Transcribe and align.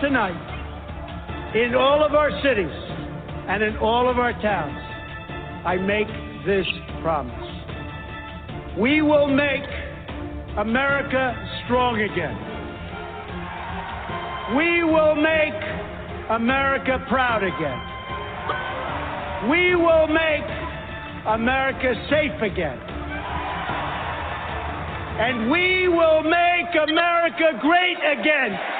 Tonight, 0.00 1.54
in 1.54 1.74
all 1.74 2.04
of 2.04 2.14
our 2.14 2.30
cities 2.42 2.72
and 3.48 3.62
in 3.62 3.76
all 3.78 4.08
of 4.08 4.18
our 4.18 4.32
towns, 4.40 4.78
I 5.66 5.76
make 5.76 6.08
this 6.46 6.66
promise. 7.02 7.34
We 8.78 9.02
will 9.02 9.28
make 9.28 9.62
America 10.56 11.34
strong 11.64 12.00
again. 12.00 12.36
We 14.56 14.84
will 14.84 15.14
make 15.14 15.54
America 16.30 17.04
proud 17.08 17.42
again. 17.44 17.90
We 19.50 19.74
will 19.76 20.06
make 20.06 20.46
America 21.26 21.94
safe 22.08 22.40
again. 22.40 22.78
And 25.20 25.50
we 25.50 25.88
will 25.88 26.22
make 26.22 26.72
America 26.88 27.58
great 27.60 27.98
again. 27.98 28.79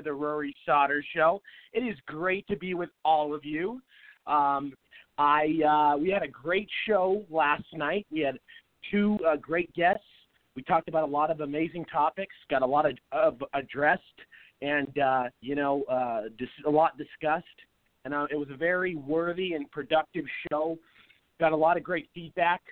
Into 0.00 0.10
the 0.10 0.14
Rory 0.14 0.54
Sauter 0.66 1.04
Show. 1.14 1.40
It 1.72 1.80
is 1.80 1.96
great 2.06 2.46
to 2.48 2.56
be 2.56 2.74
with 2.74 2.90
all 3.04 3.34
of 3.34 3.44
you. 3.44 3.80
Um, 4.26 4.74
I 5.18 5.60
uh, 5.66 5.96
we 5.98 6.10
had 6.10 6.22
a 6.22 6.28
great 6.28 6.68
show 6.86 7.22
last 7.30 7.64
night. 7.74 8.06
We 8.10 8.20
had 8.20 8.38
two 8.90 9.18
uh, 9.26 9.36
great 9.36 9.72
guests. 9.74 10.04
We 10.56 10.62
talked 10.62 10.88
about 10.88 11.08
a 11.08 11.12
lot 11.12 11.30
of 11.30 11.40
amazing 11.40 11.84
topics. 11.86 12.34
Got 12.48 12.62
a 12.62 12.66
lot 12.66 12.86
of, 12.86 12.96
of 13.12 13.42
addressed, 13.54 14.02
and 14.62 14.98
uh, 14.98 15.24
you 15.40 15.54
know, 15.54 15.84
uh, 15.84 16.22
dis- 16.38 16.48
a 16.66 16.70
lot 16.70 16.96
discussed. 16.96 17.46
And 18.04 18.14
uh, 18.14 18.26
it 18.30 18.36
was 18.36 18.48
a 18.50 18.56
very 18.56 18.94
worthy 18.94 19.52
and 19.52 19.70
productive 19.70 20.24
show. 20.50 20.78
Got 21.38 21.52
a 21.52 21.56
lot 21.56 21.76
of 21.76 21.82
great 21.82 22.08
feedback. 22.14 22.62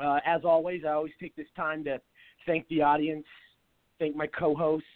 Uh, 0.00 0.20
as 0.24 0.42
always, 0.44 0.82
I 0.86 0.92
always 0.92 1.12
take 1.20 1.34
this 1.34 1.46
time 1.56 1.82
to 1.84 2.00
thank 2.46 2.66
the 2.68 2.82
audience, 2.82 3.26
thank 3.98 4.14
my 4.14 4.26
co-hosts, 4.28 4.86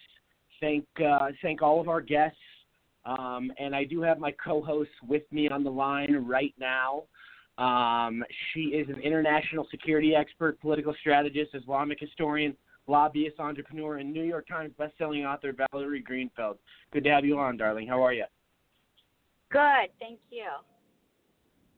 thank 0.61 0.85
uh, 1.05 1.27
thank 1.41 1.61
all 1.61 1.79
of 1.79 1.89
our 1.89 2.01
guests, 2.01 2.37
um, 3.05 3.51
and 3.59 3.75
I 3.75 3.83
do 3.83 4.01
have 4.01 4.19
my 4.19 4.31
co-host 4.43 4.89
with 5.07 5.23
me 5.31 5.49
on 5.49 5.63
the 5.63 5.71
line 5.71 6.25
right 6.27 6.53
now. 6.59 7.03
Um, 7.57 8.23
she 8.53 8.61
is 8.61 8.87
an 8.87 9.01
international 9.01 9.67
security 9.69 10.15
expert, 10.15 10.59
political 10.61 10.95
strategist, 11.01 11.53
Islamic 11.53 11.99
historian, 11.99 12.55
lobbyist, 12.87 13.39
entrepreneur, 13.39 13.97
and 13.97 14.13
New 14.13 14.23
York 14.23 14.47
Times 14.47 14.71
bestselling 14.79 15.25
author 15.25 15.53
Valerie 15.71 16.03
Greenfeld. 16.03 16.57
Good 16.93 17.03
to 17.03 17.09
have 17.09 17.25
you 17.25 17.37
on, 17.37 17.57
darling. 17.57 17.87
How 17.87 18.01
are 18.01 18.13
you? 18.13 18.25
Good, 19.51 19.89
thank 19.99 20.19
you. 20.31 20.45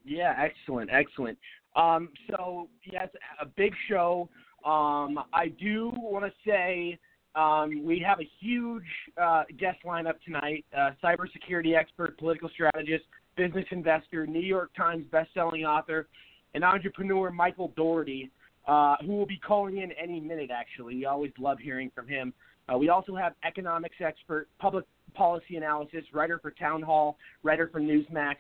Yeah, 0.05 0.35
excellent, 0.37 0.89
excellent. 0.91 1.37
Um, 1.75 2.09
so 2.29 2.67
yes, 2.91 3.07
a 3.39 3.45
big 3.45 3.73
show. 3.87 4.29
Um, 4.65 5.19
I 5.33 5.47
do 5.59 5.91
want 5.95 6.25
to 6.25 6.31
say 6.45 6.99
um, 7.35 7.83
we 7.85 7.99
have 8.05 8.19
a 8.19 8.29
huge 8.39 8.83
uh, 9.21 9.43
guest 9.57 9.79
lineup 9.85 10.15
tonight: 10.25 10.65
uh, 10.77 10.91
cybersecurity 11.03 11.77
expert, 11.77 12.17
political 12.17 12.49
strategist, 12.49 13.05
business 13.37 13.65
investor, 13.71 14.27
New 14.27 14.41
York 14.41 14.71
Times 14.75 15.05
best-selling 15.11 15.63
author, 15.63 16.07
and 16.53 16.63
entrepreneur 16.63 17.31
Michael 17.31 17.71
Daugherty, 17.77 18.29
uh, 18.67 18.95
who 19.05 19.13
will 19.13 19.25
be 19.25 19.39
calling 19.39 19.77
in 19.77 19.91
any 19.93 20.19
minute. 20.19 20.49
Actually, 20.51 20.95
we 20.95 21.05
always 21.05 21.31
love 21.39 21.57
hearing 21.59 21.89
from 21.95 22.07
him. 22.07 22.33
Uh, 22.71 22.77
we 22.77 22.89
also 22.89 23.15
have 23.15 23.33
economics 23.45 23.95
expert, 24.01 24.47
public 24.59 24.85
policy 25.13 25.55
analysis, 25.55 26.03
writer 26.13 26.39
for 26.39 26.51
Townhall, 26.51 27.17
writer 27.43 27.69
for 27.71 27.79
Newsmax, 27.79 28.35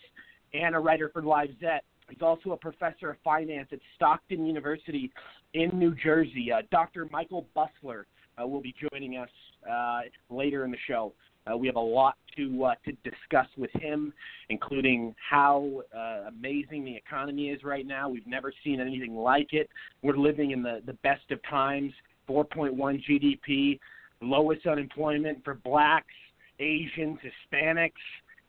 and 0.53 0.75
a 0.75 0.79
writer 0.79 1.09
for 1.13 1.21
LifeZette. 1.21 1.81
He's 2.09 2.21
also 2.21 2.51
a 2.51 2.57
professor 2.57 3.11
of 3.11 3.17
finance 3.23 3.69
at 3.71 3.79
Stockton 3.95 4.45
University 4.45 5.11
in 5.53 5.69
New 5.73 5.95
Jersey. 5.95 6.51
Uh, 6.51 6.61
Dr. 6.69 7.07
Michael 7.09 7.47
Busler 7.55 8.01
uh, 8.01 8.03
will 8.43 8.61
be 8.61 8.73
joining 8.91 9.17
us 9.17 9.29
uh, 9.69 10.01
later 10.29 10.65
in 10.65 10.71
the 10.71 10.77
show. 10.87 11.13
Uh, 11.51 11.57
we 11.57 11.65
have 11.65 11.75
a 11.75 11.79
lot 11.79 12.15
to 12.37 12.65
uh, 12.65 12.75
to 12.85 12.91
discuss 13.03 13.47
with 13.57 13.71
him, 13.73 14.13
including 14.49 15.15
how 15.29 15.81
uh, 15.95 16.27
amazing 16.27 16.85
the 16.85 16.95
economy 16.95 17.49
is 17.49 17.63
right 17.63 17.87
now. 17.87 18.07
We've 18.07 18.27
never 18.27 18.53
seen 18.63 18.79
anything 18.79 19.15
like 19.15 19.53
it. 19.53 19.69
We're 20.03 20.17
living 20.17 20.51
in 20.51 20.61
the, 20.61 20.81
the 20.85 20.93
best 20.93 21.31
of 21.31 21.39
times. 21.49 21.93
4.1 22.29 23.03
GDP, 23.09 23.79
lowest 24.21 24.65
unemployment 24.65 25.43
for 25.43 25.55
blacks, 25.55 26.13
Asians, 26.59 27.17
Hispanics. 27.19 27.91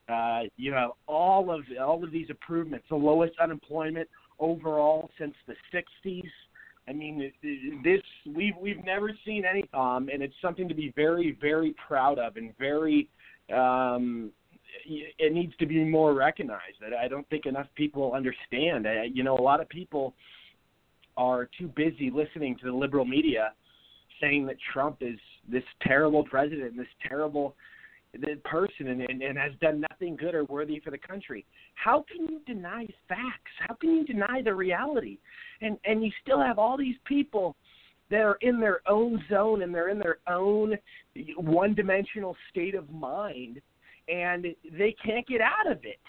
Uh, 0.08 0.46
you 0.56 0.72
have 0.72 0.90
all 1.06 1.50
of 1.50 1.62
all 1.80 2.04
of 2.04 2.12
these 2.12 2.28
improvements, 2.28 2.84
the 2.90 2.96
lowest 2.96 3.32
unemployment 3.40 4.08
overall 4.38 5.10
since 5.18 5.34
the 5.46 5.54
60s. 5.72 6.22
I 6.88 6.92
mean, 6.92 7.32
this 7.84 8.00
we've 8.34 8.56
we've 8.60 8.84
never 8.84 9.12
seen 9.24 9.44
any, 9.44 9.64
um, 9.72 10.08
and 10.12 10.22
it's 10.22 10.34
something 10.42 10.68
to 10.68 10.74
be 10.74 10.92
very 10.96 11.36
very 11.40 11.74
proud 11.86 12.18
of, 12.18 12.36
and 12.36 12.52
very 12.58 13.08
um, 13.54 14.32
it 14.86 15.32
needs 15.32 15.52
to 15.58 15.66
be 15.66 15.84
more 15.84 16.14
recognized. 16.14 16.78
I 16.98 17.06
don't 17.06 17.28
think 17.28 17.46
enough 17.46 17.66
people 17.76 18.12
understand. 18.14 18.88
I, 18.88 19.08
you 19.12 19.22
know, 19.22 19.36
a 19.36 19.42
lot 19.42 19.60
of 19.60 19.68
people 19.68 20.14
are 21.16 21.48
too 21.58 21.68
busy 21.76 22.10
listening 22.10 22.56
to 22.58 22.66
the 22.66 22.72
liberal 22.72 23.04
media 23.04 23.52
saying 24.20 24.46
that 24.46 24.56
Trump 24.72 24.98
is 25.00 25.18
this 25.50 25.64
terrible 25.82 26.24
president, 26.24 26.76
this 26.76 26.86
terrible 27.06 27.54
person 28.44 28.88
and, 28.88 29.02
and, 29.02 29.22
and 29.22 29.38
has 29.38 29.52
done 29.60 29.84
nothing 29.90 30.16
good 30.16 30.34
or 30.34 30.44
worthy 30.44 30.80
for 30.80 30.90
the 30.90 30.98
country. 30.98 31.44
How 31.74 32.04
can 32.10 32.26
you 32.28 32.40
deny 32.46 32.86
facts? 33.08 33.52
How 33.58 33.74
can 33.74 33.90
you 33.96 34.04
deny 34.04 34.42
the 34.42 34.54
reality? 34.54 35.18
And 35.60 35.78
and 35.84 36.04
you 36.04 36.10
still 36.22 36.40
have 36.40 36.58
all 36.58 36.76
these 36.76 36.96
people 37.06 37.56
that 38.10 38.20
are 38.20 38.36
in 38.42 38.60
their 38.60 38.80
own 38.86 39.22
zone 39.30 39.62
and 39.62 39.74
they're 39.74 39.88
in 39.88 39.98
their 39.98 40.18
own 40.28 40.76
one-dimensional 41.36 42.36
state 42.50 42.74
of 42.74 42.90
mind, 42.90 43.60
and 44.08 44.46
they 44.78 44.94
can't 45.04 45.26
get 45.26 45.40
out 45.40 45.70
of 45.70 45.78
it. 45.84 46.00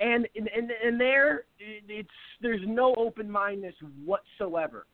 And 0.00 0.26
and 0.36 0.70
and, 0.82 1.00
there, 1.00 1.44
it's 1.58 2.08
there's 2.40 2.62
no 2.66 2.94
open 2.96 3.30
mindedness 3.30 3.74
whatsoever. 4.04 4.86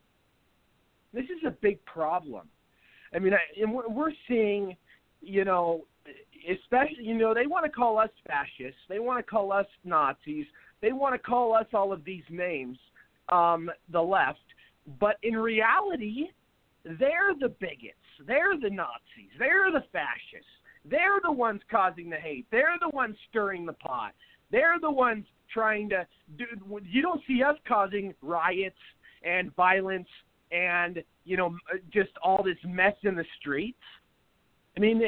This 1.14 1.24
is 1.24 1.44
a 1.46 1.50
big 1.50 1.84
problem. 1.84 2.48
I 3.14 3.18
mean, 3.18 3.34
I, 3.34 3.38
and 3.60 3.72
we're 3.72 4.12
seeing, 4.28 4.76
you 5.20 5.44
know, 5.44 5.84
especially 6.50 7.04
you 7.04 7.16
know 7.16 7.34
they 7.34 7.46
want 7.46 7.64
to 7.64 7.70
call 7.70 7.98
us 7.98 8.10
fascists. 8.26 8.80
They 8.88 8.98
want 8.98 9.24
to 9.24 9.30
call 9.30 9.52
us 9.52 9.66
nazis. 9.84 10.46
They 10.80 10.92
want 10.92 11.14
to 11.14 11.18
call 11.18 11.54
us 11.54 11.66
all 11.74 11.92
of 11.92 12.04
these 12.04 12.24
names 12.30 12.78
um 13.30 13.70
the 13.92 14.00
left. 14.00 14.38
But 14.98 15.16
in 15.22 15.36
reality 15.36 16.28
they're 16.84 17.34
the 17.38 17.48
bigots. 17.48 17.96
They're 18.26 18.58
the 18.60 18.70
nazis. 18.70 19.30
They're 19.38 19.70
the 19.70 19.84
fascists. 19.92 20.50
They're 20.84 21.20
the 21.22 21.32
ones 21.32 21.60
causing 21.70 22.08
the 22.08 22.16
hate. 22.16 22.46
They're 22.50 22.78
the 22.80 22.88
ones 22.88 23.16
stirring 23.28 23.66
the 23.66 23.74
pot. 23.74 24.12
They're 24.50 24.78
the 24.80 24.90
ones 24.90 25.26
trying 25.52 25.88
to 25.90 26.06
do 26.38 26.44
you 26.84 27.02
don't 27.02 27.20
see 27.26 27.42
us 27.42 27.56
causing 27.66 28.14
riots 28.22 28.78
and 29.22 29.54
violence 29.54 30.08
and 30.52 31.02
you 31.24 31.36
know 31.36 31.56
just 31.92 32.10
all 32.22 32.42
this 32.42 32.56
mess 32.64 32.94
in 33.02 33.14
the 33.14 33.24
streets. 33.38 33.78
I 34.76 34.80
mean, 34.80 35.02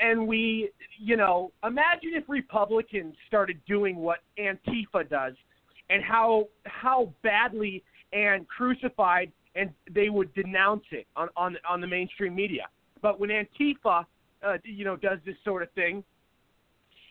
and 0.00 0.26
we, 0.26 0.70
you 0.98 1.16
know, 1.16 1.52
imagine 1.64 2.10
if 2.14 2.24
Republicans 2.28 3.14
started 3.26 3.60
doing 3.66 3.96
what 3.96 4.18
Antifa 4.38 5.08
does, 5.08 5.34
and 5.90 6.02
how 6.02 6.48
how 6.64 7.12
badly 7.22 7.82
and 8.12 8.46
crucified 8.48 9.30
and 9.56 9.70
they 9.90 10.08
would 10.08 10.32
denounce 10.34 10.84
it 10.90 11.06
on 11.16 11.28
on 11.36 11.56
on 11.68 11.80
the 11.80 11.86
mainstream 11.86 12.34
media. 12.34 12.66
But 13.02 13.20
when 13.20 13.30
Antifa, 13.30 14.06
uh, 14.42 14.56
you 14.64 14.84
know, 14.84 14.96
does 14.96 15.18
this 15.26 15.36
sort 15.44 15.62
of 15.62 15.70
thing, 15.72 16.02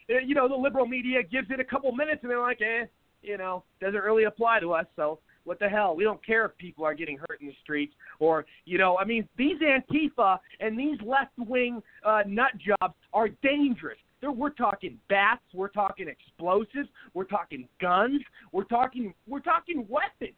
uh, 0.10 0.20
you 0.20 0.36
know, 0.36 0.48
the 0.48 0.55
liberal 0.55 0.88
media 0.88 1.22
gives 1.24 1.50
it 1.51 1.60
a 1.60 1.63
couple 1.63 1.91
minutes, 1.91 2.20
and 2.24 2.32
they're 2.32 2.41
like, 2.41 2.62
eh, 2.62 2.86
you 3.22 3.38
know, 3.38 3.63
doesn't 3.79 4.01
really 4.01 4.24
apply 4.24 4.60
to 4.60 4.74
us, 4.74 4.86
so 4.96 5.20
what 5.46 5.60
the 5.60 5.68
hell? 5.68 5.96
We 5.96 6.04
don't 6.04 6.24
care 6.26 6.46
if 6.46 6.58
people 6.58 6.86
are 6.86 6.94
getting 6.94 7.18
hurt 7.18 7.42
in 7.42 7.48
the 7.48 7.56
streets 7.62 7.94
or, 8.20 8.46
you 8.66 8.78
know, 8.78 8.98
I 8.98 9.06
mean, 9.06 9.28
these 9.38 9.58
Antifa 9.60 10.40
and 10.60 10.78
these 10.78 10.98
left 11.06 11.32
wing 11.38 11.82
uh, 12.06 12.22
nut 12.28 12.52
jobs 12.58 12.96
are 13.14 13.30
dangerous. 13.42 13.98
They're, 14.22 14.32
we're 14.32 14.52
talking 14.52 14.98
bats, 15.10 15.44
we're 15.54 15.68
talking 15.68 16.08
explosives, 16.08 16.88
we're 17.14 17.26
talking 17.26 17.68
guns, 17.82 18.22
we're 18.54 18.64
talking 18.64 19.14
we're 19.28 19.42
talking 19.42 19.86
weapons. 19.90 20.38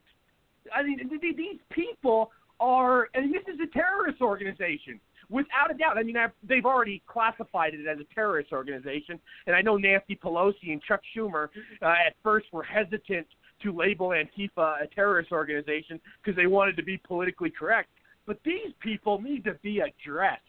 I 0.74 0.82
mean, 0.82 1.00
these 1.22 1.60
people 1.70 2.32
are, 2.60 3.10
and 3.14 3.32
this 3.32 3.44
is 3.48 3.60
a 3.62 3.72
terrorist 3.72 4.22
organization 4.22 5.00
without 5.30 5.70
a 5.70 5.78
doubt. 5.78 5.98
I 5.98 6.04
mean, 6.04 6.18
I've, 6.18 6.32
they've 6.48 6.66
already 6.66 7.04
classified 7.08 7.74
it 7.74 7.88
as 7.88 8.00
a 8.00 8.14
terrorist 8.14 8.52
organization, 8.52 9.20
and 9.48 9.56
I 9.56 9.62
know 9.62 9.78
Nancy 9.78 10.18
Pelosi 10.22 10.72
and 10.72 10.82
Chuck 10.82 11.02
Schumer 11.16 11.50
uh, 11.82 11.86
at 11.86 12.16
first 12.24 12.48
were 12.52 12.64
hesitant 12.64 13.28
to 13.64 13.76
label 13.76 14.10
Antifa 14.10 14.84
a 14.84 14.88
terrorist 14.94 15.32
organization 15.32 16.00
because 16.22 16.36
they 16.36 16.48
wanted 16.48 16.76
to 16.78 16.84
be 16.84 16.98
politically 16.98 17.50
correct. 17.50 17.90
But 18.26 18.40
these 18.44 18.74
people 18.80 19.22
need 19.22 19.44
to 19.46 19.54
be 19.62 19.82
addressed. 19.82 20.42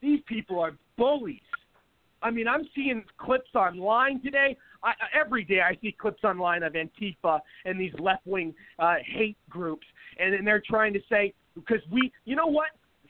These 0.00 0.20
people 0.26 0.60
are 0.60 0.72
bullies. 0.96 1.40
I 2.22 2.30
mean, 2.30 2.48
I'm 2.48 2.68
seeing 2.74 3.04
clips 3.18 3.54
online 3.54 4.22
today. 4.22 4.56
I, 4.82 4.92
every 5.18 5.44
day 5.44 5.60
I 5.60 5.76
see 5.80 5.92
clips 5.92 6.24
online 6.24 6.62
of 6.62 6.74
Antifa 6.74 7.40
and 7.64 7.78
these 7.78 7.92
left 7.98 8.26
wing 8.26 8.54
uh, 8.78 8.96
hate 9.04 9.36
groups, 9.50 9.86
and 10.18 10.46
they're 10.46 10.62
trying 10.66 10.92
to 10.94 11.00
say 11.08 11.34
because 11.54 11.80
we, 11.90 12.12
you 12.24 12.36
know 12.36 12.46
what, 12.46 12.68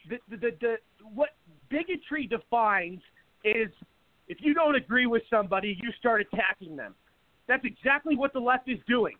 the, 0.08 0.18
the, 0.30 0.36
the, 0.36 0.50
the 0.60 0.76
what 1.14 1.30
bigotry 1.68 2.26
defines 2.26 3.00
is 3.44 3.68
if 4.28 4.38
you 4.40 4.54
don't 4.54 4.74
agree 4.74 5.06
with 5.06 5.22
somebody, 5.28 5.78
you 5.82 5.90
start 5.98 6.20
attacking 6.32 6.76
them. 6.76 6.94
That's 7.46 7.64
exactly 7.64 8.16
what 8.16 8.32
the 8.32 8.40
left 8.40 8.68
is 8.68 8.78
doing. 8.88 9.16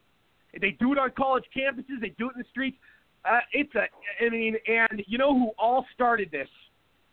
They 0.61 0.71
do 0.73 0.93
it 0.93 0.99
on 0.99 1.11
college 1.17 1.45
campuses. 1.57 2.01
They 2.01 2.15
do 2.19 2.29
it 2.29 2.37
in 2.37 2.39
the 2.39 2.49
streets. 2.51 2.77
Uh, 3.25 3.41
it's 3.53 3.75
a, 3.75 3.87
I 4.25 4.29
mean, 4.29 4.57
and 4.67 5.03
you 5.07 5.19
know 5.19 5.33
who 5.33 5.51
all 5.59 5.87
started 5.95 6.31
this 6.31 6.49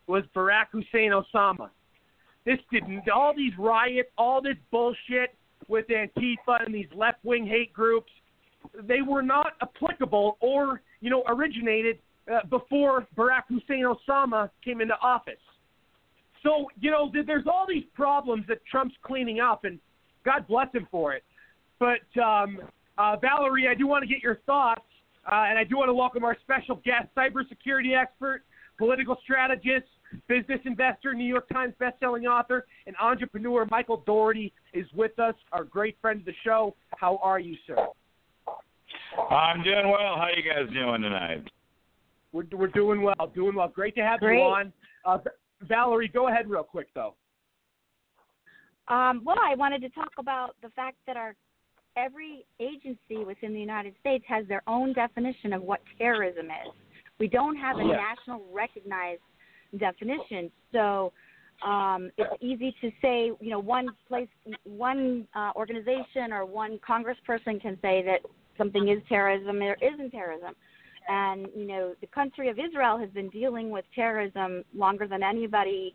was 0.06 0.24
Barack 0.34 0.66
Hussein 0.72 1.12
Osama. 1.12 1.70
This 2.44 2.58
didn't. 2.70 3.08
All 3.08 3.32
these 3.34 3.52
riots, 3.58 4.10
all 4.18 4.42
this 4.42 4.56
bullshit 4.70 5.34
with 5.68 5.86
Antifa 5.88 6.64
and 6.64 6.74
these 6.74 6.88
left-wing 6.94 7.46
hate 7.46 7.72
groups, 7.72 8.10
they 8.82 9.00
were 9.00 9.22
not 9.22 9.52
applicable 9.62 10.36
or 10.40 10.82
you 11.00 11.08
know 11.08 11.22
originated 11.28 11.98
uh, 12.30 12.40
before 12.50 13.06
Barack 13.16 13.42
Hussein 13.48 13.84
Osama 13.84 14.50
came 14.64 14.80
into 14.80 14.94
office. 15.00 15.34
So, 16.42 16.66
you 16.80 16.90
know, 16.90 17.10
th- 17.12 17.26
there's 17.26 17.46
all 17.46 17.66
these 17.68 17.84
problems 17.94 18.44
that 18.48 18.64
Trump's 18.66 18.94
cleaning 19.02 19.40
up, 19.40 19.64
and 19.64 19.78
God 20.24 20.46
bless 20.48 20.72
him 20.72 20.86
for 20.90 21.14
it. 21.14 21.24
But, 21.78 22.20
um, 22.20 22.58
uh, 22.98 23.16
Valerie, 23.16 23.68
I 23.68 23.74
do 23.74 23.86
want 23.86 24.02
to 24.02 24.08
get 24.08 24.22
your 24.22 24.36
thoughts, 24.46 24.82
uh, 25.30 25.44
and 25.48 25.58
I 25.58 25.64
do 25.64 25.76
want 25.76 25.88
to 25.88 25.94
welcome 25.94 26.24
our 26.24 26.36
special 26.42 26.76
guest, 26.84 27.08
cybersecurity 27.16 27.96
expert, 27.96 28.42
political 28.78 29.16
strategist, 29.22 29.86
business 30.28 30.60
investor, 30.64 31.14
New 31.14 31.24
York 31.24 31.48
Times 31.48 31.74
bestselling 31.80 32.26
author, 32.26 32.66
and 32.86 32.94
entrepreneur 33.00 33.66
Michael 33.70 34.02
Daugherty 34.06 34.52
is 34.72 34.86
with 34.94 35.18
us, 35.18 35.34
our 35.52 35.64
great 35.64 35.96
friend 36.00 36.20
of 36.20 36.26
the 36.26 36.34
show. 36.44 36.74
How 36.96 37.18
are 37.22 37.38
you, 37.40 37.56
sir? 37.66 37.76
I'm 39.30 39.62
doing 39.62 39.88
well. 39.88 40.16
How 40.16 40.28
are 40.28 40.32
you 40.32 40.42
guys 40.42 40.72
doing 40.72 41.02
tonight? 41.02 41.48
We're, 42.32 42.44
we're 42.52 42.68
doing 42.68 43.02
well, 43.02 43.30
doing 43.34 43.54
well. 43.54 43.68
Great 43.68 43.94
to 43.96 44.02
have 44.02 44.20
Great. 44.20 44.38
you 44.38 44.42
on. 44.42 44.72
Uh, 45.04 45.18
Valerie, 45.62 46.08
go 46.08 46.28
ahead 46.28 46.48
real 46.48 46.62
quick, 46.62 46.88
though. 46.94 47.14
Um, 48.88 49.22
well, 49.24 49.38
I 49.40 49.54
wanted 49.54 49.80
to 49.82 49.90
talk 49.90 50.12
about 50.18 50.56
the 50.62 50.70
fact 50.70 50.96
that 51.06 51.16
our 51.16 51.34
every 51.96 52.44
agency 52.60 53.24
within 53.24 53.52
the 53.52 53.60
United 53.60 53.94
States 54.00 54.24
has 54.28 54.46
their 54.48 54.62
own 54.66 54.92
definition 54.92 55.52
of 55.52 55.62
what 55.62 55.80
terrorism 55.98 56.46
is. 56.46 56.72
We 57.18 57.28
don't 57.28 57.56
have 57.56 57.78
a 57.78 57.84
Yeah. 57.84 57.96
national 57.96 58.44
recognized 58.50 59.22
definition, 59.76 60.50
so 60.72 61.12
um, 61.62 62.10
it's 62.16 62.34
easy 62.40 62.72
to 62.80 62.90
say. 63.00 63.26
You 63.40 63.50
know, 63.50 63.60
one 63.60 63.94
place, 64.08 64.28
one 64.64 65.28
uh, 65.34 65.52
organization, 65.54 66.32
or 66.32 66.44
one 66.44 66.78
congressperson 66.78 67.60
can 67.60 67.80
say 67.80 68.02
that 68.02 68.20
something 68.58 68.88
is 68.88 69.00
terrorism 69.08 69.62
or 69.62 69.74
isn't 69.80 70.10
terrorism. 70.10 70.54
And 71.08 71.48
you 71.54 71.66
know, 71.66 71.94
the 72.00 72.06
country 72.08 72.48
of 72.48 72.58
Israel 72.58 72.98
has 72.98 73.10
been 73.10 73.28
dealing 73.28 73.70
with 73.70 73.84
terrorism 73.94 74.64
longer 74.74 75.06
than 75.06 75.22
anybody 75.22 75.94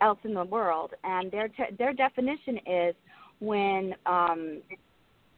else 0.00 0.18
in 0.24 0.34
the 0.34 0.44
world, 0.44 0.94
and 1.02 1.30
their 1.30 1.48
te- 1.48 1.74
their 1.78 1.92
definition 1.92 2.58
is 2.66 2.94
when 3.40 3.94
um, 4.06 4.62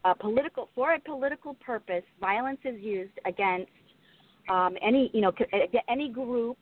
a 0.07 0.15
political 0.15 0.69
for 0.75 0.95
a 0.95 1.01
political 1.01 1.55
purpose, 1.55 2.05
violence 2.21 2.61
is 2.65 2.81
used 2.81 3.19
against 3.27 3.71
um, 4.49 4.77
any 4.81 5.11
you 5.13 5.21
know 5.21 5.33
any 5.89 6.09
group 6.09 6.59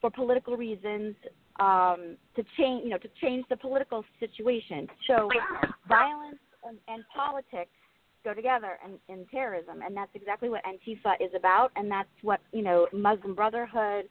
for 0.00 0.10
political 0.10 0.56
reasons 0.56 1.14
um, 1.60 2.16
to 2.36 2.42
change 2.56 2.82
you 2.84 2.90
know 2.90 2.98
to 2.98 3.10
change 3.22 3.44
the 3.48 3.56
political 3.56 4.04
situation. 4.18 4.88
So 5.06 5.28
violence 5.88 6.42
and, 6.66 6.78
and 6.88 7.04
politics 7.14 7.70
go 8.22 8.34
together 8.34 8.72
in, 8.84 9.14
in 9.14 9.26
terrorism, 9.26 9.80
and 9.84 9.96
that's 9.96 10.14
exactly 10.14 10.48
what 10.48 10.62
Antifa 10.64 11.14
is 11.20 11.30
about, 11.34 11.70
and 11.76 11.90
that's 11.90 12.16
what 12.22 12.40
you 12.52 12.62
know 12.62 12.86
Muslim 12.92 13.34
Brotherhood 13.34 14.06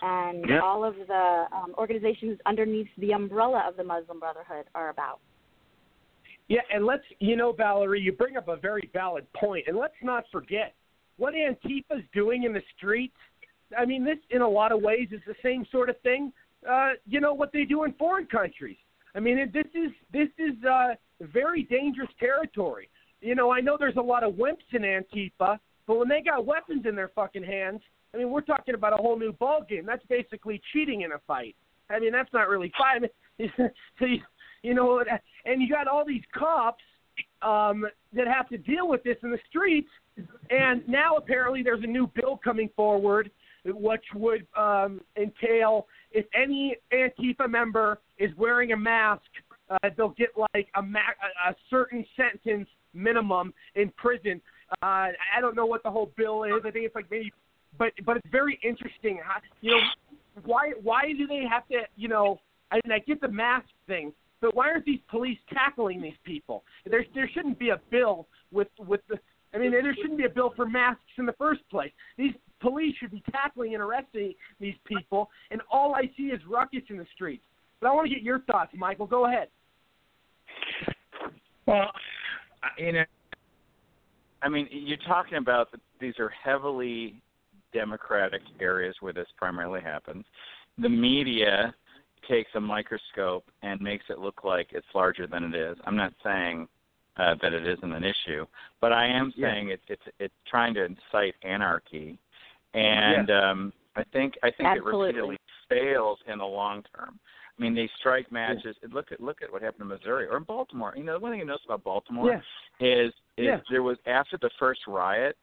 and 0.00 0.44
Yeah. 0.48 0.60
all 0.60 0.84
of 0.84 0.94
the 0.94 1.46
um, 1.58 1.74
organizations 1.76 2.38
underneath 2.46 2.86
the 2.98 3.12
umbrella 3.12 3.64
of 3.68 3.76
the 3.76 3.84
Muslim 3.84 4.20
Brotherhood 4.20 4.66
are 4.74 4.90
about. 4.90 5.18
Yeah, 6.48 6.60
and 6.72 6.86
let's, 6.86 7.04
you 7.20 7.36
know, 7.36 7.52
Valerie, 7.52 8.00
you 8.00 8.12
bring 8.12 8.36
up 8.36 8.48
a 8.48 8.56
very 8.56 8.88
valid 8.92 9.26
point. 9.34 9.64
and 9.68 9.76
let's 9.76 9.94
not 10.02 10.24
forget 10.32 10.74
what 11.18 11.34
Antifa's 11.34 12.04
doing 12.14 12.44
in 12.44 12.52
the 12.52 12.62
streets. 12.76 13.16
I 13.76 13.84
mean, 13.84 14.04
this, 14.04 14.16
in 14.30 14.40
a 14.40 14.48
lot 14.48 14.72
of 14.72 14.80
ways, 14.80 15.08
is 15.10 15.20
the 15.26 15.34
same 15.42 15.66
sort 15.70 15.90
of 15.90 16.00
thing. 16.00 16.32
Uh, 16.68 16.92
you 17.06 17.20
know 17.20 17.34
what 17.34 17.52
they 17.52 17.64
do 17.64 17.84
in 17.84 17.92
foreign 17.94 18.26
countries. 18.26 18.78
I 19.14 19.20
mean, 19.20 19.50
this 19.52 19.66
is 19.74 19.90
this 20.12 20.28
is 20.38 20.54
uh, 20.64 20.94
very 21.20 21.64
dangerous 21.64 22.08
territory. 22.18 22.88
You 23.20 23.34
know, 23.34 23.52
I 23.52 23.60
know 23.60 23.76
there's 23.78 23.96
a 23.96 24.02
lot 24.02 24.22
of 24.22 24.34
wimps 24.34 24.72
in 24.72 24.82
Antifa, 24.82 25.58
but 25.86 25.98
when 25.98 26.08
they 26.08 26.20
got 26.20 26.46
weapons 26.46 26.84
in 26.86 26.94
their 26.94 27.08
fucking 27.08 27.42
hands, 27.42 27.80
I 28.14 28.16
mean, 28.16 28.30
we're 28.30 28.40
talking 28.40 28.74
about 28.74 28.92
a 28.92 28.96
whole 28.96 29.18
new 29.18 29.32
ball 29.32 29.64
game. 29.68 29.84
That's 29.86 30.04
basically 30.08 30.60
cheating 30.72 31.02
in 31.02 31.12
a 31.12 31.18
fight. 31.26 31.56
I 31.90 31.98
mean, 31.98 32.12
that's 32.12 32.32
not 32.32 32.48
really 32.48 32.72
fight. 32.78 33.10
I 33.38 33.42
mean, 33.42 33.70
so 33.98 34.04
you, 34.06 34.18
you 34.62 34.74
know, 34.74 35.02
and 35.48 35.62
you 35.62 35.68
got 35.68 35.88
all 35.88 36.04
these 36.04 36.22
cops 36.36 36.82
um, 37.42 37.86
that 38.12 38.26
have 38.26 38.48
to 38.50 38.58
deal 38.58 38.88
with 38.88 39.02
this 39.02 39.16
in 39.22 39.30
the 39.30 39.38
streets. 39.48 39.88
And 40.50 40.86
now 40.88 41.16
apparently 41.16 41.62
there's 41.62 41.82
a 41.82 41.86
new 41.86 42.10
bill 42.14 42.38
coming 42.42 42.68
forward, 42.76 43.30
which 43.64 44.04
would 44.14 44.46
um, 44.56 45.00
entail 45.16 45.86
if 46.10 46.26
any 46.34 46.76
Antifa 46.92 47.48
member 47.48 48.00
is 48.18 48.30
wearing 48.36 48.72
a 48.72 48.76
mask, 48.76 49.22
uh, 49.70 49.90
they'll 49.96 50.10
get 50.10 50.30
like 50.54 50.68
a, 50.76 50.82
ma- 50.82 50.98
a 51.48 51.54
certain 51.68 52.04
sentence 52.16 52.68
minimum 52.94 53.52
in 53.74 53.90
prison. 53.96 54.40
Uh, 54.82 55.12
I 55.36 55.40
don't 55.40 55.54
know 55.54 55.66
what 55.66 55.82
the 55.82 55.90
whole 55.90 56.10
bill 56.16 56.44
is. 56.44 56.52
I 56.64 56.70
think 56.70 56.86
it's 56.86 56.94
like 56.94 57.10
maybe, 57.10 57.32
but 57.78 57.92
but 58.04 58.16
it's 58.16 58.26
very 58.30 58.58
interesting. 58.62 59.20
How, 59.22 59.40
you 59.60 59.72
know, 59.72 59.80
why 60.44 60.72
why 60.82 61.12
do 61.16 61.26
they 61.26 61.42
have 61.50 61.66
to? 61.68 61.82
You 61.96 62.08
know, 62.08 62.40
I 62.70 62.76
mean, 62.76 62.92
I 62.92 62.98
get 62.98 63.20
the 63.20 63.28
mask 63.28 63.66
thing, 63.86 64.12
but 64.40 64.54
why 64.54 64.70
aren't 64.70 64.84
these 64.84 65.00
police 65.10 65.38
tackling 65.52 66.00
these 66.00 66.18
people? 66.24 66.64
There 66.86 67.04
there 67.14 67.30
shouldn't 67.32 67.58
be 67.58 67.70
a 67.70 67.80
bill 67.90 68.28
with 68.52 68.68
with 68.78 69.00
the. 69.08 69.18
I 69.54 69.58
mean, 69.58 69.70
there 69.70 69.94
shouldn't 69.94 70.18
be 70.18 70.26
a 70.26 70.30
bill 70.30 70.52
for 70.54 70.66
masks 70.66 71.00
in 71.16 71.24
the 71.24 71.32
first 71.32 71.62
place. 71.70 71.90
These 72.18 72.34
police 72.60 72.94
should 73.00 73.10
be 73.10 73.22
tackling 73.32 73.72
and 73.74 73.82
arresting 73.82 74.34
these 74.60 74.74
people, 74.84 75.30
and 75.50 75.62
all 75.70 75.94
I 75.94 76.10
see 76.16 76.24
is 76.24 76.40
ruckus 76.48 76.82
in 76.90 76.98
the 76.98 77.06
streets. 77.14 77.44
But 77.80 77.88
I 77.88 77.94
want 77.94 78.08
to 78.08 78.14
get 78.14 78.22
your 78.22 78.40
thoughts, 78.40 78.72
Michael. 78.76 79.06
Go 79.06 79.26
ahead. 79.26 79.48
Well, 81.66 81.90
you 82.76 82.92
know, 82.92 83.04
I 84.42 84.48
mean, 84.48 84.68
you're 84.70 84.98
talking 85.06 85.38
about 85.38 85.70
that 85.72 85.80
these 86.00 86.14
are 86.18 86.30
heavily 86.44 87.20
democratic 87.72 88.42
areas 88.60 88.94
where 89.00 89.12
this 89.12 89.26
primarily 89.36 89.80
happens. 89.80 90.24
The 90.78 90.88
media 90.88 91.74
takes 92.28 92.50
a 92.54 92.60
microscope 92.60 93.44
and 93.62 93.80
makes 93.80 94.04
it 94.10 94.18
look 94.18 94.44
like 94.44 94.68
it's 94.72 94.86
larger 94.94 95.26
than 95.26 95.44
it 95.44 95.54
is. 95.54 95.76
I'm 95.86 95.96
not 95.96 96.12
saying 96.22 96.68
uh, 97.16 97.34
that 97.42 97.52
it 97.52 97.66
isn't 97.66 97.92
an 97.92 98.04
issue, 98.04 98.46
but 98.80 98.92
I 98.92 99.06
am 99.06 99.32
Yeah. 99.36 99.48
saying 99.52 99.70
it's 99.70 99.82
it's 99.88 100.02
it's 100.18 100.34
trying 100.48 100.74
to 100.74 100.84
incite 100.84 101.34
anarchy, 101.42 102.18
and 102.74 103.30
um, 103.30 103.72
I 103.96 104.04
think 104.12 104.34
I 104.42 104.50
think 104.50 104.68
Absolutely. 104.68 105.08
it 105.10 105.22
repeatedly 105.22 105.38
fails 105.68 106.18
in 106.30 106.38
the 106.38 106.46
long 106.46 106.84
term. 106.94 107.18
I 107.58 107.62
mean, 107.62 107.74
they 107.74 107.90
strike 107.98 108.30
matches. 108.30 108.76
Look 108.92 109.10
at 109.10 109.20
look 109.20 109.42
at 109.42 109.52
what 109.52 109.62
happened 109.62 109.82
in 109.82 109.88
Missouri 109.88 110.26
or 110.26 110.36
in 110.36 110.44
Baltimore. 110.44 110.94
You 110.96 111.02
know, 111.02 111.14
the 111.14 111.18
one 111.18 111.32
thing 111.32 111.40
you 111.40 111.46
notice 111.46 111.64
about 111.64 111.82
Baltimore 111.82 112.30
Yeah. 112.30 112.40
is 112.78 113.12
is 113.36 113.46
Yeah. 113.46 113.60
there 113.68 113.82
was 113.82 113.98
after 114.06 114.36
the 114.38 114.50
first 114.58 114.86
riot, 114.86 115.36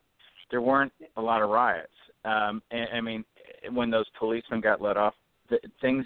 there 0.50 0.62
weren't 0.62 0.94
a 1.18 1.22
lot 1.22 1.42
of 1.42 1.50
riots. 1.50 1.92
Um, 2.24 2.62
and, 2.72 2.88
I 2.94 3.02
mean, 3.02 3.26
when 3.72 3.92
those 3.92 4.08
policemen 4.18 4.62
got 4.62 4.82
let 4.82 4.98
off, 4.98 5.14
the, 5.50 5.60
things 5.82 6.06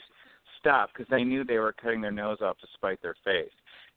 stopped 0.59 0.93
because 0.93 1.09
they 1.09 1.23
knew 1.23 1.43
they 1.43 1.57
were 1.57 1.73
cutting 1.73 2.01
their 2.01 2.11
nose 2.11 2.37
off 2.41 2.57
to 2.59 2.67
spite 2.73 3.01
their 3.01 3.15
face. 3.23 3.51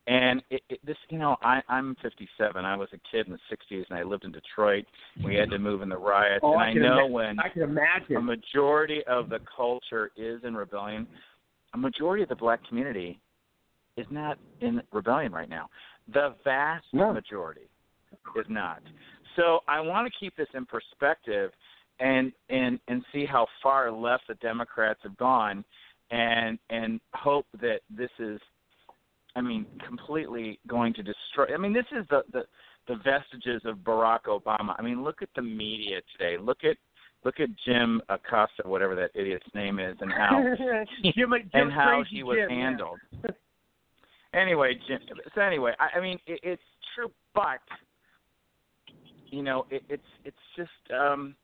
And 0.09 0.43
it, 0.51 0.63
it, 0.69 0.81
this, 0.85 0.97
you 1.11 1.19
know, 1.19 1.37
I, 1.43 1.61
I'm 1.69 1.95
57. 2.03 2.65
I 2.65 2.77
was 2.77 2.89
a 2.93 2.99
kid 3.11 3.27
in 3.29 3.33
the 3.33 3.57
60s, 3.77 3.85
and 3.89 3.97
I 3.99 4.03
lived 4.03 4.25
in 4.25 4.33
Detroit. 4.33 4.85
We 5.25 5.37
had 5.37 5.49
to 5.51 5.59
move 5.61 5.81
in 5.81 5.89
the 5.89 5.97
riots, 5.97 6.41
Oh, 6.43 6.55
and 6.55 6.61
I 6.61 6.71
I 6.71 6.73
know 6.73 7.05
ima- 7.05 7.07
when 7.07 7.39
I 7.39 7.49
can 7.49 7.63
imagine 7.63 8.17
a 8.17 8.21
majority 8.21 9.03
of 9.07 9.29
the 9.29 9.39
culture 9.57 10.11
is 10.17 10.41
in 10.43 10.57
rebellion. 10.57 11.07
A 11.75 11.79
majority 11.79 12.25
of 12.25 12.29
the 12.29 12.35
black 12.35 12.67
community 12.69 13.21
is 13.97 14.07
not 14.11 14.39
in 14.61 14.83
rebellion 14.93 15.31
right 15.31 15.49
now. 15.49 15.69
The 16.13 16.35
vast 16.43 16.87
No. 16.93 17.13
majority 17.13 17.69
is 18.35 18.47
not. 18.49 18.83
So 19.37 19.61
I 19.69 19.81
want 19.81 20.13
to 20.13 20.19
keep 20.19 20.35
this 20.37 20.49
in 20.55 20.67
perspective 20.67 21.53
and 22.01 22.33
and 22.49 22.81
and 22.89 23.05
see 23.13 23.25
how 23.25 23.47
far 23.63 23.91
left 23.93 24.25
the 24.27 24.35
Democrats 24.37 25.01
have 25.05 25.17
gone 25.17 25.65
and 26.13 26.59
and 26.71 27.01
hope 27.15 27.47
that 27.61 27.81
this 27.91 28.11
is 28.21 28.39
I 29.35 29.41
mean 29.41 29.67
completely 29.85 30.61
going 30.69 30.95
to 30.95 31.03
destroy 31.03 31.53
I 31.53 31.57
mean 31.57 31.73
this 31.73 31.87
is 31.91 32.07
the 32.11 32.23
the 32.33 32.43
the 32.89 32.97
vestiges 32.97 33.63
of 33.65 33.79
Barack 33.79 34.25
Obama. 34.27 34.75
I 34.79 34.83
mean 34.83 35.03
look 35.03 35.23
at 35.23 35.31
the 35.35 35.43
media 35.43 36.01
today. 36.17 36.37
Look 36.41 36.59
at 36.65 36.77
look 37.25 37.41
at 37.41 37.49
Jim 37.65 38.03
Acosta, 38.09 38.63
whatever 38.65 38.95
that 38.95 39.11
idiot's 39.15 39.47
name 39.55 39.79
is, 39.79 39.97
and 40.01 40.13
how 40.13 40.43
Jim, 41.03 41.15
Jim 41.15 41.33
and 41.55 41.73
how 41.73 42.05
he 42.09 42.23
was 42.23 42.37
Jim, 42.37 42.51
yeah. 42.51 42.65
handled. 42.65 42.99
anyway, 44.35 44.75
Jim, 44.87 44.99
so 45.35 45.41
anyway, 45.41 45.73
I, 45.81 45.99
I 45.99 46.03
mean 46.03 46.19
it, 46.27 46.41
it's 46.43 46.63
true, 46.95 47.11
but 47.35 47.61
you 49.27 49.43
know 49.43 49.67
it, 49.71 49.83
it's 49.89 50.03
it's 50.27 50.37
just 50.57 50.93
um, 50.93 51.35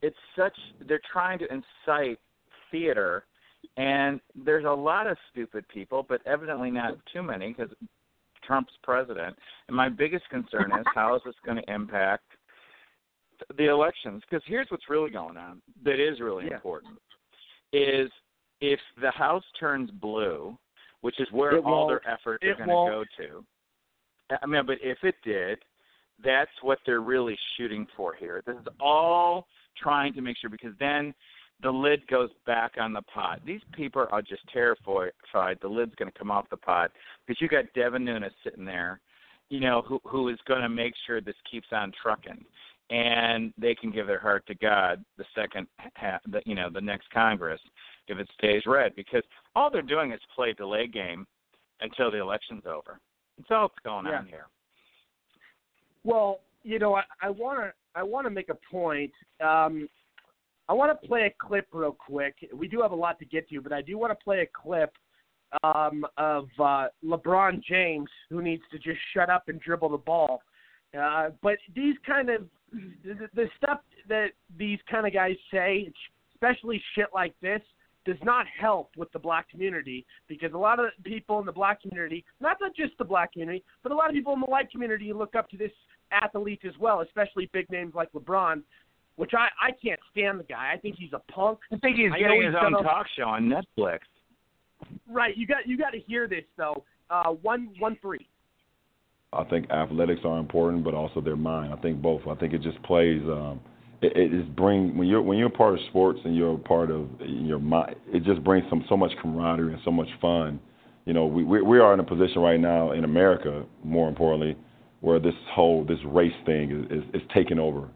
it's 0.00 0.16
such 0.36 0.56
they're 0.88 1.00
trying 1.12 1.38
to 1.38 1.44
incite 1.44 2.18
theater, 2.70 3.24
and 3.76 4.20
there's 4.34 4.64
a 4.64 4.70
lot 4.70 5.06
of 5.06 5.16
stupid 5.30 5.66
people, 5.68 6.04
but 6.08 6.20
evidently 6.26 6.70
not 6.70 6.94
too 7.12 7.22
many 7.22 7.48
because 7.52 7.70
Trump's 8.44 8.72
president. 8.82 9.36
And 9.68 9.76
my 9.76 9.88
biggest 9.88 10.28
concern 10.28 10.72
is 10.78 10.84
how 10.94 11.16
is 11.16 11.22
this 11.24 11.34
going 11.44 11.56
to 11.62 11.72
impact 11.72 12.24
the 13.56 13.66
elections? 13.70 14.22
Because 14.28 14.42
here's 14.46 14.66
what's 14.70 14.88
really 14.90 15.10
going 15.10 15.36
on 15.36 15.62
that 15.84 15.98
is 16.00 16.20
really 16.20 16.46
Yeah. 16.48 16.54
important 16.54 17.00
is 17.72 18.10
if 18.60 18.80
the 19.00 19.10
House 19.10 19.44
turns 19.58 19.90
blue, 19.90 20.56
which 21.00 21.18
is 21.18 21.30
where 21.32 21.56
It 21.56 21.64
all 21.64 21.86
won't. 21.86 22.02
their 22.02 22.12
efforts 22.12 22.44
It 22.44 22.50
are 22.50 22.54
going 22.56 22.68
to 22.68 22.74
go 22.74 23.04
to. 23.18 23.44
I 24.42 24.46
mean, 24.46 24.66
but 24.66 24.78
if 24.82 25.02
it 25.02 25.16
did, 25.24 25.64
that's 26.22 26.50
what 26.62 26.78
they're 26.86 27.00
really 27.00 27.36
shooting 27.56 27.86
for 27.96 28.14
here. 28.14 28.42
This 28.46 28.56
is 28.56 28.68
all 28.78 29.48
trying 29.76 30.12
to 30.14 30.20
make 30.20 30.36
sure 30.36 30.50
because 30.50 30.76
then 30.78 31.14
the 31.62 31.70
lid 31.70 32.06
goes 32.08 32.30
back 32.46 32.72
on 32.80 32.92
the 32.92 33.02
pot. 33.02 33.40
These 33.46 33.60
people 33.72 34.06
are 34.10 34.22
just 34.22 34.42
terrified. 34.52 35.58
The 35.60 35.68
lid's 35.68 35.94
going 35.94 36.10
to 36.10 36.18
come 36.18 36.30
off 36.30 36.50
the 36.50 36.56
pot 36.56 36.90
because 37.26 37.40
you 37.40 37.48
got 37.48 37.64
Devin 37.74 38.04
Nunes 38.04 38.32
sitting 38.42 38.64
there, 38.64 39.00
you 39.48 39.60
know, 39.60 39.82
who 39.82 40.00
who 40.04 40.28
is 40.28 40.38
going 40.46 40.62
to 40.62 40.68
make 40.68 40.94
sure 41.06 41.20
this 41.20 41.36
keeps 41.50 41.68
on 41.72 41.92
trucking, 42.02 42.44
and 42.90 43.52
they 43.58 43.74
can 43.74 43.90
give 43.90 44.06
their 44.06 44.20
heart 44.20 44.46
to 44.46 44.54
God 44.54 45.04
the 45.18 45.24
second, 45.34 45.66
half, 45.94 46.20
the 46.26 46.42
you 46.46 46.54
know, 46.54 46.68
the 46.70 46.80
next 46.80 47.10
Congress 47.10 47.60
if 48.08 48.18
it 48.18 48.28
stays 48.36 48.62
red 48.66 48.94
because 48.96 49.22
all 49.54 49.70
they're 49.70 49.82
doing 49.82 50.12
is 50.12 50.20
play 50.34 50.52
delay 50.52 50.86
game 50.86 51.26
until 51.80 52.10
the 52.10 52.20
election's 52.20 52.64
over. 52.66 52.98
That's 53.38 53.50
all 53.50 53.68
that's 53.68 53.84
going 53.84 54.06
yeah. 54.06 54.18
on 54.18 54.26
here. 54.26 54.46
Well, 56.04 56.40
you 56.64 56.78
know, 56.78 56.98
I 57.20 57.30
want 57.30 57.60
to 57.60 57.72
I 57.94 58.02
want 58.02 58.26
to 58.26 58.30
make 58.30 58.48
a 58.48 58.58
point. 58.70 59.12
Um, 59.44 59.88
I 60.68 60.72
want 60.74 60.98
to 61.00 61.08
play 61.08 61.26
a 61.26 61.46
clip 61.46 61.66
real 61.72 61.92
quick. 61.92 62.34
We 62.54 62.68
do 62.68 62.80
have 62.82 62.92
a 62.92 62.96
lot 62.96 63.18
to 63.18 63.24
get 63.24 63.48
to, 63.50 63.60
but 63.60 63.72
I 63.72 63.82
do 63.82 63.98
want 63.98 64.16
to 64.16 64.24
play 64.24 64.40
a 64.40 64.46
clip 64.46 64.92
um, 65.62 66.04
of 66.16 66.48
uh, 66.58 66.86
LeBron 67.04 67.62
James, 67.62 68.08
who 68.30 68.42
needs 68.42 68.62
to 68.70 68.78
just 68.78 68.98
shut 69.14 69.28
up 69.28 69.48
and 69.48 69.60
dribble 69.60 69.90
the 69.90 69.98
ball. 69.98 70.42
Uh, 70.98 71.30
but 71.42 71.56
these 71.74 71.96
kind 72.06 72.30
of 72.30 72.42
the, 73.04 73.28
the 73.34 73.46
stuff 73.56 73.80
that 74.08 74.28
these 74.58 74.78
kind 74.90 75.06
of 75.06 75.12
guys 75.12 75.36
say, 75.52 75.90
especially 76.34 76.82
shit 76.94 77.06
like 77.14 77.34
this, 77.40 77.60
does 78.04 78.16
not 78.22 78.46
help 78.58 78.90
with 78.96 79.10
the 79.12 79.18
black 79.18 79.48
community 79.48 80.04
because 80.26 80.52
a 80.54 80.58
lot 80.58 80.80
of 80.80 80.86
people 81.04 81.38
in 81.38 81.46
the 81.46 81.52
black 81.52 81.80
community, 81.80 82.24
not 82.40 82.56
not 82.60 82.74
just 82.74 82.92
the 82.98 83.04
black 83.04 83.32
community, 83.32 83.62
but 83.82 83.92
a 83.92 83.94
lot 83.94 84.08
of 84.08 84.14
people 84.14 84.32
in 84.32 84.40
the 84.40 84.46
white 84.46 84.70
community 84.70 85.12
look 85.12 85.34
up 85.36 85.48
to 85.50 85.56
this 85.56 85.70
athlete 86.10 86.60
as 86.66 86.74
well, 86.78 87.00
especially 87.00 87.48
big 87.52 87.70
names 87.70 87.94
like 87.94 88.10
LeBron, 88.12 88.62
which 89.22 89.34
I 89.38 89.46
I 89.68 89.70
can't 89.70 90.00
stand 90.10 90.40
the 90.40 90.44
guy. 90.44 90.72
I 90.74 90.78
think 90.78 90.96
he's 90.98 91.12
a 91.12 91.20
punk. 91.32 91.60
I 91.72 91.76
think 91.76 91.96
he's 91.96 92.10
I 92.12 92.18
getting 92.18 92.42
he's 92.42 92.46
his 92.46 92.56
own 92.60 92.74
a, 92.74 92.82
talk 92.82 93.06
show 93.16 93.28
on 93.28 93.44
Netflix. 93.44 94.00
Right, 95.08 95.36
you 95.36 95.46
got 95.46 95.64
you 95.64 95.78
got 95.78 95.90
to 95.90 96.00
hear 96.00 96.26
this 96.26 96.42
though. 96.56 96.82
Uh, 97.08 97.30
one 97.30 97.68
one 97.78 97.96
three. 98.02 98.26
I 99.32 99.44
think 99.44 99.70
athletics 99.70 100.22
are 100.24 100.40
important, 100.40 100.82
but 100.82 100.94
also 100.94 101.20
their 101.20 101.36
mind. 101.36 101.72
I 101.72 101.76
think 101.76 102.02
both. 102.02 102.22
I 102.28 102.34
think 102.34 102.52
it 102.52 102.62
just 102.62 102.82
plays. 102.82 103.22
Um, 103.22 103.60
it, 104.00 104.16
it 104.16 104.34
is 104.34 104.44
bring 104.56 104.98
when 104.98 105.06
you're 105.06 105.22
when 105.22 105.38
you're 105.38 105.46
a 105.46 105.50
part 105.50 105.74
of 105.74 105.80
sports 105.90 106.18
and 106.24 106.34
you're 106.34 106.56
a 106.56 106.58
part 106.58 106.90
of 106.90 107.08
your 107.20 107.60
mind. 107.60 107.94
It 108.12 108.24
just 108.24 108.42
brings 108.42 108.68
some 108.68 108.84
so 108.88 108.96
much 108.96 109.12
camaraderie 109.22 109.72
and 109.72 109.82
so 109.84 109.92
much 109.92 110.08
fun. 110.20 110.58
You 111.04 111.12
know, 111.12 111.26
we 111.26 111.44
we, 111.44 111.62
we 111.62 111.78
are 111.78 111.94
in 111.94 112.00
a 112.00 112.04
position 112.04 112.42
right 112.42 112.58
now 112.58 112.90
in 112.90 113.04
America, 113.04 113.64
more 113.84 114.08
importantly, 114.08 114.56
where 115.00 115.20
this 115.20 115.34
whole 115.52 115.84
this 115.84 116.00
race 116.06 116.34
thing 116.44 116.88
is 116.90 117.04
is, 117.04 117.22
is 117.22 117.28
taking 117.32 117.60
over. 117.60 117.88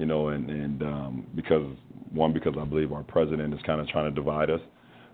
You 0.00 0.06
know, 0.06 0.28
and 0.28 0.48
and 0.48 0.82
um, 0.82 1.26
because 1.36 1.66
one 2.10 2.32
because 2.32 2.54
I 2.58 2.64
believe 2.64 2.90
our 2.90 3.02
president 3.02 3.52
is 3.52 3.60
kind 3.66 3.82
of 3.82 3.88
trying 3.88 4.06
to 4.06 4.10
divide 4.10 4.48
us. 4.48 4.60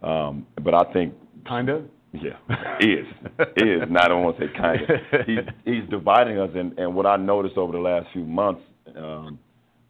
Um, 0.01 0.46
but 0.62 0.75
I 0.75 0.85
think 0.92 1.12
kind 1.44 1.68
of. 1.68 1.83
Yeah, 2.12 2.38
is 2.81 3.05
is 3.57 3.83
not. 3.90 4.05
I 4.05 4.09
don't 4.09 4.22
want 4.22 4.38
to 4.38 4.46
say 4.46 4.53
kind 4.57 4.81
of. 4.81 5.27
He's 5.27 5.38
he's 5.64 5.90
dividing 5.90 6.38
us, 6.38 6.51
and 6.55 6.79
and 6.79 6.94
what 6.94 7.05
I 7.05 7.16
noticed 7.16 7.57
over 7.57 7.72
the 7.72 7.81
last 7.81 8.07
few 8.12 8.25
months 8.25 8.62
um, 8.96 9.40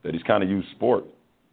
that 0.03 0.15
he's 0.15 0.23
kind 0.23 0.43
of 0.43 0.49
used 0.49 0.71
sport 0.71 1.05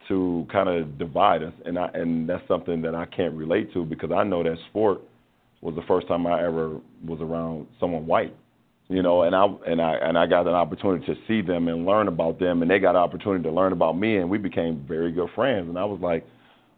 to 0.07 0.47
kind 0.49 0.69
of 0.69 0.97
divide 0.97 1.43
us, 1.43 1.53
and 1.65 1.77
I 1.77 1.89
and 1.93 2.29
that's 2.29 2.47
something 2.47 2.81
that 2.83 2.95
I 2.95 3.05
can't 3.05 3.35
relate 3.35 3.73
to 3.73 3.83
because 3.83 4.11
I 4.15 4.23
know 4.23 4.41
that 4.41 4.57
sport 4.69 5.01
was 5.59 5.75
the 5.75 5.83
first 5.83 6.07
time 6.07 6.25
I 6.25 6.41
ever 6.43 6.79
was 7.05 7.19
around 7.19 7.67
someone 7.77 8.07
white, 8.07 8.33
you 8.89 9.01
know, 9.01 9.23
and 9.23 9.35
I 9.35 9.45
and 9.67 9.81
I 9.81 9.93
and 9.95 10.17
I 10.17 10.27
got 10.27 10.47
an 10.47 10.53
opportunity 10.53 11.05
to 11.05 11.15
see 11.27 11.41
them 11.41 11.67
and 11.67 11.85
learn 11.85 12.07
about 12.07 12.39
them, 12.39 12.61
and 12.61 12.69
they 12.69 12.79
got 12.79 12.91
an 12.91 13.01
opportunity 13.01 13.43
to 13.43 13.51
learn 13.51 13.71
about 13.71 13.97
me, 13.97 14.17
and 14.17 14.29
we 14.29 14.37
became 14.37 14.85
very 14.87 15.11
good 15.11 15.29
friends, 15.35 15.69
and 15.69 15.77
I 15.77 15.85
was 15.85 15.99
like 16.01 16.25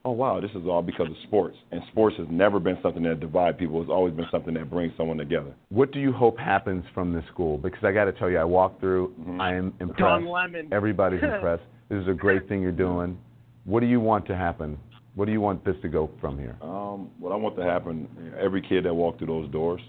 oh 0.05 0.11
wow, 0.11 0.39
this 0.39 0.51
is 0.51 0.67
all 0.67 0.81
because 0.81 1.07
of 1.07 1.15
sports. 1.23 1.57
And 1.71 1.81
sports 1.91 2.15
has 2.17 2.27
never 2.29 2.59
been 2.59 2.77
something 2.81 3.03
that 3.03 3.19
divides 3.19 3.57
people. 3.57 3.81
It's 3.81 3.89
always 3.89 4.13
been 4.13 4.27
something 4.31 4.53
that 4.53 4.69
brings 4.69 4.93
someone 4.95 5.17
together. 5.17 5.53
What 5.69 5.91
do 5.91 5.99
you 5.99 6.13
hope 6.13 6.37
happens 6.37 6.85
from 6.93 7.11
this 7.11 7.23
school? 7.33 7.57
Because 7.57 7.83
I 7.83 7.91
got 7.91 8.05
to 8.05 8.13
tell 8.13 8.29
you, 8.29 8.37
I 8.37 8.43
walked 8.43 8.79
through. 8.79 9.13
Mm-hmm. 9.19 9.41
I 9.41 9.55
am 9.55 9.73
impressed. 9.81 9.99
Don 9.99 10.27
Lemon. 10.27 10.69
Everybody's 10.71 11.23
impressed. 11.23 11.63
This 11.89 12.01
is 12.01 12.07
a 12.07 12.13
great 12.13 12.47
thing 12.47 12.61
you're 12.61 12.71
doing. 12.71 13.17
What 13.65 13.79
do 13.79 13.87
you 13.87 13.99
want 13.99 14.27
to 14.27 14.35
happen? 14.35 14.77
What 15.15 15.25
do 15.25 15.31
you 15.31 15.41
want 15.41 15.65
this 15.65 15.75
to 15.81 15.89
go 15.89 16.11
from 16.21 16.37
here? 16.37 16.57
Um, 16.61 17.09
what 17.19 17.31
I 17.31 17.35
want 17.35 17.55
to 17.55 17.63
happen, 17.63 18.07
every 18.39 18.61
kid 18.61 18.85
that 18.85 18.93
walked 18.93 19.19
through 19.19 19.27
those 19.27 19.49
doors, 19.51 19.81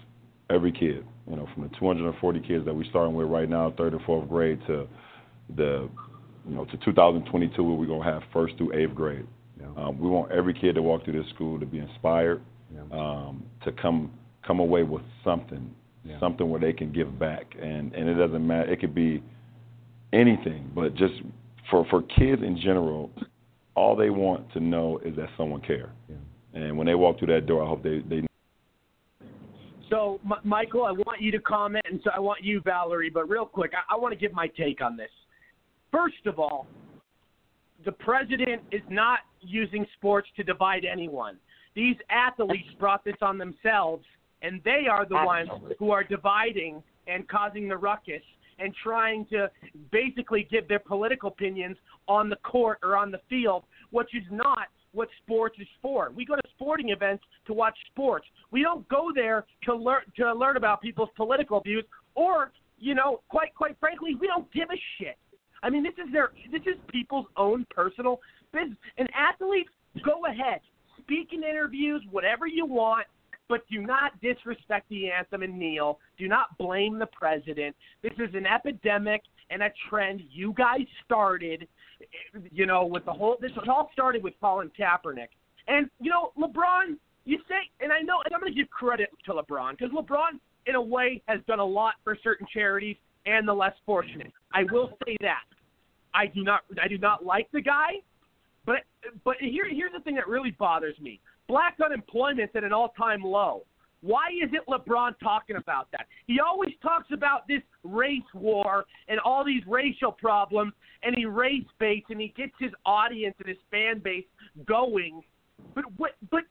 every 0.49 0.71
kid, 0.71 1.05
you 1.29 1.35
know, 1.35 1.47
from 1.53 1.63
the 1.63 1.69
240 1.77 2.39
kids 2.41 2.65
that 2.65 2.73
we're 2.73 2.85
starting 2.85 3.13
with 3.15 3.27
right 3.27 3.49
now, 3.49 3.73
third 3.77 3.93
and 3.93 4.01
fourth 4.03 4.27
grade, 4.29 4.59
to 4.67 4.87
the, 5.55 5.89
you 6.47 6.55
know, 6.55 6.65
to 6.65 6.77
2022 6.77 7.63
where 7.63 7.73
we're 7.75 7.85
gonna 7.85 8.03
have 8.03 8.23
first 8.31 8.55
through 8.57 8.73
eighth 8.73 8.95
grade 8.95 9.25
Yeah. 9.59 9.67
Um, 9.75 9.99
we 9.99 10.07
want 10.07 10.31
every 10.31 10.53
kid 10.53 10.75
that 10.75 10.81
walk 10.83 11.03
through 11.03 11.21
this 11.21 11.29
school 11.33 11.59
to 11.59 11.65
be 11.65 11.79
inspired, 11.79 12.41
Yeah. 12.73 12.81
um, 12.91 13.43
to 13.63 13.71
come 13.71 14.11
come 14.43 14.59
away 14.59 14.83
with 14.83 15.01
something, 15.23 15.73
Yeah. 16.05 16.19
something 16.19 16.49
where 16.49 16.59
they 16.59 16.73
can 16.73 16.91
give 16.91 17.17
back, 17.19 17.55
and 17.59 17.93
and 17.93 18.07
it 18.07 18.13
doesn't 18.13 18.45
matter. 18.45 18.69
It 18.71 18.79
could 18.79 18.93
be 18.93 19.21
anything, 20.13 20.69
but 20.75 20.93
just 20.93 21.21
for 21.69 21.85
for 21.85 22.01
kids 22.03 22.43
in 22.43 22.55
general, 22.57 23.09
all 23.75 23.95
they 23.95 24.09
want 24.11 24.51
to 24.53 24.59
know 24.59 24.99
is 24.99 25.15
that 25.15 25.29
someone 25.37 25.61
cares. 25.61 25.89
And 26.53 26.77
when 26.77 26.87
they 26.87 26.95
walk 26.95 27.19
through 27.19 27.27
that 27.27 27.45
door, 27.45 27.63
I 27.63 27.67
hope 27.67 27.81
they 27.83 27.99
they 27.99 28.26
So, 29.89 30.19
M- 30.25 30.33
Michael, 30.43 30.83
I 30.83 30.91
want 30.91 31.21
you 31.21 31.31
to 31.31 31.39
comment, 31.39 31.85
and 31.89 31.99
so 32.03 32.11
I 32.15 32.19
want 32.19 32.43
you, 32.43 32.61
Valerie. 32.61 33.09
But 33.09 33.29
real 33.29 33.45
quick, 33.45 33.71
I, 33.73 33.95
I 33.95 33.97
want 33.97 34.13
to 34.13 34.19
give 34.19 34.33
my 34.33 34.47
take 34.47 34.81
on 34.81 34.97
this. 34.97 35.09
First 35.91 36.25
of 36.25 36.39
all, 36.39 36.67
the 37.85 37.91
president 37.91 38.61
is 38.71 38.81
not 38.89 39.19
using 39.41 39.85
sports 39.97 40.27
to 40.35 40.43
divide 40.43 40.83
anyone. 40.85 41.37
These 41.75 41.95
athletes 42.09 42.67
brought 42.79 43.05
this 43.05 43.15
on 43.21 43.37
themselves, 43.37 44.03
and 44.41 44.61
they 44.65 44.85
are 44.89 45.05
the 45.05 45.15
ones 45.15 45.49
who 45.77 45.91
are 45.91 46.03
dividing 46.03 46.81
and 47.07 47.27
causing 47.27 47.67
the 47.67 47.77
ruckus 47.77 48.23
and 48.59 48.73
trying 48.83 49.25
to 49.27 49.49
basically 49.91 50.47
give 50.49 50.67
their 50.67 50.79
political 50.79 51.29
opinions 51.29 51.77
on 52.07 52.29
the 52.29 52.35
court 52.37 52.79
or 52.83 52.97
on 52.97 53.11
the 53.11 53.21
field, 53.29 53.63
which 53.91 54.09
is 54.15 54.23
not 54.31 54.67
what 54.97 55.09
sports 55.23 55.55
is 55.59 55.67
for. 55.81 56.11
We 56.15 56.25
go 56.25 56.35
to 56.35 56.41
sporting 56.55 56.89
events 56.89 57.23
to 57.45 57.53
watch 57.53 57.77
sports. 57.91 58.25
We 58.51 58.63
don't 58.63 58.87
go 58.89 59.11
there 59.13 59.45
to 59.63 59.75
learn 59.75 60.01
to 60.17 60.33
learn 60.33 60.57
about 60.57 60.81
people's 60.81 61.09
political 61.15 61.61
views 61.61 61.85
or, 62.15 62.51
you 62.79 62.95
know, 62.95 63.21
quite 63.29 63.53
quite 63.53 63.77
frankly, 63.79 64.15
we 64.19 64.27
don't 64.27 64.51
give 64.51 64.69
a 64.71 64.79
shit. 64.97 65.17
I 65.61 65.69
mean, 65.69 65.83
this 65.83 65.93
is 65.93 66.11
their 66.11 66.31
this 66.51 66.61
is 66.61 66.75
people's 66.91 67.27
own 67.37 67.65
personal 67.69 68.19
business. 68.51 68.77
And 68.97 69.07
athletes, 69.15 69.69
go 70.03 70.25
ahead, 70.25 70.61
speak 70.99 71.29
in 71.31 71.43
interviews, 71.43 72.03
whatever 72.09 72.47
you 72.47 72.65
want, 72.65 73.05
but 73.49 73.61
do 73.69 73.81
not 73.81 74.19
disrespect 74.21 74.89
the 74.89 75.11
anthem 75.11 75.43
and 75.43 75.57
kneel. 75.57 75.99
Do 76.17 76.27
not 76.27 76.57
blame 76.57 76.97
the 76.97 77.07
president. 77.07 77.75
This 78.01 78.13
is 78.13 78.33
an 78.33 78.45
epidemic 78.47 79.21
and 79.49 79.63
a 79.63 79.69
trend 79.89 80.21
you 80.31 80.53
guys 80.53 80.85
started. 81.05 81.67
You 82.51 82.65
know, 82.65 82.85
with 82.85 83.05
the 83.05 83.13
whole 83.13 83.37
this 83.41 83.51
all 83.67 83.89
started 83.93 84.23
with 84.23 84.33
Colin 84.39 84.71
Kaepernick, 84.79 85.29
and 85.67 85.89
you 85.99 86.09
know, 86.09 86.31
LeBron. 86.37 86.97
You 87.25 87.39
say, 87.49 87.55
and 87.81 87.91
I 87.91 87.99
know, 87.99 88.21
and 88.23 88.33
I'm 88.33 88.39
going 88.39 88.53
to 88.53 88.57
give 88.57 88.69
credit 88.69 89.09
to 89.25 89.33
LeBron 89.33 89.77
because 89.77 89.91
LeBron, 89.93 90.39
in 90.65 90.75
a 90.75 90.81
way, 90.81 91.21
has 91.27 91.41
done 91.45 91.59
a 91.59 91.65
lot 91.65 91.95
for 92.05 92.17
certain 92.23 92.47
charities 92.53 92.95
and 93.25 93.45
the 93.45 93.53
less 93.53 93.73
fortunate. 93.85 94.31
I 94.53 94.63
will 94.71 94.97
say 95.05 95.17
that. 95.21 95.43
I 96.13 96.27
do 96.27 96.43
not 96.43 96.61
I 96.81 96.87
do 96.87 96.97
not 96.97 97.25
like 97.25 97.49
the 97.51 97.61
guy, 97.61 97.95
but 98.65 98.77
but 99.23 99.35
here 99.39 99.67
here's 99.69 99.91
the 99.91 99.99
thing 99.99 100.15
that 100.15 100.27
really 100.27 100.51
bothers 100.51 100.97
me. 100.99 101.19
Black 101.47 101.77
unemployment's 101.83 102.55
at 102.55 102.63
an 102.63 102.73
all-time 102.73 103.21
low. 103.21 103.63
Why 104.01 104.27
isn't 104.43 104.65
LeBron 104.67 105.19
talking 105.21 105.55
about 105.55 105.87
that? 105.91 106.05
He 106.27 106.39
always 106.39 106.73
talks 106.81 107.07
about 107.11 107.47
this 107.47 107.61
race 107.83 108.21
war 108.33 108.85
and 109.07 109.19
all 109.19 109.43
these 109.43 109.63
racial 109.67 110.11
problems, 110.11 110.73
and 111.03 111.15
he 111.15 111.25
race 111.25 111.65
baits 111.79 112.07
and 112.09 112.21
he 112.21 112.33
gets 112.37 112.53
his 112.59 112.71
audience 112.85 113.35
and 113.39 113.47
his 113.47 113.57
fan 113.71 113.99
base 113.99 114.25
going. 114.65 115.23
But 115.73 115.85
what? 115.97 116.11
But 116.29 116.43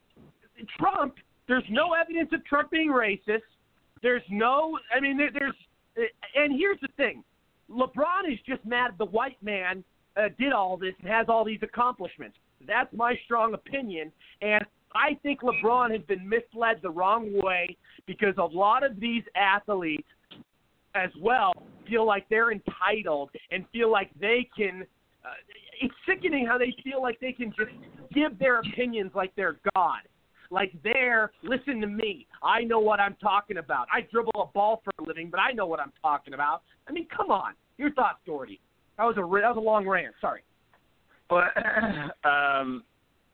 Trump, 0.77 1.15
there's 1.47 1.63
no 1.69 1.93
evidence 1.93 2.29
of 2.33 2.43
Trump 2.45 2.71
being 2.71 2.89
racist. 2.89 3.41
There's 4.01 4.23
no. 4.29 4.77
I 4.95 4.99
mean, 4.99 5.17
there, 5.17 5.31
there's. 5.33 5.55
And 6.35 6.53
here's 6.57 6.79
the 6.81 6.89
thing: 6.97 7.23
LeBron 7.69 8.31
is 8.31 8.39
just 8.45 8.65
mad 8.65 8.91
the 8.97 9.05
white 9.05 9.41
man 9.41 9.83
uh, 10.17 10.29
did 10.37 10.51
all 10.51 10.77
this 10.77 10.93
and 10.99 11.09
has 11.09 11.27
all 11.29 11.45
these 11.45 11.61
accomplishments. 11.61 12.37
That's 12.65 12.91
my 12.93 13.15
strong 13.25 13.53
opinion, 13.53 14.11
and 14.41 14.65
I 14.95 15.17
think 15.21 15.41
LeBron 15.41 15.91
has 15.91 16.01
been 16.07 16.27
misled 16.27 16.79
the 16.81 16.89
wrong 16.89 17.31
way 17.43 17.77
because 18.05 18.35
a 18.37 18.43
lot 18.43 18.83
of 18.83 18.99
these 18.99 19.23
athletes, 19.35 20.07
as 20.95 21.11
well, 21.21 21.53
feel 21.87 22.05
like 22.05 22.27
they're 22.29 22.51
entitled 22.51 23.29
and 23.51 23.65
feel 23.71 23.91
like 23.91 24.09
they 24.19 24.49
can. 24.57 24.85
Uh, 25.23 25.29
it's 25.81 25.93
sickening 26.07 26.45
how 26.45 26.57
they 26.57 26.73
feel 26.83 27.01
like 27.01 27.19
they 27.19 27.31
can 27.31 27.49
just 27.49 27.71
give 28.13 28.39
their 28.39 28.59
opinions 28.59 29.11
like 29.13 29.31
they're 29.35 29.59
God. 29.75 29.99
Like 30.49 30.73
they're, 30.83 31.31
listen 31.43 31.81
to 31.81 31.87
me. 31.87 32.25
I 32.41 32.63
know 32.63 32.79
what 32.79 32.99
I'm 32.99 33.15
talking 33.15 33.57
about. 33.57 33.87
I 33.93 34.01
dribble 34.09 34.41
a 34.41 34.45
ball 34.45 34.81
for 34.83 34.91
a 34.99 35.05
living, 35.05 35.29
but 35.29 35.39
I 35.39 35.51
know 35.51 35.67
what 35.67 35.79
I'm 35.79 35.91
talking 36.01 36.33
about. 36.33 36.63
I 36.87 36.93
mean, 36.93 37.05
come 37.15 37.29
on. 37.29 37.53
Your 37.77 37.91
thoughts, 37.91 38.19
Daugherty. 38.25 38.59
That 38.97 39.03
was 39.03 39.17
a 39.17 39.21
that 39.21 39.55
was 39.55 39.57
a 39.57 39.59
long 39.59 39.85
rant. 39.85 40.15
Sorry. 40.19 40.41
but 41.29 41.53
um, 42.27 42.83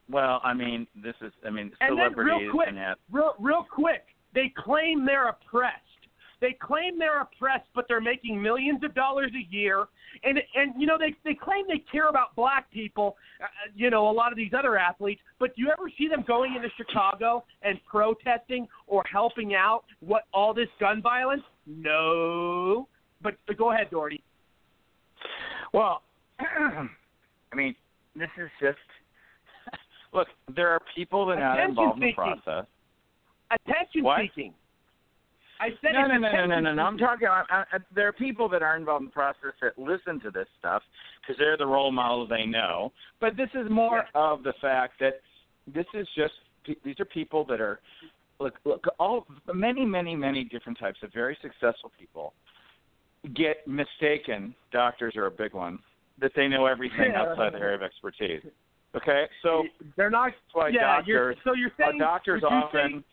well, 0.10 0.42
I 0.44 0.54
mean, 0.54 0.88
this 0.96 1.16
is, 1.22 1.32
I 1.46 1.50
mean, 1.50 1.72
And 1.82 1.98
then 1.98 2.12
celebrities 2.12 2.42
real 2.42 2.52
quick, 2.52 2.68
and 2.70 2.96
real 3.12 3.34
real 3.40 3.66
quick, 3.70 4.04
they 4.34 4.52
claim 4.56 5.06
they're 5.06 5.30
oppressed. 5.30 5.80
They 6.42 6.58
claim 6.62 7.00
they're 7.00 7.22
oppressed, 7.22 7.70
but 7.74 7.86
they're 7.88 8.02
making 8.02 8.42
millions 8.42 8.84
of 8.84 8.94
dollars 8.94 9.32
a 9.34 9.54
year, 9.56 9.86
and 10.24 10.40
and 10.56 10.74
you 10.78 10.86
know 10.86 10.98
they 10.98 11.16
they 11.24 11.36
claim 11.36 11.66
they 11.70 11.84
care 11.90 12.10
about 12.10 12.36
black 12.36 12.70
people. 12.70 13.16
Uh, 13.42 13.46
you 13.74 13.90
know, 13.90 14.10
a 14.10 14.12
lot 14.12 14.32
of 14.34 14.38
these 14.38 14.52
other 14.58 14.78
athletes, 14.78 15.22
but 15.40 15.56
do 15.56 15.62
you 15.62 15.72
ever 15.72 15.90
see 15.98 16.10
them 16.10 16.24
going 16.28 16.54
into 16.56 16.68
Chicago 16.76 17.46
and 17.62 17.80
protesting 17.90 18.68
or 18.88 19.04
helping 19.10 19.56
out 19.56 19.86
what 20.02 20.24
all 20.34 20.54
this 20.54 20.68
gun 20.82 21.02
violence? 21.02 21.44
No. 21.66 22.90
But, 23.22 23.36
but 23.48 23.58
go 23.58 23.72
ahead, 23.72 23.90
Daugherty. 23.90 24.22
Well, 25.74 26.04
I 26.40 27.56
mean, 27.56 27.76
this 28.16 28.30
is 28.38 28.50
just. 28.60 28.78
Look, 30.14 30.28
there 30.56 30.70
are 30.70 30.80
people 30.96 31.26
that 31.28 31.40
are 31.40 31.68
involved 31.68 32.02
in 32.02 32.10
the 32.10 32.14
process. 32.14 32.66
Attention 33.52 34.04
What? 34.04 34.22
seeking. 34.22 34.54
I 35.60 35.70
said 35.82 35.92
No, 35.94 36.08
no, 36.08 36.18
no, 36.18 36.32
no, 36.32 36.46
no, 36.46 36.60
no, 36.60 36.74
no. 36.74 36.82
I'm 36.84 36.98
talking. 36.98 37.28
I, 37.28 37.44
I, 37.50 37.78
there 37.94 38.08
are 38.08 38.14
people 38.14 38.50
that 38.50 38.62
are 38.62 38.76
involved 38.76 39.04
in 39.04 39.06
the 39.08 39.12
process 39.12 39.54
that 39.62 39.78
listen 39.78 40.20
to 40.22 40.32
this 40.32 40.48
stuff 40.60 40.82
because 41.22 41.38
they're 41.40 41.58
the 41.58 41.66
role 41.66 41.92
models 41.92 42.30
they 42.30 42.46
know. 42.46 42.92
But 43.22 43.38
this 43.38 43.50
is 43.54 43.70
more 43.70 44.06
of 44.16 44.44
the 44.44 44.54
fact 44.62 45.00
that 45.00 45.22
this 45.74 45.86
is 45.94 46.08
just 46.16 46.34
these 46.84 47.00
are 47.00 47.06
people 47.06 47.46
that 47.46 47.62
are 47.62 47.80
look 48.40 48.56
look 48.66 48.86
all 49.00 49.26
many 49.54 49.86
many 49.86 50.16
many 50.16 50.44
different 50.44 50.80
types 50.80 51.00
of 51.04 51.14
very 51.14 51.38
successful 51.42 51.92
people 51.98 52.34
get 53.36 53.66
mistaken. 53.68 54.54
Doctors 54.72 55.16
are 55.16 55.28
a 55.28 55.32
big 55.32 55.54
one 55.54 55.80
that 56.20 56.32
they 56.36 56.48
know 56.48 56.66
everything 56.66 57.12
Yeah. 57.12 57.22
outside 57.22 57.54
their 57.54 57.64
area 57.64 57.76
of 57.76 57.84
expertise. 57.84 58.44
Okay, 58.96 59.26
so 59.42 59.64
they're 59.98 60.10
not. 60.12 60.32
yeah, 60.72 61.02
you're, 61.06 61.34
doctors 61.34 61.44
so 61.44 61.54
you're 61.54 61.70
uh, 61.70 61.90
saying 61.90 61.98
doctors 62.00 62.44
often. 62.44 63.00
Say, 63.00 63.04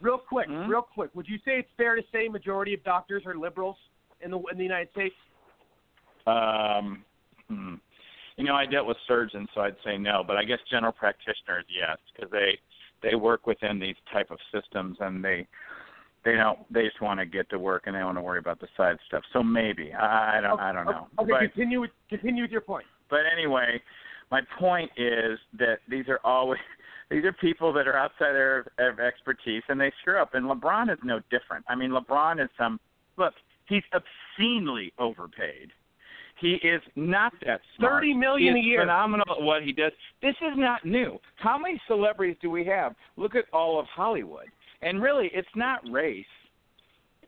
real 0.00 0.18
quick, 0.18 0.46
Hmm? 0.48 0.68
real 0.68 0.82
quick. 0.82 1.10
Would 1.14 1.28
you 1.28 1.36
say 1.38 1.58
it's 1.58 1.68
fair 1.76 1.96
to 1.96 2.02
say 2.12 2.28
majority 2.28 2.72
of 2.74 2.82
doctors 2.84 3.22
are 3.26 3.36
liberals 3.36 3.76
in 4.20 4.30
the 4.30 4.38
in 4.50 4.56
the 4.56 4.64
United 4.64 4.90
States? 4.92 5.14
Um, 6.26 7.04
hmm. 7.48 7.74
You 8.36 8.44
know, 8.44 8.54
I 8.54 8.66
dealt 8.66 8.86
with 8.86 8.96
surgeons, 9.06 9.48
so 9.54 9.60
I'd 9.62 9.76
say 9.84 9.96
no. 9.96 10.22
But 10.26 10.36
I 10.36 10.44
guess 10.44 10.58
general 10.70 10.92
practitioners, 10.92 11.64
yes, 11.68 11.98
because 12.14 12.30
they 12.30 12.58
they 13.02 13.14
work 13.14 13.46
within 13.46 13.78
these 13.78 13.96
type 14.12 14.30
of 14.30 14.38
systems, 14.52 14.96
and 15.00 15.22
they 15.24 15.46
they 16.24 16.32
don't 16.32 16.58
they 16.72 16.82
just 16.84 17.00
want 17.00 17.20
to 17.20 17.26
get 17.26 17.48
to 17.50 17.58
work 17.58 17.84
and 17.86 17.94
they 17.94 17.98
don't 18.00 18.06
want 18.08 18.18
to 18.18 18.22
worry 18.22 18.38
about 18.38 18.60
the 18.60 18.68
side 18.76 18.96
stuff. 19.06 19.22
So 19.32 19.42
maybe 19.42 19.92
I, 19.92 20.38
I 20.38 20.40
don't 20.40 20.60
I 20.60 20.72
don't 20.72 20.86
know. 20.86 21.06
Okay, 21.20 21.30
But 21.30 21.40
continue 21.40 21.80
with 21.82 21.90
continue 22.08 22.42
with 22.42 22.50
your 22.50 22.60
point. 22.62 22.84
but 23.08 23.20
anyway, 23.32 23.80
my 24.30 24.40
point 24.58 24.90
is 24.96 25.38
that 25.58 25.78
these 25.88 26.08
are 26.08 26.20
always 26.24 26.60
these 27.10 27.24
are 27.24 27.32
people 27.32 27.72
that 27.72 27.86
are 27.86 27.96
outside 27.96 28.32
their 28.32 28.66
of 28.78 28.98
expertise 28.98 29.62
and 29.68 29.80
they 29.80 29.92
screw 30.00 30.20
up. 30.20 30.34
And 30.34 30.46
LeBron 30.46 30.92
is 30.92 30.98
no 31.04 31.20
different. 31.30 31.64
I 31.68 31.74
mean, 31.74 31.90
LeBron 31.90 32.42
is 32.42 32.50
some 32.58 32.80
look. 33.16 33.34
He's 33.68 33.82
obscenely 33.92 34.92
overpaid. 34.98 35.72
He 36.40 36.54
is 36.62 36.82
not 36.96 37.32
that 37.46 37.60
smart. 37.76 37.94
Thirty 37.94 38.14
million 38.14 38.56
a 38.56 38.60
year. 38.60 38.82
Phenomenal 38.82 39.26
at 39.38 39.42
what 39.42 39.62
he 39.62 39.72
does. 39.72 39.92
This 40.20 40.34
is 40.42 40.56
not 40.56 40.84
new. 40.84 41.18
How 41.36 41.56
many 41.58 41.80
celebrities 41.86 42.36
do 42.42 42.50
we 42.50 42.64
have? 42.66 42.94
Look 43.16 43.34
at 43.34 43.44
all 43.52 43.80
of 43.80 43.86
Hollywood. 43.86 44.46
And 44.82 45.02
really, 45.02 45.30
it's 45.32 45.48
not 45.56 45.80
race. 45.90 46.26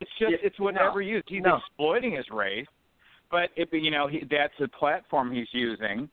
It's 0.00 0.10
just 0.18 0.32
Yeah, 0.32 0.36
it's 0.42 0.60
whatever 0.60 1.00
no, 1.00 1.08
you. 1.08 1.22
He's 1.26 1.42
no. 1.42 1.56
exploiting 1.56 2.12
his 2.12 2.26
race, 2.30 2.66
but 3.30 3.48
it, 3.56 3.68
you 3.72 3.90
know 3.90 4.06
he, 4.08 4.24
that's 4.30 4.52
the 4.60 4.68
platform 4.68 5.32
he's 5.32 5.48
using. 5.52 6.08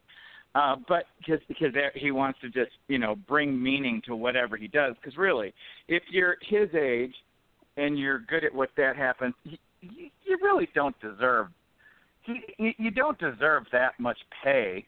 Uh, 0.56 0.78
but 0.88 1.04
because 1.18 1.42
because 1.50 1.74
he 1.96 2.12
wants 2.12 2.40
to 2.40 2.48
just 2.50 2.72
you 2.88 2.98
know 2.98 3.16
bring 3.28 3.62
meaning 3.62 4.02
to 4.06 4.16
whatever 4.16 4.56
he 4.56 4.68
does. 4.68 4.96
Because 4.96 5.18
really, 5.18 5.54
if 5.90 6.02
you're 6.10 6.38
his 6.42 6.74
age 6.74 7.14
and 7.76 8.00
you're 8.00 8.20
good 8.20 8.46
at 8.46 8.56
what 8.56 8.70
that 8.78 8.96
happens, 8.96 9.34
you, 9.44 9.58
you 9.82 10.38
really 10.42 10.70
don't 10.74 10.96
deserve. 11.02 11.48
You, 12.58 12.90
don't 12.90 13.20
deserve 13.20 13.66
that 13.72 14.00
much 14.00 14.18
pay, 14.44 14.84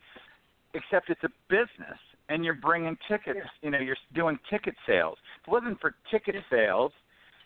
except 0.74 1.12
it's 1.12 1.24
a 1.24 1.30
business 1.50 2.00
and 2.30 2.44
you're 2.44 2.56
bringing 2.56 2.98
tickets. 3.08 3.46
You 3.62 3.70
know, 3.70 3.80
you're 3.80 3.98
doing 4.16 4.40
ticket 4.50 4.74
sales. 4.88 5.18
If 5.42 5.48
it 5.48 5.52
wasn't 5.52 5.80
for 5.80 5.94
ticket 6.10 6.36
sales, 6.50 6.92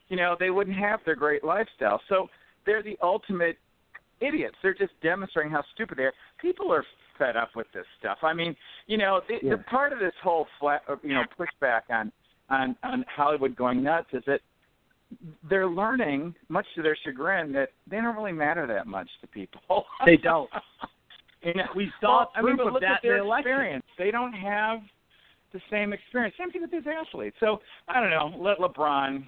you 0.08 0.16
know, 0.16 0.38
they 0.40 0.50
wouldn't 0.50 0.78
have 0.78 1.02
their 1.06 1.16
great 1.16 1.44
lifestyle. 1.44 2.00
So 2.08 2.30
they're 2.66 2.84
the 2.84 2.98
ultimate 3.02 3.58
idiots. 4.22 4.56
They're 4.62 4.74
just 4.74 4.94
demonstrating 5.02 5.52
how 5.52 5.64
stupid 5.74 5.98
they 5.98 6.04
are. 6.04 6.14
People 6.40 6.72
are 6.72 6.86
fed 7.22 7.38
up 7.38 7.50
with 7.56 7.68
this 7.74 7.86
stuff. 8.00 8.18
I 8.24 8.34
mean, 8.34 8.56
you 8.88 8.98
know, 8.98 9.22
the, 9.28 9.36
Yeah. 9.44 9.56
the 9.56 9.64
part 9.64 9.94
of 9.94 10.00
this 10.00 10.14
whole 10.24 10.48
flat, 10.60 10.82
uh, 10.90 10.96
you 11.04 11.14
know, 11.14 11.24
pushback 11.40 11.82
on 11.90 12.12
on 12.50 12.76
on 12.84 13.06
Hollywood 13.16 13.56
going 13.56 13.82
nuts 13.84 14.08
is 14.14 14.24
that 14.26 14.42
they're 15.50 15.68
learning, 15.68 16.34
much 16.50 16.66
to 16.76 16.82
their 16.82 16.98
chagrin, 17.04 17.52
that 17.54 17.70
they 17.88 17.98
don't 17.98 18.16
really 18.16 18.32
matter 18.32 18.66
that 18.68 18.88
much 18.88 19.10
to 19.22 19.28
people. 19.28 19.62
They 20.06 20.18
don't. 20.18 20.50
you 21.44 21.54
know, 21.54 21.66
We 21.76 21.92
saw 22.02 22.20
well, 22.20 22.32
I 22.36 22.40
proof 22.42 22.50
mean, 22.50 22.58
but 22.58 22.68
of 22.68 22.74
look 22.74 22.82
that 22.82 22.92
at 22.96 23.02
their 23.04 23.18
the 23.18 23.24
election. 23.24 23.52
experience. 23.52 23.86
They 23.98 24.12
don't 24.12 24.34
have 24.34 24.80
the 25.54 25.62
same 25.70 25.94
experience. 25.94 26.34
Same 26.40 26.50
thing 26.52 26.62
with 26.62 26.72
these 26.72 26.88
athletes. 26.88 27.36
So 27.40 27.60
I 27.88 28.00
don't 28.00 28.10
know. 28.10 28.34
Let 28.38 28.58
LeBron, 28.60 29.28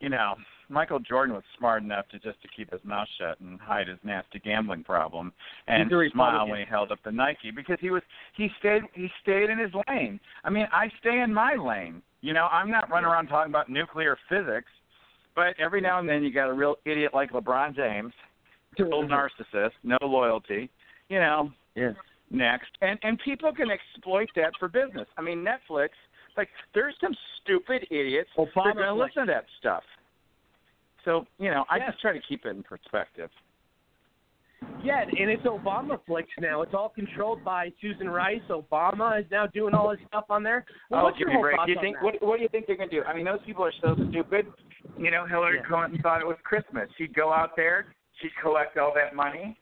you 0.00 0.10
know, 0.10 0.34
Michael 0.68 0.98
Jordan 0.98 1.34
was 1.34 1.44
smart 1.58 1.82
enough 1.82 2.08
to 2.08 2.18
just 2.18 2.40
to 2.42 2.48
keep 2.56 2.70
his 2.72 2.80
mouth 2.84 3.08
shut 3.18 3.38
and 3.40 3.60
hide 3.60 3.88
his 3.88 3.98
nasty 4.04 4.38
gambling 4.38 4.84
problem 4.84 5.32
and 5.68 5.90
smile 6.12 6.48
when 6.48 6.58
he 6.58 6.64
held 6.64 6.90
up 6.92 6.98
the 7.04 7.12
Nike 7.12 7.50
because 7.54 7.78
he 7.80 7.90
was 7.90 8.02
he 8.36 8.48
stayed 8.58 8.82
he 8.94 9.08
stayed 9.22 9.50
in 9.50 9.58
his 9.58 9.70
lane. 9.88 10.18
I 10.44 10.50
mean, 10.50 10.66
I 10.72 10.88
stay 11.00 11.20
in 11.20 11.32
my 11.32 11.54
lane. 11.54 12.02
You 12.20 12.32
know, 12.32 12.46
I'm 12.50 12.70
not 12.70 12.90
running 12.90 13.08
around 13.08 13.28
talking 13.28 13.52
about 13.52 13.68
nuclear 13.68 14.16
physics, 14.28 14.70
but 15.34 15.54
every 15.60 15.80
now 15.80 15.98
and 16.00 16.08
then 16.08 16.22
you 16.24 16.32
got 16.32 16.48
a 16.48 16.52
real 16.52 16.76
idiot 16.84 17.12
like 17.14 17.30
LeBron 17.32 17.76
James, 17.76 18.12
total 18.78 19.06
narcissist, 19.06 19.72
no 19.84 19.98
loyalty. 20.02 20.70
You 21.08 21.20
know, 21.20 21.52
Yeah. 21.76 21.92
next 22.30 22.70
and 22.80 22.98
and 23.04 23.18
people 23.24 23.52
can 23.52 23.68
exploit 23.70 24.28
that 24.34 24.50
for 24.58 24.66
business 24.66 25.06
i 25.16 25.22
mean 25.22 25.44
netflix 25.46 25.90
like 26.36 26.48
there's 26.74 26.94
some 27.00 27.14
stupid 27.40 27.86
idiots 27.90 28.28
that 28.36 28.42
are 28.42 28.46
Obama 28.46 28.74
going 28.74 28.86
to 28.88 28.94
flick. 28.94 29.08
listen 29.10 29.26
to 29.28 29.32
that 29.32 29.44
stuff 29.60 29.84
so 31.06 31.24
you 31.38 31.50
know 31.50 31.64
i 31.70 31.78
Yeah. 31.78 31.86
just 31.90 32.02
try 32.02 32.12
to 32.12 32.20
keep 32.28 32.44
it 32.44 32.50
in 32.50 32.62
perspective 32.62 33.30
Yeah, 34.82 35.02
and 35.02 35.30
it's 35.30 35.42
Obama 35.44 35.98
flicks 36.06 36.30
now. 36.40 36.62
It's 36.62 36.72
all 36.74 36.88
controlled 36.88 37.44
by 37.44 37.70
Susan 37.80 38.08
Rice. 38.08 38.40
Obama 38.50 39.20
is 39.20 39.26
now 39.30 39.46
doing 39.46 39.74
all 39.74 39.90
his 39.90 40.00
stuff 40.08 40.24
on 40.30 40.42
there. 40.42 40.64
Well, 40.90 41.00
oh 41.00 41.04
what's 41.04 41.18
give 41.18 41.28
your 41.28 41.36
me 41.36 41.42
break 41.42 41.56
do 41.66 41.72
you 41.72 41.78
think 41.80 42.00
what 42.02 42.14
what 42.22 42.36
do 42.38 42.42
you 42.42 42.48
think 42.48 42.66
they're 42.66 42.76
going 42.76 42.88
to 42.90 42.96
do 43.00 43.02
i 43.04 43.14
mean 43.14 43.24
those 43.24 43.40
people 43.46 43.64
are 43.64 43.72
so 43.82 43.94
stupid 44.10 44.46
you 44.98 45.10
know 45.10 45.24
hillary 45.26 45.58
Yeah. 45.62 45.68
clinton 45.68 46.00
thought 46.02 46.20
it 46.20 46.26
was 46.26 46.36
christmas 46.42 46.88
she'd 46.96 47.14
go 47.14 47.32
out 47.32 47.52
there 47.56 47.78
she'd 48.20 48.34
collect 48.42 48.76
all 48.78 48.92
that 48.94 49.14
money 49.14 49.58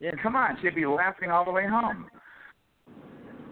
Yeah. 0.00 0.12
come 0.22 0.36
on 0.36 0.56
she'd 0.62 0.74
be 0.76 0.86
laughing 0.86 1.30
all 1.30 1.44
the 1.44 1.52
way 1.52 1.66
home 1.66 2.08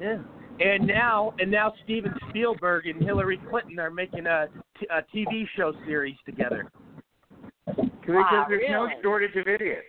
Yeah. 0.00 0.18
And 0.60 0.86
now, 0.86 1.32
and 1.38 1.50
now 1.50 1.72
Steven 1.84 2.12
Spielberg 2.28 2.86
and 2.86 3.02
Hillary 3.02 3.40
Clinton 3.50 3.78
are 3.80 3.90
making 3.90 4.26
a, 4.26 4.48
t- 4.78 4.86
a 4.90 5.00
TV 5.16 5.44
show 5.56 5.72
series 5.86 6.14
together. 6.26 6.70
Because 7.76 7.90
Wow, 8.08 8.46
there's 8.48 8.62
no 8.70 8.88
shortage 9.02 9.36
of 9.36 9.46
idiots 9.48 9.86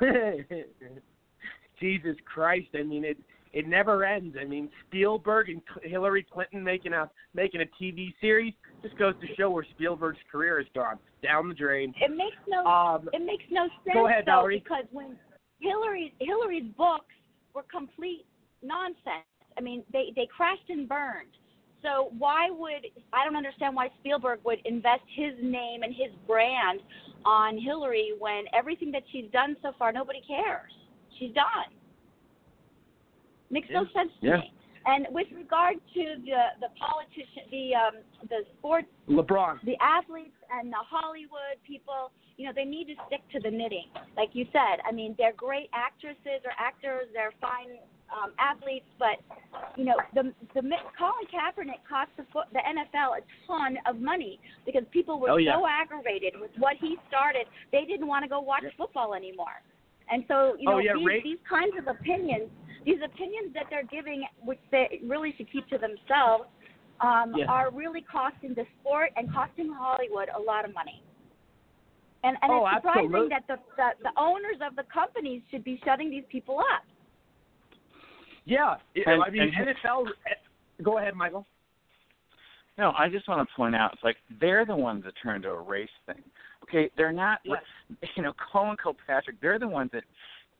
Jesus 1.80 2.16
Christ! 2.24 2.68
I 2.78 2.82
mean, 2.82 3.04
it 3.04 3.16
it 3.52 3.66
never 3.66 4.04
ends. 4.04 4.36
I 4.40 4.44
mean, 4.44 4.68
Spielberg 4.86 5.48
and 5.48 5.62
Hillary 5.82 6.26
Clinton 6.30 6.62
making 6.62 6.92
a 6.92 7.10
making 7.34 7.62
a 7.62 7.82
TV 7.82 8.12
series 8.20 8.52
just 8.82 8.96
goes 8.98 9.14
to 9.20 9.34
show 9.36 9.50
where 9.50 9.66
Spielberg's 9.74 10.18
career 10.30 10.58
has 10.58 10.66
gone 10.74 10.98
down 11.22 11.48
the 11.48 11.54
drain. 11.54 11.94
It 12.00 12.10
makes 12.10 12.36
no 12.46 12.64
Um, 12.64 13.08
it 13.12 13.24
makes 13.24 13.44
no 13.50 13.68
sense 13.84 13.94
Go 13.94 14.06
ahead, 14.06 14.24
though 14.26 14.32
Valerie. 14.42 14.60
because 14.62 14.84
when 14.92 15.16
Hillary 15.60 16.14
Hillary's 16.20 16.70
books 16.76 17.14
were 17.54 17.64
complete 17.70 18.26
nonsense. 18.62 19.26
I 19.56 19.60
mean, 19.60 19.82
they 19.92 20.12
they 20.14 20.26
crashed 20.26 20.68
and 20.68 20.88
burned. 20.88 21.30
So 21.82 22.10
why 22.18 22.50
would 22.50 22.86
I 23.12 23.24
don't 23.24 23.36
understand 23.36 23.76
why 23.76 23.88
Spielberg 24.00 24.40
would 24.44 24.58
invest 24.64 25.02
his 25.14 25.34
name 25.42 25.82
and 25.82 25.94
his 25.94 26.10
brand 26.26 26.80
on 27.24 27.58
Hillary 27.58 28.12
when 28.18 28.44
everything 28.52 28.90
that 28.92 29.02
she's 29.12 29.30
done 29.32 29.56
so 29.62 29.72
far 29.78 29.92
nobody 29.92 30.20
cares. 30.26 30.72
She's 31.18 31.32
done. 31.34 31.70
Makes 33.50 33.68
no 33.70 33.84
sense 33.94 34.10
to 34.20 34.26
Yeah. 34.26 34.36
me. 34.38 34.52
And 34.86 35.06
with 35.10 35.26
regard 35.32 35.76
to 35.94 36.04
the 36.24 36.42
the 36.60 36.68
politician, 36.78 37.44
the 37.50 37.74
um, 37.74 37.94
the 38.28 38.44
sports 38.58 38.88
LeBron. 39.08 39.62
the 39.64 39.76
athletes 39.80 40.36
and 40.50 40.72
the 40.72 40.78
Hollywood 40.78 41.56
people, 41.66 42.10
you 42.36 42.46
know, 42.46 42.52
they 42.54 42.64
need 42.64 42.86
to 42.86 42.94
stick 43.06 43.20
to 43.32 43.40
the 43.40 43.50
knitting. 43.50 43.86
Like 44.16 44.30
you 44.34 44.46
said, 44.52 44.80
I 44.88 44.92
mean, 44.92 45.14
they're 45.18 45.34
great 45.34 45.68
actresses 45.74 46.40
or 46.44 46.52
actors, 46.58 47.08
they're 47.12 47.34
fine 47.40 47.78
um, 48.12 48.32
athletes, 48.38 48.86
but 48.98 49.20
you 49.76 49.84
know, 49.84 49.96
the 50.14 50.32
the 50.54 50.62
Colin 50.98 51.26
Kaepernick 51.32 51.82
cost 51.88 52.10
the 52.16 52.24
the 52.52 52.60
NFL 52.60 53.18
a 53.18 53.22
ton 53.46 53.78
of 53.86 54.00
money 54.00 54.40
because 54.66 54.82
people 54.90 55.20
were 55.20 55.30
Oh, 55.30 55.36
yeah. 55.36 55.54
so 55.54 55.66
aggravated 55.66 56.34
with 56.40 56.50
what 56.58 56.76
he 56.80 56.96
started, 57.08 57.46
they 57.72 57.84
didn't 57.84 58.06
want 58.06 58.22
to 58.24 58.28
go 58.28 58.40
watch 58.40 58.64
football 58.76 59.14
anymore. 59.14 59.60
And 60.10 60.24
so, 60.26 60.56
you 60.58 60.68
Oh, 60.68 60.72
know, 60.72 60.78
yeah, 60.78 60.94
these, 60.96 61.06
Ray- 61.06 61.22
these 61.22 61.38
kinds 61.48 61.74
of 61.78 61.86
opinions, 61.86 62.48
these 62.86 63.00
opinions 63.04 63.52
that 63.52 63.66
they're 63.68 63.84
giving, 63.84 64.24
which 64.42 64.60
they 64.70 65.00
really 65.04 65.34
should 65.36 65.52
keep 65.52 65.68
to 65.68 65.76
themselves, 65.76 66.44
um, 67.00 67.34
Yeah. 67.36 67.44
are 67.46 67.70
really 67.70 68.00
costing 68.10 68.54
the 68.54 68.64
sport 68.80 69.12
and 69.16 69.30
costing 69.32 69.70
Hollywood 69.70 70.30
a 70.34 70.40
lot 70.40 70.64
of 70.64 70.72
money. 70.72 71.02
And, 72.24 72.36
and 72.42 72.50
Oh, 72.50 72.66
it's 72.66 72.76
surprising 72.78 73.04
absolute- 73.12 73.28
that 73.30 73.46
the, 73.46 73.58
the 73.76 73.88
the 74.02 74.12
owners 74.16 74.56
of 74.66 74.74
the 74.76 74.82
companies 74.84 75.42
should 75.50 75.62
be 75.62 75.78
shutting 75.84 76.10
these 76.10 76.24
people 76.30 76.58
up. 76.58 76.82
Yeah, 78.48 78.76
And- 79.06 79.22
I 79.22 79.30
mean 79.30 79.42
and- 79.42 79.68
NFL. 79.76 80.08
Go 80.82 80.98
ahead, 80.98 81.14
Michael. 81.14 81.46
No, 82.78 82.92
I 82.96 83.08
just 83.08 83.26
want 83.28 83.46
to 83.46 83.54
point 83.56 83.74
out, 83.74 83.92
it's 83.94 84.04
like 84.04 84.16
they're 84.40 84.64
the 84.64 84.76
ones 84.76 85.02
that 85.04 85.14
turned 85.20 85.42
to 85.42 85.50
a 85.50 85.60
race 85.60 85.88
thing. 86.06 86.22
Okay, 86.62 86.90
they're 86.96 87.12
not. 87.12 87.40
Yes. 87.44 87.62
You 88.16 88.22
know, 88.22 88.32
Colin 88.52 88.76
Kilpatrick. 88.82 89.40
They're 89.40 89.58
the 89.58 89.68
ones 89.68 89.90
that 89.92 90.04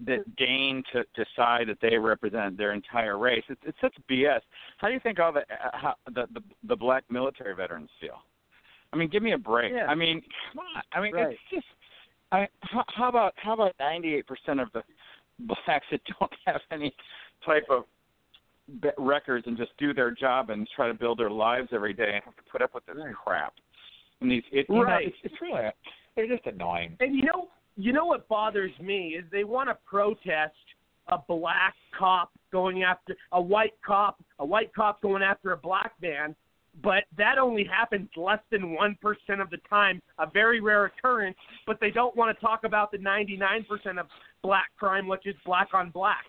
that 0.07 0.37
deign 0.37 0.83
to 0.93 1.05
decide 1.15 1.67
that 1.69 1.79
they 1.83 1.99
represent 1.99 2.57
their 2.57 2.73
entire 2.73 3.19
race. 3.19 3.43
It's, 3.49 3.61
it's 3.65 3.77
such 3.81 3.95
BS. 4.09 4.41
How 4.79 4.87
do 4.89 4.95
you 4.95 5.01
think 5.01 5.19
all 5.19 5.33
the 5.33 5.41
uh, 5.41 5.71
how, 5.73 5.95
the, 6.07 6.27
the 6.35 6.43
the 6.65 6.77
black 6.77 7.05
military 7.11 7.55
veterans 7.55 7.91
feel? 8.01 8.19
I 8.93 8.97
mean, 8.97 9.09
give 9.09 9.23
me 9.23 9.33
a 9.33 9.39
break. 9.39 9.73
Yeah. 9.73 9.87
I 9.87 9.95
mean, 9.95 10.23
come 10.53 10.61
on. 10.77 10.83
I 10.93 11.01
mean, 11.01 11.15
Right. 11.15 11.31
it's 11.33 11.41
just. 11.53 11.67
I 12.33 12.49
how, 12.61 12.85
how 12.89 13.09
about 13.09 13.35
how 13.37 13.53
about 13.55 13.75
ninety 13.79 14.15
eight 14.15 14.27
percent 14.27 14.61
of 14.61 14.69
the 14.73 14.83
blacks 15.41 15.87
that 15.91 16.01
don't 16.19 16.33
have 16.47 16.61
any 16.71 16.95
type 17.45 17.65
of 17.71 17.85
be- 18.83 18.89
records 18.99 19.47
and 19.47 19.57
just 19.57 19.71
do 19.79 19.95
their 19.95 20.11
job 20.11 20.51
and 20.51 20.69
try 20.75 20.89
to 20.89 20.95
build 20.95 21.19
their 21.19 21.31
lives 21.31 21.69
every 21.73 21.93
day 21.93 22.13
and 22.15 22.25
have 22.25 22.37
to 22.37 22.43
put 22.51 22.63
up 22.63 22.75
with 22.75 22.85
this 22.87 22.97
crap. 23.25 23.55
And 24.21 24.31
these, 24.31 24.43
it, 24.53 24.67
you 24.69 24.75
know, 24.75 24.83
Right. 24.83 25.07
it's, 25.07 25.17
it's 25.23 25.35
really, 25.41 25.71
they're 26.17 26.27
just 26.27 26.47
annoying. 26.47 26.97
And 27.01 27.15
you 27.15 27.25
know, 27.25 27.49
you 27.77 27.93
know 27.93 28.07
what 28.07 28.29
bothers 28.29 28.73
me 28.81 29.17
is 29.19 29.25
they 29.31 29.45
want 29.45 29.69
to 29.69 29.77
protest 29.87 30.55
a 31.09 31.19
black 31.29 31.75
cop 31.97 32.33
going 32.53 32.83
after 32.83 33.17
a 33.33 33.41
white 33.41 33.75
cop, 33.87 34.23
a 34.41 34.45
white 34.45 34.75
cop 34.75 35.01
going 35.01 35.23
after 35.23 35.53
a 35.53 35.57
black 35.57 35.93
man, 36.03 36.35
but 36.83 37.05
that 37.17 37.39
only 37.39 37.65
happens 37.65 38.09
less 38.17 38.41
than 38.51 38.75
one 38.75 38.97
percent 39.01 39.41
of 39.41 39.49
the 39.51 39.57
time, 39.71 40.03
a 40.19 40.29
very 40.31 40.61
rare 40.61 40.85
occurrence. 40.87 41.37
But 41.67 41.79
they 41.81 41.91
don't 41.91 42.15
want 42.15 42.37
to 42.37 42.41
talk 42.45 42.65
about 42.65 42.93
the 42.93 42.99
ninety-nine 42.99 43.65
percent 43.65 43.99
of 43.99 44.07
black 44.43 44.69
crime, 44.79 45.09
which 45.09 45.27
is 45.27 45.35
black 45.47 45.69
on 45.73 45.91
black. 45.91 46.25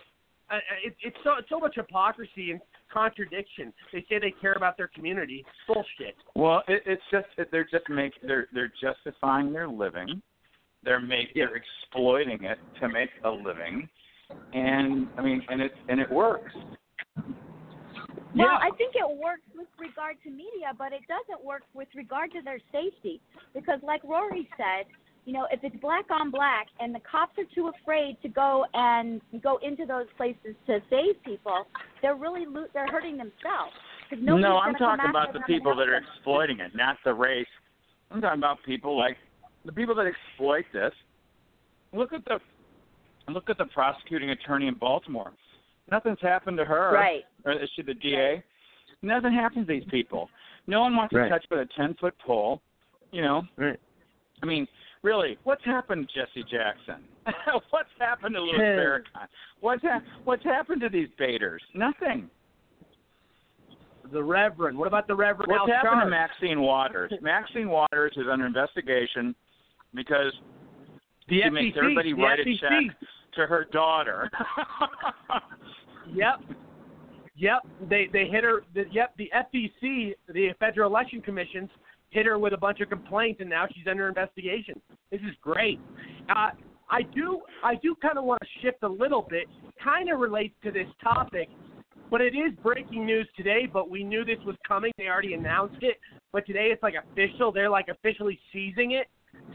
Uh, 0.51 0.55
uh, 0.55 0.59
it, 0.83 0.95
it's 1.03 1.17
so 1.23 1.31
it's 1.39 1.49
so 1.49 1.59
much 1.59 1.75
hypocrisy 1.75 2.51
and 2.51 2.61
contradiction. 2.91 3.71
They 3.93 4.05
say 4.09 4.19
they 4.19 4.33
care 4.41 4.53
about 4.53 4.77
their 4.77 4.89
community. 4.93 5.45
Bullshit. 5.67 6.15
Well, 6.35 6.63
it, 6.67 6.83
it's 6.85 7.01
just 7.11 7.27
it, 7.37 7.49
they're 7.51 7.65
just 7.65 7.87
make 7.89 8.13
they're 8.23 8.47
they're 8.53 8.71
justifying 8.81 9.53
their 9.53 9.67
living. 9.67 10.21
They're 10.83 11.01
make 11.01 11.33
they're 11.35 11.55
exploiting 11.55 12.43
it 12.43 12.57
to 12.79 12.89
make 12.89 13.09
a 13.23 13.29
living, 13.29 13.87
and 14.53 15.07
I 15.17 15.21
mean, 15.21 15.43
and 15.49 15.61
it 15.61 15.71
and 15.87 15.99
it 15.99 16.11
works. 16.11 16.51
Well, 18.35 18.47
Yeah. 18.47 18.57
I 18.61 18.69
think 18.77 18.93
it 18.95 19.17
works 19.17 19.41
with 19.55 19.67
regard 19.79 20.17
to 20.23 20.29
media, 20.29 20.73
but 20.77 20.93
it 20.93 21.01
doesn't 21.07 21.43
work 21.43 21.63
with 21.73 21.87
regard 21.95 22.31
to 22.33 22.41
their 22.41 22.59
safety. 22.71 23.21
Because, 23.55 23.79
like 23.81 24.03
Rory 24.03 24.47
said, 24.55 24.85
you 25.29 25.35
know, 25.35 25.45
if 25.51 25.59
it's 25.63 25.75
black 25.79 26.05
on 26.09 26.31
black 26.31 26.65
and 26.79 26.93
the 26.95 26.99
cops 27.01 27.37
are 27.37 27.45
too 27.53 27.69
afraid 27.83 28.17
to 28.23 28.27
go 28.27 28.65
and 28.73 29.21
go 29.43 29.59
into 29.61 29.85
those 29.85 30.07
places 30.17 30.55
to 30.65 30.79
save 30.89 31.21
people, 31.23 31.67
they're 32.01 32.15
really 32.15 32.47
lo- 32.47 32.65
they're 32.73 32.87
hurting 32.87 33.15
themselves. 33.15 33.73
'Cause 34.09 34.17
nobody's 34.19 34.41
no, 34.43 34.57
I'm 34.57 34.73
talking 34.73 35.07
about 35.07 35.33
the 35.33 35.41
people 35.41 35.75
that 35.75 35.87
are 35.87 35.99
them. 35.99 36.03
exploiting 36.03 36.59
it, 36.61 36.73
not 36.73 36.97
the 37.03 37.13
race. 37.13 37.47
I'm 38.09 38.21
talking 38.21 38.39
about 38.39 38.63
people 38.63 38.97
like 38.97 39.19
the 39.65 39.71
people 39.71 39.93
that 39.93 40.07
exploit 40.07 40.65
this. 40.73 40.95
Look 41.93 42.11
at 42.11 42.25
the 42.25 42.41
look 43.27 43.51
at 43.51 43.59
the 43.59 43.65
prosecuting 43.67 44.31
attorney 44.31 44.65
in 44.65 44.73
Baltimore. 44.73 45.31
Nothing's 45.91 46.19
happened 46.21 46.57
to 46.57 46.65
her. 46.65 46.91
Right. 46.91 47.23
Or 47.45 47.51
is 47.51 47.69
she 47.75 47.83
the 47.83 47.93
DA? 47.93 48.41
Nothing 49.03 49.31
happens 49.33 49.67
to 49.67 49.73
these 49.73 49.85
people. 49.91 50.31
No 50.65 50.81
one 50.81 50.95
wants 50.95 51.13
Right. 51.13 51.25
to 51.25 51.29
touch 51.29 51.45
but 51.49 51.59
a 51.59 51.67
ten 51.67 51.93
foot 51.93 52.17
pole. 52.17 52.63
You 53.11 53.21
know. 53.21 53.47
Right. 53.57 53.79
I 54.41 54.45
mean, 54.47 54.67
really, 55.03 55.37
what's 55.43 55.63
happened 55.65 56.09
to 56.13 56.19
Jesse 56.19 56.43
Jackson? 56.49 57.03
what's 57.69 57.89
happened 57.99 58.35
to 58.35 58.41
Louis. 58.41 58.57
Farrakhan? 58.57 59.27
What's 59.61 59.81
ha- 59.83 60.01
what's 60.23 60.43
happened 60.43 60.81
to 60.81 60.89
these 60.89 61.09
baiters? 61.17 61.61
Nothing. 61.73 62.29
The 64.11 64.23
Reverend. 64.23 64.77
What 64.77 64.87
about 64.87 65.07
the 65.07 65.15
Reverend 65.15 65.51
What's 65.51 65.71
Al 65.71 65.75
happened 65.75 66.01
to 66.03 66.09
Maxine 66.09 66.61
Waters? 66.61 67.11
Maxine 67.21 67.69
Waters 67.69 68.13
is 68.17 68.25
under 68.31 68.45
investigation 68.45 69.35
because 69.93 70.33
The 71.27 71.41
she 71.43 71.49
makes 71.49 71.77
everybody 71.77 72.13
the 72.13 72.21
write 72.21 72.39
a 72.39 72.57
check 72.59 72.97
to 73.35 73.45
her 73.45 73.65
daughter. 73.71 74.29
Yep. 76.13 76.41
Yep. 77.35 77.61
They 77.89 78.09
they 78.11 78.25
hit 78.25 78.43
her. 78.43 78.63
The, 78.73 78.85
yep. 78.91 79.13
The 79.17 79.31
FEC, 79.35 80.13
the 80.27 80.49
Federal 80.59 80.89
Election 80.89 81.21
Commissions, 81.21 81.69
hit 82.11 82.25
her 82.25 82.39
with 82.39 82.53
a 82.53 82.57
bunch 82.57 82.79
of 82.81 82.89
complaints, 82.89 83.41
and 83.41 83.49
now 83.49 83.65
she's 83.73 83.85
under 83.89 84.07
investigation. 84.07 84.79
This 85.11 85.21
is 85.21 85.35
great. 85.41 85.79
Uh, 86.29 86.49
I 86.89 87.03
do 87.13 87.41
I 87.63 87.75
do 87.75 87.95
kind 88.01 88.17
of 88.17 88.23
want 88.23 88.41
to 88.41 88.47
shift 88.61 88.83
a 88.83 88.87
little 88.87 89.25
bit. 89.29 89.47
Kind 89.83 90.09
of 90.11 90.19
relates 90.19 90.55
to 90.63 90.71
this 90.71 90.87
topic, 91.03 91.49
but 92.09 92.21
it 92.21 92.33
is 92.35 92.53
breaking 92.63 93.05
news 93.05 93.27
today. 93.37 93.67
But 93.71 93.89
we 93.89 94.03
knew 94.03 94.25
this 94.25 94.43
was 94.45 94.55
coming. 94.67 94.91
They 94.97 95.07
already 95.07 95.33
announced 95.33 95.81
it. 95.81 95.97
But 96.31 96.45
today 96.45 96.69
it's 96.71 96.83
like 96.83 96.95
official. 96.95 97.51
They're 97.51 97.69
like 97.69 97.87
officially 97.89 98.39
seizing 98.51 98.91
it. 98.91 99.07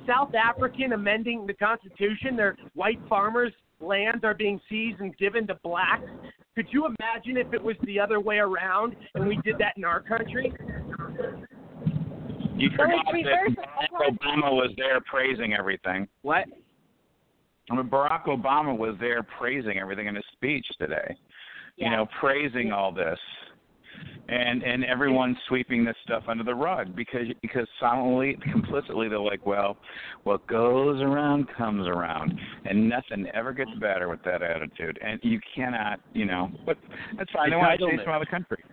South 0.06 0.32
African 0.34 0.92
amending 0.92 1.46
the 1.46 1.54
Constitution. 1.54 2.36
Their 2.36 2.56
white 2.74 3.00
farmers' 3.08 3.52
lands 3.80 4.22
are 4.24 4.34
being 4.34 4.60
seized 4.68 5.00
and 5.00 5.16
given 5.18 5.46
to 5.48 5.54
blacks. 5.64 6.08
Could 6.54 6.66
you 6.70 6.86
imagine 6.86 7.36
if 7.36 7.52
it 7.52 7.62
was 7.62 7.74
the 7.84 7.98
other 7.98 8.20
way 8.20 8.38
around 8.38 8.94
and 9.14 9.26
we 9.26 9.38
did 9.44 9.56
that 9.58 9.74
in 9.76 9.84
our 9.84 10.00
country? 10.00 10.52
You 12.56 12.70
forgot 12.76 13.04
that 13.06 13.56
Barack 13.56 14.10
Obama 14.10 14.52
was 14.52 14.70
there 14.76 15.00
praising 15.00 15.54
everything. 15.54 16.08
What? 16.22 16.44
I 17.70 17.74
mean, 17.74 17.88
Barack 17.88 18.26
Obama 18.26 18.76
was 18.76 18.96
there 19.00 19.22
praising 19.22 19.78
everything 19.78 20.06
in 20.06 20.14
his 20.14 20.24
speech 20.32 20.66
today. 20.78 21.16
Yeah. 21.76 21.90
You 21.90 21.96
know, 21.96 22.06
praising 22.20 22.72
all 22.72 22.92
this, 22.92 23.18
and 24.28 24.62
and 24.62 24.84
everyone's 24.84 25.36
sweeping 25.48 25.84
this 25.84 25.96
stuff 26.04 26.24
under 26.28 26.44
the 26.44 26.54
rug 26.54 26.94
because 26.94 27.26
because 27.42 27.66
silently, 27.80 28.38
complicitly, 28.52 29.08
they're 29.08 29.18
like, 29.18 29.44
well, 29.44 29.76
what 30.22 30.46
goes 30.46 31.00
around 31.00 31.48
comes 31.56 31.88
around, 31.88 32.38
and 32.64 32.88
nothing 32.88 33.26
ever 33.34 33.52
gets 33.52 33.70
better 33.80 34.08
with 34.08 34.22
that 34.24 34.42
attitude. 34.42 34.98
And 35.02 35.18
you 35.22 35.40
cannot, 35.54 36.00
you 36.12 36.26
know, 36.26 36.50
but 36.64 36.76
that's 37.16 37.30
fine. 37.32 37.50
They 37.50 37.56
want 37.56 37.80
to 37.80 37.86
chase 37.86 38.00
Entitlement. 38.00 38.04
them 38.04 38.14
out 38.14 38.28
country. 38.28 38.64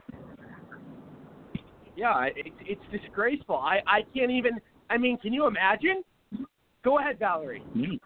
Yeah, 2.01 2.25
it, 2.35 2.51
it's 2.65 2.81
disgraceful. 2.91 3.57
I 3.57 3.77
I 3.85 3.99
can't 4.13 4.31
even. 4.31 4.59
I 4.89 4.97
mean, 4.97 5.19
can 5.19 5.31
you 5.33 5.45
imagine? 5.45 6.01
Go 6.83 6.97
ahead, 6.97 7.19
Valerie. 7.19 7.63
Mm. 7.77 7.99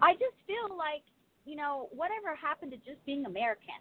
I 0.00 0.12
just 0.14 0.38
feel 0.46 0.76
like, 0.78 1.02
you 1.44 1.56
know, 1.56 1.88
whatever 1.90 2.36
happened 2.40 2.70
to 2.70 2.78
just 2.78 3.04
being 3.04 3.26
American? 3.26 3.74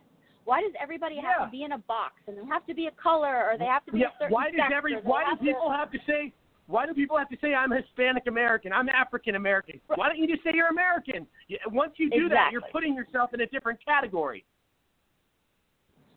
Why 0.45 0.61
does 0.61 0.71
everybody 0.81 1.17
have 1.21 1.45
to 1.45 1.51
be 1.51 1.63
in 1.63 1.73
a 1.73 1.77
box 1.77 2.13
and 2.27 2.35
they 2.35 2.45
have 2.49 2.65
to 2.65 2.73
be 2.73 2.87
a 2.87 2.91
color 3.01 3.45
or 3.45 3.57
they 3.59 3.65
have 3.69 3.85
to 3.85 3.91
be 3.91 3.99
Yeah. 3.99 4.07
a 4.07 4.17
certain 4.17 4.33
Why 4.33 4.45
does 4.49 4.57
sex, 4.57 4.73
every? 4.75 4.95
Why 5.03 5.23
do 5.23 5.29
have 5.29 5.39
to- 5.39 5.45
people 5.45 5.69
have 5.71 5.91
to 5.91 5.99
say? 6.07 6.33
Why 6.65 6.87
do 6.87 6.93
people 6.95 7.17
have 7.17 7.29
to 7.29 7.37
say 7.39 7.53
I'm 7.53 7.71
Hispanic 7.71 8.25
American? 8.27 8.73
I'm 8.73 8.89
African 8.89 9.35
American. 9.35 9.79
Why 9.93 10.07
don't 10.09 10.17
you 10.17 10.27
just 10.27 10.43
say 10.43 10.51
you're 10.55 10.69
American? 10.69 11.27
Once 11.67 11.93
you 11.97 12.09
do 12.09 12.29
that, 12.29 12.49
you're 12.51 12.65
putting 12.71 12.95
yourself 12.95 13.33
in 13.35 13.41
a 13.41 13.47
different 13.47 13.79
category. 13.85 14.43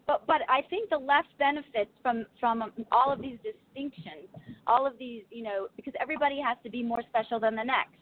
But 0.06 0.26
but 0.26 0.42
I 0.48 0.62
think 0.68 0.90
the 0.90 0.98
left 0.98 1.28
benefits 1.38 1.90
from 2.02 2.26
from 2.40 2.72
all 2.90 3.12
of 3.12 3.20
these 3.20 3.38
distinctions, 3.44 4.28
all 4.66 4.86
of 4.86 4.98
these, 4.98 5.22
you 5.30 5.42
know, 5.42 5.68
because 5.76 5.94
everybody 6.00 6.40
has 6.40 6.56
to 6.64 6.70
be 6.70 6.82
more 6.82 7.02
special 7.08 7.38
than 7.38 7.54
the 7.54 7.64
next. 7.64 7.96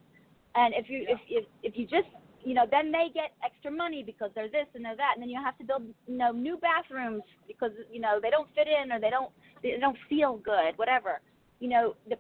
And 0.55 0.75
if 0.75 0.89
you 0.89 1.05
if 1.09 1.19
if 1.29 1.45
if 1.63 1.77
you 1.77 1.87
just 1.87 2.09
you 2.45 2.55
know, 2.55 2.65
then 2.71 2.91
they 2.91 3.09
get 3.13 3.33
extra 3.45 3.71
money 3.71 4.03
because 4.05 4.31
they're 4.35 4.49
this 4.49 4.67
and 4.75 4.85
they're 4.85 4.97
that, 4.97 5.13
and 5.15 5.23
then 5.23 5.29
you 5.29 5.39
have 5.43 5.59
to 5.59 5.65
build, 5.65 5.83
you 6.07 6.17
know, 6.17 6.33
new 6.33 6.57
bathrooms 6.57 7.23
because 7.47 7.71
you 7.93 8.01
know 8.01 8.19
they 8.21 8.31
don't 8.31 8.49
fit 8.55 8.67
in 8.67 8.93
or 8.93 9.01
they 9.01 9.11
don't 9.11 9.31
they 9.63 9.77
don't 9.79 9.97
feel 10.09 10.39
good, 10.39 10.77
whatever. 10.77 11.21
You 11.61 11.69
know, 11.69 11.95
the, 12.09 12.17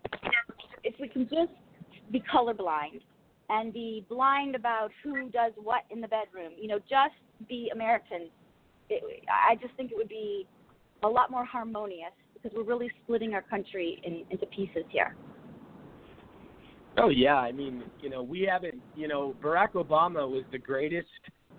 if 0.84 0.94
we 1.00 1.08
can 1.08 1.24
just 1.24 1.52
be 2.10 2.22
colorblind 2.32 3.00
and 3.48 3.72
be 3.72 4.04
blind 4.08 4.54
about 4.54 4.90
who 5.02 5.30
does 5.30 5.52
what 5.56 5.82
in 5.90 6.00
the 6.00 6.08
bedroom, 6.08 6.52
you 6.60 6.68
know, 6.68 6.78
just 6.78 7.14
be 7.48 7.70
Americans. 7.72 8.30
It, 8.90 9.02
I 9.28 9.56
just 9.56 9.74
think 9.76 9.90
it 9.92 9.96
would 9.96 10.08
be 10.08 10.46
a 11.02 11.08
lot 11.08 11.30
more 11.30 11.44
harmonious 11.44 12.12
because 12.34 12.52
we're 12.56 12.64
really 12.64 12.90
splitting 13.04 13.34
our 13.34 13.42
country 13.42 14.00
in, 14.04 14.24
into 14.30 14.46
pieces 14.46 14.84
here. 14.90 15.14
Oh 16.98 17.08
yeah, 17.08 17.36
I 17.36 17.52
mean, 17.52 17.84
you 18.02 18.10
know, 18.10 18.22
we 18.22 18.42
haven't, 18.50 18.82
you 18.96 19.08
know, 19.08 19.34
Barack 19.42 19.72
Obama 19.72 20.28
was 20.28 20.42
the 20.50 20.58
greatest 20.58 21.06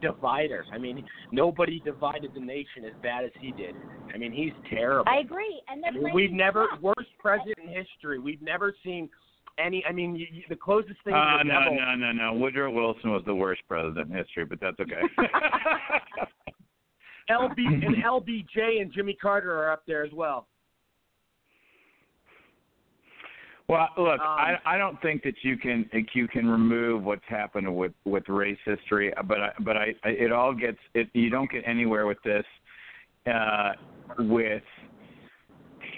divider. 0.01 0.65
I 0.73 0.77
mean, 0.77 1.05
nobody 1.31 1.79
divided 1.85 2.31
the 2.33 2.39
nation 2.41 2.83
as 2.85 2.93
bad 3.01 3.23
as 3.23 3.31
he 3.39 3.51
did. 3.51 3.75
I 4.13 4.17
mean, 4.17 4.33
he's 4.33 4.51
terrible. 4.69 5.09
I 5.09 5.19
agree, 5.19 5.61
and 5.69 5.81
they're 5.83 6.13
We've 6.13 6.31
never 6.33 6.67
Trump. 6.67 6.81
worst 6.81 7.09
president 7.19 7.57
in 7.63 7.69
history. 7.69 8.19
We've 8.19 8.41
never 8.41 8.75
seen 8.83 9.09
any. 9.57 9.83
I 9.87 9.91
mean, 9.93 10.15
you, 10.15 10.27
you, 10.31 10.43
the 10.49 10.55
closest 10.55 10.97
thing 11.05 11.13
Uh, 11.13 11.37
to 11.37 11.43
the 11.43 11.43
no, 11.45 11.59
devil. 11.59 11.77
no, 11.79 11.95
no, 11.95 12.11
no. 12.11 12.33
Woodrow 12.33 12.71
Wilson 12.71 13.11
was 13.11 13.23
the 13.25 13.35
worst 13.35 13.61
president 13.69 14.09
in 14.11 14.17
history, 14.17 14.43
but 14.45 14.59
that's 14.59 14.79
okay. 14.79 15.01
LB 17.31 17.57
and 17.57 18.03
LBJ 18.03 18.81
and 18.81 18.91
Jimmy 18.93 19.13
Carter 19.13 19.53
are 19.53 19.71
up 19.71 19.83
there 19.87 20.03
as 20.03 20.11
well. 20.13 20.47
Well, 23.71 23.87
look, 23.97 24.19
Um, 24.19 24.27
I 24.27 24.55
I 24.65 24.77
don't 24.77 25.01
think 25.01 25.23
that 25.23 25.35
you 25.43 25.55
can 25.55 25.89
you 26.13 26.27
can 26.27 26.45
remove 26.49 27.05
what's 27.05 27.23
happened 27.29 27.73
with 27.73 27.93
with 28.03 28.27
race 28.27 28.57
history, 28.65 29.13
but 29.25 29.39
I, 29.39 29.51
but 29.61 29.77
I, 29.77 29.95
I 30.03 30.09
it 30.09 30.31
all 30.33 30.53
gets 30.53 30.79
it. 30.93 31.07
You 31.13 31.29
don't 31.29 31.49
get 31.49 31.63
anywhere 31.65 32.05
with 32.05 32.21
this. 32.23 32.45
Uh, 33.25 33.71
with 34.19 34.63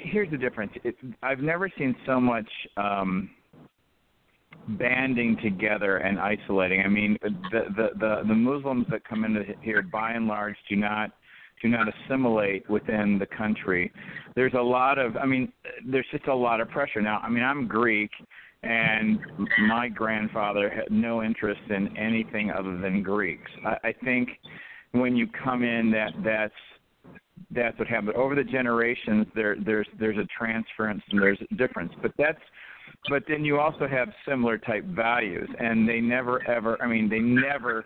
here's 0.04 0.30
the 0.30 0.38
difference. 0.38 0.72
It, 0.84 0.96
I've 1.24 1.39
never 1.39 1.67
seen 1.76 1.96
so 2.06 2.19
much 2.19 2.50
um, 2.78 3.32
banding 4.67 5.38
together 5.41 5.98
and 5.98 6.19
isolating. 6.19 6.82
I 6.82 6.89
mean, 6.89 7.17
the, 7.24 7.30
the 7.76 7.88
the 8.00 8.22
the 8.28 8.36
Muslims 8.36 8.86
that 8.91 9.04
come 9.04 9.26
into 9.26 9.43
here, 9.62 9.82
by 9.82 10.12
and 10.12 10.28
large, 10.28 10.58
do 10.69 10.76
not 10.76 11.12
do 11.63 11.69
not 11.69 11.88
assimilate 11.88 12.69
within 12.69 13.17
the 13.17 13.26
country. 13.26 13.91
There's 14.36 14.54
a 14.54 14.62
lot 14.62 14.99
of, 14.99 15.17
I 15.17 15.26
mean, 15.26 15.52
there's 15.89 16.06
just 16.12 16.28
a 16.28 16.36
lot 16.36 16.62
of 16.62 16.69
pressure 16.69 17.02
now. 17.02 17.19
I 17.23 17.30
mean, 17.30 17.43
I'm 17.43 17.67
Greek, 17.67 18.12
and 18.62 19.19
my 19.67 19.88
grandfather 19.88 20.69
had 20.69 20.91
no 20.91 21.23
interest 21.23 21.62
in 21.69 21.95
anything 21.97 22.52
other 22.52 22.78
than 22.78 23.02
Greeks. 23.02 23.49
I, 23.65 23.89
I 23.89 23.95
think 24.04 24.30
when 24.91 25.15
you 25.15 25.28
come 25.43 25.63
in, 25.63 25.89
that 25.91 26.12
that's 26.23 26.54
that's 27.52 27.78
what 27.80 27.88
happened. 27.88 28.15
Over 28.15 28.36
the 28.36 28.43
generations, 28.43 29.26
there 29.36 29.56
there's 29.65 29.88
there's 29.99 30.17
a 30.17 30.28
transference 30.38 31.02
and 31.10 31.21
there's 31.21 31.39
a 31.49 31.56
difference. 31.56 31.91
But 32.02 32.12
that's 32.17 32.39
but 33.10 33.24
then 33.28 33.44
you 33.44 33.60
also 33.60 33.88
have 33.88 34.10
similar 34.28 34.58
type 34.58 34.86
values, 34.86 35.50
and 35.60 35.88
they 35.88 36.00
never 36.00 36.48
ever. 36.50 36.82
I 36.82 36.88
mean, 36.88 37.10
they 37.10 37.20
never 37.20 37.84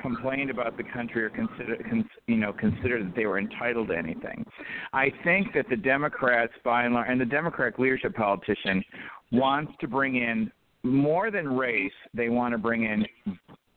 complained 0.00 0.50
about 0.50 0.76
the 0.76 0.84
country 0.84 1.24
or 1.24 1.30
consider 1.30 1.76
cons, 1.88 2.04
you 2.26 2.36
know 2.36 2.52
considered 2.52 3.06
that 3.06 3.16
they 3.16 3.26
were 3.26 3.38
entitled 3.38 3.88
to 3.88 3.96
anything. 3.96 4.44
I 4.92 5.12
think 5.24 5.48
that 5.54 5.68
the 5.68 5.76
Democrats, 5.76 6.52
by 6.64 6.84
and 6.84 6.94
large, 6.94 7.08
and 7.10 7.20
the 7.20 7.26
Democratic 7.26 7.78
leadership 7.78 8.14
politician 8.14 8.84
wants 9.32 9.72
to 9.80 9.88
bring 9.88 10.16
in 10.16 10.50
more 10.82 11.30
than 11.30 11.56
race. 11.56 11.92
They 12.14 12.28
want 12.28 12.52
to 12.52 12.58
bring 12.58 12.84
in 12.84 13.06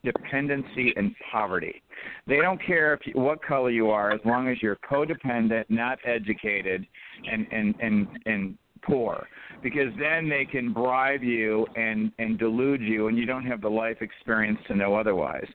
dependency 0.03 0.93
and 0.95 1.15
poverty. 1.31 1.81
They 2.27 2.37
don't 2.37 2.63
care 2.63 2.93
if 2.93 3.01
you, 3.05 3.13
what 3.19 3.43
color 3.43 3.71
you 3.71 3.89
are, 3.89 4.11
as 4.11 4.21
long 4.23 4.47
as 4.47 4.57
you're 4.61 4.77
codependent, 4.89 5.65
not 5.69 5.97
educated, 6.05 6.85
and 7.29 7.47
and 7.51 7.75
and 7.81 8.07
and 8.25 8.57
poor 8.85 9.27
because 9.63 9.91
then 9.99 10.29
they 10.29 10.45
can 10.45 10.73
bribe 10.73 11.23
you 11.23 11.65
and 11.75 12.11
and 12.19 12.37
delude 12.37 12.81
you 12.81 13.07
and 13.07 13.17
you 13.17 13.25
don't 13.25 13.45
have 13.45 13.61
the 13.61 13.69
life 13.69 13.97
experience 14.01 14.59
to 14.67 14.75
know 14.75 14.95
otherwise 14.95 15.47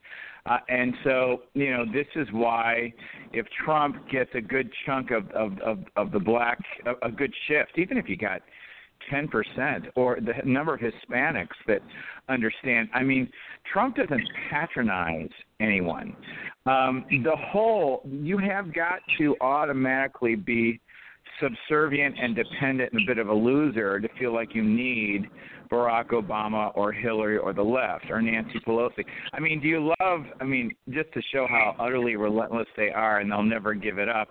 uh, 0.45 0.57
and 0.69 0.93
so 1.03 1.43
you 1.53 1.71
know 1.71 1.85
this 1.85 2.07
is 2.15 2.27
why 2.31 2.91
if 3.33 3.45
Trump 3.63 3.95
gets 4.09 4.29
a 4.35 4.41
good 4.41 4.69
chunk 4.85 5.11
of 5.11 5.29
of 5.31 5.57
of, 5.59 5.79
of 5.95 6.11
the 6.11 6.19
black 6.19 6.59
a, 6.85 7.07
a 7.07 7.11
good 7.11 7.33
shift 7.47 7.77
even 7.77 7.97
if 7.97 8.09
you 8.09 8.17
got 8.17 8.41
10% 9.11 9.87
or 9.95 10.19
the 10.19 10.33
number 10.45 10.73
of 10.73 10.79
Hispanics 10.79 11.47
that 11.67 11.81
understand. 12.29 12.89
I 12.93 13.03
mean, 13.03 13.29
Trump 13.71 13.95
doesn't 13.95 14.23
patronize 14.49 15.29
anyone. 15.59 16.15
Um, 16.65 17.05
the 17.09 17.35
whole, 17.35 18.01
you 18.05 18.37
have 18.37 18.73
got 18.73 18.99
to 19.17 19.35
automatically 19.41 20.35
be 20.35 20.79
subservient 21.41 22.15
and 22.21 22.35
dependent 22.35 22.93
and 22.93 23.03
a 23.03 23.05
bit 23.05 23.17
of 23.17 23.29
a 23.29 23.33
loser 23.33 23.99
to 23.99 24.07
feel 24.19 24.33
like 24.33 24.53
you 24.53 24.63
need 24.63 25.29
Barack 25.71 26.09
Obama 26.09 26.71
or 26.75 26.91
Hillary 26.91 27.37
or 27.37 27.53
the 27.53 27.61
left 27.61 28.05
or 28.09 28.21
Nancy 28.21 28.59
Pelosi. 28.67 29.05
I 29.33 29.39
mean, 29.39 29.61
do 29.61 29.67
you 29.67 29.93
love, 29.99 30.21
I 30.39 30.43
mean, 30.43 30.71
just 30.89 31.11
to 31.13 31.21
show 31.33 31.47
how 31.49 31.75
utterly 31.79 32.15
relentless 32.15 32.67
they 32.75 32.89
are 32.89 33.19
and 33.19 33.31
they'll 33.31 33.43
never 33.43 33.73
give 33.73 33.97
it 33.97 34.09
up 34.09 34.29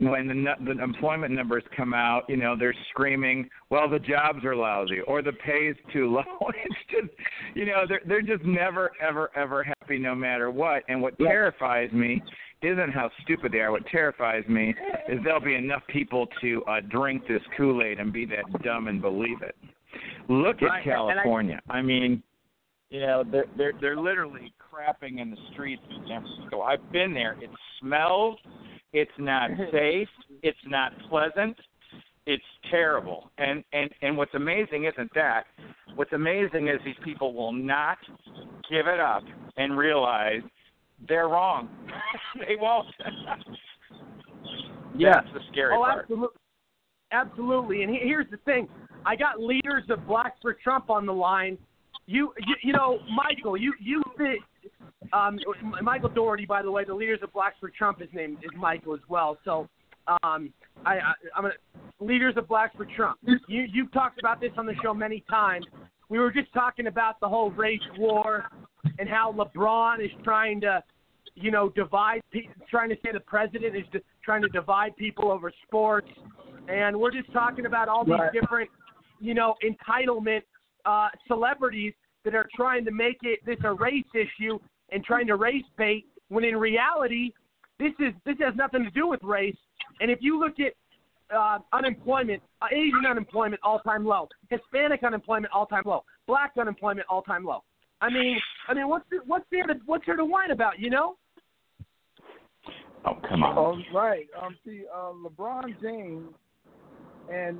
when 0.00 0.26
the, 0.26 0.54
the 0.64 0.82
employment 0.82 1.32
numbers 1.34 1.62
come 1.76 1.92
out, 1.92 2.22
you 2.28 2.36
know, 2.36 2.56
they're 2.58 2.74
screaming, 2.90 3.48
"Well, 3.68 3.88
the 3.88 3.98
jobs 3.98 4.44
are 4.44 4.56
lousy 4.56 5.00
or 5.06 5.20
the 5.22 5.32
pay 5.32 5.68
is 5.68 5.76
too 5.92 6.10
low." 6.10 6.22
It's 6.64 6.74
just, 6.90 7.12
you 7.54 7.66
know, 7.66 7.84
they're 7.88 8.00
they're 8.06 8.22
just 8.22 8.44
never, 8.44 8.90
ever, 9.00 9.30
ever 9.36 9.62
happy, 9.62 9.98
no 9.98 10.14
matter 10.14 10.50
what. 10.50 10.82
And 10.88 11.00
what 11.02 11.18
terrifies 11.18 11.92
me 11.92 12.22
isn't 12.62 12.90
how 12.92 13.10
stupid 13.22 13.52
they 13.52 13.58
are. 13.60 13.70
What 13.72 13.86
terrifies 13.86 14.46
me 14.48 14.74
is 15.08 15.18
there'll 15.24 15.40
be 15.40 15.54
enough 15.54 15.82
people 15.88 16.26
to 16.40 16.62
uh, 16.64 16.80
drink 16.90 17.22
this 17.28 17.40
Kool 17.56 17.82
Aid 17.82 17.98
and 18.00 18.12
be 18.12 18.26
that 18.26 18.44
dumb 18.62 18.88
and 18.88 19.00
believe 19.00 19.40
it. 19.42 19.54
Look 20.28 20.60
Right, 20.62 20.80
at 20.80 20.86
and 20.86 20.92
I- 20.92 20.94
California. 21.14 21.60
I, 21.68 21.82
mean, 21.82 22.22
you 22.90 23.00
know, 23.00 23.24
they're 23.30 23.46
they're 23.56 23.72
they're 23.80 23.96
literally 24.00 24.52
crapping 24.60 25.20
in 25.20 25.30
the 25.30 25.36
streets 25.52 25.82
in 25.90 26.04
San 26.08 26.22
Francisco. 26.22 26.62
I've 26.62 26.90
been 26.92 27.12
there. 27.14 27.36
It 27.40 27.50
smells. 27.80 28.38
It's 28.92 29.10
not 29.18 29.50
safe. 29.72 30.08
It's 30.42 30.58
not 30.66 30.92
pleasant. 31.08 31.56
It's 32.26 32.44
terrible. 32.70 33.30
And 33.38 33.64
and 33.72 33.90
and 34.02 34.16
what's 34.16 34.34
amazing 34.34 34.84
isn't 34.84 35.10
that. 35.14 35.44
What's 35.94 36.12
amazing 36.12 36.68
is 36.68 36.78
these 36.84 36.94
people 37.04 37.34
will 37.34 37.52
not 37.52 37.98
give 38.70 38.86
it 38.86 39.00
up 39.00 39.22
and 39.56 39.76
realize 39.76 40.42
they're 41.08 41.28
wrong. 41.28 41.68
they 42.38 42.56
won't. 42.58 42.88
Yeah. 44.98 45.14
That's 45.14 45.32
the 45.32 45.40
scary 45.52 45.74
oh, 45.76 45.82
part. 45.84 46.00
absolutely, 46.02 46.36
absolutely. 47.12 47.82
And 47.84 47.94
he- 47.94 48.00
here's 48.02 48.28
the 48.30 48.38
thing: 48.38 48.68
I 49.06 49.14
got 49.14 49.40
leaders 49.40 49.84
of 49.88 50.06
Blacks 50.06 50.36
for 50.42 50.52
Trump 50.52 50.90
on 50.90 51.06
the 51.06 51.12
line. 51.12 51.56
You, 52.06 52.32
you, 52.46 52.54
you 52.64 52.72
know, 52.72 52.98
Michael, 53.14 53.56
you, 53.56 53.72
you 53.80 54.02
um, 55.12 55.38
Michael 55.82 56.08
Daugherty, 56.08 56.46
by 56.46 56.62
the 56.62 56.70
way, 56.70 56.84
the 56.84 56.94
leaders 56.94 57.20
of 57.22 57.32
Blacks 57.32 57.56
for 57.60 57.70
Trump, 57.70 58.00
his 58.00 58.08
name 58.12 58.38
is 58.42 58.50
Michael 58.56 58.94
as 58.94 59.00
well. 59.08 59.38
So, 59.44 59.68
um, 60.22 60.52
I, 60.84 60.94
I, 60.94 61.12
I'm 61.36 61.42
gonna 61.42 61.54
leaders 62.00 62.34
of 62.36 62.48
Blacks 62.48 62.74
for 62.76 62.86
Trump. 62.96 63.18
You, 63.48 63.66
you've 63.72 63.92
talked 63.92 64.18
about 64.18 64.40
this 64.40 64.50
on 64.56 64.66
the 64.66 64.74
show 64.82 64.94
many 64.94 65.22
times. 65.28 65.66
We 66.08 66.18
were 66.18 66.32
just 66.32 66.52
talking 66.52 66.86
about 66.86 67.20
the 67.20 67.28
whole 67.28 67.50
race 67.50 67.80
war 67.98 68.46
and 68.98 69.08
how 69.08 69.32
LeBron 69.32 70.02
is 70.04 70.10
trying 70.24 70.60
to 70.62 70.82
you 71.34 71.50
know, 71.50 71.70
divide, 71.70 72.20
pe- 72.32 72.48
trying 72.70 72.88
to 72.90 72.96
say 73.04 73.12
the 73.12 73.20
president 73.20 73.76
is 73.76 73.84
di- 73.92 74.00
trying 74.24 74.42
to 74.42 74.48
divide 74.48 74.96
people 74.96 75.30
over 75.30 75.52
sports. 75.66 76.08
And 76.68 76.98
we're 76.98 77.10
just 77.10 77.32
talking 77.32 77.66
about 77.66 77.88
all 77.88 78.04
these 78.04 78.12
Right. 78.12 78.32
different, 78.32 78.70
you 79.20 79.34
know, 79.34 79.54
entitlement 79.64 80.42
uh, 80.84 81.08
celebrities 81.26 81.92
that 82.24 82.34
are 82.34 82.48
trying 82.54 82.84
to 82.84 82.90
make 82.90 83.18
it 83.22 83.40
this 83.44 83.58
a 83.64 83.72
race 83.72 84.04
issue 84.14 84.58
and 84.90 85.04
trying 85.04 85.26
to 85.26 85.36
race 85.36 85.64
bait. 85.76 86.06
When 86.28 86.44
in 86.44 86.56
reality, 86.56 87.32
this 87.78 87.92
is 87.98 88.12
this 88.24 88.36
has 88.40 88.54
nothing 88.56 88.84
to 88.84 88.90
do 88.90 89.08
with 89.08 89.22
race. 89.22 89.56
And 90.00 90.10
if 90.10 90.18
you 90.20 90.38
look 90.38 90.54
at 90.60 90.74
uh, 91.34 91.58
unemployment, 91.72 92.42
uh, 92.62 92.66
Asian 92.72 93.04
unemployment 93.08 93.60
all 93.62 93.80
time 93.80 94.04
low, 94.04 94.28
Hispanic 94.48 95.02
unemployment 95.02 95.52
all 95.52 95.66
time 95.66 95.82
low, 95.84 96.04
Black 96.26 96.52
unemployment 96.58 97.06
all 97.08 97.22
time 97.22 97.44
low. 97.44 97.62
I 98.00 98.08
mean, 98.10 98.38
I 98.68 98.74
mean, 98.74 98.88
what's 98.88 99.04
there, 99.10 99.20
what's 99.26 99.44
there 99.50 99.66
to 99.66 99.74
what's 99.86 100.06
there 100.06 100.16
to 100.16 100.24
whine 100.24 100.50
about? 100.50 100.78
You 100.78 100.90
know? 100.90 101.16
Oh 103.06 103.18
come 103.28 103.42
on. 103.42 103.74
Um, 103.74 103.84
right. 103.94 104.26
Um, 104.40 104.56
see, 104.64 104.84
uh, 104.94 105.12
LeBron 105.12 105.80
James, 105.80 106.28
and 107.32 107.58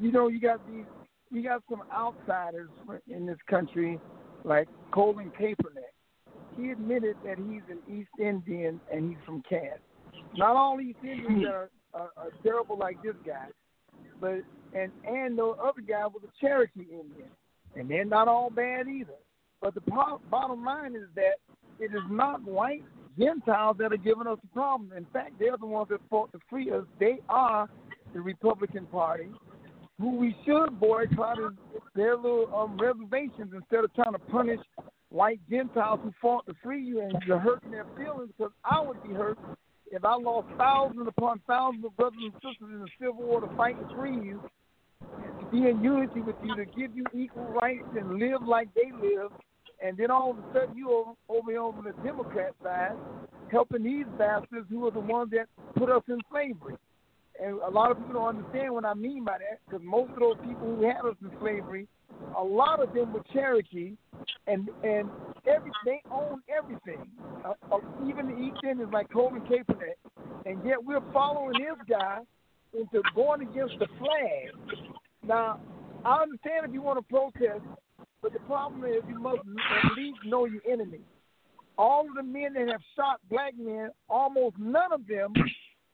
you 0.00 0.10
know, 0.12 0.28
you 0.28 0.40
got 0.40 0.66
these, 0.70 0.84
you 1.30 1.42
got 1.42 1.62
some 1.70 1.82
outsiders 1.92 2.68
in 3.08 3.26
this 3.26 3.38
country, 3.48 4.00
like 4.44 4.68
Colin 4.92 5.30
Kaepernick. 5.40 5.94
He 6.56 6.70
admitted 6.70 7.16
that 7.24 7.38
he's 7.38 7.62
an 7.70 7.78
East 7.88 8.10
Indian 8.18 8.80
and 8.92 9.10
he's 9.10 9.18
from 9.24 9.42
Cass. 9.48 9.78
Not 10.36 10.56
all 10.56 10.80
East 10.80 10.98
Indians 11.02 11.44
hmm. 11.44 11.46
are, 11.46 11.70
are, 11.94 12.10
are 12.16 12.30
terrible 12.42 12.78
like 12.78 13.02
this 13.02 13.14
guy, 13.26 13.46
but 14.20 14.40
and 14.74 14.92
and 15.06 15.38
the 15.38 15.44
other 15.44 15.80
guy 15.80 16.06
was 16.06 16.22
a 16.24 16.40
Cherokee 16.40 16.80
Indian, 16.80 17.30
and 17.76 17.88
they're 17.88 18.04
not 18.04 18.28
all 18.28 18.50
bad 18.50 18.88
either. 18.88 19.14
But 19.60 19.74
the 19.74 19.80
po- 19.82 20.20
bottom 20.30 20.64
line 20.64 20.94
is 20.94 21.08
that 21.16 21.34
it 21.78 21.94
is 21.94 22.02
not 22.10 22.42
white 22.44 22.84
Gentiles 23.18 23.76
that 23.78 23.92
are 23.92 23.96
giving 23.96 24.26
us 24.26 24.38
the 24.42 24.48
problem. 24.48 24.92
In 24.96 25.06
fact, 25.12 25.32
they're 25.38 25.56
the 25.56 25.66
ones 25.66 25.88
that 25.90 26.00
fought 26.08 26.32
to 26.32 26.38
free 26.48 26.70
us. 26.70 26.84
They 26.98 27.18
are 27.28 27.68
the 28.12 28.20
Republican 28.20 28.86
Party, 28.86 29.28
who 30.00 30.16
we 30.16 30.34
should 30.44 30.78
boycott 30.80 31.38
is 31.38 31.52
their 31.94 32.16
little 32.16 32.50
um, 32.54 32.78
reservations 32.78 33.52
instead 33.54 33.84
of 33.84 33.94
trying 33.94 34.12
to 34.12 34.18
punish 34.18 34.60
white 35.10 35.40
Gentiles 35.50 36.00
who 36.02 36.12
fought 36.20 36.46
to 36.46 36.54
free 36.62 36.82
you 36.82 37.00
and 37.00 37.14
you're 37.26 37.38
hurting 37.38 37.70
their 37.70 37.86
feelings 37.96 38.30
because 38.36 38.52
I 38.64 38.80
would 38.80 39.02
be 39.02 39.12
hurt 39.12 39.38
if 39.90 40.04
I 40.04 40.14
lost 40.14 40.46
thousands 40.56 41.08
upon 41.08 41.40
thousands 41.46 41.84
of 41.84 41.96
brothers 41.96 42.20
and 42.22 42.32
sisters 42.34 42.68
in 42.72 42.80
the 42.80 42.88
Civil 42.98 43.22
War 43.22 43.40
to 43.40 43.56
fight 43.56 43.76
to 43.80 43.96
free 43.96 44.14
you, 44.14 44.40
to 45.00 45.46
be 45.50 45.68
in 45.68 45.82
unity 45.82 46.20
with 46.20 46.36
you, 46.44 46.54
to 46.54 46.64
give 46.64 46.96
you 46.96 47.04
equal 47.12 47.46
rights 47.60 47.88
and 47.98 48.18
live 48.18 48.42
like 48.46 48.68
they 48.74 48.92
live, 48.92 49.32
and 49.84 49.96
then 49.96 50.10
all 50.10 50.30
of 50.30 50.38
a 50.38 50.42
sudden 50.54 50.76
you 50.76 50.92
over, 50.92 51.10
over 51.28 51.50
here 51.50 51.60
on 51.60 51.84
the 51.84 51.92
Democrat 52.04 52.54
side 52.62 52.96
helping 53.50 53.82
these 53.82 54.06
bastards 54.16 54.66
who 54.70 54.86
are 54.86 54.90
the 54.90 55.00
ones 55.00 55.30
that 55.32 55.46
put 55.76 55.90
us 55.90 56.02
in 56.08 56.18
slavery. 56.30 56.76
And 57.42 57.58
a 57.60 57.70
lot 57.70 57.90
of 57.90 57.98
people 57.98 58.14
don't 58.14 58.36
understand 58.36 58.74
what 58.74 58.84
I 58.84 58.94
mean 58.94 59.24
by 59.24 59.38
that 59.38 59.60
because 59.64 59.84
most 59.84 60.12
of 60.12 60.18
those 60.18 60.36
people 60.46 60.76
who 60.76 60.82
had 60.82 61.06
us 61.08 61.16
in 61.22 61.30
slavery, 61.40 61.88
a 62.36 62.42
lot 62.42 62.82
of 62.82 62.92
them 62.92 63.12
were 63.12 63.22
Cherokee, 63.32 63.94
and 64.46 64.68
and 64.82 65.08
every 65.46 65.70
they 65.84 66.02
own 66.10 66.42
everything. 66.54 67.08
Uh, 67.44 67.54
uh, 67.72 67.78
even 68.06 68.28
the 68.28 68.36
East 68.36 68.58
Indians 68.68 68.90
like 68.92 69.10
Colin 69.10 69.40
Kaepernick, 69.42 69.96
and 70.44 70.64
yet 70.66 70.82
we're 70.84 71.00
following 71.12 71.54
this 71.58 71.78
guy 71.88 72.18
into 72.78 73.02
going 73.14 73.42
against 73.42 73.78
the 73.78 73.86
flag. 73.98 74.90
Now, 75.26 75.60
I 76.04 76.22
understand 76.22 76.66
if 76.66 76.72
you 76.72 76.82
want 76.82 76.98
to 76.98 77.14
protest, 77.14 77.64
but 78.22 78.32
the 78.32 78.38
problem 78.40 78.84
is 78.84 79.02
you 79.08 79.18
must 79.18 79.38
at 79.38 79.96
least 79.96 80.18
know 80.26 80.44
your 80.44 80.62
enemy. 80.70 81.00
All 81.78 82.06
of 82.06 82.14
the 82.14 82.22
men 82.22 82.52
that 82.54 82.68
have 82.68 82.82
shot 82.96 83.20
black 83.30 83.54
men, 83.58 83.90
almost 84.08 84.56
none 84.58 84.92
of 84.92 85.06
them 85.06 85.32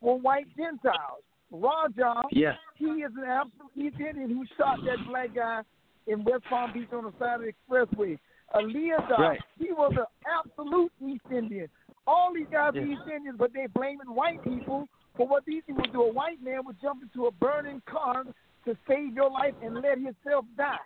were 0.01 0.16
white 0.16 0.47
Gentiles. 0.57 1.22
Raja, 1.51 2.22
Yeah. 2.30 2.57
he 2.74 2.86
is 3.03 3.12
an 3.16 3.24
absolute 3.24 3.70
East 3.76 4.01
Indian 4.01 4.30
who 4.30 4.44
shot 4.57 4.78
that 4.84 4.99
black 5.07 5.34
guy 5.34 5.62
in 6.07 6.24
West 6.24 6.44
Palm 6.44 6.72
Beach 6.72 6.92
on 6.92 7.05
the 7.05 7.12
side 7.18 7.40
of 7.40 7.47
the 7.47 7.53
expressway. 7.53 8.18
Eliazar, 8.55 9.18
Right. 9.18 9.40
he 9.59 9.72
was 9.72 9.92
an 9.97 10.07
absolute 10.24 10.92
East 11.01 11.24
Indian. 11.30 11.68
All 12.07 12.32
these 12.32 12.47
guys 12.49 12.74
are 12.76 12.80
East 12.80 13.03
Indians, 13.09 13.36
but 13.36 13.53
they 13.53 13.66
blaming 13.66 14.14
white 14.14 14.42
people 14.42 14.88
for 15.16 15.26
what 15.26 15.44
these 15.44 15.64
people 15.64 15.84
do. 15.84 16.03
A 16.03 16.12
white 16.12 16.40
man 16.42 16.64
would 16.64 16.80
jump 16.80 17.03
into 17.03 17.26
a 17.26 17.32
burning 17.32 17.80
car 17.86 18.24
to 18.64 18.76
save 18.86 19.14
your 19.14 19.30
life 19.30 19.55
and 19.62 19.74
let 19.74 19.99
himself 19.99 20.44
die. 20.57 20.78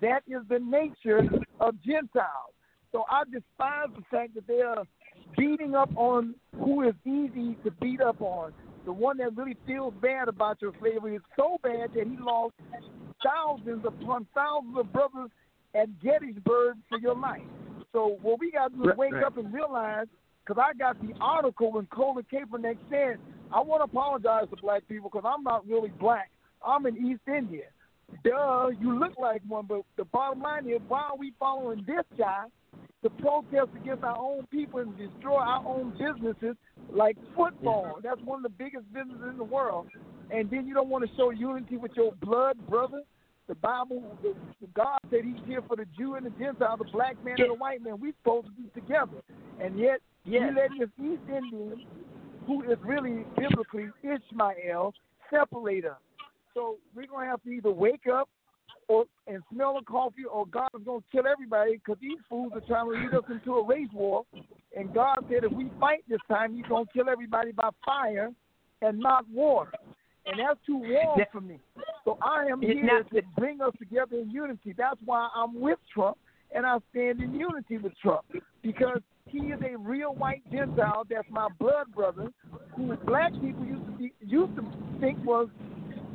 That 0.00 0.22
is 0.28 0.46
the 0.48 0.60
nature 0.60 1.28
of 1.60 1.80
Gentiles. 1.82 2.54
So 2.92 3.04
I 3.10 3.24
despise 3.24 3.88
the 3.96 4.02
fact 4.10 4.34
that 4.34 4.46
they 4.46 4.62
are 4.62 4.84
beating 5.36 5.74
up 5.74 5.90
on 5.96 6.34
who 6.56 6.82
is 6.82 6.94
easy 7.04 7.54
to 7.64 7.70
beat 7.80 8.00
up 8.00 8.20
on. 8.20 8.52
The 8.84 8.92
one 8.92 9.18
that 9.18 9.36
really 9.36 9.56
feels 9.66 9.94
bad 10.00 10.28
about 10.28 10.62
your 10.62 10.72
slavery 10.80 11.16
is 11.16 11.22
so 11.36 11.58
bad 11.62 11.90
that 11.94 12.06
he 12.06 12.16
lost 12.18 12.54
thousands 13.24 13.84
upon 13.84 14.26
thousands 14.34 14.78
of 14.78 14.92
brothers 14.92 15.30
at 15.74 16.00
Gettysburg 16.00 16.76
for 16.88 16.98
your 16.98 17.14
life. 17.14 17.42
So 17.92 18.18
what 18.22 18.40
we 18.40 18.50
got 18.50 18.70
to 18.70 18.76
do 18.76 18.90
is 18.90 18.96
wake 18.96 19.12
right. 19.12 19.24
up 19.24 19.36
and 19.36 19.52
realize, 19.52 20.06
because 20.44 20.62
I 20.62 20.76
got 20.76 21.00
the 21.00 21.14
article 21.20 21.72
when 21.72 21.86
Colin 21.86 22.24
Kaepernick 22.32 22.78
said, 22.90 23.18
I 23.52 23.60
want 23.60 23.80
to 23.80 23.84
apologize 23.84 24.44
to 24.50 24.56
black 24.60 24.86
people 24.88 25.10
because 25.12 25.30
I'm 25.30 25.42
not 25.42 25.66
really 25.66 25.90
black. 26.00 26.30
I'm 26.66 26.86
an 26.86 26.96
East 26.96 27.22
Indian. 27.28 27.68
Duh, 28.24 28.68
you 28.80 28.98
look 28.98 29.18
like 29.18 29.42
one, 29.46 29.66
but 29.66 29.82
the 29.96 30.04
bottom 30.04 30.40
line 30.40 30.66
is, 30.68 30.80
why 30.88 31.02
are 31.10 31.16
we 31.16 31.32
following 31.38 31.84
this 31.86 32.04
guy 32.16 32.44
to 33.02 33.10
protest 33.10 33.68
against 33.80 34.02
our 34.04 34.18
own 34.18 34.46
people 34.46 34.80
and 34.80 34.96
destroy 34.98 35.36
our 35.38 35.64
own 35.66 35.92
businesses 35.92 36.56
like 36.90 37.16
football? 37.36 37.98
That's 38.02 38.20
one 38.22 38.38
of 38.38 38.42
the 38.42 38.48
biggest 38.64 38.92
businesses 38.92 39.24
in 39.30 39.38
the 39.38 39.44
world. 39.44 39.86
And 40.30 40.50
then 40.50 40.66
you 40.66 40.74
don't 40.74 40.88
want 40.88 41.08
to 41.08 41.16
show 41.16 41.30
unity 41.30 41.76
with 41.76 41.92
your 41.96 42.12
blood 42.20 42.56
brother. 42.68 43.02
The 43.46 43.54
Bible, 43.54 44.02
the, 44.22 44.34
God 44.74 44.98
said 45.10 45.20
He's 45.24 45.42
here 45.46 45.62
for 45.66 45.74
the 45.76 45.86
Jew 45.96 46.16
and 46.16 46.26
the 46.26 46.30
Gentile, 46.30 46.76
the 46.76 46.84
black 46.84 47.16
man 47.24 47.36
and 47.38 47.48
the 47.50 47.54
white 47.54 47.82
man. 47.82 47.98
We're 47.98 48.12
supposed 48.22 48.46
to 48.48 48.52
be 48.52 48.68
together, 48.78 49.22
and 49.58 49.78
yet 49.78 50.00
Yeah. 50.24 50.50
you 50.50 50.54
let 50.54 50.70
this 50.78 50.90
East 51.02 51.22
Indian, 51.34 51.86
who 52.46 52.62
is 52.70 52.76
really 52.84 53.24
biblically 53.38 53.88
Ishmael, 54.02 54.92
separate 55.30 55.86
us. 55.86 55.96
So 56.52 56.76
we're 56.94 57.06
gonna 57.06 57.24
have 57.26 57.42
to 57.44 57.48
either 57.50 57.70
wake 57.70 58.06
up 58.06 58.28
or 58.88 59.04
and 59.26 59.42
smell 59.52 59.74
the 59.78 59.84
coffee, 59.84 60.24
or 60.24 60.46
God 60.46 60.70
is 60.78 60.84
gonna 60.84 61.00
kill 61.12 61.26
everybody 61.26 61.74
because 61.74 61.98
these 62.00 62.18
fools 62.28 62.52
are 62.54 62.60
trying 62.62 62.86
to 62.86 62.98
lead 62.98 63.14
us 63.14 63.24
into 63.30 63.54
a 63.56 63.66
race 63.66 63.88
war. 63.92 64.24
And 64.76 64.92
God 64.92 65.18
said 65.28 65.44
if 65.44 65.52
we 65.52 65.70
fight 65.78 66.04
this 66.08 66.20
time, 66.28 66.54
He's 66.54 66.66
gonna 66.66 66.86
kill 66.92 67.08
everybody 67.08 67.52
by 67.52 67.70
fire 67.84 68.30
and 68.82 68.98
not 68.98 69.28
water. 69.28 69.72
And 70.26 70.40
that's 70.40 70.58
too 70.66 70.78
warm 70.78 71.20
for 71.32 71.40
me. 71.40 71.58
So 72.04 72.18
I 72.22 72.46
am 72.46 72.60
here 72.60 72.82
not- 72.82 73.10
to 73.10 73.22
bring 73.36 73.60
us 73.60 73.72
together 73.78 74.16
in 74.18 74.30
unity. 74.30 74.72
That's 74.72 75.00
why 75.04 75.28
I'm 75.34 75.58
with 75.60 75.78
Trump 75.92 76.18
and 76.52 76.66
I 76.66 76.78
stand 76.90 77.22
in 77.22 77.34
unity 77.34 77.78
with 77.78 77.96
Trump 77.98 78.24
because 78.62 79.00
he 79.26 79.52
is 79.52 79.60
a 79.62 79.76
real 79.76 80.14
white 80.14 80.42
Gentile. 80.50 81.04
That's 81.08 81.28
my 81.30 81.48
blood 81.58 81.92
brother, 81.94 82.32
who 82.74 82.96
black 82.98 83.32
people 83.32 83.64
used 83.64 83.84
to 83.86 83.92
be, 83.92 84.12
used 84.20 84.56
to 84.56 84.64
think 85.00 85.18
was 85.24 85.48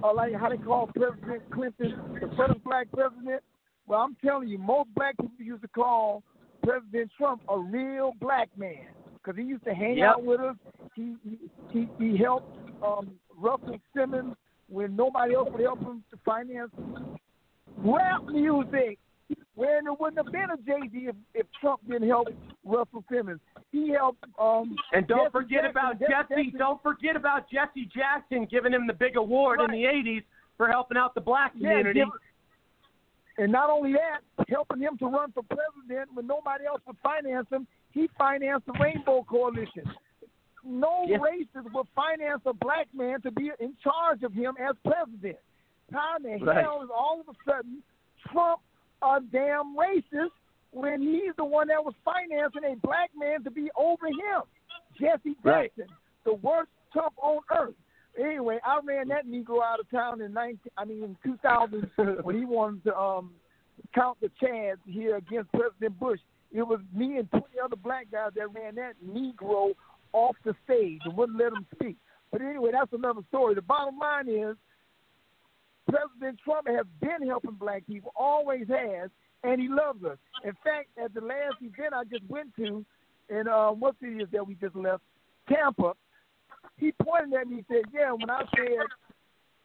uh, 0.04 0.14
like 0.14 0.34
how 0.34 0.50
they 0.50 0.58
call 0.58 0.88
President 0.88 1.42
Clinton 1.52 1.96
the 2.20 2.30
first 2.36 2.64
black 2.64 2.88
president. 2.92 3.42
Well, 3.88 4.02
I'm 4.02 4.16
telling 4.24 4.48
you, 4.50 4.58
most 4.58 4.90
black 4.96 5.16
people 5.18 5.32
used 5.40 5.62
to 5.62 5.68
call 5.70 6.24
President 6.64 7.12
Trump 7.18 7.42
a 7.50 7.58
real 7.58 8.14
black 8.22 8.50
man 8.58 8.88
because 9.14 9.38
he 9.38 9.44
used 9.44 9.64
to 9.66 9.74
hang 9.74 9.98
Yep. 9.98 10.10
out 10.10 10.24
with 10.24 10.40
us. 10.40 10.56
He 10.96 11.16
he 11.24 11.38
he, 11.72 11.90
he 11.98 12.18
helped 12.18 12.56
um, 12.86 13.12
Russell 13.36 13.80
Simmons 13.96 14.36
when 14.70 14.96
nobody 14.96 15.36
else 15.36 15.50
would 15.52 15.62
help 15.62 15.80
him 15.80 16.04
to 16.12 16.18
finance 16.26 16.72
rap 17.78 18.24
music. 18.28 19.00
When 19.56 19.84
there 19.84 19.94
wouldn't 19.94 20.18
have 20.18 20.32
been 20.34 20.50
a 20.52 20.58
Jay 20.58 20.88
Z 20.92 21.08
if, 21.10 21.16
if 21.34 21.48
Trump 21.62 21.82
didn't 21.88 22.08
help 22.08 22.28
Russell 22.64 23.04
Simmons. 23.12 23.40
He 23.72 23.90
helped. 23.92 24.24
Um, 24.40 24.76
And 24.92 25.08
don't 25.08 25.26
Jesse 25.26 25.32
forget 25.32 25.64
Jackson. 25.64 25.70
about 25.72 26.00
Jesse 26.00 26.44
Jesse. 26.52 26.58
Don't 26.58 26.82
forget 26.84 27.16
about 27.16 27.50
Jesse 27.50 27.90
Jackson 27.96 28.46
giving 28.50 28.74
him 28.74 28.88
the 28.88 28.94
big 28.94 29.16
award 29.18 29.62
in 29.62 29.72
the 29.72 29.84
'80s 29.86 30.24
for 30.58 30.68
helping 30.68 30.98
out 30.98 31.14
the 31.16 31.22
black 31.22 31.52
community. 31.54 32.00
give- 32.00 32.10
and 33.40 33.52
not 33.52 33.70
only 33.72 33.94
that, 33.94 34.20
helping 34.48 34.80
him 34.80 34.96
to 35.00 35.08
run 35.08 35.32
for 35.32 35.42
president 35.44 36.14
when 36.14 36.28
nobody 36.28 36.66
else 36.66 36.82
would 36.86 36.98
finance 37.02 37.48
him, 37.50 37.66
he 37.92 38.08
financed 38.18 38.66
the 38.68 38.74
Rainbow 38.74 39.24
Coalition. 39.24 39.90
No 40.64 41.06
Yeah. 41.08 41.18
racist 41.18 41.72
would 41.74 41.88
finance 41.96 42.42
a 42.46 42.54
black 42.54 42.88
man 42.94 43.22
to 43.22 43.32
be 43.32 43.52
in 43.60 43.76
charge 43.78 44.22
of 44.24 44.34
him 44.34 44.56
as 44.60 44.76
president. 44.86 45.38
How 45.92 46.16
in 46.18 46.24
the 46.24 46.46
Right. 46.46 46.64
hell 46.64 46.84
is 46.84 46.90
all 46.92 47.20
of 47.22 47.28
a 47.30 47.34
sudden 47.44 47.82
Trump 48.28 48.62
a 49.04 49.20
damn 49.32 49.76
racist 49.76 50.32
when 50.72 51.02
he's 51.02 51.36
the 51.38 51.46
one 51.46 51.68
that 51.68 51.84
was 51.84 51.94
financing 52.04 52.64
a 52.66 52.76
black 52.86 53.12
man 53.18 53.44
to 53.44 53.52
be 53.52 53.70
over 53.78 54.08
him? 54.08 54.44
Jesse 55.00 55.36
Right. 55.44 55.72
Jackson, 55.76 55.94
the 56.26 56.34
worst 56.36 56.70
Trump 56.92 57.14
on 57.22 57.40
earth. 57.56 57.74
Anyway, 58.20 58.60
I 58.64 58.80
ran 58.84 59.08
that 59.08 59.26
Negro 59.26 59.64
out 59.64 59.80
of 59.80 59.90
town 59.90 60.22
in 60.22 60.34
nineteen. 60.34 60.72
I 60.78 60.86
mean, 60.86 61.04
in 61.04 61.18
2000 61.24 61.90
when 62.24 62.38
he 62.38 62.46
wanted 62.46 62.84
to 62.86 62.96
um, 62.96 63.32
count 63.94 64.20
the 64.22 64.30
Chads 64.42 64.78
here 64.86 65.18
against 65.18 65.52
President 65.52 66.00
Bush. 66.00 66.20
It 66.52 66.62
was 66.62 66.80
me 66.94 67.18
and 67.18 67.30
20 67.32 67.46
other 67.64 67.76
black 67.76 68.12
guys 68.12 68.32
that 68.36 68.54
ran 68.54 68.76
that 68.76 68.94
Negro 69.04 69.72
off 70.14 70.36
the 70.46 70.54
stage 70.64 71.02
and 71.06 71.18
wouldn't 71.18 71.40
let 71.40 71.52
him 71.52 71.66
speak. 71.74 71.98
But 72.32 72.42
anyway, 72.42 72.70
that's 72.72 72.94
another 72.94 73.22
story. 73.30 73.56
The 73.56 73.64
bottom 73.64 73.98
line 73.98 74.30
is 74.30 74.56
President 75.90 76.40
Trump 76.44 76.68
has 76.68 76.86
been 77.02 77.28
helping 77.28 77.52
black 77.52 77.86
people, 77.86 78.14
always 78.16 78.68
has, 78.68 79.10
and 79.44 79.62
he 79.62 79.68
loves 79.68 80.04
us. 80.04 80.18
In 80.44 80.54
fact, 80.64 80.90
at 81.04 81.14
the 81.14 81.22
last 81.22 81.56
event 81.62 81.94
I 81.94 82.04
just 82.06 82.24
went 82.30 82.56
to, 82.56 82.86
in 83.30 83.48
uh, 83.48 83.72
what 83.72 83.96
city 84.02 84.18
is 84.18 84.30
that 84.32 84.46
we 84.46 84.56
just 84.56 84.76
left? 84.76 85.04
Tampa. 85.48 85.94
He 86.78 86.94
pointed 87.02 87.34
at 87.34 87.48
me 87.48 87.58
and 87.58 87.66
said, 87.68 87.92
"Yeah." 87.94 88.12
When 88.14 88.30
I 88.30 88.44
said, 88.56 88.88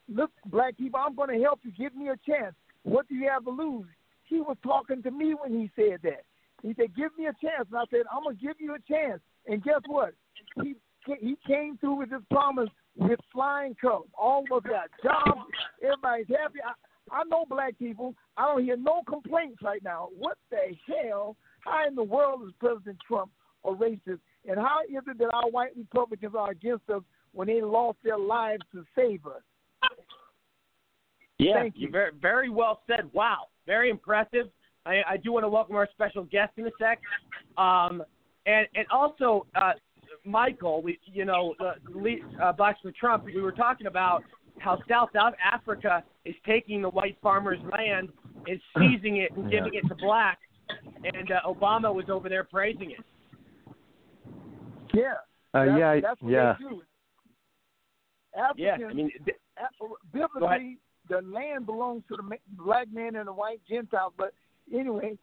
"Look, 0.08 0.30
black 0.46 0.76
people, 0.76 1.00
I'm 1.00 1.14
going 1.14 1.36
to 1.36 1.42
help 1.42 1.60
you. 1.62 1.72
Give 1.72 1.94
me 1.94 2.08
a 2.08 2.16
chance. 2.28 2.54
What 2.82 3.08
do 3.08 3.14
you 3.14 3.28
have 3.28 3.44
to 3.44 3.50
lose?" 3.50 3.86
He 4.24 4.40
was 4.40 4.56
talking 4.62 5.02
to 5.02 5.10
me 5.10 5.34
when 5.34 5.52
he 5.52 5.70
said 5.74 6.00
that. 6.02 6.24
He 6.62 6.74
said, 6.74 6.94
"Give 6.96 7.16
me 7.16 7.26
a 7.26 7.32
chance," 7.40 7.68
and 7.70 7.78
I 7.78 7.84
said, 7.90 8.02
"I'm 8.12 8.24
going 8.24 8.36
to 8.36 8.42
give 8.42 8.56
you 8.60 8.74
a 8.74 8.80
chance." 8.80 9.20
And 9.46 9.62
guess 9.62 9.80
what? 9.86 10.14
He 10.62 10.74
he 11.20 11.36
came 11.46 11.78
through 11.78 11.94
with 11.94 12.10
his 12.10 12.22
promise 12.30 12.68
with 12.98 13.20
flying 13.32 13.74
colors. 13.80 14.08
All 14.18 14.44
of 14.50 14.64
us 14.64 14.70
got 14.70 14.90
jobs. 15.02 15.50
Everybody's 15.82 16.26
happy. 16.28 16.58
I, 16.64 17.14
I 17.14 17.24
know 17.24 17.46
black 17.48 17.78
people. 17.78 18.14
I 18.36 18.46
don't 18.46 18.64
hear 18.64 18.76
no 18.76 19.02
complaints 19.08 19.62
right 19.62 19.82
now. 19.82 20.08
What 20.16 20.36
the 20.50 20.76
hell? 20.86 21.36
How 21.60 21.86
in 21.86 21.94
the 21.94 22.02
world 22.02 22.42
is 22.46 22.52
President 22.58 22.98
Trump 23.06 23.30
a 23.64 23.70
racist? 23.70 24.20
And 24.48 24.58
how 24.58 24.80
is 24.88 25.02
it 25.06 25.18
that 25.18 25.30
our 25.32 25.50
white 25.50 25.76
Republicans 25.76 26.34
are 26.36 26.50
against 26.50 26.88
us 26.90 27.02
when 27.32 27.48
they 27.48 27.62
lost 27.62 27.98
their 28.02 28.18
lives 28.18 28.62
to 28.72 28.84
save 28.96 29.26
us? 29.26 29.42
Yeah, 31.38 31.54
Thank 31.54 31.74
you. 31.76 31.90
Very, 31.90 32.10
very 32.20 32.50
well 32.50 32.82
said. 32.88 33.08
Wow, 33.12 33.44
very 33.66 33.90
impressive. 33.90 34.46
I, 34.84 35.02
I 35.08 35.16
do 35.18 35.32
want 35.32 35.44
to 35.44 35.48
welcome 35.48 35.76
our 35.76 35.88
special 35.92 36.24
guest 36.24 36.52
in 36.56 36.66
a 36.66 36.70
sec, 36.80 36.98
um, 37.56 38.02
and 38.46 38.66
and 38.74 38.86
also 38.90 39.46
uh, 39.54 39.72
Michael. 40.24 40.82
We, 40.82 40.98
you 41.04 41.24
know, 41.24 41.54
uh, 41.60 41.74
Le- 41.94 42.42
uh, 42.42 42.52
Blacks 42.52 42.80
for 42.82 42.92
Trump. 42.92 43.24
We 43.24 43.40
were 43.40 43.52
talking 43.52 43.86
about 43.86 44.22
how 44.58 44.78
South 44.88 45.10
Africa 45.52 46.02
is 46.24 46.34
taking 46.46 46.82
the 46.82 46.90
white 46.90 47.16
farmers' 47.22 47.60
land, 47.70 48.08
is 48.46 48.60
seizing 48.78 49.18
it 49.18 49.32
and 49.36 49.50
giving 49.50 49.74
it 49.74 49.86
to 49.88 49.94
blacks, 49.94 50.40
and 51.04 51.30
uh, 51.30 51.40
Obama 51.46 51.92
was 51.94 52.06
over 52.10 52.28
there 52.28 52.44
praising 52.44 52.92
it. 52.92 53.04
Yeah. 54.94 55.14
Uh, 55.54 55.64
that's, 55.64 55.78
yeah, 55.78 56.00
that's 56.00 56.22
what 56.22 56.32
yeah. 56.32 56.54
they 56.58 56.64
do. 56.68 56.82
Yeah, 58.56 58.76
I 58.88 58.92
mean, 58.92 59.10
th- 59.24 59.36
biblically, 60.12 60.78
the 61.08 61.22
land 61.22 61.66
belongs 61.66 62.02
to 62.08 62.16
the 62.16 62.36
black 62.50 62.92
man 62.92 63.16
and 63.16 63.26
the 63.26 63.32
white 63.32 63.60
Gentile. 63.68 64.12
But 64.16 64.32
anyway, 64.72 65.18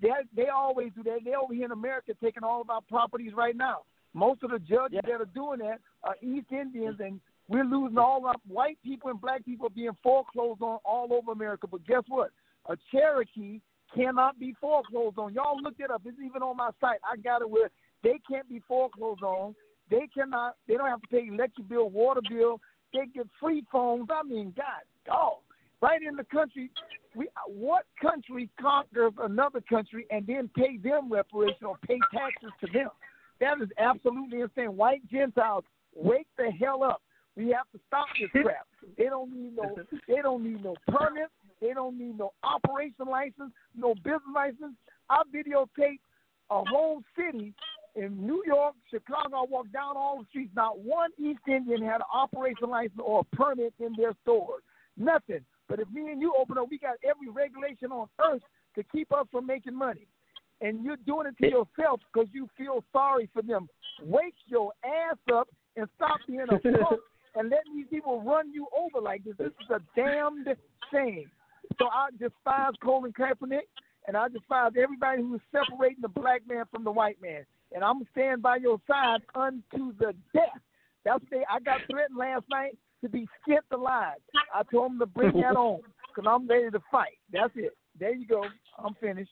they 0.00 0.10
they 0.36 0.48
always 0.48 0.92
do 0.94 1.02
that. 1.04 1.20
They 1.24 1.34
over 1.34 1.54
here 1.54 1.64
in 1.64 1.72
America 1.72 2.12
taking 2.22 2.44
all 2.44 2.60
of 2.60 2.70
our 2.70 2.80
properties 2.82 3.32
right 3.34 3.56
now. 3.56 3.82
Most 4.14 4.42
of 4.42 4.50
the 4.50 4.58
judges 4.58 5.00
that 5.02 5.20
are 5.20 5.28
doing 5.34 5.60
that 5.60 5.80
are 6.02 6.16
East 6.22 6.46
Indians, 6.50 6.96
and 7.00 7.20
we're 7.48 7.64
losing 7.64 7.98
all 7.98 8.26
our 8.26 8.34
white 8.46 8.78
people 8.84 9.10
and 9.10 9.20
black 9.20 9.44
people 9.44 9.68
being 9.68 9.96
foreclosed 10.02 10.62
on 10.62 10.78
all 10.84 11.12
over 11.12 11.32
America. 11.32 11.66
But 11.66 11.86
guess 11.86 12.02
what? 12.08 12.30
A 12.68 12.76
Cherokee 12.90 13.60
cannot 13.94 14.38
be 14.38 14.54
foreclosed 14.60 15.18
on. 15.18 15.34
Y'all 15.34 15.60
look 15.62 15.74
it 15.78 15.90
up. 15.90 16.02
It's 16.04 16.18
even 16.24 16.42
on 16.42 16.56
my 16.56 16.70
site. 16.80 17.00
I 17.10 17.16
got 17.16 17.42
it 17.42 17.48
where 17.48 17.70
they 18.02 18.20
can't 18.30 18.48
be 18.48 18.62
foreclosed 18.66 19.22
on. 19.22 19.54
They 19.90 20.08
cannot. 20.12 20.56
They 20.66 20.74
don't 20.74 20.88
have 20.88 21.00
to 21.02 21.08
pay 21.08 21.28
electric 21.28 21.68
bill, 21.68 21.88
water 21.88 22.20
bill. 22.28 22.60
They 22.92 23.06
get 23.14 23.26
free 23.40 23.64
phones. 23.70 24.08
I 24.10 24.22
mean, 24.22 24.52
God, 24.56 24.82
dog. 25.06 25.38
Right 25.80 26.02
in 26.02 26.16
the 26.16 26.24
country, 26.24 26.70
we 27.14 27.28
what 27.46 27.84
country 28.02 28.50
conquers 28.60 29.12
another 29.20 29.60
country 29.60 30.06
and 30.10 30.26
then 30.26 30.50
pay 30.56 30.76
them 30.76 31.10
reparations 31.10 31.62
or 31.62 31.78
pay 31.86 31.98
taxes 32.12 32.50
to 32.60 32.66
them? 32.72 32.90
That 33.40 33.60
is 33.62 33.68
absolutely 33.78 34.40
insane. 34.40 34.76
White 34.76 35.08
Gentiles, 35.10 35.64
wake 35.94 36.26
the 36.36 36.50
hell 36.50 36.82
up. 36.82 37.02
We 37.36 37.48
have 37.50 37.70
to 37.72 37.80
stop 37.86 38.06
this 38.20 38.30
crap. 38.42 38.66
They 38.96 39.04
don't 39.04 39.32
need 39.32 39.56
no. 39.56 39.76
They 40.08 40.22
don't 40.22 40.42
need 40.42 40.64
no 40.64 40.74
permits. 40.88 41.30
They 41.60 41.72
don't 41.72 41.98
need 41.98 42.18
no 42.18 42.32
operation 42.42 43.06
license, 43.08 43.52
no 43.76 43.94
business 43.94 44.22
license. 44.34 44.74
I 45.10 45.22
videotaped 45.34 46.00
a 46.50 46.64
whole 46.68 47.02
city 47.16 47.52
in 47.94 48.26
New 48.26 48.42
York, 48.46 48.74
Chicago. 48.90 49.38
I 49.38 49.44
walked 49.48 49.72
down 49.72 49.96
all 49.96 50.18
the 50.18 50.26
streets. 50.30 50.52
Not 50.54 50.78
one 50.78 51.10
East 51.18 51.40
Indian 51.46 51.82
had 51.82 51.96
an 51.96 52.10
operation 52.12 52.70
license 52.70 53.00
or 53.02 53.20
a 53.20 53.36
permit 53.36 53.74
in 53.80 53.94
their 53.96 54.12
stores. 54.22 54.62
Nothing. 54.96 55.40
But 55.68 55.80
if 55.80 55.88
me 55.90 56.10
and 56.10 56.20
you 56.20 56.32
open 56.38 56.58
up, 56.58 56.68
we 56.70 56.78
got 56.78 56.96
every 57.04 57.28
regulation 57.28 57.92
on 57.92 58.08
earth 58.20 58.42
to 58.76 58.82
keep 58.84 59.12
us 59.12 59.26
from 59.30 59.46
making 59.46 59.74
money. 59.74 60.06
And 60.60 60.84
you're 60.84 60.96
doing 61.06 61.28
it 61.28 61.36
to 61.42 61.48
yourself 61.48 62.00
because 62.12 62.28
you 62.32 62.48
feel 62.56 62.84
sorry 62.92 63.28
for 63.32 63.42
them. 63.42 63.68
Wake 64.02 64.34
your 64.46 64.72
ass 64.84 65.16
up 65.32 65.48
and 65.76 65.86
stop 65.96 66.18
being 66.26 66.40
a 66.40 66.58
punk 66.58 67.00
and 67.36 67.50
letting 67.50 67.76
these 67.76 67.86
people 67.90 68.22
run 68.22 68.52
you 68.52 68.66
over 68.76 69.02
like 69.02 69.24
this. 69.24 69.34
This 69.38 69.48
is 69.48 69.70
a 69.70 69.80
damned 69.94 70.48
shame. 70.92 71.30
So 71.78 71.86
I 71.86 72.08
despise 72.18 72.72
Colin 72.82 73.12
Kaepernick, 73.12 73.68
and 74.06 74.16
I 74.16 74.28
despise 74.28 74.72
everybody 74.80 75.22
who 75.22 75.34
is 75.34 75.40
separating 75.52 75.98
the 76.02 76.08
black 76.08 76.42
man 76.48 76.64
from 76.72 76.82
the 76.82 76.90
white 76.90 77.20
man. 77.22 77.44
And 77.72 77.84
I'm 77.84 78.06
stand 78.12 78.42
by 78.42 78.56
your 78.56 78.80
side 78.88 79.20
unto 79.34 79.92
the 79.98 80.14
death. 80.32 80.60
That's 81.04 81.22
they. 81.30 81.44
I 81.48 81.60
got 81.60 81.80
threatened 81.90 82.18
last 82.18 82.44
night 82.50 82.76
to 83.02 83.08
be 83.08 83.28
skinned 83.42 83.60
alive. 83.70 84.16
I 84.54 84.62
told 84.72 84.92
them 84.92 84.98
to 85.00 85.06
bring 85.06 85.32
that 85.40 85.56
on 85.56 85.80
because 86.08 86.28
I'm 86.28 86.48
ready 86.48 86.70
to 86.70 86.80
fight. 86.90 87.18
That's 87.32 87.52
it. 87.54 87.76
There 87.98 88.14
you 88.14 88.26
go. 88.26 88.44
I'm 88.78 88.94
finished. 88.94 89.30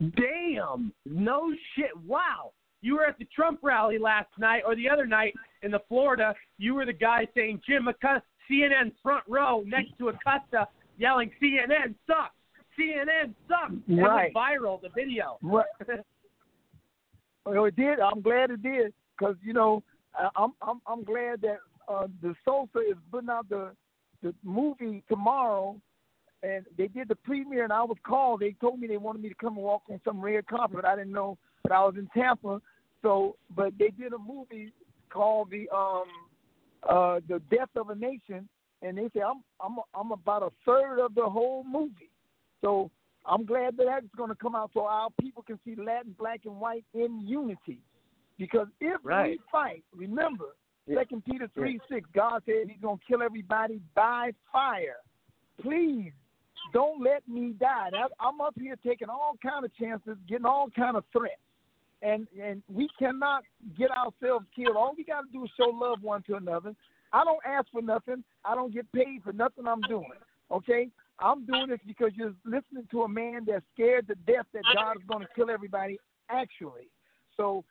Damn. 0.00 0.92
No 1.04 1.52
shit. 1.74 1.90
Wow. 2.06 2.52
You 2.82 2.96
were 2.96 3.06
at 3.06 3.18
the 3.18 3.26
Trump 3.34 3.60
rally 3.62 3.98
last 3.98 4.28
night 4.38 4.62
or 4.66 4.76
the 4.76 4.88
other 4.88 5.06
night 5.06 5.34
in 5.62 5.70
the 5.70 5.80
Florida. 5.88 6.34
You 6.58 6.74
were 6.74 6.86
the 6.86 6.92
guy 6.92 7.26
saying 7.34 7.62
Jim 7.66 7.88
Acosta, 7.88 8.22
CNN 8.50 8.92
front 9.02 9.24
row 9.28 9.62
next 9.66 9.96
to 9.98 10.08
Acosta, 10.08 10.68
yelling 10.98 11.30
CNN 11.42 11.94
sucks. 12.06 12.34
CNN 12.78 13.34
sucks. 13.48 13.72
And 13.88 13.98
Right. 13.98 14.30
It 14.30 14.34
went 14.34 14.62
viral 14.62 14.80
the 14.80 14.90
video. 14.94 15.38
Right. 15.42 15.64
Well, 17.46 17.66
it 17.66 17.76
did. 17.76 18.00
I'm 18.00 18.22
glad 18.22 18.50
it 18.50 18.60
did 18.60 18.92
because 19.16 19.36
you 19.40 19.52
know 19.52 19.82
I'm 20.34 20.52
I'm 20.60 20.80
I'm 20.86 21.04
glad 21.04 21.42
that 21.42 21.58
uh, 21.88 22.08
the 22.20 22.34
Sosa 22.44 22.80
is 22.80 22.96
putting 23.10 23.30
out 23.30 23.48
the 23.48 23.70
the 24.22 24.34
movie 24.42 25.04
tomorrow, 25.08 25.76
and 26.42 26.66
they 26.76 26.88
did 26.88 27.08
the 27.08 27.16
premiere, 27.16 27.64
and 27.64 27.72
I 27.72 27.82
was 27.82 27.96
called. 28.06 28.40
They 28.40 28.54
told 28.60 28.78
me 28.80 28.86
they 28.86 28.96
wanted 28.96 29.22
me 29.22 29.28
to 29.28 29.34
come 29.34 29.56
and 29.56 29.64
walk 29.64 29.82
on 29.90 30.00
some 30.04 30.20
red 30.20 30.46
carpet. 30.46 30.84
I 30.84 30.96
didn't 30.96 31.12
know, 31.12 31.38
but 31.62 31.72
I 31.72 31.80
was 31.80 31.94
in 31.96 32.08
Tampa, 32.14 32.60
so 33.02 33.36
but 33.54 33.72
they 33.78 33.88
did 33.88 34.12
a 34.12 34.18
movie 34.18 34.72
called 35.10 35.50
the 35.50 35.68
um 35.74 36.04
uh 36.88 37.20
the 37.28 37.40
Death 37.50 37.70
of 37.76 37.90
a 37.90 37.94
Nation, 37.94 38.48
and 38.82 38.96
they 38.98 39.08
say 39.14 39.20
I'm 39.20 39.42
I'm 39.60 39.78
I'm 39.94 40.12
about 40.12 40.42
a 40.42 40.50
third 40.64 41.00
of 41.00 41.14
the 41.14 41.24
whole 41.24 41.64
movie, 41.64 42.10
so 42.60 42.90
I'm 43.24 43.44
glad 43.44 43.76
that 43.78 43.86
that's 43.86 44.06
going 44.16 44.30
to 44.30 44.36
come 44.36 44.54
out 44.54 44.70
so 44.72 44.86
our 44.86 45.08
people 45.20 45.42
can 45.42 45.58
see 45.64 45.74
Latin, 45.74 46.14
black, 46.16 46.42
and 46.44 46.60
white 46.60 46.84
in 46.94 47.20
unity. 47.26 47.80
Because 48.38 48.68
if 48.80 49.00
we 49.32 49.40
fight, 49.50 49.82
remember, 49.94 50.54
Yeah. 50.86 50.98
Second 50.98 51.24
Peter 51.24 51.48
three 51.54 51.80
six, 51.90 52.08
God 52.14 52.42
said 52.46 52.68
He's 52.68 52.80
going 52.80 52.98
to 52.98 53.04
kill 53.08 53.22
everybody 53.22 53.80
by 53.94 54.30
fire. 54.52 54.98
Please 55.60 56.12
don't 56.72 57.02
let 57.02 57.26
me 57.28 57.54
die. 57.58 57.90
Now, 57.92 58.08
I'm 58.20 58.40
up 58.40 58.54
here 58.58 58.76
taking 58.84 59.08
all 59.08 59.34
kind 59.42 59.64
of 59.64 59.74
chances, 59.76 60.16
getting 60.28 60.46
all 60.46 60.68
kind 60.74 60.96
of 60.96 61.04
threats, 61.12 61.34
and 62.02 62.26
and 62.40 62.62
we 62.72 62.88
cannot 62.98 63.44
get 63.78 63.90
ourselves 63.90 64.46
killed. 64.54 64.76
All 64.76 64.94
we 64.96 65.04
got 65.04 65.22
to 65.22 65.32
do 65.32 65.44
is 65.44 65.50
show 65.56 65.70
love 65.70 66.02
one 66.02 66.22
to 66.24 66.36
another. 66.36 66.74
I 67.12 67.24
don't 67.24 67.40
ask 67.46 67.66
for 67.72 67.82
nothing. 67.82 68.24
I 68.44 68.54
don't 68.54 68.74
get 68.74 68.90
paid 68.92 69.22
for 69.22 69.32
nothing 69.32 69.66
I'm 69.66 69.80
doing. 69.82 70.10
Okay, 70.50 70.88
I'm 71.18 71.44
doing 71.46 71.68
this 71.68 71.80
because 71.86 72.10
you're 72.14 72.34
listening 72.44 72.86
to 72.90 73.02
a 73.02 73.08
man 73.08 73.44
that's 73.46 73.64
scared 73.74 74.06
to 74.08 74.14
death 74.26 74.46
that 74.52 74.62
God 74.74 74.96
is 74.96 75.02
going 75.08 75.22
to 75.22 75.28
kill 75.34 75.50
everybody. 75.50 75.98
Actually, 76.28 76.88
so 77.36 77.64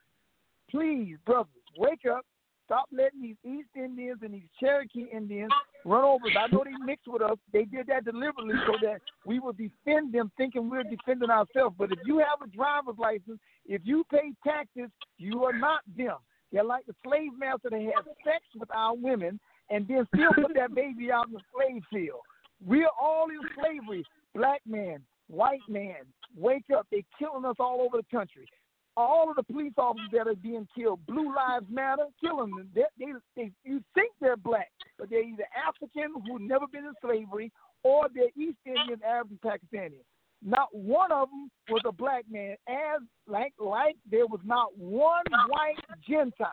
please, 0.69 1.17
brothers, 1.25 1.51
wake 1.77 2.05
up. 2.11 2.25
Stop 2.65 2.85
letting 2.91 3.21
these 3.21 3.35
East 3.45 3.69
Indians 3.75 4.19
and 4.23 4.33
these 4.33 4.49
Cherokee 4.59 5.05
Indians 5.13 5.51
run 5.85 6.03
over 6.03 6.25
us. 6.25 6.33
I 6.37 6.47
know 6.51 6.63
they 6.65 6.71
mixed 6.83 7.07
with 7.07 7.21
us. 7.21 7.37
They 7.53 7.63
did 7.63 7.87
that 7.87 8.05
deliberately 8.05 8.55
so 8.65 8.73
that 8.81 9.01
we 9.23 9.39
will 9.39 9.53
defend 9.53 10.13
them, 10.13 10.31
thinking 10.35 10.69
we're 10.69 10.83
defending 10.83 11.29
ourselves. 11.29 11.75
But 11.77 11.91
if 11.91 11.99
you 12.05 12.17
have 12.17 12.41
a 12.43 12.49
driver's 12.49 12.97
license, 12.97 13.39
if 13.67 13.81
you 13.85 14.03
pay 14.11 14.33
taxes, 14.43 14.89
you 15.19 15.43
are 15.43 15.57
not 15.57 15.81
them. 15.95 16.17
They're 16.51 16.63
like 16.63 16.85
the 16.87 16.95
slave 17.03 17.31
master 17.37 17.69
that 17.69 17.79
had 17.79 18.05
sex 18.23 18.43
with 18.59 18.69
our 18.73 18.95
women 18.95 19.39
and 19.69 19.87
then 19.87 20.07
still 20.13 20.31
put 20.33 20.55
that 20.55 20.73
baby 20.73 21.11
out 21.11 21.27
in 21.27 21.33
the 21.33 21.41
slave 21.53 21.83
field. 21.91 22.21
We're 22.65 22.89
all 22.99 23.27
in 23.29 23.41
slavery. 23.59 24.03
Black 24.33 24.61
man, 24.65 25.01
white 25.27 25.61
man, 25.69 25.97
wake 26.35 26.65
up. 26.75 26.87
They're 26.91 27.01
killing 27.19 27.45
us 27.45 27.57
all 27.59 27.81
over 27.81 27.97
the 27.97 28.17
country. 28.17 28.47
All 28.97 29.29
of 29.29 29.35
the 29.35 29.43
police 29.43 29.73
officers 29.77 30.09
that 30.13 30.27
are 30.27 30.35
being 30.35 30.67
killed, 30.75 31.05
Blue 31.05 31.35
Lives 31.35 31.65
Matter, 31.69 32.05
killing 32.21 32.55
them. 32.55 32.69
They, 32.73 32.83
they, 32.97 33.11
they, 33.35 33.51
you 33.63 33.83
think 33.93 34.13
they're 34.21 34.37
black, 34.37 34.71
but 34.97 35.09
they're 35.09 35.23
either 35.23 35.45
African 35.67 36.13
who've 36.25 36.41
never 36.41 36.65
been 36.71 36.85
in 36.85 36.93
slavery 37.01 37.51
or 37.83 38.07
they're 38.13 38.29
East 38.37 38.57
Indian, 38.65 38.99
Arab, 39.05 39.29
and 39.29 39.41
Pakistani. 39.41 39.99
Not 40.43 40.67
one 40.73 41.11
of 41.11 41.29
them 41.29 41.49
was 41.69 41.81
a 41.85 41.91
black 41.91 42.25
man, 42.29 42.55
as 42.67 43.01
like 43.27 43.53
like 43.59 43.95
there 44.09 44.27
was 44.27 44.41
not 44.45 44.77
one 44.77 45.23
white 45.47 45.75
Gentile. 46.07 46.49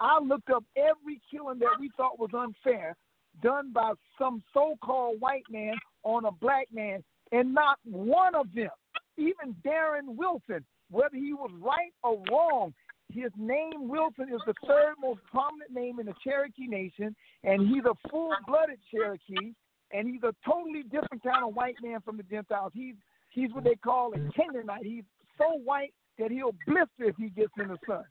I 0.00 0.18
looked 0.20 0.50
up 0.50 0.64
every 0.76 1.20
killing 1.30 1.58
that 1.58 1.78
we 1.78 1.90
thought 1.96 2.18
was 2.18 2.30
unfair, 2.34 2.96
done 3.42 3.72
by 3.72 3.92
some 4.18 4.42
so-called 4.52 5.20
white 5.20 5.44
man 5.50 5.74
on 6.02 6.24
a 6.24 6.32
black 6.32 6.68
man, 6.72 7.02
and 7.32 7.54
not 7.54 7.78
one 7.84 8.34
of 8.34 8.46
them, 8.54 8.70
even 9.16 9.54
Darren 9.64 10.16
Wilson, 10.16 10.64
whether 10.90 11.16
he 11.16 11.32
was 11.32 11.50
right 11.60 11.92
or 12.02 12.22
wrong, 12.30 12.74
his 13.12 13.30
name 13.36 13.88
Wilson 13.88 14.28
is 14.32 14.40
the 14.46 14.54
third 14.66 14.94
most 15.00 15.20
prominent 15.30 15.72
name 15.72 15.98
in 15.98 16.06
the 16.06 16.14
Cherokee 16.22 16.66
Nation, 16.66 17.14
and 17.42 17.68
he's 17.68 17.84
a 17.84 18.08
full-blooded 18.08 18.78
Cherokee, 18.90 19.52
and 19.92 20.08
he's 20.08 20.22
a 20.22 20.34
totally 20.48 20.82
different 20.84 21.22
kind 21.22 21.44
of 21.44 21.54
white 21.54 21.76
man 21.82 22.00
from 22.04 22.16
the 22.16 22.22
Gentiles. 22.22 22.72
He's 22.74 22.94
he's 23.30 23.52
what 23.52 23.64
they 23.64 23.74
call 23.74 24.12
a 24.14 24.18
Canaanite. 24.32 24.84
He's 24.84 25.04
so 25.38 25.58
white 25.64 25.92
that 26.18 26.30
he'll 26.30 26.54
blister 26.66 27.10
if 27.10 27.16
he 27.16 27.30
gets 27.30 27.52
in 27.58 27.68
the 27.68 27.78
sun. 27.86 28.04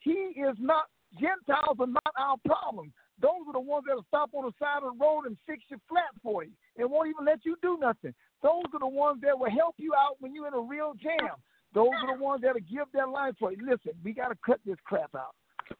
He 0.00 0.10
is 0.10 0.56
not. 0.58 0.84
Gentiles 1.14 1.78
are 1.80 1.86
not 1.86 2.12
our 2.18 2.36
problem. 2.44 2.92
Those 3.22 3.46
are 3.48 3.54
the 3.54 3.60
ones 3.60 3.84
that'll 3.86 4.04
stop 4.08 4.30
on 4.34 4.44
the 4.44 4.52
side 4.58 4.82
of 4.82 4.92
the 4.98 5.04
road 5.04 5.24
and 5.24 5.36
fix 5.46 5.62
your 5.70 5.80
flat 5.88 6.12
for 6.22 6.44
you 6.44 6.50
and 6.76 6.90
won't 6.90 7.08
even 7.08 7.24
let 7.24 7.46
you 7.46 7.56
do 7.62 7.78
nothing. 7.80 8.12
Those 8.42 8.64
are 8.74 8.80
the 8.80 8.86
ones 8.86 9.20
that 9.22 9.38
will 9.38 9.50
help 9.50 9.76
you 9.78 9.94
out 9.94 10.16
when 10.20 10.34
you're 10.34 10.48
in 10.48 10.54
a 10.54 10.60
real 10.60 10.92
jam. 11.00 11.34
Those 11.76 11.90
are 12.02 12.16
the 12.16 12.24
ones 12.24 12.40
that'll 12.40 12.58
give 12.60 12.86
their 12.94 13.06
life 13.06 13.34
for 13.38 13.52
you. 13.52 13.58
Listen, 13.60 13.92
we 14.02 14.14
got 14.14 14.28
to 14.28 14.38
cut 14.44 14.58
this 14.64 14.78
crap 14.84 15.14
out. 15.14 15.34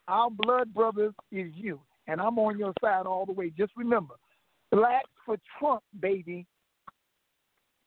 Our 0.09 0.28
blood 0.28 0.74
brothers 0.74 1.14
is 1.32 1.51
you, 1.55 1.80
and 2.07 2.20
I'm 2.20 2.38
on 2.38 2.59
your 2.59 2.74
side 2.82 3.07
all 3.07 3.24
the 3.24 3.32
way. 3.32 3.51
Just 3.57 3.72
remember, 3.78 4.16
black 4.70 5.05
for 5.24 5.38
Trump, 5.59 5.82
baby. 5.99 6.44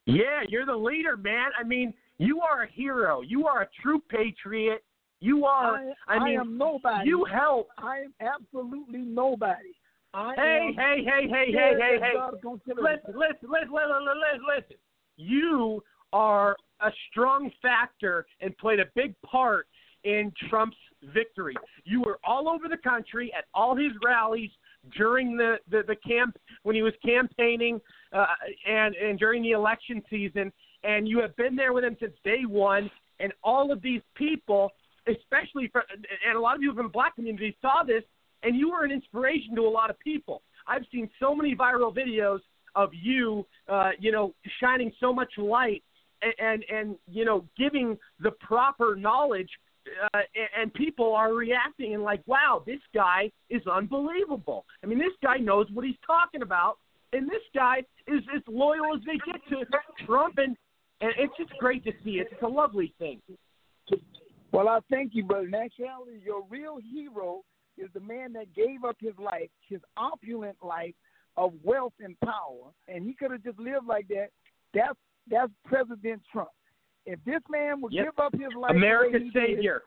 Yeah, 0.06 0.42
you're 0.48 0.66
the 0.66 0.74
leader, 0.74 1.16
man. 1.16 1.50
I 1.56 1.62
mean, 1.62 1.94
you 2.18 2.40
are 2.40 2.64
a 2.64 2.72
hero. 2.72 3.20
You 3.20 3.46
are 3.46 3.62
a 3.62 3.68
true 3.80 4.02
patriot. 4.10 4.82
You 5.20 5.44
are. 5.44 5.76
I, 6.08 6.14
I, 6.16 6.24
mean, 6.24 6.40
am 6.40 6.58
nobody. 6.58 7.08
You 7.08 7.24
help. 7.32 7.68
I 7.78 7.98
am 7.98 8.14
absolutely 8.20 9.02
nobody. 9.02 9.70
I 10.14 10.34
Hey, 10.34 10.70
hey, 10.76 11.04
hey, 11.04 11.28
hey, 11.28 11.52
hey, 11.52 11.74
hey, 11.78 11.98
hey. 12.00 12.12
God 12.14 12.34
is 12.34 12.40
gonna 12.42 12.58
kill 12.66 12.74
Listen, 12.74 13.14
listen, 13.14 13.48
listen, 13.48 13.72
listen, 13.72 13.72
listen, 13.72 14.46
listen. 14.48 14.76
You 15.16 15.80
are 16.12 16.56
a 16.82 16.90
strong 17.10 17.50
factor 17.62 18.26
and 18.40 18.56
played 18.58 18.80
a 18.80 18.86
big 18.94 19.14
part 19.22 19.66
in 20.04 20.32
Trump's 20.48 20.76
victory. 21.14 21.54
You 21.84 22.02
were 22.02 22.18
all 22.24 22.48
over 22.48 22.68
the 22.68 22.76
country 22.76 23.32
at 23.36 23.44
all 23.54 23.76
his 23.76 23.92
rallies 24.04 24.50
during 24.96 25.36
the 25.36 25.56
the, 25.70 25.82
the 25.86 25.96
camp 25.96 26.36
when 26.62 26.74
he 26.74 26.82
was 26.82 26.94
campaigning 27.04 27.80
uh, 28.12 28.26
and 28.66 28.94
and 28.94 29.18
during 29.18 29.42
the 29.42 29.50
election 29.50 30.02
season, 30.08 30.52
and 30.84 31.06
you 31.06 31.20
have 31.20 31.36
been 31.36 31.56
there 31.56 31.72
with 31.72 31.84
him 31.84 31.96
since 32.00 32.14
day 32.24 32.42
one. 32.46 32.90
And 33.22 33.34
all 33.44 33.70
of 33.70 33.82
these 33.82 34.00
people, 34.14 34.70
especially 35.06 35.68
for, 35.70 35.84
and 36.26 36.36
a 36.36 36.40
lot 36.40 36.56
of 36.56 36.74
from 36.74 36.86
the 36.86 36.90
black 36.90 37.16
community 37.16 37.54
saw 37.60 37.82
this, 37.86 38.02
and 38.42 38.56
you 38.56 38.70
were 38.70 38.82
an 38.82 38.90
inspiration 38.90 39.54
to 39.56 39.62
a 39.62 39.68
lot 39.68 39.90
of 39.90 39.98
people. 39.98 40.40
I've 40.66 40.86
seen 40.90 41.10
so 41.20 41.34
many 41.34 41.54
viral 41.54 41.94
videos 41.94 42.38
of 42.74 42.90
you, 42.94 43.46
uh, 43.68 43.90
you 43.98 44.10
know, 44.10 44.34
shining 44.58 44.90
so 45.00 45.12
much 45.12 45.32
light 45.36 45.82
and, 46.22 46.64
and 46.72 46.96
you 47.10 47.24
know 47.24 47.44
giving 47.56 47.98
the 48.20 48.30
proper 48.32 48.94
knowledge 48.96 49.50
uh, 50.14 50.20
and, 50.60 50.72
people 50.74 51.14
are 51.14 51.32
reacting 51.32 51.94
and 51.94 52.02
like, 52.02 52.20
wow, 52.26 52.62
this 52.66 52.80
guy 52.94 53.30
is 53.48 53.62
unbelievable. 53.66 54.64
I 54.82 54.86
mean, 54.86 54.98
this 54.98 55.14
guy 55.22 55.38
knows 55.38 55.66
what 55.72 55.84
he's 55.84 55.96
talking 56.06 56.42
about, 56.42 56.76
and 57.12 57.28
this 57.28 57.42
guy 57.54 57.78
is 58.06 58.22
as 58.34 58.42
loyal 58.46 58.94
as 58.94 59.00
they 59.06 59.18
get 59.30 59.40
to 59.48 59.64
Trump, 60.06 60.34
and 60.38 60.56
and 61.00 61.12
it's 61.18 61.32
just 61.38 61.50
great 61.58 61.82
to 61.84 61.92
see. 62.04 62.18
It. 62.18 62.28
It's 62.30 62.42
a 62.42 62.48
lovely 62.48 62.94
thing. 62.98 63.20
Well, 64.52 64.68
I 64.68 64.80
thank 64.90 65.14
you, 65.14 65.24
brother 65.24 65.46
in 65.46 65.54
actuality, 65.54 66.18
your 66.24 66.44
real 66.50 66.78
hero 66.92 67.42
is 67.78 67.88
the 67.94 68.00
man 68.00 68.32
that 68.34 68.54
gave 68.54 68.84
up 68.86 68.96
his 69.00 69.14
life, 69.18 69.48
his 69.68 69.80
opulent 69.96 70.56
life 70.62 70.94
of 71.36 71.52
wealth 71.62 71.94
and 72.00 72.18
power, 72.20 72.72
and 72.88 73.04
he 73.04 73.14
could 73.14 73.30
have 73.30 73.42
just 73.42 73.58
lived 73.58 73.86
like 73.86 74.08
that. 74.08 74.28
That's 74.74 74.98
that's 75.30 75.52
President 75.64 76.22
Trump. 76.32 76.50
If 77.06 77.18
this 77.24 77.40
man 77.48 77.80
would 77.80 77.92
Yep. 77.92 78.04
give 78.04 78.18
up 78.18 78.32
his 78.34 78.52
life, 78.54 78.72
America's 78.72 79.22
he 79.22 79.30
did, 79.30 79.56
savior. 79.56 79.82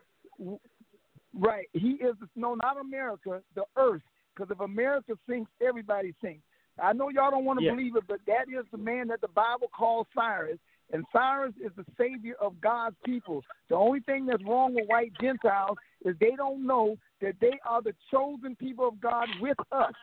Right. 1.33 1.67
He 1.73 1.93
is 1.93 2.15
no, 2.35 2.55
not 2.55 2.77
America, 2.79 3.41
the 3.55 3.65
earth. 3.75 4.01
Because 4.35 4.51
if 4.51 4.59
America 4.59 5.13
sinks, 5.27 5.51
everybody 5.61 6.13
sinks. 6.21 6.43
I 6.79 6.93
know 6.93 7.09
y'all 7.09 7.29
don't 7.29 7.45
want 7.45 7.59
to 7.59 7.65
Yeah. 7.65 7.71
believe 7.75 7.95
it, 7.95 8.07
but 8.07 8.19
that 8.25 8.49
is 8.49 8.67
the 8.71 8.77
man 8.77 9.07
that 9.09 9.21
the 9.21 9.27
Bible 9.27 9.67
calls 9.69 10.07
Cyrus, 10.13 10.59
and 10.91 11.05
Cyrus 11.11 11.55
is 11.57 11.71
the 11.75 11.85
savior 11.97 12.35
of 12.35 12.59
God's 12.61 12.97
people. 13.05 13.43
The 13.67 13.75
only 13.75 13.99
thing 14.01 14.25
that's 14.25 14.43
wrong 14.43 14.73
with 14.73 14.87
white 14.87 15.13
Gentiles 15.19 15.77
is 16.03 16.17
they 16.17 16.35
don't 16.35 16.65
know 16.65 16.97
that 17.21 17.39
they 17.39 17.59
are 17.63 17.81
the 17.81 17.93
chosen 18.09 18.55
people 18.55 18.87
of 18.87 18.99
God 18.99 19.29
with 19.39 19.57
us. 19.71 19.93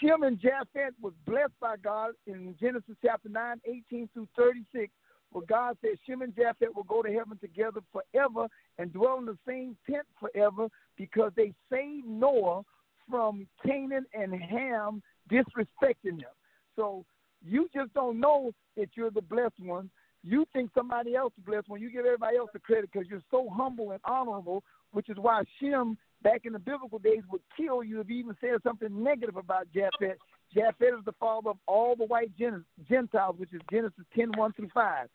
Shem 0.00 0.22
and 0.22 0.40
Japheth 0.40 0.94
was 1.00 1.12
blessed 1.26 1.52
by 1.60 1.76
God 1.76 2.12
in 2.26 2.54
Genesis 2.60 2.96
chapter 3.04 3.28
9, 3.28 3.60
18 3.66 4.08
through 4.12 4.28
36, 4.36 4.92
where 5.30 5.44
God 5.46 5.76
said 5.80 5.92
Shem 6.06 6.22
and 6.22 6.34
Japheth 6.34 6.74
will 6.74 6.84
go 6.84 7.02
to 7.02 7.12
heaven 7.12 7.38
together 7.38 7.80
forever 7.92 8.46
and 8.78 8.92
dwell 8.92 9.18
in 9.18 9.26
the 9.26 9.38
same 9.46 9.76
tent 9.88 10.06
forever 10.18 10.68
because 10.96 11.32
they 11.36 11.52
saved 11.70 12.06
Noah 12.06 12.62
from 13.10 13.46
Canaan 13.64 14.06
and 14.14 14.34
Ham 14.34 15.02
disrespecting 15.30 16.18
them. 16.20 16.34
So 16.76 17.04
you 17.44 17.68
just 17.74 17.92
don't 17.94 18.18
know 18.18 18.52
that 18.76 18.90
you're 18.94 19.10
the 19.10 19.22
blessed 19.22 19.60
one. 19.60 19.90
You 20.24 20.46
think 20.52 20.70
somebody 20.74 21.14
else 21.14 21.32
is 21.38 21.44
blessed 21.44 21.68
when 21.68 21.80
You 21.80 21.90
give 21.90 22.04
everybody 22.04 22.36
else 22.36 22.50
the 22.52 22.58
credit 22.58 22.90
because 22.92 23.08
you're 23.08 23.22
so 23.30 23.48
humble 23.52 23.92
and 23.92 24.00
honorable, 24.04 24.64
which 24.92 25.08
is 25.08 25.16
why 25.16 25.42
Shem 25.60 25.96
back 26.22 26.42
in 26.44 26.52
the 26.52 26.58
biblical 26.58 26.98
days 26.98 27.22
would 27.30 27.42
kill 27.56 27.82
you 27.82 28.00
if 28.00 28.08
you 28.08 28.16
even 28.16 28.36
said 28.40 28.58
something 28.62 29.02
negative 29.02 29.36
about 29.36 29.68
Japheth. 29.74 30.18
Japheth 30.52 30.98
is 30.98 31.04
the 31.04 31.12
father 31.20 31.50
of 31.50 31.58
all 31.66 31.94
the 31.94 32.04
white 32.04 32.36
Gen- 32.38 32.64
Gentiles, 32.88 33.36
which 33.38 33.52
is 33.52 33.60
Genesis 33.70 34.04
10, 34.16 34.32
1 34.36 34.52
through 34.54 34.70
5. 34.72 35.08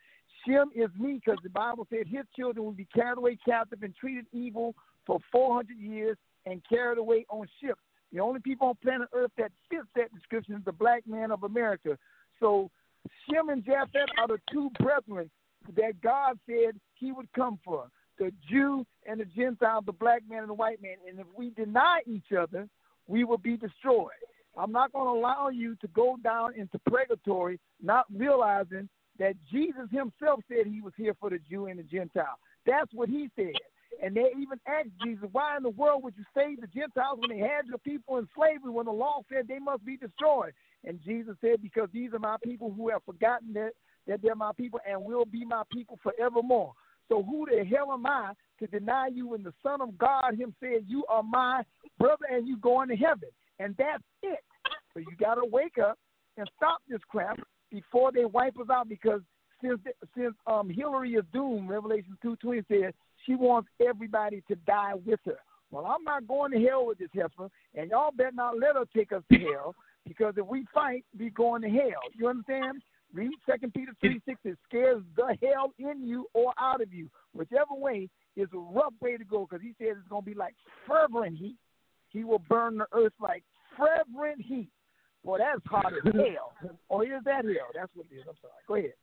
Shem 0.45 0.69
is 0.75 0.89
me 0.97 1.21
because 1.23 1.39
the 1.43 1.49
Bible 1.49 1.87
said 1.89 2.07
his 2.07 2.25
children 2.35 2.65
will 2.65 2.73
be 2.73 2.87
carried 2.93 3.17
away 3.17 3.37
captive 3.45 3.83
and 3.83 3.95
treated 3.95 4.25
evil 4.31 4.75
for 5.05 5.19
400 5.31 5.77
years 5.77 6.17
and 6.45 6.61
carried 6.67 6.97
away 6.97 7.25
on 7.29 7.47
ships. 7.61 7.79
The 8.11 8.19
only 8.19 8.39
people 8.41 8.67
on 8.67 8.75
planet 8.83 9.09
Earth 9.13 9.31
that 9.37 9.51
fits 9.69 9.87
that 9.95 10.13
description 10.13 10.55
is 10.55 10.65
the 10.65 10.71
black 10.71 11.07
man 11.07 11.31
of 11.31 11.43
America. 11.43 11.97
So 12.39 12.69
Shem 13.29 13.49
and 13.49 13.63
Japheth 13.63 14.09
are 14.19 14.27
the 14.27 14.39
two 14.51 14.69
brethren 14.79 15.29
that 15.75 16.01
God 16.01 16.37
said 16.45 16.79
he 16.95 17.11
would 17.11 17.31
come 17.33 17.59
for 17.63 17.87
the 18.17 18.31
Jew 18.49 18.85
and 19.07 19.19
the 19.19 19.25
Gentile, 19.25 19.81
the 19.81 19.91
black 19.91 20.21
man 20.29 20.39
and 20.39 20.49
the 20.49 20.53
white 20.53 20.81
man. 20.81 20.95
And 21.09 21.19
if 21.19 21.27
we 21.35 21.51
deny 21.51 22.01
each 22.05 22.31
other, 22.37 22.67
we 23.07 23.23
will 23.23 23.37
be 23.37 23.57
destroyed. 23.57 24.11
I'm 24.57 24.71
not 24.71 24.93
going 24.93 25.05
to 25.05 25.19
allow 25.19 25.49
you 25.49 25.75
to 25.77 25.87
go 25.89 26.17
down 26.23 26.53
into 26.55 26.77
purgatory, 26.85 27.59
not 27.81 28.05
realizing 28.15 28.87
that 29.19 29.35
Jesus 29.51 29.89
himself 29.91 30.41
said 30.47 30.67
he 30.67 30.81
was 30.81 30.93
here 30.95 31.15
for 31.19 31.29
the 31.29 31.39
Jew 31.49 31.65
and 31.67 31.79
the 31.79 31.83
Gentile. 31.83 32.37
That's 32.65 32.93
what 32.93 33.09
he 33.09 33.29
said. 33.35 33.53
And 34.01 34.15
they 34.15 34.31
even 34.39 34.59
asked 34.67 34.89
Jesus, 35.03 35.27
why 35.31 35.57
in 35.57 35.63
the 35.63 35.69
world 35.69 36.03
would 36.03 36.15
you 36.17 36.23
save 36.35 36.61
the 36.61 36.67
Gentiles 36.67 37.19
when 37.19 37.37
they 37.37 37.43
had 37.43 37.67
your 37.67 37.77
people 37.79 38.17
in 38.17 38.27
slavery 38.35 38.71
when 38.71 38.85
the 38.85 38.91
law 38.91 39.21
said 39.31 39.47
they 39.47 39.59
must 39.59 39.85
be 39.85 39.97
destroyed? 39.97 40.53
And 40.83 40.99
Jesus 41.03 41.35
said, 41.41 41.61
because 41.61 41.89
these 41.93 42.13
are 42.13 42.19
my 42.19 42.37
people 42.43 42.73
who 42.75 42.89
have 42.89 43.03
forgotten 43.05 43.53
that, 43.53 43.71
that 44.07 44.21
they're 44.21 44.35
my 44.35 44.51
people 44.57 44.79
and 44.89 45.03
will 45.03 45.25
be 45.25 45.45
my 45.45 45.63
people 45.71 45.99
forevermore. 46.03 46.73
So 47.09 47.21
who 47.23 47.45
the 47.45 47.63
hell 47.65 47.91
am 47.91 48.05
I 48.05 48.33
to 48.59 48.67
deny 48.67 49.07
you 49.07 49.29
when 49.29 49.43
the 49.43 49.53
Son 49.61 49.81
of 49.81 49.97
God 49.97 50.35
him 50.37 50.55
said, 50.59 50.85
you 50.87 51.05
are 51.09 51.23
my 51.23 51.63
brother 51.99 52.25
and 52.31 52.47
you 52.47 52.57
going 52.57 52.89
to 52.89 52.95
heaven? 52.95 53.29
And 53.59 53.75
that's 53.77 54.03
it. 54.21 54.39
So 54.93 54.99
you 54.99 55.15
got 55.19 55.35
to 55.35 55.45
wake 55.45 55.77
up 55.77 55.97
and 56.37 56.49
stop 56.57 56.79
this 56.87 57.01
crap 57.09 57.39
before 57.71 58.11
they 58.11 58.25
wipe 58.25 58.57
us 58.59 58.67
out 58.71 58.89
because 58.89 59.21
since 59.61 59.79
since 60.15 60.33
um 60.47 60.69
Hillary 60.69 61.13
is 61.13 61.23
doomed, 61.33 61.69
Revelation 61.69 62.17
two 62.21 62.35
twenty 62.37 62.63
says 62.69 62.93
she 63.25 63.35
wants 63.35 63.69
everybody 63.85 64.43
to 64.47 64.55
die 64.67 64.93
with 65.05 65.19
her. 65.25 65.37
Well, 65.71 65.85
I'm 65.85 66.03
not 66.03 66.27
going 66.27 66.51
to 66.51 66.63
hell 66.63 66.85
with 66.85 66.99
this 66.99 67.09
heifer, 67.13 67.49
and 67.73 67.89
y'all 67.89 68.11
better 68.11 68.31
not 68.33 68.59
let 68.59 68.75
her 68.75 68.85
take 68.95 69.11
us 69.11 69.23
to 69.31 69.39
hell 69.39 69.75
because 70.07 70.33
if 70.37 70.45
we 70.45 70.65
fight, 70.73 71.05
we 71.17 71.29
going 71.29 71.61
to 71.63 71.69
hell. 71.69 72.01
You 72.13 72.27
understand? 72.27 72.81
Read 73.13 73.31
Second 73.49 73.73
Peter 73.73 73.93
three 74.01 74.21
six. 74.25 74.39
It 74.43 74.57
scares 74.67 75.03
the 75.15 75.37
hell 75.41 75.71
in 75.77 76.05
you 76.05 76.27
or 76.33 76.53
out 76.59 76.81
of 76.81 76.91
you, 76.93 77.09
whichever 77.33 77.73
way 77.75 78.09
is 78.35 78.47
a 78.53 78.57
rough 78.57 78.93
way 79.01 79.17
to 79.17 79.23
go 79.23 79.47
because 79.47 79.61
he 79.61 79.73
says 79.79 79.97
it's 79.99 80.07
going 80.09 80.23
to 80.23 80.29
be 80.29 80.35
like 80.35 80.55
fervent 80.87 81.37
heat. 81.37 81.57
He 82.09 82.23
will 82.23 82.41
burn 82.49 82.77
the 82.77 82.87
earth 82.91 83.13
like 83.19 83.43
fervent 83.77 84.41
heat. 84.41 84.69
Boy, 85.23 85.37
that's 85.37 85.61
hot 85.65 85.93
as 85.93 86.13
hell. 86.13 86.53
Oh, 86.89 87.01
is 87.01 87.09
that 87.25 87.45
hell? 87.45 87.69
That's 87.73 87.91
what 87.95 88.07
it 88.11 88.15
is. 88.15 88.23
I'm 88.27 88.35
sorry. 88.41 88.53
Go 88.67 88.75
ahead. 88.75 88.93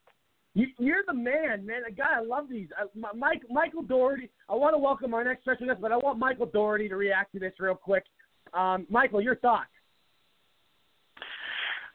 You, 0.55 0.67
you're 0.79 1.05
the 1.07 1.15
man, 1.15 1.65
man. 1.65 1.83
A 1.89 1.93
guy, 1.93 2.17
I 2.19 2.23
love 2.23 2.49
these. 2.51 2.69
Uh, 2.79 2.87
M- 2.97 3.19
Mike, 3.19 3.43
Michael 3.49 3.83
Daugherty. 3.83 4.29
I 4.49 4.55
want 4.55 4.75
to 4.75 4.79
welcome 4.79 5.15
our 5.15 5.23
next 5.23 5.43
special 5.43 5.67
guest, 5.67 5.81
but 5.81 5.93
I 5.93 5.97
want 5.97 6.19
Michael 6.19 6.47
Daugherty 6.47 6.89
to 6.89 6.97
react 6.97 7.33
to 7.35 7.39
this 7.39 7.53
real 7.61 7.77
quick. 7.77 8.05
Um, 8.53 8.85
Michael, 8.91 9.21
your 9.21 9.37
thoughts? 9.37 9.71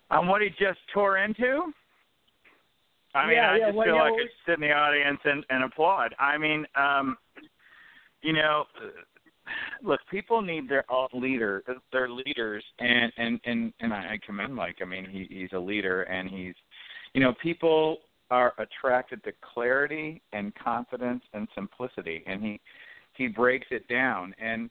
On 0.09 0.28
what 0.28 0.41
he 0.41 0.49
just 0.49 0.80
tore 0.93 1.18
into? 1.18 1.74
I 3.16 3.26
mean, 3.28 3.36
Yeah, 3.36 3.51
I 3.51 3.57
yeah, 3.57 3.66
just 3.68 3.84
feel 3.84 3.95
yeah, 3.95 4.01
like 4.01 4.13
I 4.13 4.18
should 4.18 4.30
sit 4.45 4.55
in 4.55 4.61
the 4.61 4.74
audience 4.74 5.20
and, 5.24 5.45
and 5.49 5.63
applaud. 5.63 6.13
I 6.20 6.38
mean, 6.38 6.66
um, 6.76 7.18
you 8.22 8.34
know, 8.34 8.66
look, 9.84 9.99
people 10.09 10.41
need 10.41 10.68
their 10.70 10.84
own 10.91 11.07
leader, 11.13 11.63
their 11.91 12.09
leaders, 12.09 12.63
and 12.80 13.11
and 13.18 13.39
and 13.45 13.74
and 13.80 13.93
I, 13.93 14.13
I 14.13 14.20
commend 14.26 14.53
Mike. 14.53 14.78
I 14.82 14.86
mean, 14.86 15.05
he 15.09 15.28
he's 15.30 15.53
a 15.53 15.59
leader, 15.59 16.03
and 16.03 16.30
he's, 16.30 16.55
you 17.13 17.22
know, 17.22 17.34
people 17.41 17.97
are 18.32 18.53
attracted 18.57 19.24
to 19.24 19.32
clarity 19.53 20.22
and 20.34 20.53
confidence 20.55 21.24
and 21.34 21.47
simplicity, 21.55 22.24
and 22.26 22.43
he 22.43 22.59
he 23.13 23.28
breaks 23.28 23.68
it 23.72 23.88
down. 23.88 24.34
And 24.39 24.70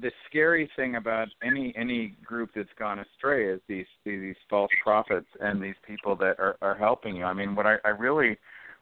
the 0.00 0.10
scary 0.28 0.70
thing 0.76 0.96
about 0.96 1.28
any 1.42 1.74
any 1.76 2.14
group 2.24 2.50
that's 2.54 2.68
gone 2.78 3.00
astray 3.00 3.46
is 3.48 3.60
these 3.68 3.86
these 4.04 4.36
false 4.48 4.70
prophets 4.82 5.26
and 5.40 5.62
these 5.62 5.74
people 5.86 6.14
that 6.16 6.38
are 6.38 6.56
are 6.62 6.76
helping 6.76 7.16
you. 7.16 7.24
I 7.24 7.32
mean, 7.32 7.54
what 7.54 7.66
I, 7.66 7.76
I 7.84 7.88
really 7.88 8.38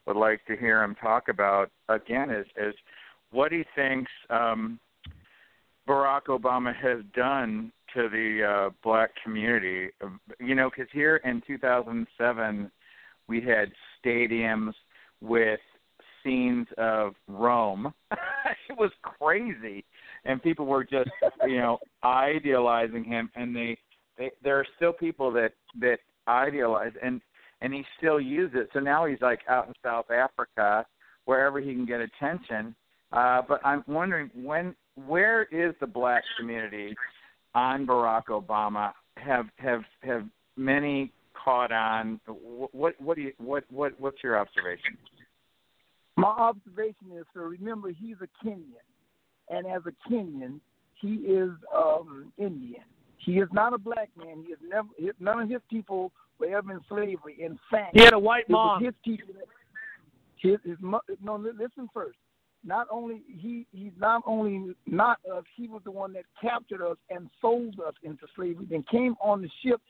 would 0.06 0.16
like 0.16 0.44
to 0.46 0.56
hear 0.56 0.82
him 0.82 0.94
talk 0.96 1.28
about 1.28 1.70
again 1.88 2.30
is 2.30 2.46
is 2.56 2.74
what 3.30 3.52
he 3.52 3.64
thinks 3.74 4.10
um, 4.30 4.78
Barack 5.88 6.26
Obama 6.28 6.74
has 6.74 6.98
done 7.14 7.72
to 7.94 8.08
the 8.10 8.44
uh, 8.44 8.70
black 8.82 9.10
community. 9.24 9.88
You 10.38 10.54
know, 10.54 10.70
because 10.70 10.90
here 10.92 11.16
in 11.24 11.42
2007 11.46 12.70
we 13.28 13.40
had 13.40 13.72
stadiums 14.04 14.72
with 15.20 15.60
scenes 16.22 16.66
of 16.76 17.14
Rome. 17.26 17.92
it 18.10 18.76
was 18.76 18.90
crazy, 19.02 19.84
and 20.24 20.42
people 20.42 20.66
were 20.66 20.84
just 20.84 21.10
you 21.46 21.58
know 21.58 21.78
idealizing 22.04 23.04
him, 23.04 23.30
and 23.34 23.54
they, 23.54 23.78
they 24.16 24.30
there 24.42 24.58
are 24.58 24.66
still 24.76 24.92
people 24.92 25.32
that 25.32 25.52
that 25.80 25.98
idealize 26.26 26.92
and 27.02 27.20
and 27.60 27.74
he 27.74 27.84
still 27.96 28.20
uses 28.20 28.56
it. 28.56 28.68
So 28.72 28.80
now 28.80 29.06
he's 29.06 29.20
like 29.20 29.40
out 29.48 29.66
in 29.66 29.74
South 29.82 30.10
Africa, 30.10 30.86
wherever 31.24 31.60
he 31.60 31.72
can 31.74 31.86
get 31.86 32.00
attention. 32.00 32.74
Uh, 33.12 33.42
but 33.48 33.64
I'm 33.64 33.82
wondering 33.86 34.30
when 34.34 34.74
where 35.06 35.44
is 35.44 35.74
the 35.80 35.86
black 35.86 36.22
community 36.38 36.94
on 37.54 37.86
Barack 37.86 38.24
Obama? 38.26 38.92
Have 39.16 39.46
have 39.56 39.82
have 40.02 40.24
many 40.56 41.12
caught 41.32 41.72
on? 41.72 42.20
What 42.26 42.94
what 43.00 43.16
do 43.16 43.22
you 43.22 43.32
what 43.38 43.64
what 43.70 43.98
what's 43.98 44.22
your 44.22 44.38
observation? 44.38 44.96
My 46.16 46.28
observation 46.28 47.12
is, 47.16 47.24
sir, 47.32 47.46
remember 47.48 47.90
he's 47.90 48.16
a 48.20 48.44
Kenyan, 48.44 48.87
and 49.50 49.66
as 49.66 49.82
a 49.86 50.08
Kenyan, 50.08 50.60
he 51.00 51.14
is 51.14 51.50
um, 51.74 52.32
Indian. 52.38 52.82
He 53.18 53.34
is 53.34 53.48
not 53.52 53.72
a 53.72 53.78
black 53.78 54.10
man. 54.16 54.44
He 54.46 54.52
is 54.52 54.58
never. 54.66 54.88
His, 54.96 55.12
none 55.20 55.40
of 55.40 55.48
his 55.48 55.60
people 55.70 56.12
were 56.38 56.46
ever 56.46 56.72
in 56.72 56.80
slavery. 56.88 57.36
In 57.38 57.58
fact, 57.70 57.96
He 57.96 58.02
had 58.02 58.14
a 58.14 58.18
white 58.18 58.48
mom. 58.48 58.82
His 58.82 58.94
people. 59.04 59.34
His, 60.36 60.58
his 60.64 60.78
no. 60.80 61.36
Listen 61.36 61.88
first. 61.92 62.16
Not 62.64 62.86
only 62.90 63.22
he 63.26 63.66
he's 63.72 63.92
not 63.98 64.22
only 64.26 64.74
not 64.86 65.18
us. 65.32 65.44
He 65.56 65.68
was 65.68 65.82
the 65.84 65.90
one 65.90 66.12
that 66.14 66.24
captured 66.40 66.84
us 66.84 66.96
and 67.10 67.28
sold 67.40 67.80
us 67.86 67.94
into 68.02 68.26
slavery. 68.34 68.66
Then 68.68 68.84
came 68.90 69.14
on 69.20 69.42
the 69.42 69.50
ship 69.64 69.80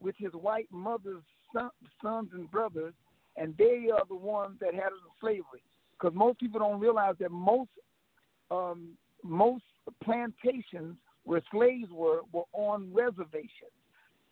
with 0.00 0.14
his 0.18 0.32
white 0.32 0.68
mother's 0.70 1.22
son, 1.52 1.70
sons 2.02 2.30
and 2.32 2.50
brothers, 2.50 2.94
and 3.36 3.54
they 3.58 3.88
are 3.92 4.04
the 4.08 4.16
ones 4.16 4.56
that 4.60 4.74
had 4.74 4.86
us 4.86 5.00
in 5.04 5.20
slavery. 5.20 5.62
Because 5.92 6.14
most 6.16 6.40
people 6.40 6.60
don't 6.60 6.80
realize 6.80 7.14
that 7.20 7.30
most 7.30 7.70
um, 8.50 8.90
most 9.22 9.64
plantations 10.02 10.96
where 11.24 11.42
slaves 11.52 11.90
were 11.92 12.20
were 12.32 12.44
on 12.52 12.92
reservations 12.92 13.72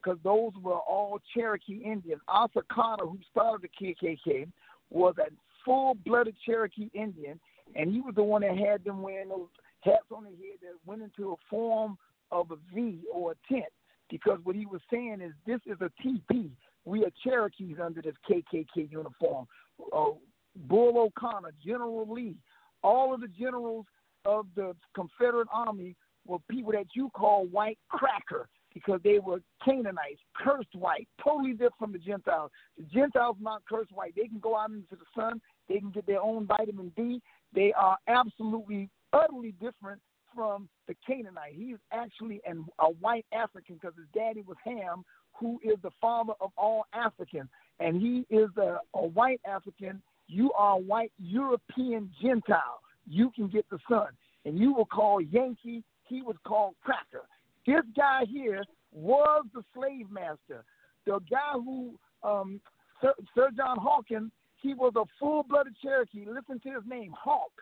because 0.02 0.18
those 0.22 0.52
were 0.62 0.78
all 0.78 1.20
Cherokee 1.34 1.82
Indians. 1.84 2.20
Asa 2.28 2.62
Carter, 2.70 3.06
who 3.06 3.18
started 3.30 3.68
the 3.68 3.94
KKK, 3.94 4.48
was 4.90 5.14
a 5.18 5.30
full-blooded 5.64 6.36
Cherokee 6.46 6.88
Indian, 6.94 7.38
and 7.74 7.92
he 7.92 8.00
was 8.00 8.14
the 8.14 8.22
one 8.22 8.42
that 8.42 8.56
had 8.56 8.84
them 8.84 9.02
wearing 9.02 9.28
those 9.28 9.48
hats 9.80 10.06
on 10.14 10.24
their 10.24 10.32
head 10.32 10.58
that 10.62 10.74
went 10.86 11.02
into 11.02 11.32
a 11.32 11.36
form 11.50 11.98
of 12.30 12.50
a 12.50 12.56
V 12.74 13.00
or 13.12 13.32
a 13.32 13.52
tent. 13.52 13.66
Because 14.10 14.38
what 14.44 14.56
he 14.56 14.66
was 14.66 14.80
saying 14.90 15.20
is, 15.20 15.32
this 15.46 15.60
is 15.66 15.76
a 15.80 15.90
TP. 16.02 16.50
We 16.84 17.04
are 17.04 17.10
Cherokees 17.22 17.76
under 17.82 18.00
this 18.00 18.14
KKK 18.28 18.90
uniform. 18.90 19.46
Uh, 19.94 20.12
Bull 20.56 20.98
O'Connor, 20.98 21.52
General 21.64 22.10
Lee, 22.10 22.36
all 22.82 23.12
of 23.12 23.20
the 23.20 23.28
generals 23.28 23.84
of 24.24 24.46
the 24.54 24.74
Confederate 24.94 25.48
Army 25.52 25.96
were 26.26 26.38
people 26.50 26.72
that 26.72 26.86
you 26.94 27.10
call 27.14 27.46
white 27.46 27.78
cracker 27.88 28.48
because 28.74 29.00
they 29.02 29.18
were 29.18 29.40
Canaanites, 29.64 30.20
cursed 30.36 30.74
white, 30.74 31.08
totally 31.22 31.52
different 31.52 31.78
from 31.78 31.92
the 31.92 31.98
Gentiles. 31.98 32.50
The 32.76 32.84
Gentiles 32.84 33.36
are 33.40 33.42
not 33.42 33.62
cursed 33.68 33.92
white. 33.92 34.14
They 34.14 34.28
can 34.28 34.38
go 34.38 34.56
out 34.56 34.70
into 34.70 34.94
the 34.94 35.06
sun. 35.16 35.40
They 35.68 35.78
can 35.78 35.90
get 35.90 36.06
their 36.06 36.20
own 36.20 36.46
vitamin 36.46 36.92
D. 36.96 37.20
They 37.54 37.72
are 37.72 37.96
absolutely, 38.06 38.90
utterly 39.12 39.52
different 39.52 40.00
from 40.34 40.68
the 40.86 40.94
Canaanite. 41.06 41.54
He 41.54 41.64
is 41.64 41.80
actually 41.92 42.40
an, 42.46 42.66
a 42.78 42.90
white 42.90 43.26
African 43.32 43.76
because 43.76 43.96
his 43.96 44.06
daddy 44.14 44.42
was 44.46 44.56
Ham, 44.64 45.04
who 45.32 45.58
is 45.64 45.76
the 45.82 45.90
father 46.00 46.34
of 46.40 46.50
all 46.56 46.84
Africans. 46.92 47.48
And 47.80 48.00
he 48.00 48.26
is 48.30 48.50
a, 48.58 48.78
a 48.94 49.06
white 49.06 49.40
African. 49.46 50.02
You 50.28 50.52
are 50.52 50.74
a 50.76 50.80
white 50.80 51.12
European 51.18 52.10
Gentile. 52.20 52.80
You 53.08 53.30
can 53.34 53.48
get 53.48 53.68
the 53.70 53.78
sun. 53.88 54.08
And 54.44 54.58
you 54.58 54.72
will 54.72 54.86
call 54.86 55.20
Yankee. 55.20 55.82
He 56.06 56.22
was 56.22 56.36
called 56.44 56.74
Cracker. 56.82 57.26
This 57.66 57.82
guy 57.96 58.24
here 58.30 58.64
was 58.92 59.44
the 59.52 59.62
slave 59.74 60.10
master. 60.10 60.64
The 61.06 61.20
guy 61.30 61.52
who, 61.54 61.94
um, 62.22 62.60
Sir, 63.00 63.12
Sir 63.34 63.50
John 63.56 63.78
Hawkins, 63.78 64.30
he 64.60 64.74
was 64.74 64.92
a 64.96 65.04
full 65.18 65.42
blooded 65.42 65.74
Cherokee. 65.82 66.24
Listen 66.26 66.60
to 66.60 66.74
his 66.74 66.82
name, 66.88 67.12
Hawk. 67.18 67.52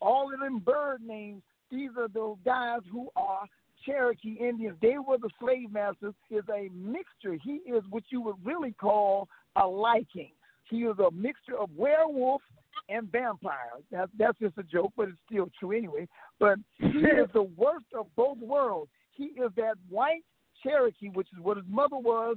All 0.00 0.32
of 0.32 0.40
them 0.40 0.58
bird 0.58 1.00
names, 1.00 1.42
these 1.70 1.90
are 1.96 2.08
the 2.08 2.34
guys 2.44 2.80
who 2.90 3.08
are 3.16 3.46
Cherokee 3.86 4.36
Indians. 4.40 4.76
They 4.82 4.96
were 4.98 5.18
the 5.18 5.30
slave 5.40 5.72
masters, 5.72 6.14
is 6.30 6.44
a 6.52 6.68
mixture. 6.74 7.36
He 7.42 7.60
is 7.70 7.82
what 7.90 8.04
you 8.10 8.20
would 8.22 8.36
really 8.44 8.72
call 8.72 9.28
a 9.56 9.66
liking. 9.66 10.32
He 10.68 10.78
is 10.78 10.98
a 10.98 11.10
mixture 11.10 11.58
of 11.58 11.70
werewolf 11.76 12.42
and 12.88 13.10
vampire. 13.10 13.70
That, 13.90 14.10
that's 14.18 14.38
just 14.38 14.58
a 14.58 14.62
joke, 14.62 14.92
but 14.96 15.08
it's 15.08 15.18
still 15.30 15.50
true 15.58 15.76
anyway. 15.76 16.08
But 16.38 16.58
he 16.78 16.86
is 16.86 17.28
the 17.32 17.48
worst 17.56 17.86
of 17.96 18.06
both 18.16 18.38
worlds 18.38 18.90
he 19.12 19.24
is 19.24 19.50
that 19.56 19.74
white 19.88 20.24
Cherokee, 20.62 21.08
which 21.08 21.28
is 21.32 21.42
what 21.42 21.56
his 21.56 21.66
mother 21.68 21.96
was, 21.96 22.36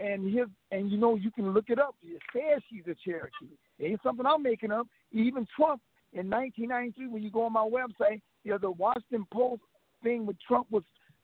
and 0.00 0.24
his 0.32 0.46
and 0.70 0.90
you 0.90 0.98
know 0.98 1.16
you 1.16 1.30
can 1.30 1.52
look 1.52 1.66
it 1.68 1.78
up. 1.78 1.94
It 2.02 2.20
says 2.32 2.62
she's 2.70 2.84
a 2.86 2.94
Cherokee. 3.04 3.56
It 3.78 3.86
ain't 3.86 4.02
something 4.02 4.26
I'm 4.26 4.42
making 4.42 4.72
up. 4.72 4.86
Even 5.12 5.46
Trump 5.56 5.80
in 6.12 6.30
1993, 6.30 7.08
when 7.08 7.22
you 7.22 7.30
go 7.30 7.44
on 7.44 7.52
my 7.52 7.68
website, 7.68 8.20
you 8.44 8.52
know 8.52 8.58
the 8.58 8.70
Washington 8.70 9.26
Post 9.32 9.62
thing 10.02 10.26
with 10.26 10.36
Trump 10.46 10.66
was 10.70 10.82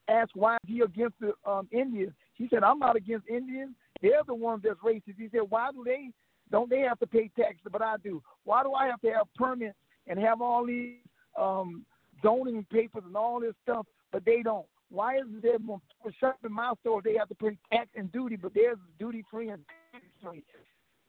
asked 0.09 0.32
why 0.34 0.57
is 0.57 0.61
he 0.66 0.80
against 0.80 1.14
the 1.20 1.32
um, 1.48 1.68
Indians. 1.72 2.12
He 2.34 2.48
said 2.48 2.62
I'm 2.62 2.78
not 2.78 2.96
against 2.96 3.28
Indians. 3.28 3.74
They're 4.02 4.22
the 4.26 4.34
ones 4.34 4.62
that's 4.64 4.80
racist. 4.80 5.18
He 5.18 5.28
said 5.30 5.42
why 5.48 5.70
do 5.72 5.82
they 5.84 6.11
don't 6.55 6.70
they 6.70 6.82
have 6.82 7.00
to 7.00 7.07
pay 7.09 7.28
taxes, 7.36 7.66
but 7.72 7.82
I 7.82 7.96
do. 8.05 8.22
Why 8.44 8.62
do 8.62 8.74
I 8.74 8.86
have 8.86 9.00
to 9.00 9.09
have 9.09 9.26
permits 9.34 9.74
and 10.07 10.20
have 10.20 10.40
all 10.40 10.64
these 10.64 10.98
um, 11.36 11.84
zoning 12.22 12.64
papers 12.70 13.02
and 13.05 13.16
all 13.16 13.40
this 13.40 13.55
stuff, 13.64 13.86
but 14.12 14.24
they 14.24 14.40
don't? 14.40 14.66
Why 14.88 15.16
is 15.16 15.24
it 15.34 15.42
there 15.42 15.59
when 15.59 15.80
people 15.80 16.12
shop 16.20 16.38
in 16.44 16.52
my 16.52 16.72
store 16.80 17.02
they 17.02 17.16
have 17.16 17.28
to 17.30 17.34
pay 17.34 17.59
tax 17.72 17.88
and 17.96 18.12
duty, 18.12 18.36
but 18.36 18.55
theirs 18.55 18.76
is 18.76 18.98
duty 19.00 19.24
free 19.28 19.48
and 19.48 19.64
tax 19.90 20.05
free? 20.22 20.44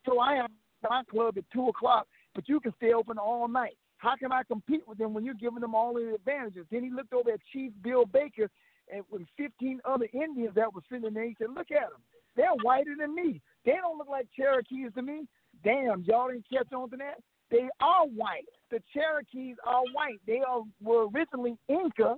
So 0.07 0.19
I 0.19 0.33
have 0.33 0.49
my 0.81 1.03
club 1.11 1.37
at 1.37 1.43
two 1.53 1.67
o'clock, 1.67 2.07
but 2.33 2.49
you 2.49 2.59
can 2.59 2.73
stay 2.77 2.93
open 2.93 3.19
all 3.19 3.47
night. 3.47 3.77
How 3.97 4.15
can 4.15 4.31
I 4.31 4.41
compete 4.47 4.81
with 4.87 4.97
them 4.97 5.13
when 5.13 5.25
you're 5.25 5.35
giving 5.35 5.59
them 5.59 5.75
all 5.75 5.93
the 5.93 6.15
advantages? 6.15 6.65
Then 6.71 6.83
he 6.83 6.89
looked 6.89 7.13
over 7.13 7.29
at 7.29 7.39
Chief 7.53 7.71
Bill 7.83 8.05
Baker 8.07 8.49
and 8.91 9.03
with 9.11 9.21
15 9.37 9.79
other 9.85 10.07
Indians 10.11 10.55
that 10.55 10.73
were 10.73 10.81
sitting 10.91 11.13
there. 11.13 11.25
He 11.25 11.35
said, 11.37 11.51
"Look 11.53 11.69
at 11.69 11.91
them. 11.91 12.01
They're 12.35 12.49
whiter 12.63 12.95
than 12.97 13.13
me. 13.13 13.41
They 13.63 13.73
don't 13.73 13.97
look 13.97 14.09
like 14.09 14.27
Cherokees 14.35 14.91
to 14.95 15.01
me. 15.01 15.27
Damn, 15.65 16.03
y'all 16.03 16.29
didn't 16.29 16.45
catch 16.51 16.71
on 16.71 16.89
to 16.91 16.97
that. 16.97 17.15
They 17.51 17.67
are 17.81 18.05
white. 18.05 18.45
The 18.71 18.79
Cherokees 18.93 19.55
are 19.65 19.81
white. 19.93 20.19
They 20.25 20.41
are 20.47 20.61
were 20.81 21.07
originally 21.09 21.57
Inca, 21.67 22.15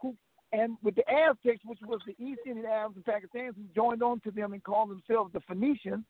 who 0.00 0.14
and 0.52 0.76
with 0.82 0.94
the 0.94 1.04
Aztecs, 1.10 1.62
which 1.64 1.80
was 1.86 2.00
the 2.06 2.14
East 2.24 2.40
Indian 2.46 2.66
Arabs 2.66 2.96
and 2.96 3.04
Pakistanis, 3.04 3.56
who 3.56 3.64
joined 3.74 4.02
on 4.02 4.20
to 4.20 4.30
them 4.30 4.52
and 4.52 4.62
called 4.62 4.90
themselves 4.90 5.32
the 5.32 5.40
Phoenicians, 5.48 6.04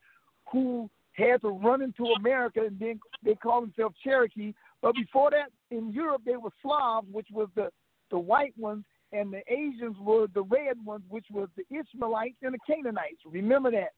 who 0.53 0.91
had 1.13 1.41
to 1.43 1.49
run 1.49 1.81
into 1.81 2.07
America 2.19 2.61
and 2.67 2.79
then 2.79 2.99
they 3.25 3.35
called 3.35 3.65
themselves 3.65 3.95
Cherokee. 4.03 4.53
But 4.83 4.95
before 4.97 5.31
that, 5.31 5.51
in 5.71 5.93
Europe, 5.93 6.23
they 6.27 6.37
were 6.37 6.51
Slavs, 6.61 7.07
which 7.11 7.29
was 7.33 7.49
the, 7.55 7.69
the 8.11 8.19
white 8.19 8.53
ones, 8.59 8.85
and 9.13 9.33
the 9.33 9.43
Asians 9.51 9.97
were 10.01 10.27
the 10.35 10.43
red 10.43 10.85
ones, 10.85 11.05
which 11.09 11.27
was 11.31 11.49
the 11.57 11.65
Ishmaelites 11.77 12.37
and 12.43 12.55
the 12.55 12.59
Canaanites. 12.67 13.21
Remember 13.25 13.71
that. 13.71 13.93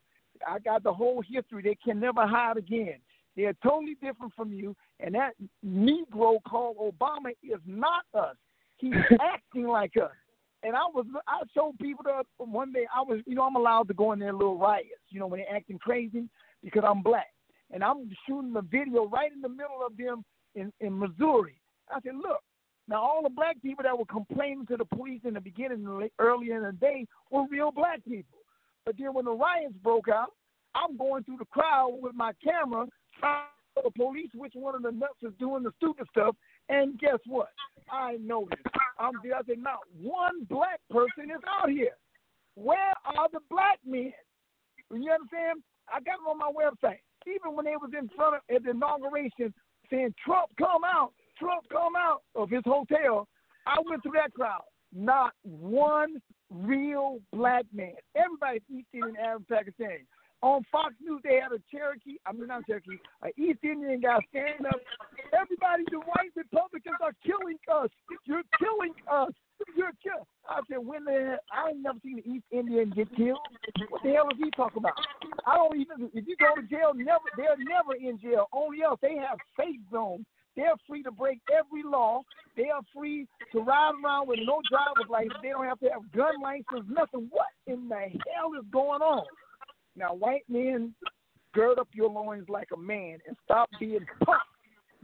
I 0.47 0.59
got 0.59 0.83
the 0.83 0.93
whole 0.93 1.23
history. 1.23 1.63
They 1.63 1.77
can 1.85 2.01
never 2.01 2.27
hide 2.27 2.57
again. 2.57 2.97
They're 3.37 3.55
totally 3.63 3.97
different 4.03 4.33
from 4.35 4.53
you, 4.53 4.75
and 4.99 5.15
that 5.15 5.35
Negro 5.65 6.39
called 6.49 6.77
Obama 6.79 7.31
is 7.43 7.61
not 7.67 8.05
us. 8.15 8.37
He's 8.79 8.95
acting 9.21 9.67
like 9.67 9.97
us 9.97 10.13
and 10.63 10.75
I 10.75 10.81
was 10.93 11.07
I 11.29 11.43
showed 11.55 11.79
people 11.79 12.05
that 12.05 12.25
one 12.39 12.73
day 12.73 12.87
I 12.95 13.03
was 13.03 13.21
you 13.27 13.35
know 13.35 13.43
I'm 13.43 13.57
allowed 13.57 13.89
to 13.89 13.95
go 13.95 14.13
in 14.13 14.19
there 14.19 14.33
little 14.33 14.59
riots 14.59 14.89
you 15.11 15.21
know 15.21 15.27
when 15.27 15.41
they're 15.41 15.57
acting 15.57 15.79
crazy 15.79 16.29
because 16.65 16.83
I'm 16.87 17.03
black 17.03 17.29
and 17.73 17.83
I'm 17.83 18.11
shooting 18.27 18.53
the 18.53 18.63
video 18.63 19.07
right 19.07 19.33
in 19.33 19.41
the 19.41 19.49
middle 19.49 19.81
of 19.85 19.97
them 19.97 20.25
in 20.55 20.73
in 20.81 20.99
Missouri. 20.99 21.61
I 21.91 22.01
said, 22.01 22.17
look, 22.17 22.41
now 22.89 23.01
all 23.01 23.23
the 23.23 23.29
black 23.29 23.61
people 23.63 23.85
that 23.85 23.97
were 23.97 24.07
complaining 24.07 24.67
to 24.67 24.77
the 24.77 24.85
police 24.85 25.21
in 25.25 25.35
the 25.35 25.41
beginning 25.41 26.09
earlier 26.19 26.57
in 26.57 26.63
the 26.63 26.73
day 26.73 27.07
were 27.31 27.47
real 27.51 27.71
black 27.71 28.05
people, 28.05 28.36
but 28.87 28.95
then 28.99 29.13
when 29.13 29.25
the 29.25 29.33
riots 29.33 29.75
broke 29.83 30.09
out, 30.09 30.33
I'm 30.75 30.97
going 30.97 31.25
through 31.25 31.39
the 31.39 31.47
crowd 31.47 31.99
with 32.01 32.15
my 32.15 32.33
camera 32.43 32.87
trying 33.19 33.45
to 33.77 33.83
the 33.85 33.91
police 33.91 34.31
which 34.35 34.53
one 34.55 34.75
of 34.75 34.83
the 34.83 34.93
nuts 34.93 35.21
is 35.23 35.33
doing 35.39 35.65
the 35.65 35.73
stupid 35.77 36.07
stuff, 36.11 36.37
and 36.69 36.99
guess 36.99 37.19
what? 37.27 37.49
I 37.91 38.17
noticed. 38.21 38.63
I'm 38.99 39.13
there. 39.23 39.37
I 39.37 39.43
said, 39.47 39.59
not 39.59 39.81
one 40.01 40.45
black 40.49 40.81
person 40.91 41.31
is 41.31 41.43
out 41.61 41.69
here. 41.69 41.97
Where 42.55 42.95
are 43.05 43.29
the 43.33 43.41
black 43.51 43.79
men? 43.85 44.13
You 44.91 45.11
understand? 45.13 45.63
I 45.93 46.01
got 46.01 46.15
it 46.15 46.31
on 46.31 46.39
my 46.39 46.51
website. 46.51 47.01
Even 47.27 47.57
when 47.57 47.65
they 47.65 47.77
was 47.77 47.91
in 47.99 48.09
front 48.17 48.37
of 48.37 48.41
at 48.55 48.63
the 48.63 48.71
inauguration 48.71 49.53
saying 49.91 50.15
Trump 50.25 50.51
come 50.59 50.83
out, 50.85 51.13
Trump 51.39 51.65
come 51.71 51.95
out 51.97 52.23
of 52.35 52.51
his 52.51 52.63
hotel, 52.65 53.29
I 53.67 53.77
went 53.85 54.03
through 54.03 54.13
that 54.13 54.33
crowd. 54.33 54.63
Not 54.95 55.33
one 55.43 56.23
real 56.51 57.19
black 57.33 57.65
man. 57.73 57.95
Everybody's 58.15 58.63
East 58.71 58.89
Indian, 58.93 59.17
Arab, 59.17 59.45
Pakistani. 59.51 60.07
On 60.43 60.63
Fox 60.71 60.95
News, 61.01 61.23
they 61.25 61.41
had 61.41 61.51
a 61.51 61.61
Cherokee, 61.73 62.21
I 62.27 62.33
mean, 62.33 62.49
not 62.49 62.67
Cherokee, 62.67 63.01
an 63.23 63.33
East 63.39 63.65
Indian 63.65 64.01
guy 64.01 64.19
standing 64.31 64.67
up. 64.67 64.79
Everybody, 65.33 65.85
the 65.91 65.99
white 66.05 66.31
Republicans 66.37 67.01
are 67.01 67.17
killing 67.25 67.57
us. 67.73 67.89
You're 68.27 68.45
killing 68.61 68.93
us. 69.11 69.33
You're 69.75 69.97
killing. 70.05 70.29
I 70.47 70.61
said, 70.69 70.85
when 70.85 71.05
the 71.05 71.39
I 71.51 71.71
ain't 71.71 71.83
never 71.83 71.99
seen 72.05 72.21
an 72.21 72.37
East 72.37 72.45
Indian 72.53 72.93
get 72.95 73.09
killed. 73.17 73.41
What 73.89 74.03
the 74.05 74.13
hell 74.13 74.29
is 74.29 74.39
he 74.39 74.51
talking 74.53 74.85
about? 74.85 74.93
I 75.47 75.57
don't 75.57 75.75
even. 75.81 76.11
If 76.13 76.29
you 76.29 76.37
go 76.37 76.55
to 76.55 76.67
jail, 76.69 76.93
never 76.95 77.27
they're 77.37 77.57
never 77.57 77.97
in 77.97 78.21
jail. 78.21 78.47
Only 78.53 78.83
else 78.85 79.01
they 79.01 79.17
have 79.17 79.39
safe 79.59 79.81
zones. 79.91 80.27
They're 80.57 80.75
free 80.89 81.03
to 81.03 81.11
break 81.11 81.41
every 81.53 81.83
law. 81.83 82.23
They 82.57 82.71
are 82.71 82.81
free 82.95 83.27
to 83.53 83.61
ride 83.61 83.93
around 84.03 84.29
with 84.29 84.41
no 84.45 84.61
driver's 84.71 85.11
license. 85.11 85.35
They 85.43 85.51
don't 85.51 85.67
have 85.67 85.79
to 85.81 85.89
have 85.91 86.11
gun 86.13 86.41
license. 86.43 86.89
Nothing. 86.89 87.29
What 87.31 87.49
in 87.67 87.89
the 87.89 88.01
hell 88.35 88.53
is 88.59 88.65
going 88.73 89.03
on? 89.03 89.27
Now, 89.97 90.15
white 90.15 90.45
men, 90.49 90.95
gird 91.55 91.79
up 91.79 91.89
your 91.93 92.11
loins 92.11 92.49
like 92.49 92.69
a 92.75 92.79
man 92.79 93.19
and 93.27 93.37
stop 93.45 93.69
being 93.79 94.07
pumped. 94.25 94.45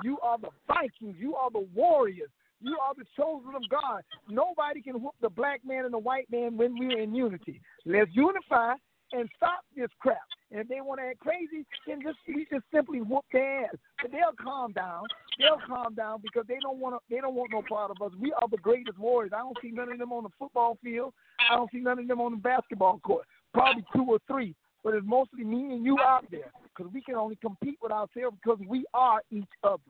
You 0.02 0.18
are 0.20 0.38
the 0.38 0.48
Vikings. 0.66 1.16
You 1.18 1.36
are 1.36 1.50
the 1.50 1.66
warriors. 1.74 2.30
You 2.60 2.76
are 2.82 2.94
the 2.94 3.04
chosen 3.16 3.54
of 3.54 3.62
God. 3.70 4.02
Nobody 4.28 4.80
can 4.80 5.02
whoop 5.02 5.14
the 5.20 5.28
black 5.28 5.60
man 5.66 5.84
and 5.84 5.92
the 5.92 5.98
white 5.98 6.28
man 6.30 6.56
when 6.56 6.78
we're 6.78 7.00
in 7.00 7.14
unity. 7.14 7.60
Let's 7.84 8.10
unify 8.12 8.74
and 9.12 9.28
stop 9.36 9.64
this 9.76 9.90
crap. 9.98 10.18
And 10.52 10.60
if 10.60 10.68
they 10.68 10.80
want 10.80 11.00
to 11.00 11.06
act 11.06 11.20
crazy, 11.20 11.64
then 11.86 12.00
just 12.02 12.18
we 12.28 12.46
just 12.52 12.64
simply 12.72 13.00
whoop 13.00 13.24
their 13.32 13.64
ass. 13.64 13.74
But 14.00 14.12
they'll 14.12 14.36
calm 14.40 14.72
down. 14.72 15.04
They'll 15.38 15.58
calm 15.66 15.94
down 15.94 16.20
because 16.22 16.44
they 16.46 16.58
don't 16.62 16.78
want 16.78 16.94
to. 16.94 17.00
They 17.08 17.20
don't 17.20 17.34
want 17.34 17.50
no 17.52 17.62
part 17.66 17.90
of 17.90 18.00
us. 18.04 18.12
We 18.20 18.32
are 18.32 18.48
the 18.50 18.58
greatest 18.58 18.98
warriors. 18.98 19.32
I 19.34 19.38
don't 19.38 19.56
see 19.62 19.70
none 19.70 19.90
of 19.90 19.98
them 19.98 20.12
on 20.12 20.24
the 20.24 20.30
football 20.38 20.78
field. 20.84 21.14
I 21.50 21.56
don't 21.56 21.70
see 21.72 21.80
none 21.80 21.98
of 21.98 22.06
them 22.06 22.20
on 22.20 22.32
the 22.32 22.38
basketball 22.38 23.00
court. 23.00 23.26
Probably 23.52 23.84
two 23.94 24.04
or 24.04 24.18
three 24.28 24.54
but 24.84 24.94
it's 24.94 25.06
mostly 25.06 25.44
me 25.44 25.74
and 25.74 25.84
you 25.84 25.98
out 26.00 26.24
there 26.30 26.50
because 26.74 26.92
we 26.92 27.00
can 27.00 27.14
only 27.14 27.36
compete 27.36 27.78
with 27.82 27.92
ourselves 27.92 28.36
because 28.42 28.58
we 28.66 28.84
are 28.94 29.20
each 29.30 29.44
other. 29.62 29.80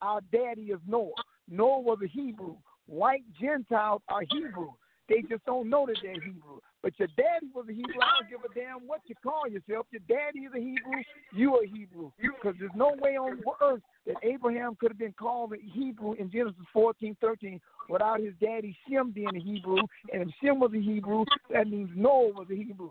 Our 0.00 0.20
daddy 0.32 0.62
is 0.62 0.80
Noah. 0.86 1.12
Noah 1.48 1.80
was 1.80 1.98
a 2.04 2.08
Hebrew. 2.08 2.56
White 2.86 3.24
Gentiles 3.40 4.02
are 4.08 4.22
Hebrew. 4.30 4.72
They 5.12 5.20
just 5.28 5.44
don't 5.44 5.68
know 5.68 5.84
that 5.84 5.96
they're 6.02 6.14
Hebrew. 6.14 6.60
But 6.82 6.98
your 6.98 7.08
daddy 7.18 7.48
was 7.54 7.66
a 7.68 7.72
Hebrew. 7.72 8.00
I 8.00 8.20
don't 8.20 8.30
give 8.30 8.50
a 8.50 8.54
damn 8.54 8.88
what 8.88 9.02
you 9.06 9.14
call 9.22 9.46
yourself. 9.46 9.86
Your 9.90 10.00
daddy 10.08 10.40
is 10.40 10.52
a 10.56 10.58
Hebrew. 10.58 11.02
You 11.34 11.56
are 11.56 11.64
Hebrew. 11.64 12.10
Because 12.18 12.56
there's 12.58 12.72
no 12.74 12.94
way 12.98 13.18
on 13.18 13.42
earth 13.60 13.82
that 14.06 14.16
Abraham 14.22 14.74
could 14.80 14.90
have 14.90 14.98
been 14.98 15.12
called 15.12 15.52
a 15.52 15.56
Hebrew 15.62 16.14
in 16.14 16.30
Genesis 16.30 16.64
14, 16.72 17.14
13 17.20 17.60
without 17.90 18.20
his 18.20 18.32
daddy 18.40 18.74
Shem 18.88 19.10
being 19.10 19.36
a 19.36 19.40
Hebrew. 19.40 19.82
And 20.12 20.22
if 20.22 20.28
Shem 20.42 20.58
was 20.58 20.72
a 20.74 20.80
Hebrew, 20.80 21.24
that 21.52 21.68
means 21.68 21.90
Noah 21.94 22.32
was 22.32 22.46
a 22.50 22.56
Hebrew. 22.56 22.90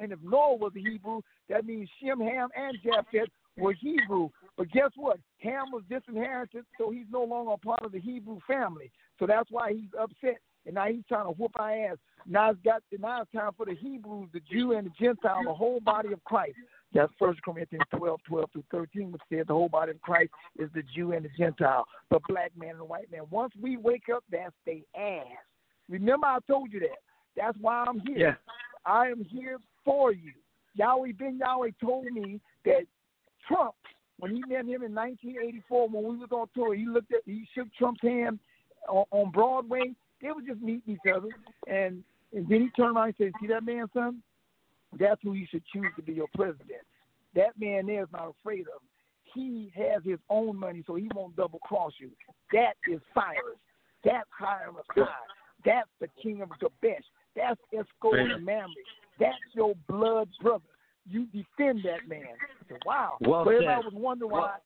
And 0.00 0.10
if 0.10 0.18
Noah 0.22 0.56
was 0.56 0.72
a 0.76 0.80
Hebrew, 0.80 1.20
that 1.48 1.64
means 1.64 1.88
Shem, 2.02 2.18
Ham, 2.18 2.48
and 2.56 2.76
Japheth 2.82 3.28
were 3.56 3.74
Hebrew. 3.74 4.30
But 4.56 4.70
guess 4.72 4.90
what? 4.96 5.20
Ham 5.38 5.66
was 5.70 5.82
disinherited, 5.88 6.64
so 6.76 6.90
he's 6.90 7.06
no 7.10 7.22
longer 7.22 7.52
a 7.52 7.58
part 7.58 7.84
of 7.84 7.92
the 7.92 8.00
Hebrew 8.00 8.40
family. 8.48 8.90
So 9.18 9.26
that's 9.26 9.50
why 9.50 9.72
he's 9.72 9.90
upset. 9.98 10.38
And 10.66 10.74
now 10.76 10.86
he's 10.86 11.04
trying 11.08 11.26
to 11.26 11.32
whoop 11.32 11.52
our 11.56 11.70
ass. 11.70 11.96
Now 12.26 12.50
it's 12.50 12.60
got 12.64 12.82
now 12.98 13.22
it's 13.22 13.32
time 13.32 13.50
for 13.56 13.66
the 13.66 13.74
Hebrews, 13.74 14.28
the 14.32 14.40
Jew 14.50 14.72
and 14.72 14.86
the 14.86 14.92
Gentile, 14.98 15.42
the 15.44 15.52
whole 15.52 15.80
body 15.80 16.12
of 16.12 16.22
Christ. 16.24 16.54
That's 16.94 17.12
First 17.18 17.42
Corinthians 17.42 17.84
12, 17.96 18.20
12 18.28 18.50
through 18.52 18.64
13, 18.70 19.12
which 19.12 19.22
says 19.30 19.46
the 19.48 19.54
whole 19.54 19.68
body 19.68 19.92
of 19.92 20.00
Christ 20.02 20.30
is 20.58 20.68
the 20.74 20.82
Jew 20.94 21.12
and 21.12 21.24
the 21.24 21.30
Gentile, 21.36 21.84
the 22.10 22.20
black 22.28 22.52
man 22.56 22.70
and 22.70 22.80
the 22.80 22.84
white 22.84 23.10
man. 23.10 23.22
Once 23.30 23.52
we 23.60 23.76
wake 23.76 24.04
up, 24.14 24.22
that's 24.30 24.54
the 24.66 24.84
ass. 24.96 25.26
Remember, 25.88 26.26
I 26.26 26.38
told 26.46 26.72
you 26.72 26.80
that. 26.80 26.98
That's 27.36 27.56
why 27.60 27.84
I'm 27.86 28.00
here. 28.00 28.18
Yeah. 28.18 28.34
I 28.84 29.06
am 29.06 29.24
here 29.24 29.58
for 29.84 30.12
you. 30.12 30.32
Yahweh 30.74 31.12
Ben 31.18 31.38
Yahweh 31.38 31.70
told 31.80 32.06
me 32.06 32.40
that 32.64 32.82
Trump, 33.46 33.74
when 34.18 34.34
he 34.34 34.42
met 34.46 34.64
him 34.64 34.82
in 34.82 34.94
1984, 34.94 35.88
when 35.88 36.04
we 36.04 36.16
was 36.18 36.28
on 36.30 36.46
tour, 36.54 36.74
he 36.74 36.86
looked 36.86 37.12
at, 37.12 37.20
he 37.26 37.46
shook 37.54 37.68
Trump's 37.76 38.02
hand 38.02 38.38
on, 38.88 39.04
on 39.10 39.30
Broadway. 39.30 39.92
They 40.22 40.28
were 40.28 40.42
just 40.42 40.62
meeting 40.62 40.94
each 40.94 41.12
other, 41.12 41.28
and 41.66 42.02
and 42.34 42.48
then 42.48 42.62
he 42.62 42.70
turned 42.70 42.96
around 42.96 43.06
and 43.06 43.14
said, 43.18 43.32
"See 43.40 43.48
that 43.48 43.64
man, 43.64 43.86
son? 43.92 44.22
That's 44.98 45.20
who 45.22 45.34
you 45.34 45.46
should 45.50 45.64
choose 45.72 45.90
to 45.96 46.02
be 46.02 46.12
your 46.12 46.28
president. 46.34 46.80
That 47.34 47.58
man 47.58 47.86
there 47.86 48.02
is 48.02 48.08
not 48.12 48.34
afraid 48.40 48.60
of 48.60 48.80
him. 48.80 48.88
He 49.34 49.72
has 49.74 50.02
his 50.04 50.18
own 50.28 50.56
money, 50.56 50.84
so 50.86 50.94
he 50.94 51.08
won't 51.14 51.34
double 51.36 51.58
cross 51.60 51.92
you. 51.98 52.10
That 52.52 52.74
is 52.90 53.00
Cyrus. 53.14 53.58
That's 54.04 54.28
Hiram 54.38 54.76
Assad. 54.76 55.08
That's 55.64 55.88
the 56.00 56.08
king 56.22 56.42
of 56.42 56.50
Gabesh. 56.60 57.04
That's 57.34 57.60
Eshcol 57.72 58.14
and 58.14 58.44
Mamre. 58.44 58.66
That's 59.18 59.36
your 59.54 59.74
blood 59.88 60.28
brother. 60.42 60.64
You 61.08 61.26
defend 61.26 61.80
that 61.84 62.06
man. 62.08 62.34
Said, 62.68 62.78
wow. 62.84 63.16
Well 63.20 63.44
so 63.44 63.50
everybody 63.50 63.84
was 63.84 63.94
wondering 63.94 64.30
why 64.30 64.56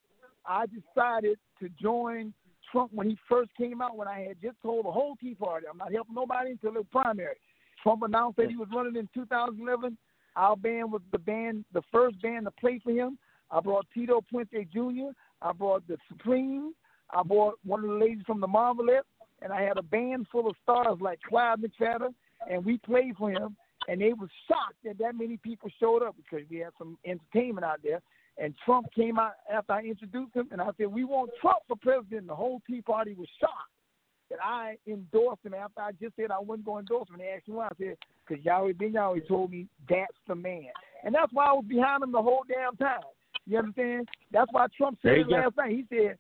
I 0.44 0.64
decided 0.66 1.38
to 1.61 1.68
join 1.80 2.32
Trump 2.70 2.92
when 2.92 3.10
he 3.10 3.16
first 3.28 3.50
came 3.56 3.80
out, 3.80 3.96
when 3.96 4.08
I 4.08 4.20
had 4.28 4.40
just 4.42 4.56
told 4.62 4.86
the 4.86 4.90
whole 4.90 5.16
Tea 5.16 5.34
Party, 5.34 5.66
I'm 5.70 5.78
not 5.78 5.92
helping 5.92 6.14
nobody 6.14 6.52
until 6.52 6.74
the 6.74 6.84
primary. 6.84 7.36
Trump 7.82 8.02
announced 8.02 8.36
that 8.38 8.50
he 8.50 8.56
was 8.56 8.68
running 8.74 8.96
in 8.96 9.08
2011. 9.14 9.96
Our 10.34 10.56
band 10.56 10.92
was 10.92 11.02
the 11.12 11.18
band, 11.18 11.64
the 11.72 11.82
first 11.92 12.20
band 12.20 12.46
to 12.46 12.50
play 12.52 12.80
for 12.82 12.92
him. 12.92 13.18
I 13.50 13.60
brought 13.60 13.86
Tito 13.94 14.20
Puente 14.32 14.66
Jr. 14.72 15.12
I 15.40 15.52
brought 15.52 15.86
the 15.86 15.96
Supremes. 16.08 16.74
I 17.10 17.22
brought 17.22 17.54
one 17.64 17.84
of 17.84 17.90
the 17.90 17.96
ladies 17.96 18.24
from 18.26 18.40
the 18.40 18.48
Marvelettes, 18.48 19.06
and 19.40 19.52
I 19.52 19.62
had 19.62 19.78
a 19.78 19.82
band 19.82 20.26
full 20.30 20.48
of 20.48 20.56
stars 20.62 20.98
like 21.00 21.20
Clyde 21.22 21.60
McFadden, 21.60 22.12
and 22.50 22.64
we 22.64 22.78
played 22.78 23.16
for 23.16 23.30
him. 23.30 23.56
And 23.88 24.00
they 24.00 24.12
was 24.12 24.28
shocked 24.48 24.74
that 24.84 24.98
that 24.98 25.16
many 25.16 25.36
people 25.36 25.70
showed 25.78 26.02
up 26.02 26.16
because 26.16 26.44
we 26.50 26.58
had 26.58 26.72
some 26.76 26.98
entertainment 27.04 27.64
out 27.64 27.78
there. 27.84 28.02
And 28.39 28.55
Trump 28.64 28.89
came 28.95 29.18
out 29.18 29.32
after 29.51 29.72
I 29.72 29.82
introduced 29.82 30.34
him, 30.34 30.49
and 30.53 30.61
I 30.61 30.68
said, 30.76 30.89
"We 30.89 31.05
want 31.05 31.30
Trump 31.41 31.61
for 31.66 31.76
president." 31.76 32.22
And 32.22 32.28
The 32.28 32.34
whole 32.34 32.61
Tea 32.66 32.82
Party 32.82 33.14
was 33.14 33.28
shocked 33.41 33.72
that 34.30 34.39
I 34.43 34.76
endorsed 34.87 35.45
him 35.45 35.55
after 35.55 35.80
I 35.80 35.93
just 35.93 36.16
said 36.16 36.30
I 36.30 36.39
wasn't 36.39 36.66
going 36.66 36.87
to 36.87 36.93
endorse 36.93 37.09
him. 37.09 37.14
And 37.14 37.22
they 37.22 37.30
asked 37.30 37.49
me 37.49 37.55
why. 37.55 37.66
I 37.66 37.70
said, 37.78 37.97
because 38.26 38.45
Yahweh 38.45 38.72
Ben 38.78 38.93
Yahweh 38.93 39.20
told 39.28 39.53
me 39.53 39.68
that's 39.89 40.16
the 40.26 40.34
man. 40.34 40.68
And 41.05 41.14
that's 41.14 41.32
why 41.32 41.47
I 41.47 41.53
was 41.53 41.64
behind 41.68 42.03
him 42.03 42.12
the 42.12 42.22
whole 42.22 42.43
damn 42.49 42.76
time. 42.76 43.01
You 43.47 43.59
understand? 43.59 44.09
That's 44.32 44.53
why 44.53 44.66
Trump 44.76 44.99
said 45.03 45.18
it 45.18 45.28
go. 45.28 45.37
last 45.37 45.57
night. 45.57 45.70
He 45.70 45.87
said, 45.89 46.18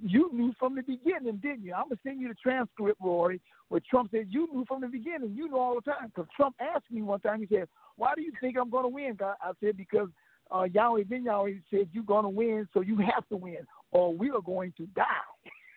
you 0.00 0.30
knew 0.32 0.54
from 0.58 0.76
the 0.76 0.82
beginning, 0.82 1.38
didn't 1.42 1.64
you? 1.64 1.74
I'm 1.74 1.88
going 1.88 1.96
to 1.96 2.02
send 2.04 2.20
you 2.20 2.28
the 2.28 2.34
transcript, 2.34 3.00
Rory, 3.02 3.40
where 3.68 3.80
Trump 3.90 4.12
said, 4.12 4.28
you 4.30 4.48
knew 4.52 4.64
from 4.68 4.82
the 4.82 4.86
beginning. 4.86 5.34
You 5.34 5.48
knew 5.48 5.58
all 5.58 5.74
the 5.74 5.90
time. 5.90 6.12
Because 6.14 6.30
Trump 6.36 6.54
asked 6.60 6.90
me 6.90 7.02
one 7.02 7.18
time, 7.18 7.40
he 7.40 7.48
said, 7.52 7.66
why 7.96 8.14
do 8.14 8.22
you 8.22 8.30
think 8.40 8.56
I'm 8.56 8.70
going 8.70 8.84
to 8.84 8.88
win? 8.88 9.16
God? 9.18 9.34
I 9.42 9.50
said, 9.60 9.76
because 9.76 10.08
uh, 10.50 10.64
Yahweh 10.64 11.04
Ben 11.04 11.24
Yahweh 11.24 11.54
said, 11.70 11.88
you're 11.92 12.04
going 12.04 12.24
to 12.24 12.28
win, 12.28 12.68
so 12.72 12.80
you 12.80 12.96
have 12.98 13.26
to 13.28 13.36
win, 13.36 13.58
or 13.90 14.14
we 14.14 14.30
are 14.30 14.40
going 14.40 14.72
to 14.76 14.86
die. 14.88 15.04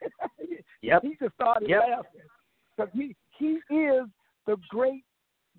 Yep. 0.84 1.04
He 1.04 1.16
just 1.22 1.36
started 1.36 1.70
Yep. 1.70 1.82
laughing 1.88 2.22
because 2.76 2.92
he 2.94 3.16
he 3.38 3.60
is 3.76 4.08
the 4.48 4.58
great 4.70 5.04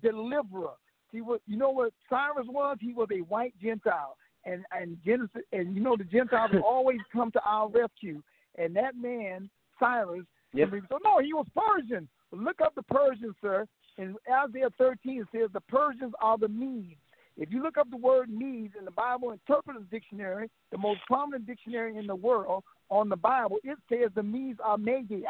deliverer. 0.01 0.73
He 1.13 1.21
was, 1.21 1.39
you 1.47 1.57
know 1.57 1.69
what 1.69 1.93
Cyrus 2.09 2.47
was? 2.49 2.77
He 2.81 2.93
was 2.93 3.07
a 3.13 3.19
white 3.21 3.53
Gentile, 3.61 4.17
and 4.45 4.65
and 4.77 4.97
Genesis, 5.05 5.43
and 5.53 5.73
you 5.75 5.81
know 5.81 5.95
the 5.95 6.03
Gentiles 6.03 6.51
always 6.65 6.99
come 7.11 7.31
to 7.31 7.41
our 7.45 7.69
rescue. 7.69 8.21
And 8.57 8.75
that 8.75 8.95
man 8.97 9.49
Cyrus, 9.79 10.25
Yep. 10.53 10.69
so 10.89 10.99
no, 11.03 11.19
he 11.19 11.33
was 11.33 11.47
Persian. 11.55 12.07
Look 12.31 12.59
up 12.61 12.75
the 12.75 12.83
Persians, 12.83 13.35
sir. 13.41 13.65
In 13.97 14.15
Isaiah 14.29 14.69
13 14.77 15.21
it 15.21 15.27
says 15.31 15.49
the 15.53 15.61
Persians 15.61 16.13
are 16.21 16.37
the 16.37 16.47
Medes. 16.49 16.99
If 17.37 17.51
you 17.51 17.63
look 17.63 17.77
up 17.77 17.89
the 17.89 17.97
word 17.97 18.29
Medes 18.29 18.75
in 18.77 18.85
the 18.85 18.91
Bible 18.91 19.31
Interpreter's 19.31 19.87
Dictionary, 19.89 20.49
the 20.71 20.77
most 20.77 20.99
prominent 21.07 21.47
dictionary 21.47 21.97
in 21.97 22.05
the 22.05 22.15
world 22.15 22.63
on 22.89 23.09
the 23.09 23.15
Bible, 23.15 23.57
it 23.63 23.77
says 23.89 24.11
the 24.13 24.21
Medes 24.23 24.59
are 24.63 24.77
Madai. 24.77 25.23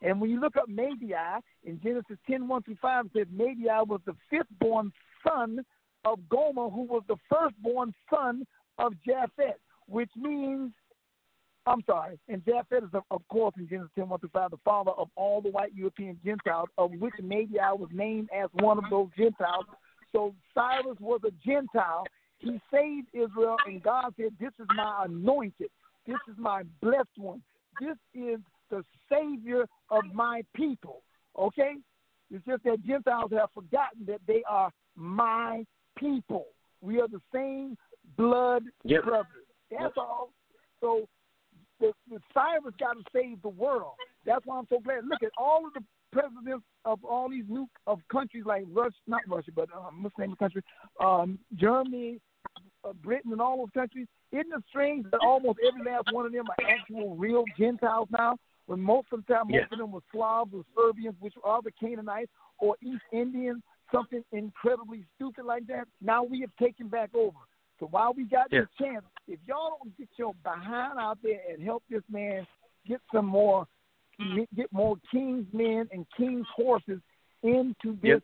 And 0.00 0.20
when 0.20 0.30
you 0.30 0.40
look 0.40 0.56
up 0.56 0.68
Madai 0.68 1.40
in 1.64 1.80
Genesis 1.82 2.16
10, 2.30 2.46
1 2.46 2.62
through 2.62 2.76
5, 2.80 3.06
it 3.06 3.10
says 3.12 3.26
Madai 3.32 3.82
was 3.82 4.00
the 4.06 4.14
fifth 4.30 4.46
born 4.60 4.92
son 5.26 5.64
of 6.04 6.20
Gomer, 6.28 6.70
who 6.70 6.82
was 6.82 7.02
the 7.08 7.16
firstborn 7.28 7.92
son 8.08 8.46
of 8.78 8.92
Japheth, 9.04 9.58
which 9.88 10.10
means, 10.16 10.70
I'm 11.66 11.82
sorry, 11.86 12.20
and 12.28 12.44
Japheth 12.44 12.84
is, 12.84 12.90
of- 13.10 13.28
course, 13.28 13.54
in 13.58 13.68
Genesis 13.68 13.90
10, 13.96 14.08
1 14.08 14.20
through 14.20 14.28
5, 14.32 14.52
the 14.52 14.56
father 14.58 14.92
of 14.92 15.08
all 15.16 15.40
the 15.40 15.50
white 15.50 15.74
European 15.74 16.20
Gentiles, 16.24 16.68
of 16.78 16.92
which 16.92 17.14
Madii 17.20 17.76
was 17.76 17.90
named 17.92 18.30
as 18.32 18.48
one 18.52 18.78
of 18.78 18.84
those 18.90 19.08
Gentiles. 19.18 19.66
So 20.12 20.34
Cyrus 20.54 20.96
was 21.00 21.20
a 21.26 21.30
Gentile. 21.46 22.04
He 22.38 22.60
saved 22.72 23.08
Israel, 23.12 23.56
and 23.66 23.82
God 23.82 24.14
said, 24.16 24.30
This 24.40 24.52
is 24.58 24.66
my 24.74 25.04
anointed. 25.04 25.70
This 26.06 26.18
is 26.28 26.36
my 26.38 26.62
blessed 26.80 27.08
one. 27.16 27.42
This 27.80 27.96
is 28.14 28.38
the 28.70 28.82
Savior 29.10 29.66
of 29.90 30.04
my 30.12 30.42
people. 30.54 31.02
Okay? 31.38 31.74
It's 32.30 32.44
just 32.46 32.62
that 32.64 32.84
Gentiles 32.86 33.30
have 33.32 33.50
forgotten 33.54 34.04
that 34.06 34.20
they 34.26 34.42
are 34.48 34.70
my 34.96 35.64
people. 35.96 36.46
We 36.80 37.00
are 37.00 37.08
the 37.08 37.20
same 37.34 37.76
blood 38.16 38.64
Yep. 38.84 39.04
brothers. 39.04 39.46
That's 39.70 39.96
all. 39.96 40.30
So 40.80 41.08
the, 41.80 41.92
the 42.10 42.20
Cyrus 42.32 42.74
got 42.78 42.94
to 42.94 43.04
save 43.12 43.42
the 43.42 43.48
world. 43.48 43.94
That's 44.24 44.44
why 44.46 44.58
I'm 44.58 44.66
so 44.68 44.78
glad. 44.80 45.06
Look 45.06 45.22
at 45.22 45.32
all 45.38 45.66
of 45.66 45.72
the 45.74 45.82
presidents 46.12 46.64
of 46.84 47.04
all 47.04 47.28
these 47.28 47.44
new 47.48 47.68
of 47.86 48.00
countries 48.10 48.44
like 48.46 48.64
Russia, 48.72 48.96
not 49.06 49.22
Russia, 49.28 49.50
but 49.54 49.68
um, 49.76 50.02
what's 50.02 50.16
the 50.16 50.22
name 50.22 50.32
of 50.32 50.38
the 50.38 50.44
country? 50.44 50.62
Um, 51.00 51.38
Germany, 51.56 52.20
uh, 52.84 52.92
Britain, 52.94 53.32
and 53.32 53.40
all 53.40 53.58
those 53.58 53.70
countries. 53.74 54.06
Isn't 54.32 54.52
it 54.52 54.62
strange 54.68 55.06
that 55.10 55.20
almost 55.20 55.58
every 55.66 55.82
last 55.82 56.06
one 56.10 56.26
of 56.26 56.32
them 56.32 56.48
are 56.50 56.66
actual 56.66 57.16
real 57.16 57.44
Gentiles 57.58 58.08
now? 58.10 58.36
When 58.66 58.80
most 58.80 59.08
of 59.12 59.24
the 59.24 59.34
time, 59.34 59.48
most 59.48 59.56
Yeah. 59.56 59.68
of 59.72 59.78
them 59.78 59.92
were 59.92 60.02
Slavs 60.12 60.52
or 60.52 60.64
Serbians, 60.76 61.16
which 61.20 61.34
are 61.42 61.62
the 61.62 61.72
Canaanites, 61.72 62.30
or 62.58 62.76
East 62.82 63.02
Indians, 63.12 63.62
something 63.90 64.22
incredibly 64.32 65.06
stupid 65.14 65.46
like 65.46 65.66
that. 65.68 65.88
Now 66.02 66.22
we 66.22 66.40
have 66.40 66.54
taken 66.56 66.88
back 66.88 67.14
over. 67.14 67.38
So 67.80 67.86
while 67.86 68.12
we 68.12 68.24
got 68.24 68.50
this 68.50 68.68
chance, 68.78 69.04
if 69.26 69.38
y'all 69.46 69.78
don't 69.82 69.96
get 69.96 70.08
your 70.16 70.34
behind 70.42 70.98
out 70.98 71.18
there 71.22 71.40
and 71.50 71.62
help 71.62 71.82
this 71.88 72.02
man 72.10 72.46
get 72.86 73.00
some 73.12 73.26
more, 73.26 73.66
Mm-hmm. 74.20 74.42
get 74.56 74.72
more 74.72 74.96
king's 75.12 75.46
men 75.52 75.88
and 75.92 76.04
king's 76.16 76.46
horses 76.54 77.00
into 77.42 77.92
this 78.02 78.20
Yep. 78.20 78.22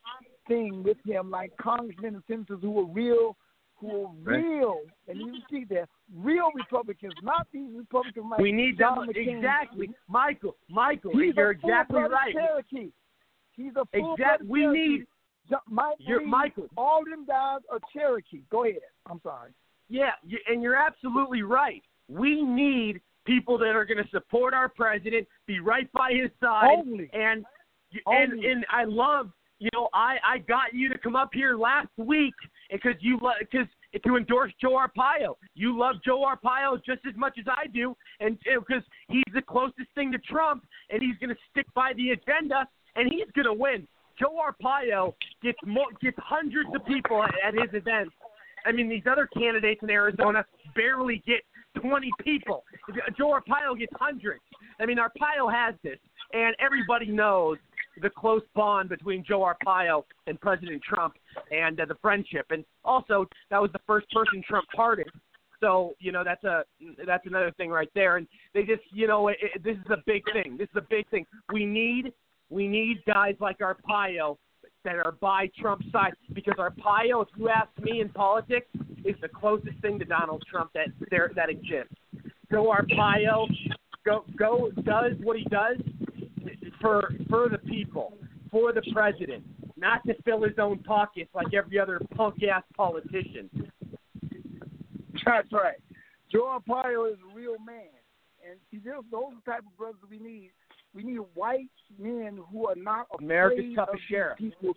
thing 0.49 0.82
with 0.82 0.97
him, 1.07 1.30
like 1.30 1.57
congressmen 1.57 2.14
and 2.16 2.24
senators 2.26 2.61
who 2.62 2.80
are 2.80 2.84
real, 2.92 3.36
who 3.76 4.07
are 4.07 4.12
Right. 4.24 4.42
real, 4.45 4.80
and 5.09 5.18
you 5.20 5.40
see 5.51 5.64
that 5.66 5.88
real 6.14 6.51
Republicans, 6.53 7.14
not 7.22 7.47
these 7.53 7.72
Republicans 7.76 8.26
like 8.30 8.40
we 8.40 8.51
need 8.51 8.76
them 8.78 8.95
McCain. 9.07 9.36
exactly, 9.36 9.95
Michael. 10.09 10.57
Michael, 10.68 11.12
He's 11.12 11.34
you're 11.36 11.51
a 11.51 11.55
exactly 11.55 12.01
right. 12.03 12.32
Cherokee. 12.32 12.90
He's 13.53 13.76
a 13.76 13.84
full 13.86 14.14
Exact- 14.14 14.42
we 14.45 14.66
need- 14.66 15.07
Mike 15.68 15.97
You're- 16.01 16.24
Michael. 16.24 16.68
All 16.76 17.05
them 17.05 17.24
guys 17.26 17.61
are 17.70 17.78
Cherokee. 17.92 18.42
Go 18.51 18.64
ahead. 18.64 18.80
I'm 19.07 19.20
sorry. 19.20 19.53
Yeah, 19.88 20.12
you, 20.24 20.38
and 20.49 20.62
you're 20.62 20.74
absolutely 20.74 21.42
right. 21.42 21.84
We 22.09 22.42
need 22.42 23.01
people 23.25 23.59
that 23.59 23.75
are 23.77 23.85
going 23.85 24.03
to 24.03 24.11
support 24.11 24.55
our 24.55 24.68
president, 24.68 25.27
be 25.47 25.61
right 25.61 25.91
by 25.93 26.12
his 26.12 26.31
side, 26.41 26.68
Only. 26.79 27.11
and 27.12 27.45
and 28.07 28.33
Only. 28.33 28.51
and 28.51 28.66
I 28.70 28.85
love 28.85 29.31
you 29.59 29.70
know 29.72 29.89
I 29.95 30.16
I 30.27 30.39
got 30.39 30.75
you 30.75 30.89
to 30.89 30.99
come 30.99 31.16
up 31.16 31.31
here 31.33 31.57
last 31.57 31.89
week 31.97 32.35
because 32.70 32.95
you 33.01 33.18
love 33.22 33.37
because 33.41 33.66
to 34.05 34.16
endorse 34.16 34.53
Joe 34.61 34.72
Arpaio. 34.72 35.35
You 35.55 35.79
love 35.79 35.97
Joe 36.05 36.27
Arpaio 36.27 36.83
just 36.85 37.01
as 37.09 37.14
much 37.16 37.39
as 37.39 37.45
I 37.49 37.66
do, 37.68 37.97
and 38.20 38.39
because 38.45 38.83
he's 39.09 39.22
the 39.33 39.43
closest 39.43 39.89
thing 39.95 40.11
to 40.12 40.18
Trump, 40.18 40.64
and 40.91 41.01
he's 41.01 41.16
going 41.18 41.31
to 41.31 41.41
stick 41.51 41.66
by 41.75 41.93
the 41.97 42.11
agenda, 42.11 42.66
and 42.97 43.12
he's 43.12 43.31
going 43.35 43.47
to 43.47 43.53
win. 43.53 43.87
Joe 44.18 44.37
Arpaio 44.41 45.14
gets 45.43 45.59
mo- 45.64 45.91
gets 46.01 46.16
hundreds 46.18 46.68
of 46.75 46.85
people 46.87 47.22
at, 47.22 47.35
at 47.47 47.55
his 47.55 47.72
events. 47.72 48.12
I 48.66 48.72
mean, 48.72 48.89
these 48.89 49.03
other 49.11 49.29
candidates 49.37 49.83
in 49.83 49.91
Arizona 49.91 50.45
barely 50.75 51.22
get 51.27 51.41
20 51.81 52.11
people. 52.22 52.64
Joe 53.16 53.39
Arpaio 53.39 53.79
gets 53.79 53.93
hundreds. 53.97 54.43
I 54.81 54.87
mean, 54.87 54.99
Arpaio 54.99 55.53
has 55.53 55.75
this, 55.83 55.99
and 56.33 56.55
everybody 56.59 57.07
knows 57.07 57.59
the 58.03 58.11
close 58.11 58.43
bond 58.55 58.89
between 58.89 59.25
Joe 59.27 59.41
Arpaio 59.41 60.05
and 60.27 60.41
President 60.41 60.83
Trump 60.83 61.14
and 61.51 61.81
uh, 61.81 61.87
the 61.87 61.95
friendship. 62.03 62.47
And 62.51 62.64
also, 62.85 63.27
that 63.51 63.61
was 63.61 63.70
the 63.72 63.81
first 63.87 64.11
person 64.11 64.43
Trump 64.47 64.66
pardoned. 64.75 65.11
So 65.61 65.95
you 65.99 66.12
know 66.12 66.25
that's 66.25 66.45
a 66.45 66.64
that's 67.07 67.27
another 67.27 67.53
thing 67.57 67.70
right 67.70 67.89
there. 67.95 68.16
And 68.16 68.27
they 68.53 68.64
just 68.64 68.83
you 68.93 69.07
know 69.07 69.29
it, 69.29 69.37
it, 69.41 69.62
this 69.62 69.77
is 69.77 69.91
a 69.91 70.03
big 70.05 70.22
thing. 70.33 70.57
This 70.59 70.68
is 70.70 70.77
a 70.77 70.87
big 70.91 71.09
thing. 71.09 71.25
We 71.53 71.64
need 71.64 72.12
we 72.51 72.68
need 72.68 73.03
guys 73.07 73.35
like 73.41 73.61
Arpaio 73.61 74.37
that 74.85 74.97
are 74.97 75.12
by 75.12 75.51
Trump's 75.59 75.87
side 75.91 76.12
because 76.32 76.55
Arpaio, 76.59 77.22
if 77.22 77.28
you 77.37 77.49
ask 77.49 77.68
me 77.82 78.01
in 78.01 78.09
politics, 78.11 78.66
is 79.05 79.16
the 79.20 79.28
closest 79.28 79.78
thing 79.80 79.99
to 79.99 80.05
Donald 80.05 80.43
Trump 80.51 80.70
that 80.74 80.89
there 81.11 81.30
that 81.35 81.51
exists. 81.51 81.95
Joe 82.51 82.74
Arpaio 82.74 83.47
go 84.05 84.24
go 84.37 84.70
does 84.82 85.12
what 85.22 85.37
he 85.37 85.45
does 85.45 85.78
for 86.80 87.12
for 87.28 87.49
the 87.49 87.59
people, 87.59 88.16
for 88.51 88.72
the 88.72 88.82
president, 88.93 89.45
not 89.76 90.05
to 90.07 90.14
fill 90.22 90.43
his 90.43 90.59
own 90.59 90.78
pockets 90.80 91.30
like 91.35 91.53
every 91.55 91.78
other 91.78 92.01
punk 92.14 92.37
ass 92.45 92.62
politician. 92.76 93.51
That's 95.24 95.53
right. 95.53 95.76
Joe 96.30 96.59
Arpaio 96.59 97.11
is 97.12 97.18
a 97.30 97.35
real 97.35 97.57
man, 97.64 97.89
and 98.49 98.59
see, 98.70 98.78
those 98.78 99.03
are 99.12 99.35
the 99.35 99.51
type 99.51 99.61
of 99.61 99.76
brothers 99.76 100.01
we 100.11 100.18
need. 100.18 100.51
We 100.95 101.03
need 101.03 101.18
white 101.34 101.68
men 101.99 102.38
who 102.51 102.68
are 102.68 102.76
not 102.76 103.07
America's 103.18 103.74
toughest 103.74 104.03
sheriff. 104.09 104.38
People. 104.38 104.74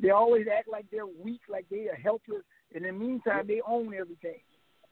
They 0.00 0.10
always 0.10 0.46
act 0.52 0.68
like 0.68 0.86
they're 0.90 1.06
weak, 1.06 1.42
like 1.48 1.66
they 1.70 1.86
are 1.88 1.94
helpless, 1.94 2.42
and 2.74 2.84
in 2.84 2.98
the 2.98 3.04
meantime, 3.04 3.46
they 3.46 3.60
own 3.66 3.94
everything. 3.94 4.40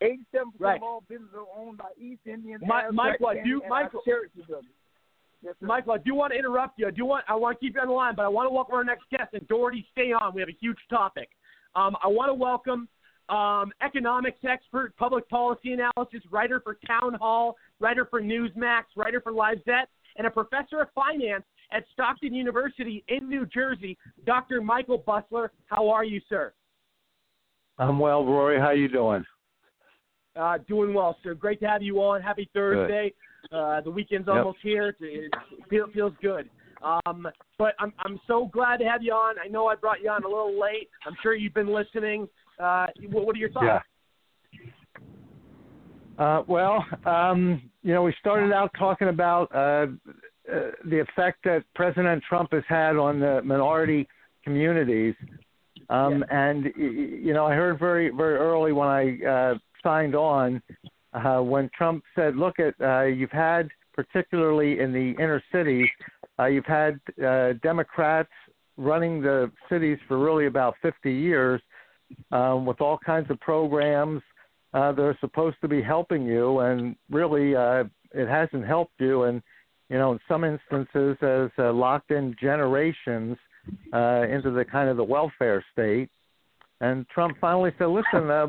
Eighty-seven 0.01 0.53
percent 0.53 0.61
Right. 0.61 0.76
of 0.76 0.83
all 0.83 1.03
businesses 1.09 1.35
are 1.35 1.61
owned 1.61 1.78
by 1.78 1.91
East 1.99 2.22
Indians, 2.26 2.62
Aztec, 2.62 2.93
Michael, 2.93 3.26
I 3.26 3.35
and, 3.35 3.45
do- 3.45 3.62
Michael- 3.68 4.03
Yes. 5.43 5.55
Michael, 5.61 5.93
I 5.93 5.99
do 5.99 6.14
want 6.14 6.33
to 6.35 6.39
interrupt 6.39 6.78
you. 6.78 6.87
I 6.87 6.91
do 6.91 7.07
want 7.07 7.24
I 7.26 7.35
want 7.35 7.59
to 7.59 7.64
keep 7.64 7.74
you 7.74 7.81
on 7.81 7.89
the 7.89 7.95
line, 7.95 8.14
but 8.14 8.24
I 8.26 8.28
want 8.28 8.47
to 8.47 8.51
welcome 8.53 8.74
our 8.74 8.85
next 8.85 9.09
guest. 9.11 9.33
And 9.33 9.47
Daugherty, 9.49 9.87
stay 9.91 10.12
on. 10.12 10.35
We 10.35 10.43
have 10.43 10.51
a 10.51 10.57
huge 10.61 10.78
topic. 10.91 11.31
Um, 11.74 11.97
I 12.05 12.09
want 12.09 12.28
to 12.28 12.35
welcome 12.35 12.89
um, 13.31 13.72
economics 13.83 14.39
expert, 14.47 14.95
public 14.99 15.26
policy 15.31 15.72
analysis, 15.72 16.20
writer 16.31 16.61
for 16.61 16.76
Townhall, 16.87 17.57
writer 17.78 18.05
for 18.05 18.20
Newsmax, 18.20 18.83
writer 18.97 19.20
for 19.20 19.33
LifeZette, 19.33 19.87
and 20.17 20.27
a 20.27 20.31
professor 20.31 20.81
of 20.81 20.89
finance 20.95 21.45
at 21.73 21.85
Stockton 21.93 22.35
University 22.35 23.05
in 23.09 23.29
New 23.29 23.47
Jersey, 23.47 23.97
Dr. 24.27 24.61
Michael 24.61 24.99
Busler. 24.99 25.49
How 25.67 25.89
are 25.89 26.05
you, 26.05 26.21
sir? 26.29 26.53
I'm 27.79 27.99
well, 27.99 28.25
Rory. 28.25 28.59
How 28.59 28.71
you 28.71 28.89
doing? 28.89 29.25
Uh, 30.37 30.59
doing 30.69 30.95
well, 30.95 31.17
sir. 31.23 31.35
Great 31.35 31.61
to 31.61 31.67
have 31.67 31.83
you 31.83 31.99
on. 32.03 32.21
Happy 32.21 32.49
Thursday. 32.53 33.13
Uh, 33.53 33.81
the 33.81 33.91
weekend's 33.91 34.29
Yep. 34.29 34.37
almost 34.37 34.59
here. 34.63 34.89
It, 34.89 34.97
it 35.01 35.33
feel, 35.69 35.87
feels 35.93 36.13
good. 36.23 36.49
Um, 36.83 37.27
but 37.59 37.75
I'm 37.79 37.93
I'm 37.99 38.19
so 38.27 38.47
glad 38.53 38.79
to 38.79 38.85
have 38.87 39.03
you 39.03 39.13
on. 39.13 39.37
I 39.39 39.49
know 39.49 39.67
I 39.67 39.75
brought 39.75 40.01
you 40.03 40.09
on 40.11 40.25
a 40.25 40.29
little 40.29 40.59
late. 40.59 40.89
I'm 41.07 41.15
sure 41.23 41.35
you've 41.35 41.53
been 41.53 41.73
listening. 41.73 42.27
Uh, 42.59 42.87
what, 43.11 43.27
what 43.27 43.37
are 43.37 43.39
your 43.39 43.51
thoughts? 43.51 43.67
Yeah. 43.67 43.81
Uh, 46.21 46.43
well, 46.47 46.85
um, 47.07 47.62
you 47.83 47.95
know, 47.95 48.03
we 48.03 48.14
started 48.21 48.53
out 48.53 48.71
talking 48.79 49.09
about 49.09 49.51
uh, 49.55 49.87
uh, 50.53 50.71
the 50.85 51.01
effect 51.01 51.39
that 51.45 51.64
President 51.75 52.23
Trump 52.29 52.53
has 52.53 52.62
had 52.68 52.97
on 52.97 53.21
the 53.21 53.41
minority 53.43 54.07
communities. 54.45 55.14
Um, 55.89 56.23
And, 56.31 56.64
y- 56.64 56.73
y- 56.77 57.18
you 57.27 57.33
know, 57.33 57.47
I 57.47 57.55
heard 57.55 57.79
very, 57.79 58.11
very 58.11 58.37
early 58.37 58.73
when 58.73 58.87
I 58.87 59.03
uh, 59.25 59.55
signed 59.83 60.14
on 60.14 60.62
uh, 61.14 61.41
when 61.41 61.71
Trump 61.77 62.05
said, 62.14 62.37
look, 62.37 62.57
at 62.61 62.75
uh, 62.83 63.05
you've 63.05 63.33
had, 63.33 63.71
particularly 63.95 64.79
in 64.79 64.93
the 64.93 65.12
inner 65.23 65.43
cities, 65.51 65.89
uh, 66.39 66.45
you've 66.45 66.66
had 66.66 67.01
uh, 67.27 67.55
Democrats 67.62 68.29
running 68.77 69.23
the 69.23 69.51
cities 69.71 69.99
for 70.07 70.18
really 70.18 70.47
about 70.47 70.75
50 70.83 71.11
years 71.11 71.62
um, 72.31 72.66
with 72.66 72.81
all 72.83 72.99
kinds 72.99 73.31
of 73.31 73.41
programs 73.41 74.23
uh, 74.73 74.93
that 74.93 75.03
are 75.03 75.18
supposed 75.21 75.57
to 75.62 75.68
be 75.68 75.83
helping 75.83 76.25
you, 76.25 76.61
and 76.61 76.97
really 77.11 77.57
uh, 77.57 77.85
it 78.12 78.29
hasn't 78.29 78.66
helped 78.66 78.95
you. 78.99 79.25
And 79.25 79.43
you 79.89 79.99
know, 79.99 80.12
in 80.12 80.21
some 80.29 80.45
instances, 80.45 81.16
has 81.21 81.51
uh, 81.59 81.73
locked 81.73 82.12
in 82.12 82.37
generations 82.41 83.37
uh, 83.93 84.23
into 84.31 84.51
the 84.51 84.64
kind 84.64 84.89
of 84.89 84.97
the 84.97 85.05
welfare 85.05 85.64
state. 85.73 86.09
And 86.81 87.07
Trump 87.09 87.37
finally 87.41 87.73
said, 87.79 87.87
"Listen, 87.87 88.31
uh, 88.31 88.47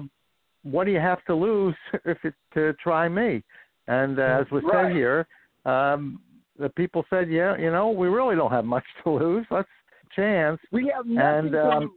what 0.64 0.86
do 0.86 0.92
you 0.92 1.00
have 1.00 1.24
to 1.26 1.36
lose 1.36 1.76
if 2.06 2.18
it, 2.24 2.34
to 2.54 2.74
try 2.74 3.10
me?" 3.10 3.44
And 3.88 4.20
uh, 4.20 4.42
as 4.42 4.52
was 4.52 4.64
Right. 4.64 4.86
said 4.86 4.96
here, 4.96 5.28
um, 5.66 6.22
the 6.58 6.70
people 6.70 7.04
said, 7.10 7.30
"Yeah, 7.30 7.58
you 7.58 7.72
know, 7.72 7.90
we 7.90 8.08
really 8.08 8.36
don't 8.36 8.52
have 8.52 8.66
much 8.66 8.86
to 9.04 9.10
lose. 9.10 9.46
Let's 9.50 9.68
chance." 10.16 10.60
We 10.72 10.92
have 10.96 11.06
nothing 11.06 11.46
And 11.46 11.52
to 11.54 11.72
um, 11.72 11.84
lose. 11.84 11.92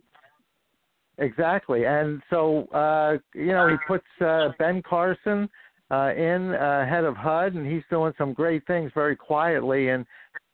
Exactly, 1.18 1.86
and 1.86 2.20
so 2.28 2.64
uh, 2.68 3.18
you 3.34 3.52
know 3.52 3.68
he 3.68 3.76
puts 3.86 4.04
uh, 4.20 4.48
Ben 4.58 4.82
Carson 4.82 5.48
uh, 5.90 6.12
in 6.16 6.54
uh, 6.54 6.86
head 6.86 7.04
of 7.04 7.16
HUD, 7.16 7.54
and 7.54 7.70
he's 7.70 7.84
doing 7.88 8.12
some 8.18 8.32
great 8.32 8.66
things 8.66 8.90
very 8.94 9.14
quietly 9.14 9.88
in 9.88 10.04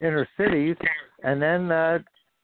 inner 0.03 0.29
cities. 0.37 0.77
And 1.23 1.41
then 1.41 1.73
uh, 1.73 1.99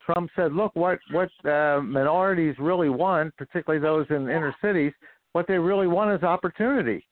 Trump 0.05 0.31
said, 0.35 0.53
"Look, 0.53 0.75
what 0.75 0.99
what 1.12 1.29
uh, 1.45 1.81
minorities 1.83 2.55
really 2.59 2.89
want, 2.89 3.37
particularly 3.37 3.83
those 3.83 4.07
in 4.09 4.31
inner 4.31 4.55
cities, 4.62 4.93
what 5.33 5.47
they 5.47 5.59
really 5.59 5.87
want 5.87 6.17
is 6.17 6.23
opportunity." 6.23 7.05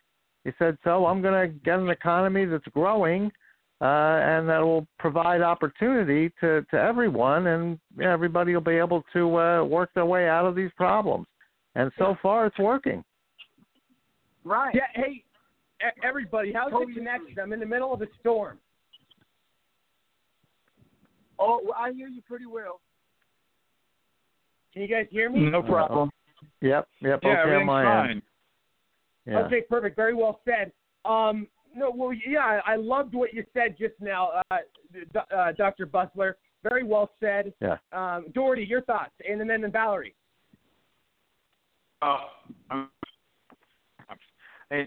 He 0.45 0.53
said, 0.59 0.79
"So 0.85 1.05
I'm 1.05 1.21
going 1.21 1.49
to 1.49 1.55
get 1.65 1.79
an 1.79 1.91
economy 1.91 2.47
that's 2.47 2.65
growing." 2.73 3.31
Uh, 3.81 3.85
and 4.23 4.49
that 4.49 4.61
will 4.61 4.87
provide 4.99 5.43
opportunity 5.43 6.31
to, 6.41 6.65
to 6.71 6.77
everyone, 6.77 7.49
and 7.49 7.79
you 7.97 8.05
know, 8.05 8.11
everybody 8.11 8.55
will 8.55 8.61
be 8.61 8.77
able 8.77 9.03
to 9.13 9.39
uh, 9.39 9.65
work 9.65 9.91
their 9.95 10.07
way 10.07 10.29
out 10.29 10.47
of 10.47 10.55
these 10.55 10.71
problems. 10.77 11.27
And 11.75 11.91
so 11.99 12.17
far, 12.23 12.47
it's 12.47 12.59
working. 12.59 13.05
Right. 14.45 14.75
Yeah. 14.75 14.83
Hey, 14.95 15.25
everybody, 16.03 16.53
how's 16.53 16.71
Totally 16.71 16.95
the 16.95 17.01
connection? 17.01 17.37
I'm 17.43 17.53
in 17.53 17.61
the 17.61 17.67
middle 17.67 17.93
of 17.93 18.01
a 18.01 18.07
storm. 18.21 18.59
Oh, 21.39 21.61
well, 21.65 21.75
I 21.77 21.91
hear 21.93 22.09
you 22.09 22.23
pretty 22.23 22.47
well. 22.47 22.81
Can 24.73 24.83
you 24.83 24.89
guys 24.89 25.07
hear 25.11 25.31
me? 25.31 25.41
No 25.41 25.63
problem. 25.63 26.11
Yep, 26.61 26.89
yep. 27.01 27.21
Yeah, 27.23 27.29
okay, 27.29 27.29
on 27.29 27.39
everything's 27.39 27.67
my 27.67 27.85
fine. 27.85 28.11
end. 28.11 28.23
Yeah. 29.27 29.39
Okay, 29.41 29.61
perfect. 29.69 29.97
Very 29.97 30.15
well 30.15 30.41
said. 30.45 30.73
Um, 31.05 31.49
no, 31.75 31.93
well, 31.95 32.13
yeah, 32.13 32.61
I 32.67 32.73
I 32.73 32.77
loved 32.77 33.15
what 33.15 33.35
you 33.35 33.45
said 33.53 33.77
just 33.79 33.95
now, 34.01 34.43
uh, 34.51 34.59
D- 34.93 35.21
uh, 35.37 35.53
Dr. 35.53 35.87
Busler. 35.87 36.35
Very 36.63 36.83
well 36.83 37.11
said. 37.21 37.53
Yeah. 37.61 37.77
Um, 37.93 38.27
Daugherty, 38.33 38.65
your 38.65 38.83
thoughts, 38.83 39.13
and 39.29 39.39
then 39.39 39.49
then 39.49 39.71
Valerie. 39.71 40.15
Uh, 42.01 42.19
I'm, 42.71 42.89
I, 44.71 44.87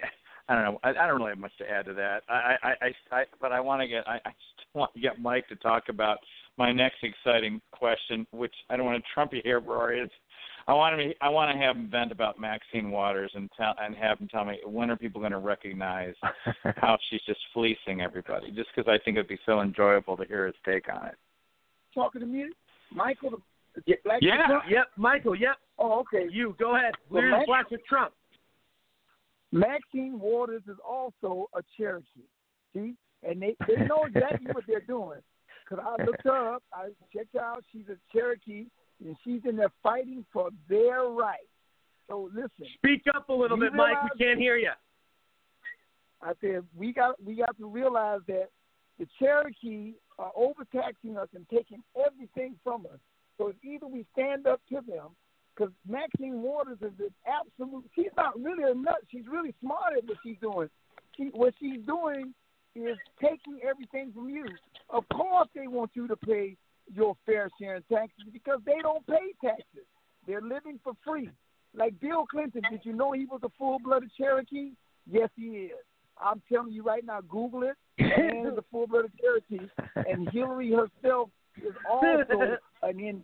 I 0.50 0.56
don't 0.56 0.64
know. 0.64 0.80
I, 0.84 0.90
I 0.90 1.08
don't 1.08 1.18
really 1.18 1.32
have 1.32 1.38
much 1.38 1.56
to 1.60 1.70
add 1.70 1.86
to 1.86 1.94
that. 1.94 2.24
I, 2.30 2.56
I, 2.64 2.70
I, 2.70 3.16
I 3.16 3.24
but 3.42 3.52
I 3.52 3.60
want 3.60 3.82
to 3.82 3.88
get. 3.88 4.08
I, 4.08 4.16
I 4.26 4.30
just 4.30 4.68
want 4.74 4.94
to 4.94 5.00
get 5.00 5.22
Mike 5.22 5.48
to 5.50 5.56
talk 5.56 5.84
about 5.90 6.18
my 6.58 6.72
next 6.72 7.04
exciting 7.04 7.62
question, 7.72 8.26
which 8.32 8.54
I 8.70 8.78
don't 8.78 8.86
want 8.86 9.04
to 9.04 9.10
trump 9.14 9.34
you 9.34 9.42
here, 9.44 9.60
Rory. 9.60 10.00
It's, 10.00 10.14
I 10.70 10.74
want 10.74 11.00
to. 11.00 11.14
I 11.22 11.30
want 11.30 11.52
to 11.52 11.58
have 11.58 11.78
him 11.78 11.90
vent 11.90 12.12
about 12.12 12.40
Maxine 12.40 12.92
Waters 12.92 13.32
and 13.36 13.50
tell 13.56 13.74
and 13.82 13.96
have 13.96 14.20
him 14.20 14.28
tell 14.28 14.44
me 14.44 14.60
when 14.66 14.90
are 14.92 14.98
people 14.98 15.22
going 15.22 15.32
to 15.32 15.38
recognize 15.40 16.14
how 16.76 16.98
she's 17.10 17.22
just 17.26 17.40
fleecing 17.54 18.02
everybody. 18.02 18.52
Just 18.52 18.70
because 18.76 18.90
I 18.92 19.02
think 19.04 19.16
it'd 19.18 19.30
be 19.30 19.40
so 19.46 19.62
enjoyable 19.62 20.18
to 20.18 20.26
hear 20.26 20.46
his 20.46 20.56
take 20.66 20.86
on 20.94 21.06
it. 21.08 21.16
Talking 21.96 22.22
to 22.22 22.28
me, 22.28 22.50
Michael, 22.94 23.42
the 23.76 23.96
black 24.04 24.20
Yeah. 24.22 24.46
Trump? 24.48 24.64
Yep, 24.70 24.88
Michael. 24.98 25.36
Yep. 25.36 25.56
Oh, 25.80 26.00
okay. 26.02 26.28
You 26.30 26.56
go 26.60 26.76
ahead. 26.76 26.94
Well, 27.10 27.22
Clear 27.22 27.32
Max- 27.32 27.42
the 27.44 27.46
flash 27.48 27.66
with 27.72 27.86
Trump. 27.88 28.14
Maxine 29.52 30.20
Waters 30.20 30.64
is 30.68 30.78
also 30.86 31.50
a 31.54 31.62
Cherokee. 31.78 32.28
See, 32.74 32.94
and 33.24 33.42
they 33.42 33.56
they 33.68 33.86
know 33.86 34.04
exactly 34.06 34.52
what 34.52 34.66
they're 34.68 34.82
doing. 34.82 35.20
Cause 35.70 35.80
I 35.82 36.02
looked 36.04 36.24
her 36.24 36.54
up, 36.56 36.64
I 36.74 36.88
checked 37.14 37.34
her 37.34 37.42
out. 37.42 37.64
She's 37.74 37.84
a 37.90 37.98
Cherokee, 38.14 38.66
and 39.06 39.16
she's 39.24 39.42
in 39.48 39.56
there 39.56 39.72
fighting 39.84 40.26
for 40.32 40.50
their 40.70 41.04
rights. 41.04 41.44
So 42.08 42.30
listen, 42.34 42.66
Speak 42.76 43.04
up 43.14 43.30
a 43.30 43.34
little 43.34 43.58
bit, 43.58 43.74
Mike. 43.74 43.98
We 44.04 44.26
can't 44.26 44.40
hear 44.40 44.58
you. 44.58 44.72
I 46.22 46.32
said 46.42 46.64
we 46.76 46.94
got 46.94 47.24
we 47.24 47.36
got 47.36 47.58
to 47.58 47.68
realize 47.68 48.22
that 48.28 48.50
the 48.98 49.08
Cherokee 49.20 49.94
are 50.18 50.32
overtaxing 50.36 51.18
us 51.18 51.28
and 51.36 51.46
taking 51.50 51.84
everything 52.06 52.56
from 52.64 52.86
us. 52.86 53.00
So 53.38 53.50
it's 53.50 53.60
either 53.64 53.88
we 53.88 54.06
stand 54.14 54.48
up 54.48 54.62
to 54.70 54.76
them 54.88 55.10
because 55.56 55.72
Maxine 55.88 56.42
Waters 56.42 56.78
is 56.82 56.94
an 57.00 57.14
absolute. 57.28 57.86
She's 57.96 58.12
not 58.16 58.40
really 58.40 58.64
a 58.64 58.74
nut. 58.74 58.98
She's 59.12 59.28
really 59.30 59.54
smart 59.62 59.94
at 59.98 60.06
what 60.06 60.18
she's 60.24 60.38
doing. 60.42 60.70
She, 61.16 61.30
what 61.34 61.54
she's 61.60 61.82
doing 61.86 62.34
is 62.76 62.98
taking 63.22 63.60
everything 63.68 64.12
from 64.14 64.30
you. 64.30 64.46
Of 64.90 65.04
course, 65.10 65.50
they 65.56 65.68
want 65.68 65.92
you 65.94 66.08
to 66.08 66.16
pay 66.16 66.56
your 66.94 67.16
fair 67.26 67.50
share 67.60 67.78
in 67.78 67.84
taxes 67.92 68.26
because 68.32 68.60
they 68.66 68.78
don't 68.82 69.06
pay 69.08 69.34
taxes. 69.44 69.86
They're 70.26 70.42
living 70.42 70.80
for 70.84 70.94
free. 71.06 71.30
Like 71.74 72.00
Bill 72.00 72.26
Clinton, 72.26 72.64
did 72.72 72.82
you 72.84 72.94
know 72.94 73.12
he 73.12 73.26
was 73.26 73.42
a 73.44 73.50
full-blooded 73.58 74.10
Cherokee? 74.18 74.72
Yes, 75.10 75.30
he 75.36 75.44
is. 75.44 75.72
I'm 76.20 76.42
telling 76.52 76.72
you 76.72 76.84
right 76.84 77.06
now, 77.06 77.22
Google 77.22 77.64
it. 77.64 77.76
Man 78.00 78.48
is 78.48 78.58
a 78.58 78.64
full-blooded 78.72 79.12
Cherokee, 79.20 79.68
and 79.96 80.30
Hillary 80.32 80.72
herself 80.72 81.30
is 81.58 81.74
also 81.90 82.58
an 82.84 82.90
Indian. 82.92 83.24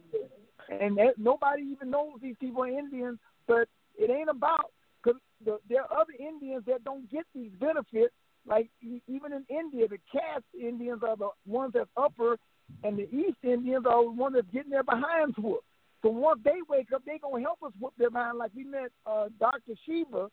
And 0.70 0.98
that, 0.98 1.18
nobody 1.18 1.64
even 1.64 1.90
knows 1.90 2.20
these 2.22 2.36
people 2.40 2.64
are 2.64 2.70
Indians, 2.70 3.20
but 3.48 3.68
it 3.98 4.10
ain't 4.10 4.30
about 4.30 4.72
because 5.04 5.20
the, 5.44 5.60
there 5.70 5.82
are 5.82 6.02
other 6.02 6.14
Indians 6.18 6.64
that 6.68 6.84
don't 6.84 7.10
get 7.12 7.26
these 7.36 7.52
benefits. 7.60 8.14
Like 8.46 8.70
even 8.82 9.34
in 9.34 9.46
India, 9.50 9.88
the 9.88 10.00
caste 10.12 10.46
Indians 10.60 11.02
are 11.08 11.16
the 11.16 11.30
ones 11.46 11.74
that's 11.74 11.90
upper, 11.96 12.38
and 12.84 12.98
the 12.98 13.04
East 13.14 13.38
Indians 13.44 13.86
are 13.88 14.04
the 14.04 14.12
ones 14.12 14.36
that's 14.36 14.48
getting 14.54 14.72
their 14.72 14.84
behinds 14.84 15.36
whooped. 15.38 15.64
So 16.02 16.10
once 16.10 16.42
they 16.44 16.60
wake 16.68 16.92
up, 16.94 17.02
they 17.06 17.18
gonna 17.18 17.42
help 17.42 17.64
us 17.64 17.72
whoop 17.80 17.94
their 17.98 18.10
behind. 18.10 18.38
Like 18.38 18.52
we 18.56 18.64
met 18.64 18.92
uh, 19.06 19.30
Dr. 19.40 19.74
Shiva, 19.86 20.30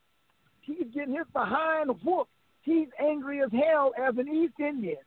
he's 0.62 0.87
getting 0.93 1.14
his 1.14 1.26
behind 1.33 1.91
whooped. 2.05 2.31
He's 2.62 2.89
angry 3.01 3.41
as 3.43 3.51
hell 3.53 3.93
as 3.97 4.16
an 4.18 4.28
East 4.28 4.55
Indian. 4.59 4.99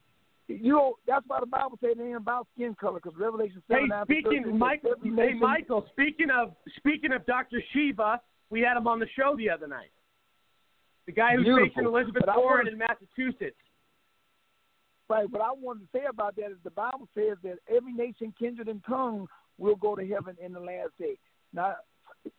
You 0.48 0.74
know 0.74 0.96
that's 1.08 1.24
why 1.28 1.40
the 1.40 1.46
Bible 1.46 1.78
says 1.82 1.96
it 1.98 2.02
ain't 2.02 2.18
about 2.18 2.48
skin 2.56 2.76
color 2.80 3.00
because 3.02 3.18
Revelation 3.18 3.62
Hey, 3.70 3.76
seven. 3.76 3.92
after 3.92 4.14
speaking, 4.14 4.44
13, 4.44 4.58
Mike, 4.60 4.82
hey, 5.04 5.34
Michael. 5.34 5.86
Speaking 5.92 6.30
of 6.30 6.54
speaking 6.78 7.12
of 7.14 7.26
Dr. 7.26 7.62
Shiva, 7.72 8.20
we 8.50 8.62
had 8.62 8.76
him 8.78 8.88
on 8.88 9.00
the 9.00 9.08
show 9.18 9.36
the 9.38 9.50
other 9.50 9.68
night. 9.68 9.92
The 11.06 11.12
guy 11.12 11.36
who's 11.36 11.46
Beautiful. 11.46 11.68
facing 11.70 11.86
Elizabeth 11.86 12.24
Warren 12.36 12.68
in 12.68 12.78
Massachusetts. 12.78 13.58
Right. 15.10 15.30
What 15.30 15.42
I 15.42 15.52
wanted 15.52 15.82
to 15.82 15.98
say 15.98 16.06
about 16.10 16.36
that 16.38 16.52
is 16.52 16.58
the 16.64 16.72
Bible 16.72 17.08
says 17.14 17.38
that 17.44 17.60
every 17.74 17.94
nation, 17.94 18.34
kindred, 18.40 18.68
and 18.68 18.84
tongue 18.86 19.28
will 19.58 19.76
go 19.76 19.96
to 19.96 20.08
heaven 20.08 20.36
in 20.44 20.54
the 20.54 20.60
last 20.60 20.92
day. 21.00 21.18
Now, 21.54 21.76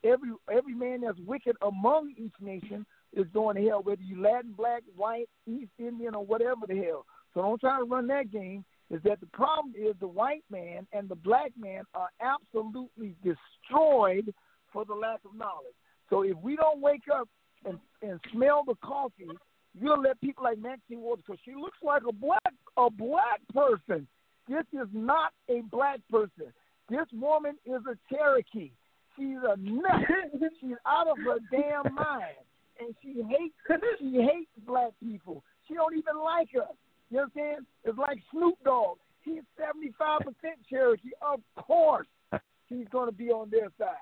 every 0.02 0.30
every 0.50 0.74
man 0.74 1.02
that's 1.02 1.18
wicked 1.20 1.56
among 1.62 2.14
each 2.16 2.32
nation 2.40 2.86
is 3.12 3.26
going 3.32 3.56
to 3.56 3.68
hell, 3.68 3.82
whether 3.82 4.02
you 4.02 4.20
Latin, 4.20 4.52
black, 4.56 4.82
white, 4.96 5.28
East 5.46 5.70
Indian, 5.78 6.14
or 6.14 6.24
whatever 6.24 6.66
the 6.66 6.76
hell. 6.76 7.06
So 7.32 7.42
don't 7.42 7.60
try 7.60 7.78
to 7.78 7.84
run 7.84 8.06
that 8.08 8.32
game. 8.32 8.64
Is 8.90 9.00
that 9.04 9.20
the 9.20 9.26
problem? 9.26 9.74
Is 9.76 9.94
the 10.00 10.08
white 10.08 10.44
man 10.50 10.86
and 10.92 11.08
the 11.08 11.14
black 11.14 11.52
man 11.58 11.84
are 11.94 12.08
absolutely 12.20 13.14
destroyed 13.22 14.32
for 14.72 14.84
the 14.84 14.94
lack 14.94 15.20
of 15.24 15.34
knowledge. 15.36 15.74
So 16.10 16.22
if 16.22 16.36
we 16.38 16.56
don't 16.56 16.80
wake 16.80 17.04
up 17.12 17.28
and, 17.64 17.78
and 18.02 18.20
smell 18.32 18.62
the 18.66 18.74
coffee, 18.84 19.28
you'll 19.78 20.00
let 20.00 20.20
people 20.20 20.44
like 20.44 20.58
Maxine 20.58 21.00
Waters, 21.00 21.24
because 21.26 21.40
she 21.44 21.54
looks 21.54 21.78
like 21.82 22.02
a 22.08 22.12
black 22.12 22.52
a 22.76 22.90
black 22.90 23.40
person. 23.52 24.06
This 24.48 24.64
is 24.72 24.88
not 24.92 25.32
a 25.48 25.62
black 25.70 26.00
person. 26.10 26.52
This 26.90 27.06
woman 27.12 27.56
is 27.64 27.80
a 27.90 27.96
Cherokee. 28.14 28.70
She's 29.16 29.38
a 29.42 29.56
nut. 29.56 30.02
She's 30.60 30.76
out 30.86 31.08
of 31.08 31.16
her 31.24 31.38
damn 31.50 31.94
mind, 31.94 32.36
and 32.80 32.94
she 33.02 33.22
hates 33.22 33.54
she 33.98 34.16
hates 34.16 34.50
black 34.66 34.90
people. 35.02 35.42
She 35.66 35.74
don't 35.74 35.94
even 35.94 36.22
like 36.22 36.48
us. 36.60 36.74
You 37.10 37.20
understand? 37.20 37.66
It's 37.84 37.98
like 37.98 38.18
Snoop 38.32 38.56
Dogg. 38.64 38.98
He's 39.22 39.42
seventy 39.58 39.92
five 39.98 40.20
percent 40.20 40.58
Cherokee. 40.68 41.10
Of 41.22 41.40
course, 41.56 42.08
he's 42.68 42.88
going 42.90 43.08
to 43.08 43.14
be 43.14 43.30
on 43.30 43.50
their 43.50 43.70
side. 43.78 43.94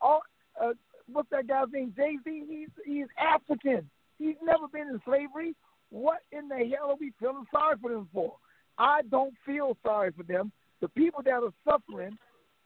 All, 0.00 0.22
uh, 0.62 0.72
what's 1.12 1.28
that 1.30 1.46
guy's 1.46 1.66
name? 1.72 1.92
Jay 1.96 2.16
Z. 2.24 2.44
He's 2.48 2.68
he's 2.86 3.06
African. 3.18 3.88
He's 4.24 4.36
never 4.42 4.66
been 4.68 4.88
in 4.88 5.02
slavery. 5.04 5.54
What 5.90 6.20
in 6.32 6.48
the 6.48 6.56
hell 6.56 6.92
are 6.92 6.96
we 6.98 7.12
feeling 7.20 7.44
sorry 7.52 7.76
for 7.78 7.90
them 7.90 8.08
for? 8.10 8.36
I 8.78 9.02
don't 9.10 9.34
feel 9.44 9.76
sorry 9.84 10.12
for 10.16 10.22
them. 10.22 10.50
The 10.80 10.88
people 10.88 11.22
that 11.24 11.42
are 11.42 11.52
suffering 11.62 12.16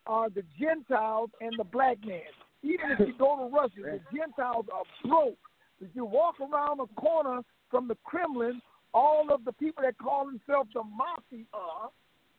are 0.07 0.31
the 0.31 0.45
Gentiles 0.59 1.31
and 1.41 1.53
the 1.59 1.65
black 1.65 1.99
man. 2.07 2.21
Even 2.63 2.93
if 2.93 3.01
you 3.01 3.15
go 3.19 3.37
to 3.37 3.53
Russia, 3.53 3.99
the 3.99 4.17
Gentiles 4.17 4.67
are 4.73 4.85
broke. 5.05 5.37
If 5.81 5.89
you 5.95 6.05
walk 6.05 6.37
around 6.41 6.79
the 6.79 6.87
corner 6.95 7.41
from 7.73 7.89
the 7.89 7.97
Kremlin, 8.05 8.63
all 8.95 9.33
of 9.33 9.45
the 9.45 9.53
people 9.53 9.83
that 9.83 9.99
call 9.99 10.27
themselves 10.27 10.71
the 10.75 10.85
Mafia, 10.85 11.45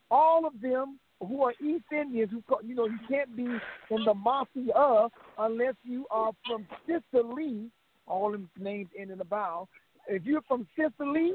all 0.09 0.45
of 0.45 0.53
them 0.61 0.97
who 1.19 1.43
are 1.43 1.53
East 1.61 1.85
Indians, 1.91 2.31
who 2.31 2.41
you 2.65 2.73
know 2.73 2.85
you 2.85 2.99
can't 3.09 3.35
be 3.35 3.43
in 3.43 4.05
the 4.05 4.13
Mafia 4.13 5.09
unless 5.37 5.75
you 5.83 6.05
are 6.09 6.31
from 6.47 6.65
Sicily. 6.87 7.69
All 8.09 8.31
them 8.31 8.49
names 8.59 8.89
in 8.97 9.11
a 9.11 9.23
vowel. 9.23 9.69
If 10.07 10.25
you're 10.25 10.41
from 10.41 10.67
Sicily, 10.75 11.33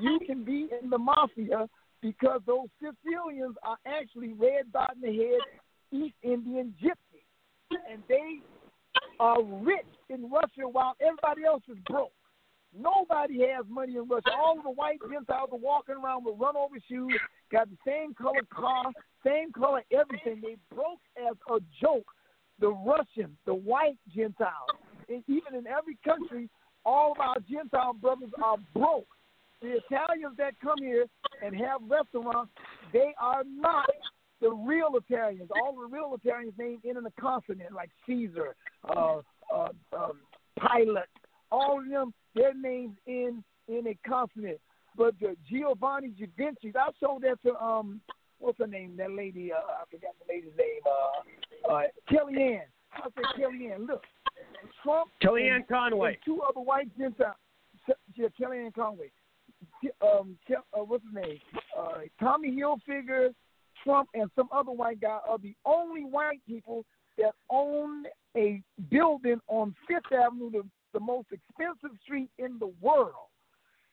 you 0.00 0.18
can 0.26 0.44
be 0.44 0.68
in 0.82 0.90
the 0.90 0.98
Mafia 0.98 1.68
because 2.00 2.40
those 2.46 2.68
Sicilians 2.80 3.56
are 3.62 3.76
actually 3.86 4.32
red 4.32 4.72
dot 4.72 4.94
in 4.96 5.02
the 5.02 5.16
head 5.16 5.40
East 5.92 6.14
Indian 6.22 6.74
gypsies, 6.82 7.78
and 7.90 8.02
they 8.08 8.40
are 9.20 9.42
rich 9.42 9.86
in 10.08 10.30
Russia 10.30 10.68
while 10.70 10.94
everybody 11.00 11.44
else 11.44 11.62
is 11.68 11.78
broke. 11.86 12.12
Nobody 12.78 13.40
has 13.40 13.64
money 13.68 13.96
in 13.96 14.08
Russia. 14.08 14.30
All 14.36 14.58
of 14.58 14.64
the 14.64 14.70
white 14.70 14.98
Gentiles 15.10 15.48
are 15.52 15.58
walking 15.58 15.94
around 15.94 16.24
with 16.24 16.38
run 16.38 16.56
over 16.56 16.76
shoes, 16.88 17.18
got 17.50 17.68
the 17.70 17.76
same 17.86 18.14
color 18.14 18.42
car, 18.52 18.92
same 19.24 19.52
color 19.52 19.82
everything. 19.92 20.40
They 20.42 20.56
broke 20.74 21.00
as 21.16 21.36
a 21.50 21.60
joke. 21.80 22.06
The 22.58 22.68
Russians, 22.68 23.36
the 23.44 23.54
white 23.54 23.98
Gentiles, 24.14 24.70
and 24.80 24.85
even 25.08 25.54
in 25.54 25.66
every 25.66 25.96
country, 26.04 26.48
all 26.84 27.12
of 27.12 27.20
our 27.20 27.36
Gentile 27.50 27.94
brothers 27.94 28.30
are 28.42 28.56
broke. 28.74 29.06
The 29.62 29.78
Italians 29.90 30.36
that 30.38 30.54
come 30.60 30.78
here 30.78 31.06
and 31.42 31.56
have 31.56 31.80
restaurants, 31.88 32.52
they 32.92 33.14
are 33.20 33.42
not 33.44 33.88
the 34.40 34.50
real 34.50 34.90
Italians. 34.94 35.50
All 35.62 35.74
the 35.74 35.86
real 35.86 36.16
Italians 36.22 36.52
named 36.58 36.84
in 36.84 36.96
a 36.98 37.20
consonant, 37.20 37.72
like 37.72 37.90
Caesar, 38.06 38.54
uh, 38.88 39.20
uh, 39.52 39.68
um, 39.96 40.20
Pilate, 40.60 41.04
all 41.50 41.80
of 41.80 41.88
them, 41.88 42.12
their 42.34 42.54
names 42.54 42.96
in 43.06 43.42
in 43.68 43.86
a 43.86 43.96
consonant. 44.08 44.60
But 44.96 45.14
the 45.20 45.36
Giovanni 45.50 46.08
Givenchy, 46.08 46.72
I 46.76 46.90
showed 47.00 47.22
that 47.22 47.42
to 47.44 47.56
um, 47.62 48.00
what's 48.38 48.58
her 48.58 48.66
name? 48.66 48.96
That 48.96 49.10
lady, 49.10 49.52
uh, 49.52 49.56
I 49.56 49.84
forgot 49.90 50.14
the 50.20 50.32
lady's 50.32 50.52
name. 50.56 50.80
Uh, 50.86 51.72
uh, 51.72 51.82
Kellyanne. 52.10 52.68
I 52.92 53.08
said 53.14 53.24
Kellyanne. 53.38 53.86
Look, 53.86 54.02
Trump. 54.82 55.10
Kellyanne 55.22 55.56
and- 55.56 55.68
Conway. 55.68 56.14
and 56.14 56.18
two 56.24 56.42
other 56.42 56.60
white 56.60 56.88
Gentiles. 56.98 57.34
Yeah, 58.14 58.28
Kellyanne 58.40 58.74
Conway. 58.74 59.10
Um, 60.02 60.38
uh, 60.50 60.84
what's 60.84 61.04
his 61.04 61.14
name? 61.14 61.38
Uh, 61.76 62.00
Tommy 62.18 62.50
Hilfiger, 62.50 63.34
Trump, 63.84 64.08
and 64.14 64.30
some 64.34 64.48
other 64.52 64.72
white 64.72 65.00
guy 65.00 65.18
are 65.28 65.38
the 65.38 65.54
only 65.64 66.02
white 66.04 66.40
people 66.46 66.84
that 67.18 67.32
own 67.50 68.04
a 68.36 68.62
building 68.90 69.40
on 69.48 69.74
Fifth 69.88 70.12
Avenue, 70.12 70.50
the, 70.50 70.62
the 70.92 71.00
most 71.00 71.28
expensive 71.32 71.96
street 72.02 72.30
in 72.38 72.58
the 72.58 72.72
world. 72.80 73.30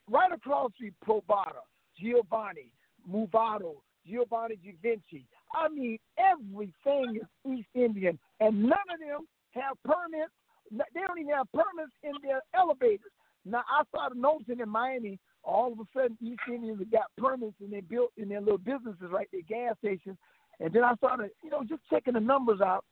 Right 0.10 0.32
across 0.32 0.72
the 0.80 0.92
Probata, 1.06 1.62
Giovanni, 1.98 2.72
Movado, 3.10 3.76
Giovanni 4.06 4.58
Givenchy. 4.58 5.26
I 5.56 5.70
mean, 5.70 5.98
everything 6.18 7.22
is 7.22 7.28
East 7.52 7.70
Indian, 7.74 8.20
and 8.40 8.64
none 8.64 8.72
of 8.94 9.00
them 9.00 9.28
have 9.54 9.78
permits. 9.84 10.32
They 10.72 11.02
don't 11.06 11.20
even 11.20 11.34
have 11.34 11.52
permits 11.52 11.94
in 12.04 12.14
their 12.24 12.42
elevators. 12.56 13.12
Now, 13.46 13.64
I 13.70 13.84
started 13.90 14.18
noticing 14.18 14.60
in 14.60 14.70
Miami, 14.70 15.20
all 15.44 15.74
of 15.74 15.80
a 15.80 15.84
sudden, 15.94 16.18
East 16.22 16.40
Indians 16.48 16.82
got 16.92 17.12
permits 17.18 17.56
and 17.60 17.72
they 17.72 17.82
built 17.82 18.12
in 18.18 18.30
their 18.30 18.40
little 18.40 18.58
businesses, 18.58 19.12
right, 19.12 19.28
their 19.32 19.42
gas 19.42 19.76
stations. 19.80 20.18
And 20.60 20.72
then 20.74 20.84
I 20.84 20.96
started, 20.96 21.32
you 21.44 21.50
know, 21.50 21.64
just 21.68 21.82
checking 21.90 22.14
the 22.14 22.20
numbers 22.20 22.62
out. 22.62 22.86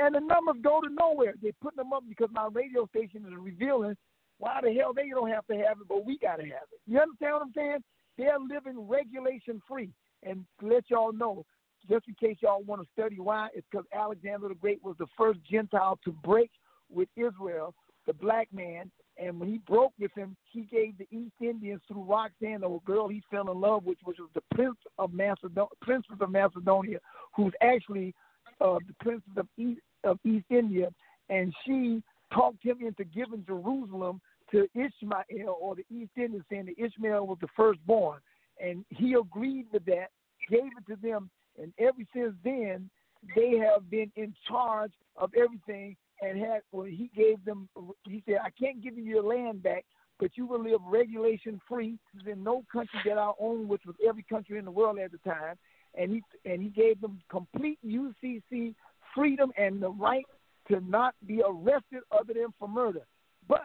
And 0.00 0.14
the 0.14 0.20
numbers 0.20 0.56
go 0.62 0.80
to 0.80 0.88
nowhere. 0.92 1.34
They're 1.40 1.52
putting 1.62 1.76
them 1.76 1.92
up 1.92 2.02
because 2.08 2.28
my 2.32 2.48
radio 2.52 2.86
station 2.88 3.24
is 3.26 3.32
revealing 3.38 3.96
why 4.38 4.58
the 4.60 4.74
hell 4.74 4.92
they 4.92 5.08
don't 5.08 5.30
have 5.30 5.46
to 5.46 5.54
have 5.54 5.78
it, 5.80 5.88
but 5.88 6.04
we 6.04 6.18
got 6.18 6.36
to 6.36 6.42
have 6.42 6.66
it. 6.72 6.80
You 6.86 6.98
understand 6.98 7.34
what 7.34 7.42
I'm 7.42 7.52
saying? 7.54 7.78
They're 8.18 8.38
living 8.38 8.88
regulation 8.88 9.62
free. 9.68 9.90
And 10.24 10.44
to 10.60 10.66
let 10.66 10.90
y'all 10.90 11.12
know, 11.12 11.44
just 11.88 12.06
in 12.08 12.14
case 12.14 12.36
y'all 12.40 12.62
want 12.62 12.82
to 12.82 12.88
study 12.92 13.18
why, 13.18 13.48
it's 13.54 13.66
because 13.70 13.86
Alexander 13.94 14.48
the 14.48 14.54
Great 14.54 14.82
was 14.82 14.96
the 14.98 15.06
first 15.16 15.40
Gentile 15.48 15.98
to 16.04 16.12
break 16.12 16.50
with 16.92 17.08
Israel, 17.16 17.74
the 18.06 18.12
black 18.12 18.48
man. 18.52 18.90
And 19.16 19.38
when 19.38 19.48
he 19.48 19.58
broke 19.58 19.92
with 19.98 20.10
him, 20.16 20.36
he 20.50 20.62
gave 20.62 20.98
the 20.98 21.06
East 21.16 21.34
Indians 21.40 21.80
through 21.86 22.02
Roxanne, 22.02 22.64
a 22.64 22.78
girl 22.84 23.06
he 23.06 23.22
fell 23.30 23.50
in 23.50 23.60
love 23.60 23.84
with, 23.84 23.98
which 24.02 24.18
was 24.18 24.28
the 24.34 24.42
Prince 24.54 24.78
of 24.98 25.12
Macedonia, 25.12 25.68
Princess 25.80 26.16
of 26.20 26.30
Macedonia, 26.30 26.98
who's 27.36 27.52
actually 27.62 28.12
uh, 28.60 28.78
the 28.86 28.94
Princess 29.00 29.30
of 29.36 29.46
East 29.56 29.80
of 30.02 30.18
East 30.24 30.46
India, 30.50 30.88
and 31.30 31.54
she 31.64 32.02
talked 32.32 32.62
him 32.62 32.78
into 32.80 33.04
giving 33.04 33.44
Jerusalem 33.46 34.20
to 34.50 34.68
Ishmael 34.74 35.56
or 35.60 35.76
the 35.76 35.84
East 35.90 36.10
Indians, 36.16 36.44
saying 36.50 36.66
that 36.66 36.84
Ishmael 36.84 37.26
was 37.26 37.38
the 37.40 37.48
firstborn, 37.56 38.20
and 38.60 38.84
he 38.90 39.14
agreed 39.14 39.66
with 39.72 39.84
that, 39.86 40.08
gave 40.50 40.64
it 40.64 40.86
to 40.88 40.96
them, 41.00 41.30
and 41.60 41.72
ever 41.78 42.02
since 42.14 42.34
then, 42.44 42.90
they 43.34 43.56
have 43.58 43.90
been 43.90 44.10
in 44.16 44.34
charge 44.48 44.92
of 45.16 45.30
everything 45.34 45.96
and 46.22 46.38
had 46.38 46.62
well 46.72 46.84
he 46.84 47.10
gave 47.16 47.44
them 47.44 47.68
he 48.04 48.22
said 48.26 48.38
I 48.44 48.50
can't 48.50 48.82
give 48.82 48.96
you 48.96 49.04
your 49.04 49.22
land 49.22 49.62
back 49.62 49.84
but 50.18 50.36
you 50.36 50.46
will 50.46 50.62
live 50.62 50.80
regulation 50.86 51.60
free. 51.68 51.98
In 52.26 52.42
no 52.42 52.64
country 52.72 53.00
that 53.04 53.18
I 53.18 53.32
own 53.40 53.68
which 53.68 53.82
was 53.86 53.96
every 54.06 54.22
country 54.22 54.58
in 54.58 54.64
the 54.64 54.70
world 54.70 54.98
at 54.98 55.12
the 55.12 55.18
time. 55.18 55.56
And 55.96 56.10
he 56.10 56.22
and 56.50 56.62
he 56.62 56.68
gave 56.68 57.00
them 57.00 57.20
complete 57.30 57.78
UCC 57.86 58.74
freedom 59.14 59.52
and 59.56 59.80
the 59.80 59.90
right 59.90 60.24
to 60.68 60.80
not 60.80 61.14
be 61.26 61.42
arrested 61.46 62.00
other 62.10 62.34
than 62.34 62.48
for 62.58 62.68
murder. 62.68 63.02
But 63.48 63.62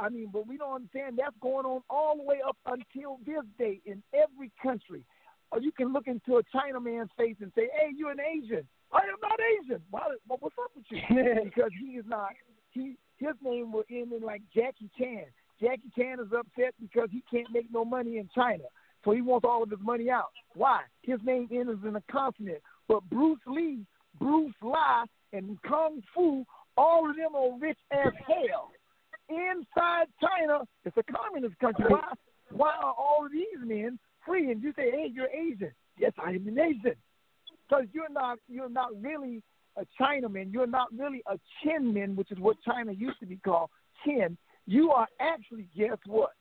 I 0.00 0.08
mean, 0.08 0.30
but 0.32 0.46
we 0.46 0.56
don't 0.56 0.74
understand 0.74 1.18
that's 1.18 1.36
going 1.40 1.66
on 1.66 1.82
all 1.88 2.16
the 2.16 2.22
way 2.22 2.40
up 2.46 2.56
until 2.66 3.18
this 3.24 3.44
day 3.58 3.80
in 3.84 4.02
every 4.12 4.50
country. 4.62 5.04
Or 5.52 5.60
you 5.60 5.72
can 5.72 5.92
look 5.92 6.06
into 6.06 6.36
a 6.36 6.42
Chinaman's 6.44 7.10
face 7.16 7.36
and 7.40 7.52
say, 7.54 7.68
"Hey, 7.78 7.92
you're 7.96 8.10
an 8.10 8.20
Asian." 8.20 8.66
I 8.92 8.98
am 8.98 9.18
not 9.20 9.38
Asian. 9.60 9.82
Why, 9.90 10.02
what's 10.26 10.54
up 10.62 10.70
with 10.74 10.84
you? 10.90 11.00
because 11.44 11.70
he 11.78 11.96
is 11.96 12.04
not. 12.06 12.30
He 12.70 12.96
his 13.18 13.34
name 13.42 13.72
will 13.72 13.84
end 13.90 14.12
in 14.12 14.22
like 14.22 14.42
Jackie 14.54 14.90
Chan. 14.98 15.24
Jackie 15.60 15.90
Chan 15.96 16.20
is 16.20 16.32
upset 16.36 16.74
because 16.80 17.08
he 17.10 17.22
can't 17.30 17.50
make 17.52 17.66
no 17.72 17.84
money 17.84 18.18
in 18.18 18.28
China, 18.34 18.64
so 19.04 19.12
he 19.12 19.22
wants 19.22 19.46
all 19.48 19.62
of 19.62 19.70
his 19.70 19.80
money 19.80 20.10
out. 20.10 20.32
Why? 20.54 20.82
His 21.02 21.18
name 21.24 21.48
ends 21.50 21.82
in 21.86 21.96
a 21.96 22.02
consonant. 22.10 22.58
But 22.88 23.08
Bruce 23.08 23.40
Lee, 23.46 23.86
Bruce 24.18 24.54
Lee, 24.62 25.06
and 25.32 25.60
Kung 25.62 26.02
Fu, 26.14 26.44
all 26.76 27.08
of 27.08 27.16
them 27.16 27.34
are 27.34 27.58
rich 27.58 27.78
as 27.90 28.12
hell. 28.26 28.70
Inside 29.28 30.06
China, 30.20 30.60
it's 30.84 30.96
a 30.96 31.02
communist 31.12 31.58
country. 31.58 31.86
Why? 31.88 32.12
Why 32.52 32.72
are 32.80 32.94
all 32.96 33.26
of 33.26 33.32
these 33.32 33.58
men 33.64 33.95
And 34.50 34.62
you 34.62 34.72
say, 34.76 34.90
"Hey, 34.90 35.10
you're 35.12 35.28
Asian." 35.28 35.72
Yes, 35.98 36.12
I 36.18 36.30
am 36.30 36.46
an 36.46 36.58
Asian 36.58 36.96
because 37.68 37.86
you're 37.92 38.10
not 38.10 38.38
you're 38.48 38.68
not 38.68 38.90
really 39.00 39.42
a 39.76 39.84
Chinaman. 40.00 40.52
You're 40.52 40.66
not 40.66 40.88
really 40.96 41.22
a 41.26 41.38
Chinman, 41.62 42.16
which 42.16 42.30
is 42.30 42.38
what 42.38 42.56
China 42.62 42.92
used 42.92 43.20
to 43.20 43.26
be 43.26 43.36
called 43.36 43.70
Chin. 44.04 44.36
You 44.66 44.90
are 44.92 45.06
actually 45.20 45.68
guess 45.76 45.98
what? 46.06 46.32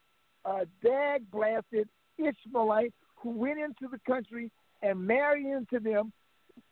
A 0.46 0.66
dag 0.84 1.30
blasted 1.32 1.90
Ishmaelite 2.18 2.94
who 3.16 3.32
went 3.32 3.60
into 3.60 3.88
the 3.92 4.00
country 4.08 4.52
and 4.82 5.06
married 5.06 5.46
into 5.46 5.80
them, 5.80 6.14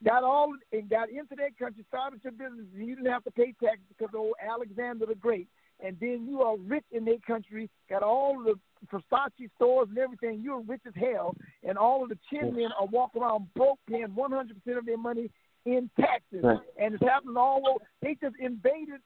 got 0.04 0.24
all 0.24 0.54
and 0.72 0.90
got 0.90 1.10
into 1.10 1.36
that 1.36 1.58
country, 1.58 1.84
started 1.88 2.22
your 2.24 2.32
business, 2.32 2.66
and 2.76 2.88
you 2.88 2.96
didn't 2.96 3.12
have 3.12 3.24
to 3.24 3.32
pay 3.32 3.54
taxes 3.62 3.86
because 3.90 4.14
of 4.14 4.20
old 4.20 4.36
Alexander 4.42 5.06
the 5.06 5.16
Great. 5.16 5.48
And 5.84 5.98
then 6.00 6.26
you 6.28 6.42
are 6.42 6.58
rich 6.58 6.86
in 6.92 7.04
that 7.06 7.26
country, 7.26 7.70
got 7.90 8.04
all 8.04 8.42
the 8.42 8.56
Versace 8.92 9.50
stores 9.56 9.90
and 9.90 9.98
everything. 9.98 10.40
You're 10.42 10.62
rich 10.62 10.82
as 10.88 10.94
hell, 10.96 11.36
and 11.68 11.78
all 11.78 12.04
of 12.04 12.10
the 12.10 12.18
chin 12.30 12.56
men 12.56 12.70
are 12.80 12.86
walking 12.88 13.22
around 13.22 13.54
broke, 13.54 13.80
paying 13.90 14.08
100% 14.08 14.78
of 14.78 14.86
their 14.86 14.98
money 14.98 15.30
in 15.66 15.90
taxes. 16.00 16.42
Right. 16.44 16.60
And 16.80 16.94
it's 16.94 17.04
happening 17.04 17.38
all 17.38 17.64
over. 17.70 17.86
They 18.02 18.16
just 18.22 18.36
invaded 18.40 19.02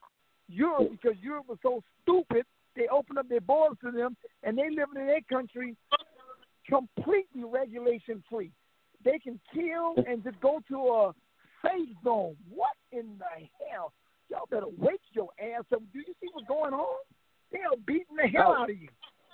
Europe 0.48 0.90
because 0.92 1.18
Europe 1.20 1.46
was 1.48 1.58
so 1.62 1.82
stupid. 2.02 2.44
They 2.76 2.86
opened 2.88 3.18
up 3.18 3.28
their 3.28 3.40
borders 3.40 3.78
to 3.82 3.90
them, 3.90 4.16
and 4.44 4.56
they 4.56 4.70
live 4.70 4.88
in 4.94 5.06
their 5.06 5.20
country 5.28 5.76
completely 6.68 7.42
regulation 7.44 8.22
free. 8.30 8.52
They 9.04 9.18
can 9.18 9.40
kill 9.52 9.94
and 10.06 10.22
just 10.22 10.40
go 10.40 10.60
to 10.68 10.76
a 10.76 11.14
safe 11.64 11.88
zone. 12.04 12.36
What 12.54 12.76
in 12.92 13.18
the 13.18 13.48
hell? 13.70 13.92
Y'all 14.30 14.48
better 14.50 14.66
wake 14.76 15.00
your 15.12 15.28
ass 15.40 15.64
up. 15.72 15.80
Do 15.92 15.98
you 15.98 16.14
see 16.20 16.28
what's 16.32 16.46
going 16.46 16.74
on? 16.74 16.98
They 17.52 17.60
are 17.60 17.76
beating 17.86 18.16
the 18.16 18.28
hell 18.28 18.54
oh. 18.56 18.62
out 18.62 18.70
of 18.70 18.78
you. 18.78 18.88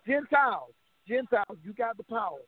Gentiles, 0.06 0.72
Gentiles, 1.08 1.58
you 1.64 1.72
got 1.72 1.96
the 1.96 2.04
power. 2.04 2.38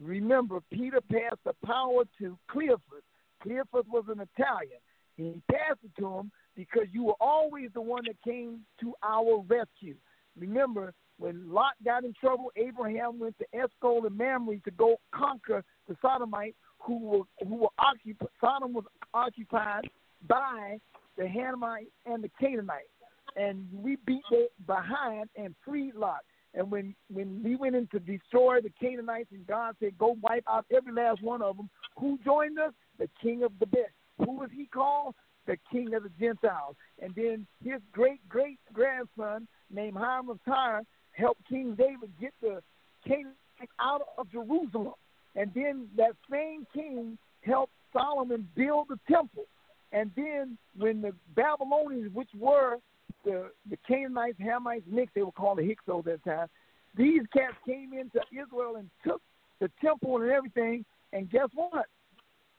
Remember, 0.00 0.60
Peter 0.72 1.00
passed 1.00 1.40
the 1.44 1.52
power 1.64 2.04
to 2.18 2.38
Cleophas. 2.50 3.04
Cleophas 3.42 3.84
was 3.90 4.04
an 4.08 4.26
Italian. 4.34 4.80
and 5.18 5.34
He 5.34 5.42
passed 5.52 5.80
it 5.84 5.90
to 6.00 6.06
him 6.06 6.30
because 6.56 6.86
you 6.92 7.04
were 7.04 7.20
always 7.20 7.70
the 7.74 7.82
one 7.82 8.04
that 8.06 8.16
came 8.24 8.60
to 8.80 8.94
our 9.02 9.42
rescue. 9.46 9.96
Remember, 10.38 10.94
when 11.18 11.52
Lot 11.52 11.74
got 11.84 12.04
in 12.04 12.14
trouble, 12.14 12.50
Abraham 12.56 13.18
went 13.18 13.36
to 13.38 13.46
Eshcol 13.52 14.06
and 14.06 14.16
Mamre 14.16 14.56
to 14.64 14.70
go 14.70 14.96
conquer 15.14 15.62
the 15.86 15.96
Sodomites 16.00 16.56
who 16.78 16.98
were 16.98 17.46
who 17.46 17.56
were 17.56 17.68
occupied. 17.78 18.28
Sodom 18.40 18.72
was 18.72 18.84
occupied 19.12 19.84
by 20.26 20.78
the 21.20 21.26
Hamites 21.26 21.92
and 22.06 22.24
the 22.24 22.30
Canaanites, 22.40 22.88
and 23.36 23.68
we 23.74 23.96
beat 24.06 24.22
them 24.30 24.48
behind 24.66 25.28
and 25.36 25.54
freed 25.62 25.94
Lot. 25.94 26.20
And 26.54 26.70
when 26.70 26.94
when 27.12 27.42
we 27.44 27.56
went 27.56 27.76
in 27.76 27.86
to 27.88 28.00
destroy 28.00 28.60
the 28.62 28.72
Canaanites, 28.80 29.30
and 29.30 29.46
God 29.46 29.76
said, 29.78 29.98
"Go 29.98 30.16
wipe 30.22 30.44
out 30.48 30.64
every 30.74 30.92
last 30.92 31.22
one 31.22 31.42
of 31.42 31.58
them," 31.58 31.68
who 31.98 32.18
joined 32.24 32.58
us? 32.58 32.72
The 32.98 33.08
King 33.22 33.42
of 33.42 33.52
the 33.60 33.66
best. 33.66 33.92
Who 34.18 34.32
was 34.32 34.50
he 34.50 34.64
called? 34.64 35.14
The 35.46 35.58
King 35.70 35.94
of 35.94 36.04
the 36.04 36.12
Gentiles. 36.18 36.74
And 37.02 37.14
then 37.14 37.46
his 37.62 37.80
great 37.92 38.26
great 38.28 38.58
grandson 38.72 39.46
named 39.70 39.98
Hiram 39.98 40.30
of 40.30 40.42
Tyre 40.44 40.82
helped 41.12 41.46
King 41.48 41.74
David 41.74 42.10
get 42.18 42.32
the 42.40 42.62
Canaanites 43.06 43.74
out 43.78 44.02
of 44.16 44.32
Jerusalem. 44.32 44.94
And 45.36 45.52
then 45.54 45.88
that 45.96 46.16
same 46.30 46.66
king 46.72 47.18
helped 47.42 47.74
Solomon 47.92 48.48
build 48.56 48.88
the 48.88 48.98
temple. 49.06 49.44
And 49.92 50.10
then 50.16 50.56
when 50.76 51.02
the 51.02 51.12
Babylonians, 51.34 52.14
which 52.14 52.30
were 52.38 52.76
the 53.24 53.50
the 53.68 53.76
Canaanites, 53.86 54.38
Hamites 54.40 54.86
mixed, 54.86 55.14
they 55.14 55.22
were 55.22 55.32
called 55.32 55.58
the 55.58 55.66
Hyksos 55.66 56.06
at 56.06 56.22
that 56.24 56.24
time. 56.24 56.48
These 56.96 57.22
cats 57.32 57.56
came 57.66 57.92
into 57.92 58.20
Israel 58.32 58.76
and 58.76 58.88
took 59.04 59.20
the 59.60 59.70
temple 59.80 60.20
and 60.20 60.30
everything. 60.30 60.84
And 61.12 61.30
guess 61.30 61.48
what? 61.54 61.86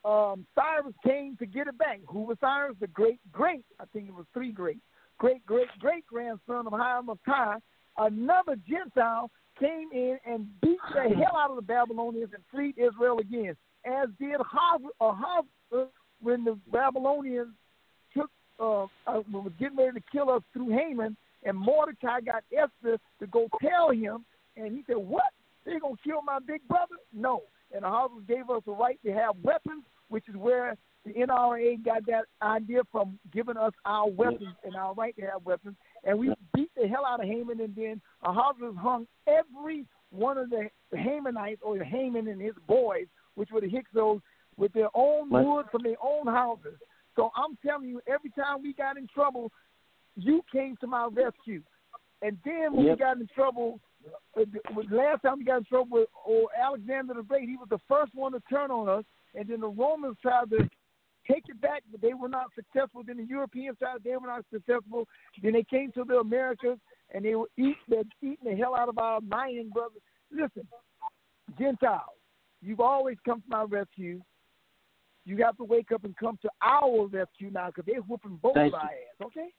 Um, 0.04 0.46
Cyrus 0.56 0.96
came 1.06 1.38
to 1.38 1.46
get 1.46 1.68
it 1.68 1.78
back. 1.78 2.00
Who 2.08 2.24
was 2.24 2.38
Cyrus? 2.42 2.76
The 2.80 2.88
great, 2.88 3.20
great, 3.32 3.64
I 3.80 3.86
think 3.94 4.08
it 4.08 4.14
was 4.14 4.26
three 4.34 4.52
great, 4.52 4.80
great, 5.18 5.46
great, 5.46 5.68
great 5.80 6.06
grandson 6.08 6.68
of 6.68 6.74
Hiram 6.74 7.10
of 7.10 7.20
Tyre. 7.26 7.60
Another 7.98 8.56
Gentile 8.68 9.30
came 9.60 9.90
in 9.94 10.18
and 10.26 10.48
beat 10.62 10.80
the 10.94 11.16
hell 11.16 11.38
out 11.38 11.52
of 11.52 11.56
the 11.56 11.62
Babylonians 11.62 12.32
and 12.34 12.44
freed 12.52 12.78
Israel 12.78 13.20
again, 13.20 13.56
as 13.86 14.10
did 14.20 14.40
Ahaz 14.40 15.46
when 16.22 16.44
the 16.44 16.58
Babylonians 16.72 17.54
took 18.16 18.30
uh, 18.60 18.84
uh, 19.08 19.22
was 19.32 19.52
getting 19.60 19.78
ready 19.78 20.00
to 20.00 20.06
kill 20.12 20.30
us 20.30 20.44
through 20.54 20.70
Haman, 20.70 21.18
and 21.44 21.58
Mordecai 21.58 22.22
got 22.22 22.44
Esther 22.52 23.00
to 23.20 23.28
go 23.28 23.48
tell 23.62 23.92
him, 23.92 24.26
and 24.56 24.72
he 24.72 24.84
said, 24.88 24.98
"What? 24.98 25.34
They're 25.66 25.80
gonna 25.80 25.96
kill 26.04 26.22
my 26.22 26.40
big 26.40 26.68
brother? 26.68 26.96
No." 27.14 27.44
And 27.74 27.86
Ahasuerus 27.86 28.26
gave 28.28 28.50
us 28.50 28.64
a 28.68 28.72
right 28.72 29.00
to 29.04 29.14
have 29.14 29.36
weapons, 29.44 29.84
which 30.10 30.28
is 30.28 30.36
where 30.36 30.76
the 31.06 31.14
NRA 31.14 31.84
got 31.84 32.06
that 32.06 32.26
idea 32.42 32.82
from 32.92 33.18
giving 33.34 33.58
us 33.58 33.74
our 33.86 34.10
weapons 34.10 34.56
and 34.64 34.76
our 34.76 34.94
right 34.94 35.16
to 35.16 35.24
have 35.24 35.44
weapons. 35.46 35.76
And 36.04 36.20
we 36.20 36.34
beat 36.54 36.70
the 36.76 36.88
hell 36.88 37.06
out 37.06 37.22
of 37.22 37.28
Haman, 37.28 37.60
and 37.60 37.76
then 37.76 38.02
Ahasuerus 38.24 38.76
hung 38.78 39.08
every 39.28 39.86
one 40.12 40.38
of 40.38 40.50
the 40.50 40.70
Hamanites 40.94 41.62
or 41.62 41.78
Haman 41.84 42.28
and 42.28 42.42
his 42.42 42.54
boys, 42.68 43.08
which 43.36 43.50
were 43.52 43.62
the 43.62 43.70
Hyksos, 43.70 44.22
with 44.58 44.74
their 44.74 44.90
own 44.94 45.30
wood 45.30 45.66
from 45.72 45.84
their 45.84 45.96
own 46.04 46.28
houses. 46.28 46.78
So 47.16 47.32
I'm 47.36 47.58
telling 47.66 47.90
you, 47.90 48.02
every 48.08 48.30
time 48.32 48.62
we 48.62 48.74
got 48.74 48.98
in 48.98 49.08
trouble, 49.08 49.52
you 50.16 50.44
came 50.52 50.78
to 50.78 50.88
my 50.88 51.08
rescue. 51.12 51.62
And 52.22 52.38
then 52.46 52.74
when 52.74 52.86
Yep. 52.86 52.98
we 52.98 53.00
got 53.04 53.18
in 53.18 53.28
trouble, 53.28 53.80
the 54.36 54.48
last 54.90 55.22
time 55.24 55.40
we 55.40 55.44
got 55.44 55.58
in 55.58 55.66
trouble 55.66 56.00
with 56.00 56.10
or 56.26 56.48
Alexander 56.58 57.16
the 57.16 57.24
Great, 57.24 57.50
he 57.50 57.58
was 57.58 57.70
the 57.70 57.80
first 57.88 58.14
one 58.14 58.32
to 58.34 58.40
turn 58.50 58.72
on 58.72 58.88
us. 58.88 59.06
And 59.34 59.48
then 59.48 59.62
the 59.62 59.68
Romans 59.68 60.18
tried 60.22 60.50
to 60.52 60.70
take 61.30 61.48
it 61.50 61.60
back, 61.62 61.84
but 61.92 62.02
they 62.02 62.14
were 62.14 62.30
not 62.30 62.48
successful. 62.56 63.04
Then 63.04 63.18
the 63.18 63.24
Europeans 63.24 63.78
tried, 63.80 64.04
they 64.04 64.16
were 64.18 64.28
not 64.28 64.46
successful. 64.52 65.08
Then 65.42 65.54
they 65.54 65.64
came 65.64 65.92
to 65.94 66.04
the 66.04 66.20
Americas 66.20 66.78
and 67.14 67.26
they 67.26 67.36
were 67.36 67.50
eat, 67.58 67.78
they're 67.88 68.04
eating 68.22 68.46
the 68.52 68.56
hell 68.56 68.76
out 68.76 68.90
of 68.90 68.98
our 68.98 69.22
Mayan 69.22 69.70
brothers. 69.70 70.02
Listen, 70.32 70.68
Gentiles, 71.60 72.18
you've 72.62 72.80
always 72.80 73.18
come 73.26 73.42
to 73.42 73.50
my 73.50 73.64
rescue. 73.64 74.22
You 75.26 75.38
have 75.44 75.58
to 75.58 75.64
wake 75.64 75.92
up 75.92 76.04
and 76.04 76.16
come 76.18 76.38
to 76.42 76.50
our 76.62 77.06
rescue 77.08 77.52
now 77.52 77.68
because 77.68 77.86
they're 77.86 78.02
whooping 78.02 78.40
both 78.42 78.56
Thank 78.56 78.74
our 78.74 78.82
you. 78.82 78.88
ass. 78.88 79.28
Okay, 79.28 79.50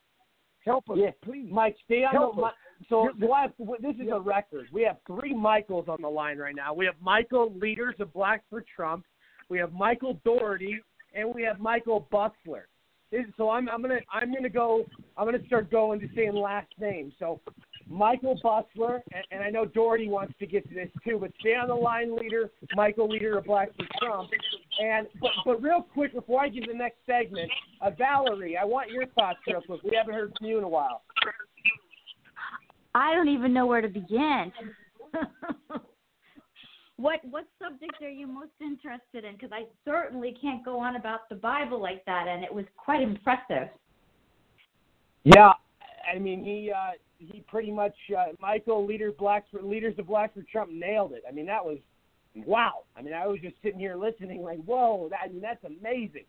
help 0.64 0.88
us, 0.90 0.98
Yeah. 0.98 1.10
please. 1.22 1.48
Mike, 1.52 1.76
stay 1.84 2.04
on 2.04 2.12
Help 2.12 2.36
the. 2.36 2.42
us. 2.42 2.54
Mi- 2.80 2.86
so 2.88 3.04
You're- 3.04 3.14
we'll 3.20 3.34
have, 3.34 3.52
this 3.80 3.94
is 3.96 4.06
Yeah. 4.08 4.14
a 4.16 4.20
record. 4.20 4.68
We 4.72 4.82
have 4.82 4.98
three 5.06 5.34
Michaels 5.34 5.88
on 5.88 6.00
the 6.02 6.10
line 6.10 6.38
right 6.38 6.54
now. 6.54 6.74
We 6.74 6.84
have 6.86 7.00
Michael, 7.00 7.52
leaders 7.54 7.94
of 8.00 8.12
Black 8.12 8.42
for 8.50 8.62
Trump. 8.62 9.06
We 9.48 9.58
have 9.58 9.72
Michael 9.72 10.14
Daugherty, 10.24 10.80
and 11.14 11.32
we 11.32 11.42
have 11.42 11.60
Michael 11.60 12.08
Busler. 12.10 12.64
This, 13.10 13.26
so 13.36 13.50
I'm 13.50 13.68
I'm 13.68 13.82
gonna 13.82 14.00
I'm 14.10 14.32
gonna 14.32 14.48
go 14.48 14.86
I'm 15.18 15.26
gonna 15.26 15.44
start 15.44 15.70
going 15.70 16.00
to 16.00 16.08
saying 16.14 16.32
last 16.34 16.68
names. 16.80 17.12
So 17.18 17.42
Michael 17.86 18.40
Busler, 18.42 19.02
and, 19.12 19.24
and 19.30 19.42
I 19.44 19.50
know 19.50 19.66
Daugherty 19.66 20.08
wants 20.08 20.32
to 20.38 20.46
get 20.46 20.66
to 20.68 20.74
this 20.74 20.88
too, 21.04 21.18
but 21.20 21.30
stay 21.38 21.54
on 21.54 21.68
the 21.68 21.74
line, 21.74 22.16
leader. 22.16 22.50
Michael, 22.74 23.08
leader 23.08 23.36
of 23.36 23.44
Black 23.44 23.68
for 23.76 23.84
Trump. 24.00 24.30
And 24.82 25.06
but 25.20 25.30
but 25.44 25.62
real 25.62 25.86
quick 25.94 26.12
before 26.12 26.40
I 26.40 26.48
give 26.48 26.66
the 26.66 26.74
next 26.74 26.96
segment, 27.06 27.48
uh, 27.80 27.90
Valerie, 27.90 28.56
I 28.56 28.64
want 28.64 28.90
your 28.90 29.06
thoughts 29.06 29.38
real 29.46 29.62
quick. 29.62 29.80
We 29.84 29.96
haven't 29.96 30.14
heard 30.14 30.32
from 30.36 30.48
you 30.48 30.58
in 30.58 30.64
a 30.64 30.68
while. 30.68 31.02
I 32.92 33.14
don't 33.14 33.28
even 33.28 33.54
know 33.54 33.64
where 33.64 33.80
to 33.80 33.88
begin. 33.88 34.52
what 36.96 37.20
what 37.30 37.44
subject 37.62 38.02
are 38.02 38.10
you 38.10 38.26
most 38.26 38.50
interested 38.60 39.24
in? 39.24 39.34
Because 39.34 39.50
I 39.52 39.66
certainly 39.84 40.36
can't 40.40 40.64
go 40.64 40.80
on 40.80 40.96
about 40.96 41.28
the 41.28 41.36
Bible 41.36 41.80
like 41.80 42.04
that, 42.06 42.26
and 42.26 42.42
it 42.42 42.52
was 42.52 42.64
quite 42.76 43.02
impressive. 43.02 43.68
Yeah, 45.22 45.52
I 46.12 46.18
mean 46.18 46.42
he 46.42 46.72
uh, 46.72 46.96
he 47.18 47.44
pretty 47.46 47.70
much 47.70 47.94
uh, 48.18 48.32
Michael 48.40 48.84
leader 48.84 49.12
blacks 49.12 49.46
leaders 49.62 49.94
of 49.98 50.08
blacks 50.08 50.34
for 50.34 50.42
Trump 50.50 50.72
nailed 50.72 51.12
it. 51.12 51.22
I 51.28 51.30
mean 51.30 51.46
that 51.46 51.64
was 51.64 51.78
wow. 52.34 52.84
I 52.96 53.02
mean 53.02 53.14
I 53.14 53.26
was 53.26 53.40
just 53.40 53.56
sitting 53.62 53.78
here 53.78 53.96
listening 53.96 54.42
like 54.42 54.58
whoa. 54.64 55.08
That, 55.10 55.20
I 55.24 55.28
mean 55.28 55.40
that's 55.42 55.64
amazing. 55.64 56.24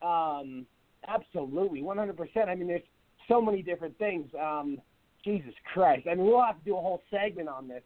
Um, 0.00 0.66
absolutely, 1.06 1.82
100%. 1.82 2.48
I 2.48 2.54
mean 2.54 2.68
there's 2.68 2.82
so 3.28 3.40
many 3.40 3.62
different 3.62 3.96
things. 3.98 4.28
Um, 4.40 4.78
Jesus 5.24 5.54
Christ. 5.72 6.06
I 6.10 6.14
mean 6.14 6.26
we'll 6.26 6.42
have 6.44 6.58
to 6.58 6.64
do 6.64 6.76
a 6.76 6.80
whole 6.80 7.02
segment 7.10 7.48
on 7.48 7.68
this. 7.68 7.82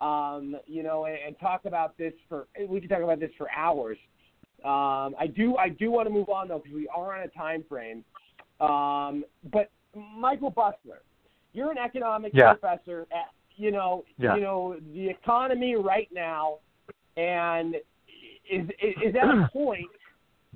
Um, 0.00 0.56
you 0.66 0.82
know, 0.82 1.04
and, 1.04 1.16
and 1.26 1.38
talk 1.38 1.66
about 1.66 1.96
this 1.98 2.14
for 2.28 2.46
we 2.68 2.80
can 2.80 2.88
talk 2.88 3.02
about 3.02 3.20
this 3.20 3.30
for 3.36 3.48
hours. 3.50 3.98
Um, 4.64 5.14
I 5.18 5.26
do 5.34 5.56
I 5.56 5.68
do 5.70 5.90
want 5.90 6.06
to 6.08 6.12
move 6.12 6.28
on 6.28 6.48
though 6.48 6.58
because 6.58 6.74
we 6.74 6.88
are 6.88 7.14
on 7.16 7.22
a 7.22 7.28
time 7.28 7.64
frame. 7.68 8.04
Um, 8.60 9.24
but 9.52 9.70
Michael 9.94 10.52
Busler, 10.52 11.00
you're 11.52 11.70
an 11.70 11.78
economics 11.78 12.34
Yeah. 12.34 12.54
professor. 12.54 13.06
At, 13.12 13.30
you 13.56 13.70
know, 13.70 14.04
Yeah. 14.18 14.36
you 14.36 14.40
know 14.42 14.76
the 14.92 15.08
economy 15.08 15.76
right 15.76 16.08
now, 16.12 16.58
and 17.16 17.76
is 18.50 18.68
is, 18.82 18.94
is 19.06 19.14
at 19.20 19.28
a 19.28 19.48
point 19.52 19.90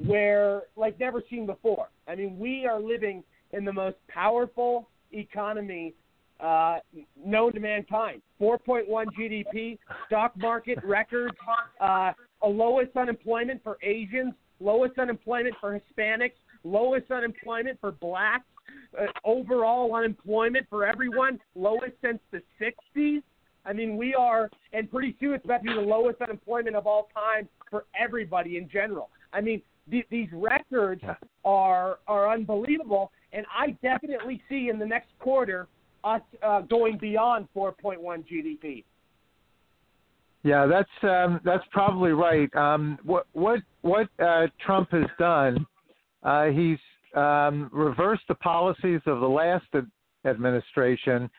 where 0.06 0.62
like 0.76 0.98
never 0.98 1.22
seen 1.30 1.46
before. 1.46 1.88
I 2.08 2.14
mean, 2.14 2.38
we 2.38 2.66
are 2.66 2.80
living 2.80 3.22
in 3.52 3.64
the 3.64 3.72
most 3.72 3.96
powerful 4.08 4.88
economy 5.12 5.94
uh, 6.40 6.78
known 7.24 7.52
to 7.52 7.60
mankind. 7.60 8.20
4.1 8.40 8.86
GDP, 9.18 9.78
stock 10.06 10.36
market 10.36 10.78
records, 10.84 11.36
uh, 11.80 12.12
a 12.42 12.48
lowest 12.48 12.96
unemployment 12.96 13.62
for 13.62 13.78
Asians, 13.82 14.34
lowest 14.60 14.98
unemployment 14.98 15.54
for 15.60 15.80
Hispanics, 15.80 16.32
lowest 16.64 17.10
unemployment 17.10 17.80
for 17.80 17.92
blacks, 17.92 18.44
uh, 18.98 19.06
overall 19.24 19.94
unemployment 19.94 20.66
for 20.68 20.84
everyone, 20.84 21.38
lowest 21.54 21.94
since 22.02 22.18
the 22.32 22.42
60s. 22.60 23.22
I 23.64 23.72
mean, 23.72 23.96
we 23.96 24.14
are, 24.14 24.50
and 24.72 24.90
pretty 24.90 25.16
soon 25.18 25.34
it's 25.34 25.44
about 25.44 25.58
to 25.58 25.64
be 25.64 25.74
the 25.74 25.80
lowest 25.80 26.20
unemployment 26.20 26.76
of 26.76 26.86
all 26.86 27.08
time 27.14 27.48
for 27.70 27.86
everybody 27.98 28.56
in 28.56 28.68
general. 28.68 29.10
I 29.32 29.40
mean, 29.40 29.62
th- 29.90 30.06
these 30.10 30.28
records 30.32 31.02
are 31.44 31.98
are 32.06 32.30
unbelievable, 32.30 33.10
and 33.32 33.46
I 33.54 33.76
definitely 33.82 34.42
see 34.48 34.68
in 34.68 34.78
the 34.78 34.86
next 34.86 35.10
quarter 35.18 35.66
us 36.04 36.20
uh, 36.42 36.60
going 36.62 36.98
beyond 36.98 37.48
4.1 37.56 37.98
GDP. 38.30 38.84
Yeah, 40.42 40.66
that's 40.66 40.90
um, 41.02 41.40
that's 41.42 41.64
probably 41.70 42.12
right. 42.12 42.54
Um, 42.54 42.98
what 43.02 43.26
what 43.32 43.60
what 43.80 44.08
uh, 44.22 44.46
Trump 44.64 44.90
has 44.92 45.06
done, 45.18 45.66
uh, 46.22 46.46
he's 46.46 46.78
um, 47.16 47.70
reversed 47.72 48.24
the 48.28 48.34
policies 48.34 49.00
of 49.06 49.20
the 49.20 49.28
last 49.28 49.64
administration, 50.26 51.30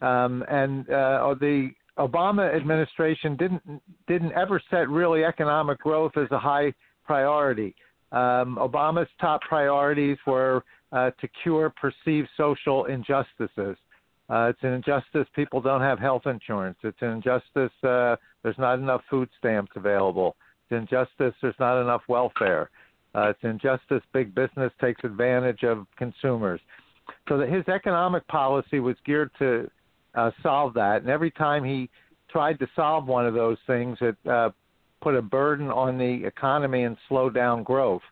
um, 0.00 0.44
and 0.48 0.88
uh, 0.90 1.34
the 1.40 1.70
Obama 1.98 2.54
administration 2.54 3.36
didn't 3.36 3.82
didn't 4.08 4.32
ever 4.32 4.60
set 4.70 4.88
really 4.88 5.24
economic 5.24 5.78
growth 5.78 6.12
as 6.16 6.30
a 6.30 6.38
high 6.38 6.72
priority. 7.04 7.74
Um, 8.12 8.58
Obama's 8.60 9.08
top 9.20 9.40
priorities 9.42 10.16
were 10.26 10.64
uh, 10.92 11.10
to 11.20 11.28
cure 11.42 11.72
perceived 11.80 12.28
social 12.36 12.86
injustices. 12.86 13.76
Uh, 14.28 14.46
it's 14.48 14.62
an 14.62 14.72
injustice 14.72 15.26
people 15.34 15.60
don't 15.60 15.80
have 15.80 15.98
health 15.98 16.22
insurance. 16.26 16.78
It's 16.82 17.00
an 17.02 17.10
injustice 17.10 17.72
uh, 17.82 18.16
there's 18.42 18.58
not 18.58 18.78
enough 18.78 19.02
food 19.10 19.28
stamps 19.38 19.72
available. 19.76 20.36
It's 20.64 20.72
an 20.72 20.78
injustice 20.78 21.34
there's 21.42 21.54
not 21.60 21.80
enough 21.80 22.02
welfare. 22.08 22.70
Uh, 23.14 23.30
it's 23.30 23.42
an 23.42 23.50
injustice 23.50 24.02
big 24.12 24.34
business 24.34 24.72
takes 24.80 25.02
advantage 25.04 25.64
of 25.64 25.86
consumers. 25.96 26.60
So 27.28 27.38
that 27.38 27.48
his 27.48 27.66
economic 27.68 28.26
policy 28.28 28.78
was 28.78 28.96
geared 29.04 29.30
to 29.40 29.68
uh, 30.14 30.30
solve 30.42 30.74
that. 30.74 31.02
And 31.02 31.10
every 31.10 31.30
time 31.30 31.64
he 31.64 31.88
tried 32.28 32.58
to 32.58 32.66
solve 32.76 33.06
one 33.06 33.26
of 33.26 33.34
those 33.34 33.58
things, 33.66 33.98
it 34.00 34.16
uh, 34.28 34.50
put 35.00 35.14
a 35.14 35.22
burden 35.22 35.68
on 35.68 35.98
the 35.98 36.24
economy 36.24 36.84
and 36.84 36.96
slowed 37.08 37.34
down 37.34 37.62
growth. 37.62 38.02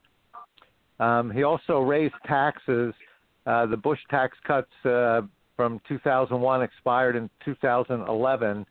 Um, 1.01 1.31
he 1.31 1.43
also 1.43 1.81
raised 1.81 2.15
taxes. 2.27 2.93
Uh, 3.47 3.67
the 3.67 3.77
Bush 3.77 4.01
tax 4.11 4.37
cuts 4.47 4.71
uh, 4.85 5.23
from 5.57 5.81
2001 5.89 6.63
expired 6.63 7.17
in 7.17 7.31
2011. 7.45 8.67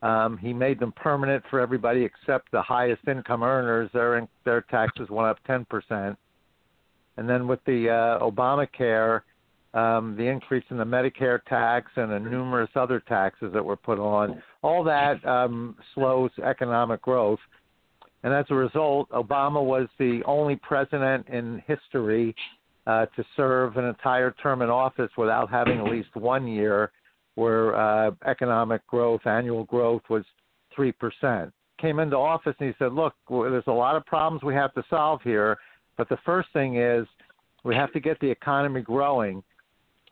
Um, 0.00 0.38
he 0.38 0.52
made 0.52 0.78
them 0.78 0.92
permanent 0.92 1.42
for 1.50 1.60
everybody 1.60 2.04
except 2.04 2.50
the 2.52 2.62
highest 2.62 3.06
income 3.08 3.42
earners. 3.42 3.90
Their 3.92 4.28
their 4.44 4.60
taxes 4.62 5.08
went 5.10 5.28
up 5.28 5.38
10 5.46 5.64
percent. 5.64 6.16
And 7.16 7.28
then 7.28 7.48
with 7.48 7.58
the 7.64 7.90
uh, 7.90 8.24
Obamacare, 8.24 9.22
um, 9.74 10.16
the 10.16 10.24
increase 10.24 10.64
in 10.70 10.78
the 10.78 10.84
Medicare 10.84 11.40
tax 11.44 11.90
and 11.96 12.10
the 12.10 12.18
numerous 12.18 12.70
other 12.74 13.00
taxes 13.00 13.52
that 13.52 13.64
were 13.64 13.76
put 13.76 13.98
on, 13.98 14.42
all 14.62 14.82
that 14.84 15.24
um, 15.26 15.76
slows 15.94 16.30
economic 16.44 17.02
growth. 17.02 17.40
And 18.22 18.32
as 18.32 18.46
a 18.50 18.54
result, 18.54 19.08
Obama 19.10 19.62
was 19.62 19.88
the 19.98 20.22
only 20.26 20.56
president 20.56 21.28
in 21.28 21.62
history 21.66 22.34
uh, 22.86 23.06
to 23.14 23.24
serve 23.36 23.76
an 23.76 23.84
entire 23.84 24.34
term 24.42 24.62
in 24.62 24.70
office 24.70 25.10
without 25.16 25.50
having 25.50 25.78
at 25.78 25.84
least 25.84 26.08
one 26.14 26.48
year 26.48 26.90
where 27.34 27.76
uh, 27.76 28.10
economic 28.26 28.84
growth, 28.86 29.20
annual 29.26 29.64
growth 29.64 30.02
was 30.08 30.24
3%. 30.76 31.52
Came 31.80 32.00
into 32.00 32.16
office 32.16 32.54
and 32.58 32.68
he 32.68 32.74
said, 32.78 32.92
Look, 32.92 33.14
there's 33.30 33.62
a 33.68 33.72
lot 33.72 33.94
of 33.94 34.04
problems 34.06 34.42
we 34.42 34.54
have 34.54 34.74
to 34.74 34.82
solve 34.90 35.20
here, 35.22 35.56
but 35.96 36.08
the 36.08 36.18
first 36.24 36.48
thing 36.52 36.78
is 36.78 37.06
we 37.62 37.76
have 37.76 37.92
to 37.92 38.00
get 38.00 38.18
the 38.20 38.28
economy 38.28 38.80
growing. 38.80 39.44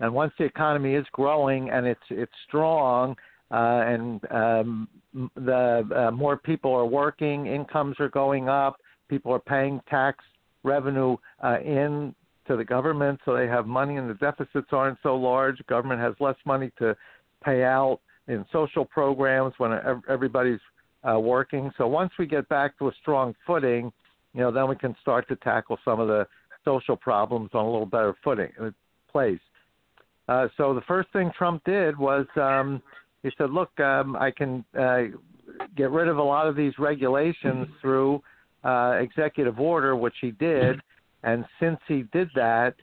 And 0.00 0.12
once 0.12 0.32
the 0.38 0.44
economy 0.44 0.94
is 0.94 1.06
growing 1.12 1.70
and 1.70 1.86
it's 1.86 2.00
it's 2.10 2.32
strong, 2.46 3.16
uh, 3.50 3.82
and 3.86 4.20
um, 4.30 4.88
the 5.36 5.88
uh, 5.96 6.10
more 6.10 6.36
people 6.36 6.72
are 6.72 6.86
working, 6.86 7.46
incomes 7.46 7.96
are 8.00 8.08
going 8.08 8.48
up, 8.48 8.76
people 9.08 9.32
are 9.32 9.38
paying 9.38 9.80
tax 9.88 10.24
revenue 10.62 11.16
uh, 11.42 11.58
in 11.60 12.14
to 12.46 12.56
the 12.56 12.64
government, 12.64 13.18
so 13.24 13.34
they 13.34 13.46
have 13.46 13.66
money, 13.66 13.96
and 13.96 14.08
the 14.08 14.14
deficits 14.14 14.68
aren't 14.72 14.98
so 15.02 15.16
large. 15.16 15.58
Government 15.66 16.00
has 16.00 16.14
less 16.20 16.36
money 16.44 16.70
to 16.78 16.96
pay 17.44 17.64
out 17.64 18.00
in 18.28 18.44
social 18.52 18.84
programs 18.84 19.54
when 19.58 19.72
everybody's 20.08 20.60
uh, 21.08 21.18
working. 21.18 21.70
So 21.78 21.86
once 21.86 22.12
we 22.18 22.26
get 22.26 22.48
back 22.48 22.78
to 22.78 22.88
a 22.88 22.92
strong 23.00 23.34
footing, 23.46 23.92
you 24.34 24.40
know, 24.40 24.50
then 24.50 24.68
we 24.68 24.76
can 24.76 24.94
start 25.00 25.26
to 25.28 25.36
tackle 25.36 25.78
some 25.84 26.00
of 26.00 26.08
the 26.08 26.26
social 26.64 26.96
problems 26.96 27.50
on 27.54 27.64
a 27.64 27.70
little 27.70 27.86
better 27.86 28.14
footing 28.22 28.50
uh, 28.60 28.70
place. 29.10 29.40
Uh, 30.28 30.48
so 30.56 30.74
the 30.74 30.80
first 30.82 31.08
thing 31.12 31.30
Trump 31.36 31.62
did 31.64 31.96
was 31.96 32.26
um, 32.36 32.82
he 33.22 33.30
said, 33.38 33.50
"Look, 33.50 33.78
um, 33.80 34.16
I 34.16 34.30
can 34.30 34.64
uh, 34.78 35.02
get 35.76 35.90
rid 35.90 36.08
of 36.08 36.18
a 36.18 36.22
lot 36.22 36.46
of 36.46 36.56
these 36.56 36.72
regulations 36.78 37.68
through 37.80 38.22
uh, 38.64 38.98
executive 39.00 39.60
order," 39.60 39.94
which 39.96 40.14
he 40.20 40.32
did. 40.32 40.80
And 41.22 41.44
since 41.60 41.78
he 41.88 42.04
did 42.12 42.28
that, 42.34 42.74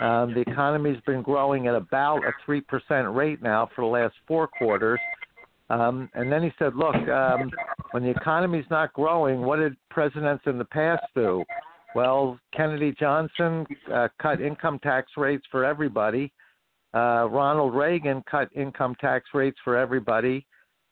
um, 0.00 0.34
the 0.34 0.40
economy's 0.40 1.00
been 1.06 1.22
growing 1.22 1.66
at 1.66 1.74
about 1.74 2.18
a 2.24 2.32
three 2.44 2.60
percent 2.60 3.12
rate 3.14 3.42
now 3.42 3.68
for 3.74 3.82
the 3.82 3.88
last 3.88 4.14
four 4.26 4.48
quarters. 4.48 5.00
Um, 5.70 6.08
and 6.14 6.32
then 6.32 6.42
he 6.42 6.50
said, 6.58 6.74
"Look, 6.74 6.96
um, 7.08 7.50
when 7.92 8.02
the 8.02 8.10
economy's 8.10 8.66
not 8.70 8.92
growing, 8.92 9.42
what 9.42 9.56
did 9.56 9.76
presidents 9.90 10.44
in 10.46 10.58
the 10.58 10.64
past 10.64 11.04
do? 11.14 11.44
Well, 11.94 12.38
Kennedy 12.54 12.94
Johnson 12.98 13.66
uh, 13.92 14.08
cut 14.20 14.40
income 14.40 14.78
tax 14.80 15.12
rates 15.16 15.44
for 15.50 15.64
everybody. 15.64 16.32
Uh, 16.98 17.26
Ronald 17.26 17.74
Reagan 17.76 18.24
cut 18.28 18.48
income 18.56 18.96
tax 19.00 19.26
rates 19.32 19.58
for 19.62 19.76
everybody, 19.76 20.44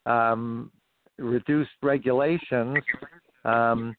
um, 0.04 0.70
reduced 1.18 1.70
regulations, 1.82 2.76
um, 3.44 3.96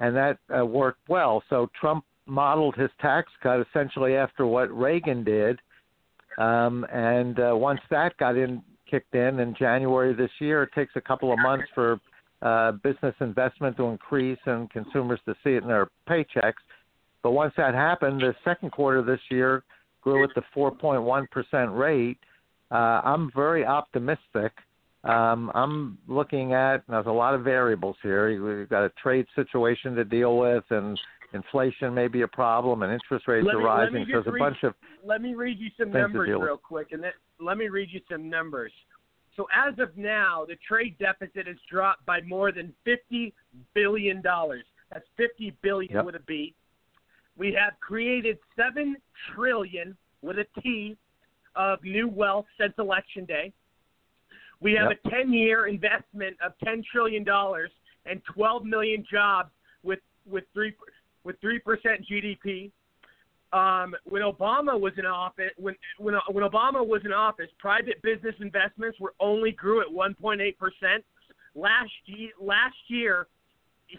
and 0.00 0.14
that 0.14 0.36
uh, 0.54 0.66
worked 0.66 1.08
well. 1.08 1.42
So 1.48 1.70
Trump 1.80 2.04
modeled 2.26 2.74
his 2.74 2.90
tax 3.00 3.30
cut 3.42 3.64
essentially 3.66 4.14
after 4.14 4.46
what 4.46 4.70
Reagan 4.76 5.24
did, 5.24 5.58
um, 6.36 6.84
and 6.92 7.40
uh, 7.40 7.56
once 7.56 7.80
that 7.88 8.14
got 8.18 8.36
in 8.36 8.62
kicked 8.90 9.14
in 9.14 9.40
in 9.40 9.54
January 9.58 10.12
this 10.12 10.30
year, 10.38 10.64
it 10.64 10.70
takes 10.74 10.92
a 10.96 11.00
couple 11.00 11.32
of 11.32 11.38
months 11.38 11.64
for 11.74 11.98
uh, 12.42 12.72
business 12.72 13.14
investment 13.20 13.74
to 13.78 13.84
increase 13.84 14.38
and 14.44 14.68
consumers 14.70 15.20
to 15.24 15.34
see 15.42 15.50
it 15.50 15.62
in 15.62 15.68
their 15.68 15.88
paychecks. 16.06 16.62
But 17.22 17.30
once 17.30 17.54
that 17.56 17.72
happened, 17.72 18.20
the 18.20 18.34
second 18.44 18.70
quarter 18.70 19.00
this 19.00 19.20
year 19.30 19.62
grew 20.02 20.22
at 20.24 20.30
the 20.34 20.42
4.1% 20.54 21.78
rate. 21.78 22.18
Uh, 22.70 22.74
I'm 23.04 23.30
very 23.34 23.64
optimistic. 23.64 24.52
Um, 25.04 25.50
I'm 25.54 25.98
looking 26.06 26.52
at 26.54 26.84
there's 26.88 27.06
a 27.06 27.10
lot 27.10 27.34
of 27.34 27.42
variables 27.42 27.96
here. 28.02 28.58
We've 28.58 28.68
got 28.68 28.84
a 28.84 28.90
trade 29.02 29.26
situation 29.34 29.94
to 29.96 30.04
deal 30.04 30.36
with, 30.38 30.64
and 30.70 30.98
inflation 31.32 31.92
may 31.92 32.06
be 32.08 32.22
a 32.22 32.28
problem, 32.28 32.82
and 32.82 32.92
interest 32.92 33.26
rates 33.26 33.44
Let 33.46 33.56
are 33.56 33.58
me- 33.58 33.64
rising. 33.64 34.04
So 34.06 34.12
there's 34.12 34.24
just 34.24 34.36
a 34.36 34.38
bunch 34.38 34.62
of 34.62 34.74
Let 35.04 35.20
me 35.22 35.34
read 35.34 35.58
you 35.58 35.70
some 35.78 35.90
numbers 35.90 36.28
deal 36.28 36.38
with. 36.38 36.46
real 36.46 36.56
quick, 36.56 36.92
and 36.92 37.02
then 37.02 37.12
let 37.40 37.58
me 37.58 37.68
read 37.68 37.88
you 37.90 38.00
some 38.10 38.28
numbers. 38.30 38.72
So 39.36 39.48
as 39.54 39.76
of 39.80 39.96
now, 39.96 40.44
the 40.46 40.56
trade 40.68 40.96
deficit 40.98 41.46
has 41.48 41.56
dropped 41.70 42.06
by 42.06 42.20
more 42.20 42.52
than 42.52 42.72
fifty 42.84 43.34
billion 43.74 44.22
dollars. 44.22 44.64
That's 44.92 45.06
fifty 45.16 45.50
billion 45.62 45.92
Yep. 45.94 46.04
with 46.04 46.14
a 46.14 46.20
B. 46.20 46.54
We 47.36 47.52
have 47.52 47.78
created 47.80 48.38
seven 48.56 48.96
trillion 49.34 49.96
with 50.20 50.38
a 50.38 50.46
T 50.60 50.96
of 51.56 51.82
new 51.82 52.08
wealth 52.08 52.46
since 52.58 52.72
election 52.78 53.24
day. 53.24 53.52
We 54.60 54.72
have 54.74 54.90
Yep. 54.90 55.00
a 55.04 55.10
ten-year 55.10 55.66
investment 55.66 56.36
of 56.40 56.56
ten 56.58 56.82
trillion 56.90 57.24
dollars 57.24 57.70
and 58.06 58.22
twelve 58.24 58.64
million 58.64 59.04
jobs 59.10 59.50
with 59.82 60.00
with 60.26 60.44
three 60.52 60.74
with 61.24 61.40
three 61.40 61.58
percent 61.58 62.06
GDP. 62.06 62.70
Um, 63.52 63.94
when 64.04 64.22
Obama 64.22 64.78
was 64.80 64.92
in 64.96 65.04
office, 65.04 65.52
when 65.56 65.74
when 65.98 66.14
when 66.28 66.44
Obama 66.44 66.86
was 66.86 67.02
in 67.04 67.12
office, 67.12 67.50
private 67.58 68.00
business 68.02 68.34
investments 68.40 68.98
were 69.00 69.14
only 69.20 69.52
grew 69.52 69.80
at 69.80 69.88
1.8 69.88 70.56
percent. 70.58 71.04
Last 71.54 71.92
year, 72.06 72.30
last 72.40 72.76
year, 72.88 73.26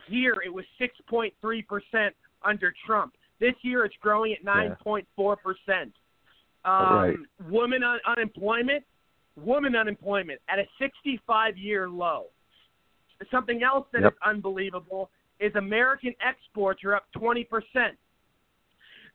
here 0.08 0.38
it 0.44 0.52
was 0.52 0.66
6.3 0.80 1.68
percent 1.68 2.16
under 2.42 2.74
Trump. 2.86 3.14
This 3.44 3.56
year, 3.62 3.84
it's 3.84 3.96
growing 4.00 4.32
at 4.32 4.46
9.4 4.46 5.36
percent. 5.36 5.94
Um, 6.64 6.96
Right. 6.96 7.18
Woman 7.50 7.84
un- 7.84 8.00
unemployment, 8.06 8.86
woman 9.36 9.76
unemployment 9.76 10.40
at 10.48 10.60
a 10.60 10.66
65-year 10.80 11.90
low. 11.90 12.28
Something 13.30 13.62
else 13.62 13.86
that 13.92 13.98
is 14.00 14.04
Yep. 14.06 14.14
unbelievable 14.24 15.12
is 15.42 15.54
American 15.56 16.16
exports 16.22 16.86
are 16.86 16.96
up 16.96 17.12
20 17.12 17.44
percent. 17.44 17.98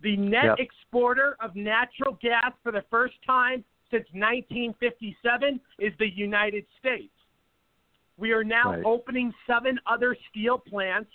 The 0.03 0.15
net 0.19 0.45
Yep. 0.45 0.59
exporter 0.61 1.37
of 1.41 1.57
natural 1.57 2.13
gas 2.21 2.53
for 2.63 2.71
the 2.71 2.83
first 2.91 3.15
time 3.23 3.65
since 3.91 4.07
1957 4.13 5.59
is 5.79 5.97
the 5.97 6.11
United 6.11 6.67
States. 6.79 7.15
We 8.19 8.33
are 8.33 8.45
now 8.45 8.73
Right. 8.73 8.85
opening 8.85 9.33
seven 9.47 9.81
other 9.87 10.15
steel 10.29 10.59
plants, 10.59 11.11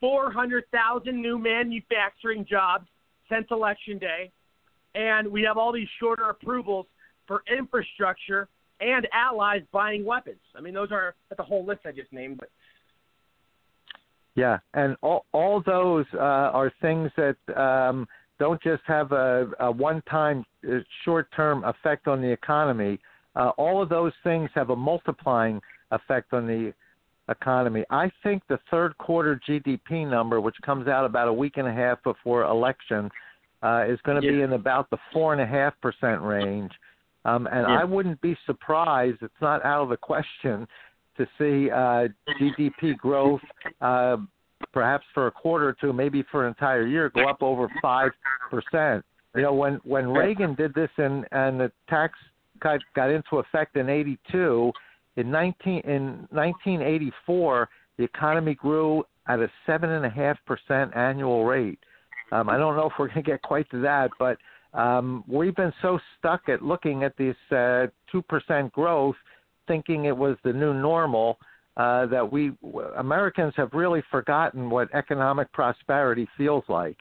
400,000 0.00 1.20
new 1.20 1.38
manufacturing 1.38 2.44
jobs 2.48 2.86
since 3.30 3.46
Election 3.50 3.98
Day, 3.98 4.30
and 4.94 5.28
we 5.28 5.42
have 5.42 5.56
all 5.56 5.72
these 5.72 5.88
shorter 5.98 6.24
approvals 6.30 6.86
for 7.26 7.42
infrastructure 7.50 8.48
and 8.80 9.08
allies 9.12 9.62
buying 9.72 10.04
weapons. 10.04 10.40
I 10.56 10.60
mean, 10.60 10.74
those 10.74 10.92
are 10.92 11.14
a 11.36 11.42
whole 11.42 11.64
list 11.64 11.80
I 11.86 11.92
just 11.92 12.12
named, 12.12 12.38
but 12.38 12.50
Yeah, 14.34 14.58
and 14.74 14.96
all 15.02 15.24
all 15.32 15.62
those 15.64 16.04
uh, 16.14 16.18
are 16.18 16.72
things 16.82 17.10
that 17.16 17.36
um, 17.56 18.06
don't 18.38 18.62
just 18.62 18.82
have 18.86 19.12
a, 19.12 19.48
a 19.60 19.70
one-time 19.70 20.44
uh, 20.68 20.78
short-term 21.04 21.64
effect 21.64 22.06
on 22.06 22.20
the 22.20 22.30
economy. 22.30 22.98
Uh, 23.34 23.50
all 23.56 23.82
of 23.82 23.88
those 23.88 24.12
things 24.24 24.50
have 24.54 24.70
a 24.70 24.76
multiplying 24.76 25.60
effect 25.90 26.32
on 26.32 26.46
the 26.46 26.72
economy. 27.28 27.84
I 27.90 28.10
think 28.22 28.42
the 28.48 28.58
third 28.70 28.96
quarter 28.98 29.40
GDP 29.48 30.08
number, 30.08 30.40
which 30.40 30.56
comes 30.64 30.88
out 30.88 31.04
about 31.04 31.28
a 31.28 31.32
week 31.32 31.56
and 31.56 31.66
a 31.66 31.72
half 31.72 32.02
before 32.02 32.44
election, 32.44 33.10
uh, 33.62 33.84
is 33.88 33.98
going 34.04 34.20
to 34.20 34.28
be 34.28 34.42
in 34.42 34.52
about 34.52 34.90
the 34.90 34.98
four 35.12 35.32
and 35.32 35.42
a 35.42 35.46
half 35.46 35.74
percent 35.80 36.20
range. 36.22 36.72
Um, 37.24 37.46
and 37.48 37.66
Yeah. 37.66 37.80
I 37.80 37.84
wouldn't 37.84 38.20
be 38.20 38.36
surprised; 38.46 39.22
it's 39.22 39.40
not 39.40 39.64
out 39.64 39.82
of 39.82 39.88
the 39.88 39.96
question 39.96 40.68
to 41.16 41.26
see 41.38 41.70
uh, 41.70 42.08
GDP 42.38 42.96
growth, 42.96 43.40
uh, 43.80 44.18
perhaps 44.72 45.04
for 45.12 45.26
a 45.26 45.30
quarter 45.30 45.68
or 45.68 45.72
two, 45.72 45.92
maybe 45.92 46.22
for 46.30 46.42
an 46.42 46.48
entire 46.48 46.86
year, 46.86 47.08
go 47.08 47.28
up 47.28 47.42
over 47.42 47.68
five 47.82 48.12
percent. 48.50 49.04
You 49.34 49.42
know, 49.42 49.54
when 49.54 49.80
when 49.84 50.08
Reagan 50.08 50.54
did 50.54 50.72
this 50.74 50.90
and 50.98 51.26
and 51.32 51.58
the 51.58 51.72
tax 51.88 52.14
cut 52.60 52.80
got 52.94 53.10
into 53.10 53.38
effect 53.38 53.76
in 53.76 53.88
'82, 53.88 54.72
in 55.16 55.30
19 55.30 55.80
in 55.84 56.26
1984, 56.30 57.68
the 57.98 58.04
economy 58.04 58.54
grew 58.54 59.04
at 59.28 59.40
a 59.40 59.50
seven 59.64 59.90
and 59.90 60.04
a 60.04 60.10
half 60.10 60.36
percent 60.46 60.94
annual 60.94 61.44
rate. 61.44 61.78
Um, 62.32 62.48
I 62.48 62.56
don't 62.56 62.76
know 62.76 62.86
if 62.86 62.92
we're 62.98 63.08
going 63.08 63.24
to 63.24 63.30
get 63.30 63.42
quite 63.42 63.70
to 63.70 63.80
that, 63.82 64.10
but 64.18 64.36
um, 64.78 65.24
we've 65.26 65.54
been 65.54 65.72
so 65.80 65.98
stuck 66.18 66.48
at 66.48 66.62
looking 66.62 67.02
at 67.02 67.16
this 67.16 67.36
uh, 67.50 67.86
two 68.10 68.22
percent 68.22 68.72
growth, 68.72 69.16
thinking 69.66 70.04
it 70.04 70.16
was 70.16 70.36
the 70.44 70.52
new 70.52 70.74
normal, 70.74 71.38
uh, 71.76 72.06
that 72.06 72.30
we 72.30 72.52
Americans 72.98 73.54
have 73.56 73.70
really 73.72 74.02
forgotten 74.10 74.68
what 74.68 74.88
economic 74.94 75.50
prosperity 75.52 76.28
feels 76.36 76.64
like. 76.68 76.96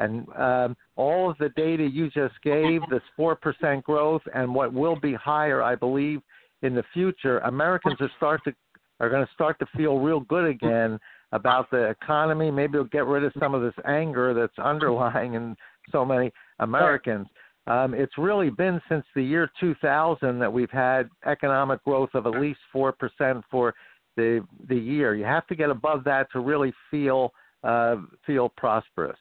And 0.00 0.26
um, 0.36 0.76
all 0.96 1.30
of 1.30 1.38
the 1.38 1.50
data 1.50 1.84
you 1.84 2.10
just 2.10 2.34
gave, 2.42 2.80
this 2.90 3.02
four 3.16 3.36
percent 3.36 3.84
growth, 3.84 4.22
and 4.34 4.54
what 4.54 4.72
will 4.72 4.98
be 4.98 5.14
higher, 5.14 5.62
I 5.62 5.76
believe, 5.76 6.20
in 6.64 6.74
the 6.74 6.84
future, 6.92 7.38
Americans 7.40 7.96
are 8.00 8.10
start 8.16 8.42
to 8.44 8.54
are 9.00 9.10
going 9.10 9.26
to 9.26 9.32
start 9.32 9.58
to 9.58 9.66
feel 9.76 9.98
real 9.98 10.20
good 10.20 10.46
again 10.46 10.98
about 11.32 11.70
the 11.70 11.90
economy. 11.90 12.50
Maybe 12.50 12.74
they'll 12.74 12.84
get 12.84 13.06
rid 13.06 13.24
of 13.24 13.32
some 13.40 13.54
of 13.54 13.62
this 13.62 13.74
anger 13.86 14.32
that's 14.34 14.58
underlying 14.58 15.34
in 15.34 15.56
so 15.90 16.04
many 16.04 16.32
Americans. 16.60 17.26
Um, 17.66 17.92
it's 17.94 18.16
really 18.18 18.50
been 18.50 18.80
since 18.88 19.04
the 19.14 19.22
year 19.22 19.50
2000 19.58 20.38
that 20.38 20.52
we've 20.52 20.70
had 20.70 21.08
economic 21.26 21.82
growth 21.84 22.10
of 22.14 22.26
at 22.26 22.40
least 22.40 22.60
four 22.72 22.92
percent 22.92 23.44
for 23.50 23.74
the 24.16 24.46
the 24.68 24.76
year. 24.76 25.14
You 25.14 25.24
have 25.24 25.46
to 25.48 25.54
get 25.54 25.70
above 25.70 26.04
that 26.04 26.30
to 26.32 26.40
really 26.40 26.72
feel 26.90 27.32
uh, 27.62 27.96
feel 28.26 28.50
prosperous. 28.56 29.18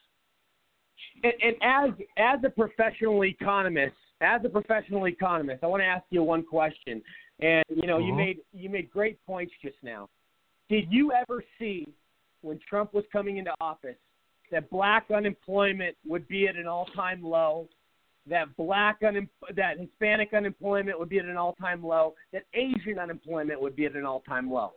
and, 1.23 1.33
and 1.41 1.55
as 1.61 2.05
as 2.17 2.39
a 2.45 2.49
professional 2.49 3.23
economist, 3.23 3.95
as 4.21 4.41
a 4.45 4.49
professional 4.49 5.07
economist, 5.07 5.63
I 5.63 5.67
want 5.67 5.81
to 5.81 5.87
ask 5.87 6.03
you 6.09 6.23
one 6.23 6.43
question. 6.43 7.01
And 7.43 7.65
you 7.69 7.87
know, 7.87 7.97
you 7.97 8.13
Mhm. 8.13 8.17
made 8.17 8.39
you 8.53 8.69
made 8.69 8.89
great 8.89 9.23
points 9.25 9.53
just 9.61 9.81
now. 9.83 10.09
Did 10.69 10.91
you 10.91 11.11
ever 11.11 11.43
see 11.59 11.87
when 12.41 12.57
Trump 12.59 12.93
was 12.93 13.05
coming 13.11 13.37
into 13.37 13.53
office 13.59 13.97
that 14.49 14.69
black 14.69 15.11
unemployment 15.11 15.97
would 16.05 16.27
be 16.27 16.47
at 16.47 16.55
an 16.55 16.67
all-time 16.67 17.21
low, 17.21 17.67
that 18.27 18.55
black 18.55 19.03
un- 19.03 19.29
that 19.51 19.77
Hispanic 19.77 20.33
unemployment 20.33 20.97
would 20.97 21.09
be 21.09 21.19
at 21.19 21.25
an 21.25 21.35
all-time 21.35 21.83
low, 21.83 22.15
that 22.31 22.45
Asian 22.53 22.97
unemployment 22.97 23.59
would 23.59 23.75
be 23.75 23.85
at 23.85 23.95
an 23.95 24.05
all-time 24.05 24.49
low? 24.49 24.73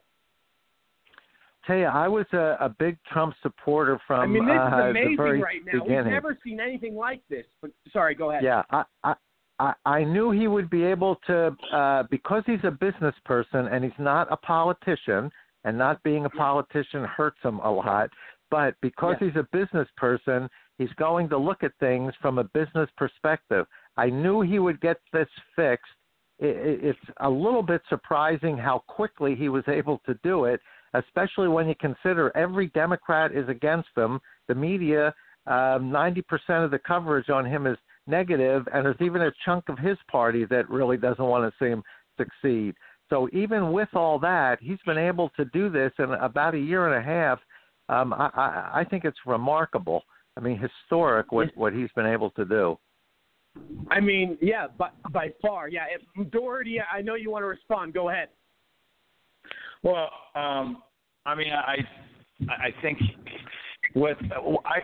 Tell 1.67 1.77
you, 1.77 1.85
I 1.85 2.09
was 2.09 2.27
a, 2.33 2.57
a 2.61 2.69
big 2.69 2.97
Trump 3.13 3.35
supporter 3.43 4.01
from 4.07 4.21
I 4.21 4.27
mean, 4.27 4.47
this 4.47 4.57
uh, 4.57 4.67
is 4.67 4.91
amazing 4.91 5.17
very 5.17 5.41
right 5.41 5.65
now. 5.65 5.73
beginning. 5.73 6.05
We've 6.05 6.13
never 6.13 6.39
seen 6.43 6.61
anything 6.61 6.97
like 6.97 7.23
this. 7.29 7.45
But 7.61 7.71
sorry, 7.93 8.15
go 8.15 8.31
ahead. 8.31 8.43
Yeah, 8.43 8.63
I, 8.71 8.85
I 9.03 9.15
I 9.59 9.75
I 9.85 10.05
knew 10.05 10.31
he 10.31 10.49
would 10.49 10.71
be 10.71 10.85
able 10.85 11.17
to 11.27 11.57
uh 11.73 12.05
because 12.11 12.43
he's 12.47 12.65
a 12.65 12.71
business 12.71 13.15
person 13.25 13.67
and 13.69 13.85
he's 13.85 13.93
not 13.99 14.31
a 14.31 14.37
politician 14.37 15.31
and 15.65 15.77
not 15.77 16.03
being 16.03 16.25
a 16.27 16.31
politician 16.31 17.05
hurts 17.05 17.39
him 17.43 17.59
a 17.61 17.71
lot, 17.71 18.11
but 18.51 18.75
because 18.81 19.17
Yeah. 19.21 19.29
he's 19.29 19.37
a 19.37 19.49
business 19.53 19.89
person, 19.97 20.49
he's 20.79 20.93
going 20.93 21.29
to 21.31 21.37
look 21.39 21.65
at 21.65 21.73
things 21.81 22.15
from 22.23 22.39
a 22.39 22.45
business 22.45 22.89
perspective. 22.97 23.67
I 23.97 24.09
knew 24.09 24.43
he 24.43 24.59
would 24.61 24.81
get 24.81 24.99
this 25.13 25.29
fixed. 25.57 25.85
It, 26.39 26.57
it, 26.57 26.85
it's 26.85 26.99
a 27.21 27.29
little 27.29 27.63
bit 27.63 27.83
surprising 27.89 28.57
how 28.57 28.85
quickly 28.87 29.35
he 29.35 29.49
was 29.49 29.65
able 29.67 30.01
to 30.07 30.15
do 30.23 30.45
it, 30.45 30.61
especially 30.95 31.49
when 31.49 31.67
you 31.69 31.75
consider 31.81 32.31
every 32.37 32.69
Democrat 32.69 33.33
is 33.33 33.49
against 33.49 33.89
him. 33.97 34.21
The 34.47 34.55
media, 34.55 35.15
um, 35.47 35.91
90% 35.91 36.23
of 36.65 36.71
the 36.71 36.79
coverage 36.79 37.31
on 37.31 37.45
him 37.45 37.67
is 37.67 37.79
negative, 38.07 38.67
and 38.73 38.85
there's 38.85 39.01
even 39.01 39.23
a 39.23 39.33
chunk 39.45 39.69
of 39.69 39.79
his 39.79 39.97
party 40.11 40.45
that 40.47 40.69
really 40.69 40.97
doesn't 40.97 41.25
want 41.25 41.51
to 41.51 41.65
see 41.65 41.71
him 41.71 41.83
succeed. 42.17 42.75
So 43.11 43.29
even 43.33 43.73
with 43.73 43.89
all 43.95 44.19
that, 44.21 44.59
he's 44.61 44.79
been 44.85 44.99
able 44.99 45.31
to 45.37 45.45
do 45.47 45.71
this 45.71 45.93
in 45.99 46.11
about 46.13 46.55
a 46.55 46.59
year 46.59 46.93
and 46.93 47.03
a 47.03 47.07
half. 47.07 47.39
Um, 47.89 48.13
I, 48.13 48.31
I, 48.35 48.81
I 48.81 48.85
think 48.85 49.05
it's 49.05 49.19
remarkable. 49.27 50.03
I 50.37 50.41
mean, 50.41 50.59
historic 50.59 51.33
what 51.33 51.49
what 51.57 51.73
he's 51.73 51.91
been 51.95 52.07
able 52.07 52.31
to 52.31 52.45
do. 52.45 52.79
I 53.91 54.01
mean, 54.01 54.37
yeah, 54.43 54.67
by, 54.77 54.91
by 55.13 55.33
far, 55.41 55.69
yeah. 55.69 55.85
If, 55.91 56.31
Daugherty, 56.31 56.79
I 56.81 57.01
know 57.01 57.15
you 57.15 57.31
want 57.31 57.43
to 57.43 57.47
respond. 57.47 57.95
Go 57.95 58.11
ahead. 58.11 58.29
Well, 59.83 60.11
um, 60.35 60.83
I 61.25 61.35
mean, 61.35 61.53
I 61.53 61.77
I 62.49 62.75
think 62.83 62.99
with 63.97 64.19
I 64.31 64.81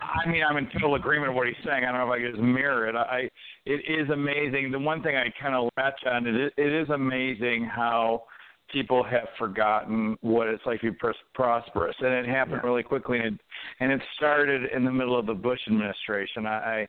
I 0.00 0.28
mean 0.28 0.42
I'm 0.42 0.56
in 0.56 0.68
total 0.72 0.96
agreement 0.96 1.32
with 1.32 1.36
what 1.36 1.46
he's 1.46 1.56
saying. 1.64 1.84
I 1.84 1.92
don't 1.92 2.00
know 2.00 2.12
if 2.12 2.18
I 2.18 2.20
can 2.20 2.32
just 2.32 2.42
mirror 2.42 2.88
it. 2.88 2.96
I 2.96 3.30
it 3.64 3.80
is 3.88 4.10
amazing. 4.10 4.72
The 4.72 4.78
one 4.78 5.02
thing 5.02 5.16
I 5.16 5.32
kind 5.40 5.54
of 5.54 5.70
latch 5.76 6.00
on 6.04 6.26
it 6.26 6.34
is 6.34 6.52
it 6.56 6.72
is 6.72 6.90
amazing 6.90 7.64
how 7.64 8.24
people 8.72 9.04
have 9.04 9.28
forgotten 9.38 10.16
what 10.20 10.48
it's 10.48 10.64
like 10.66 10.80
to 10.80 10.90
be 10.90 10.96
pros- 10.98 11.14
prosperous, 11.32 11.94
and 12.00 12.12
it 12.12 12.26
happened 12.26 12.62
really 12.64 12.82
quickly. 12.82 13.18
And 13.18 13.34
it, 13.34 13.40
and 13.78 13.92
it 13.92 14.00
started 14.16 14.70
in 14.74 14.84
the 14.84 14.92
middle 14.92 15.18
of 15.18 15.26
the 15.26 15.34
Bush 15.34 15.60
administration. 15.68 16.46
I, 16.46 16.50
I 16.50 16.88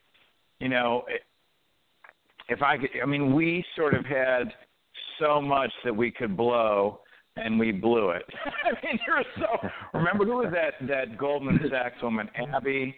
you 0.60 0.70
know, 0.70 1.04
it, 1.08 1.22
if 2.50 2.64
I 2.64 2.78
could, 2.78 2.90
I 3.02 3.06
mean, 3.06 3.36
we 3.36 3.64
sort 3.76 3.94
of 3.94 4.04
had 4.04 4.52
so 5.20 5.40
much 5.40 5.72
that 5.84 5.96
we 5.96 6.10
could 6.10 6.36
blow 6.36 7.02
and 7.38 7.60
we 7.60 7.72
blew 7.72 8.12
it. 8.12 8.24
I 8.46 8.86
mean, 8.86 9.00
you're 9.08 9.24
so. 9.38 9.68
Remember 9.94 10.26
who 10.26 10.38
was 10.38 10.54
that 10.54 10.88
that 10.88 11.18
Goldman 11.18 11.60
Sachs 11.70 12.02
woman, 12.02 12.30
Abby? 12.54 12.96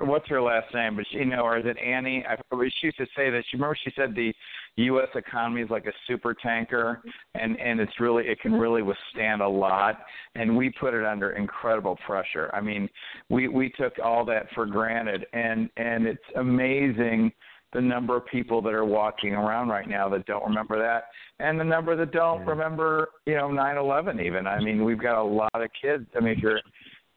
What's 0.00 0.28
her 0.28 0.40
last 0.40 0.72
name? 0.74 0.96
But 0.96 1.04
she, 1.10 1.18
you 1.18 1.26
know, 1.26 1.42
or 1.42 1.58
is 1.58 1.66
it 1.66 1.76
Annie? 1.78 2.24
I, 2.26 2.36
she 2.80 2.86
used 2.86 2.98
to 2.98 3.06
say 3.16 3.30
that. 3.30 3.42
She 3.50 3.56
remember 3.56 3.76
she 3.82 3.92
said 3.96 4.14
the 4.14 4.32
U.S. 4.76 5.08
economy 5.14 5.60
is 5.60 5.70
like 5.70 5.86
a 5.86 5.92
super 6.06 6.34
tanker, 6.34 7.02
and 7.34 7.58
and 7.60 7.80
it's 7.80 8.00
really 8.00 8.24
it 8.24 8.40
can 8.40 8.52
really 8.52 8.82
withstand 8.82 9.42
a 9.42 9.48
lot. 9.48 9.98
And 10.34 10.56
we 10.56 10.70
put 10.70 10.94
it 10.94 11.04
under 11.04 11.32
incredible 11.32 11.98
pressure. 12.06 12.50
I 12.54 12.60
mean, 12.60 12.88
we 13.28 13.48
we 13.48 13.70
took 13.70 13.94
all 14.02 14.24
that 14.26 14.46
for 14.54 14.66
granted, 14.66 15.26
and 15.32 15.68
and 15.76 16.06
it's 16.06 16.22
amazing 16.36 17.32
the 17.72 17.80
number 17.80 18.16
of 18.16 18.26
people 18.26 18.60
that 18.62 18.74
are 18.74 18.84
walking 18.84 19.32
around 19.32 19.68
right 19.68 19.88
now 19.88 20.08
that 20.08 20.26
don't 20.26 20.44
remember 20.44 20.78
that 20.78 21.04
and 21.40 21.58
the 21.58 21.64
number 21.64 21.96
that 21.96 22.12
don't 22.12 22.40
yeah. 22.40 22.50
remember 22.50 23.08
you 23.26 23.34
know 23.34 23.50
nine 23.50 23.76
eleven 23.76 24.20
even 24.20 24.46
i 24.46 24.60
mean 24.60 24.84
we've 24.84 25.00
got 25.00 25.20
a 25.20 25.22
lot 25.22 25.50
of 25.54 25.70
kids 25.80 26.06
i 26.16 26.20
mean 26.20 26.34
if 26.34 26.38
you're 26.38 26.60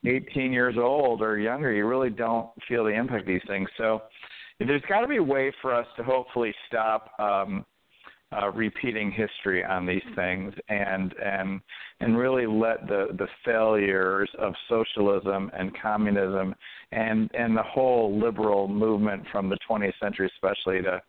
18 0.06 0.52
years 0.52 0.76
old 0.78 1.22
or 1.22 1.38
younger, 1.38 1.72
you 1.74 1.86
really 1.86 2.10
don't 2.10 2.50
feel 2.68 2.84
the 2.84 2.92
impact 2.92 3.22
of 3.22 3.28
these 3.28 3.42
things. 3.48 3.68
So 3.78 4.02
there's 4.60 4.82
got 4.88 5.02
to 5.02 5.08
be 5.08 5.18
a 5.18 5.24
way 5.24 5.52
for 5.62 5.74
us 5.74 5.88
to 5.98 6.04
hopefully 6.04 6.54
stop 6.68 7.12
um, 7.20 7.66
uh, 8.42 8.52
repeating 8.52 9.12
history 9.12 9.64
on 9.64 9.86
these 9.86 10.04
things 10.16 10.54
and 10.70 11.14
and 11.24 11.62
and 12.00 12.18
really 12.18 12.46
let 12.46 12.88
the 12.88 13.08
the 13.18 13.28
failures 13.44 14.30
of 14.40 14.54
socialism 14.70 15.52
and 15.58 15.72
communism 15.82 16.56
and 16.92 17.30
and 17.34 17.56
the 17.56 17.64
whole 17.64 18.20
liberal 18.20 18.68
movement 18.68 19.24
from 19.32 19.50
the 19.50 19.58
20th 19.70 19.94
century 20.02 20.30
especially 20.36 20.82
to 20.82 21.02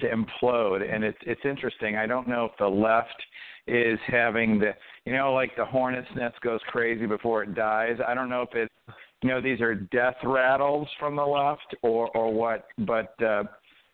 to 0.00 0.08
implode. 0.08 0.82
And 0.92 1.04
it's 1.04 1.18
it's 1.22 1.44
interesting. 1.44 1.96
I 1.96 2.06
don't 2.06 2.28
know 2.28 2.44
if 2.44 2.52
the 2.58 2.68
left 2.68 3.22
is 3.66 3.98
having 4.06 4.58
the 4.58 4.72
you 5.04 5.12
know 5.12 5.32
like 5.32 5.56
the 5.56 5.64
hornet's 5.64 6.08
nest 6.16 6.40
goes 6.40 6.60
crazy 6.68 7.06
before 7.06 7.42
it 7.42 7.54
dies. 7.54 7.96
I 8.06 8.14
don't 8.14 8.28
know 8.28 8.42
if 8.42 8.54
it's 8.54 8.96
you 9.22 9.30
know 9.30 9.40
these 9.40 9.60
are 9.60 9.74
death 9.74 10.16
rattles 10.24 10.88
from 11.00 11.16
the 11.16 11.24
left 11.24 11.74
or 11.82 12.08
or 12.16 12.32
what 12.32 12.66
but 12.78 13.14
uh 13.22 13.42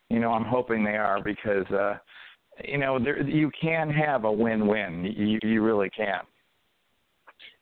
you 0.09 0.20
know 0.20 0.32
i'm 0.32 0.44
hoping 0.44 0.84
they 0.84 0.96
are 0.96 1.22
because 1.22 1.66
uh 1.70 1.94
you 2.64 2.78
know 2.78 2.98
there 2.98 3.22
you 3.22 3.51
can 3.60 3.90
have 3.90 4.24
a 4.24 4.32
win 4.32 4.66
win 4.66 5.05
you 5.05 5.39
you 5.43 5.62
really 5.62 5.90
can 5.90 6.20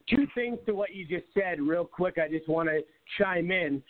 two 0.09 0.27
things 0.35 0.59
to 0.66 0.74
what 0.74 0.94
you 0.94 1.06
just 1.06 1.27
said 1.35 1.60
real 1.60 1.85
quick 1.85 2.16
i 2.18 2.28
just 2.28 2.48
want 2.48 2.68
to 2.68 2.81
chime 3.18 3.51
in 3.51 3.82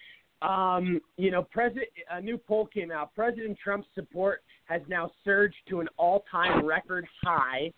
um, 0.42 1.00
you 1.16 1.30
know, 1.30 1.42
president, 1.42 1.88
a 2.10 2.20
new 2.20 2.38
poll 2.38 2.66
came 2.66 2.90
out. 2.90 3.14
President 3.14 3.58
Trump's 3.62 3.88
support 3.94 4.42
has 4.64 4.80
now 4.88 5.10
surged 5.24 5.56
to 5.68 5.80
an 5.80 5.88
all-time 5.98 6.64
record 6.64 7.06
high. 7.22 7.72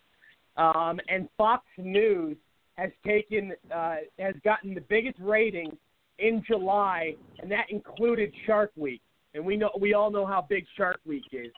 Um, 0.55 0.99
and 1.09 1.27
Fox 1.37 1.65
News 1.77 2.37
has 2.75 2.91
taken 3.05 3.53
uh, 3.73 3.95
has 4.17 4.35
gotten 4.43 4.73
the 4.73 4.81
biggest 4.81 5.17
ratings 5.19 5.73
in 6.19 6.43
July, 6.47 7.15
and 7.39 7.51
that 7.51 7.65
included 7.69 8.31
Shark 8.45 8.71
Week. 8.77 9.01
And 9.33 9.43
we 9.45 9.57
know 9.57 9.71
we 9.79 9.93
all 9.93 10.11
know 10.11 10.25
how 10.25 10.45
big 10.47 10.65
Shark 10.77 10.99
Week 11.05 11.23
is. 11.31 11.51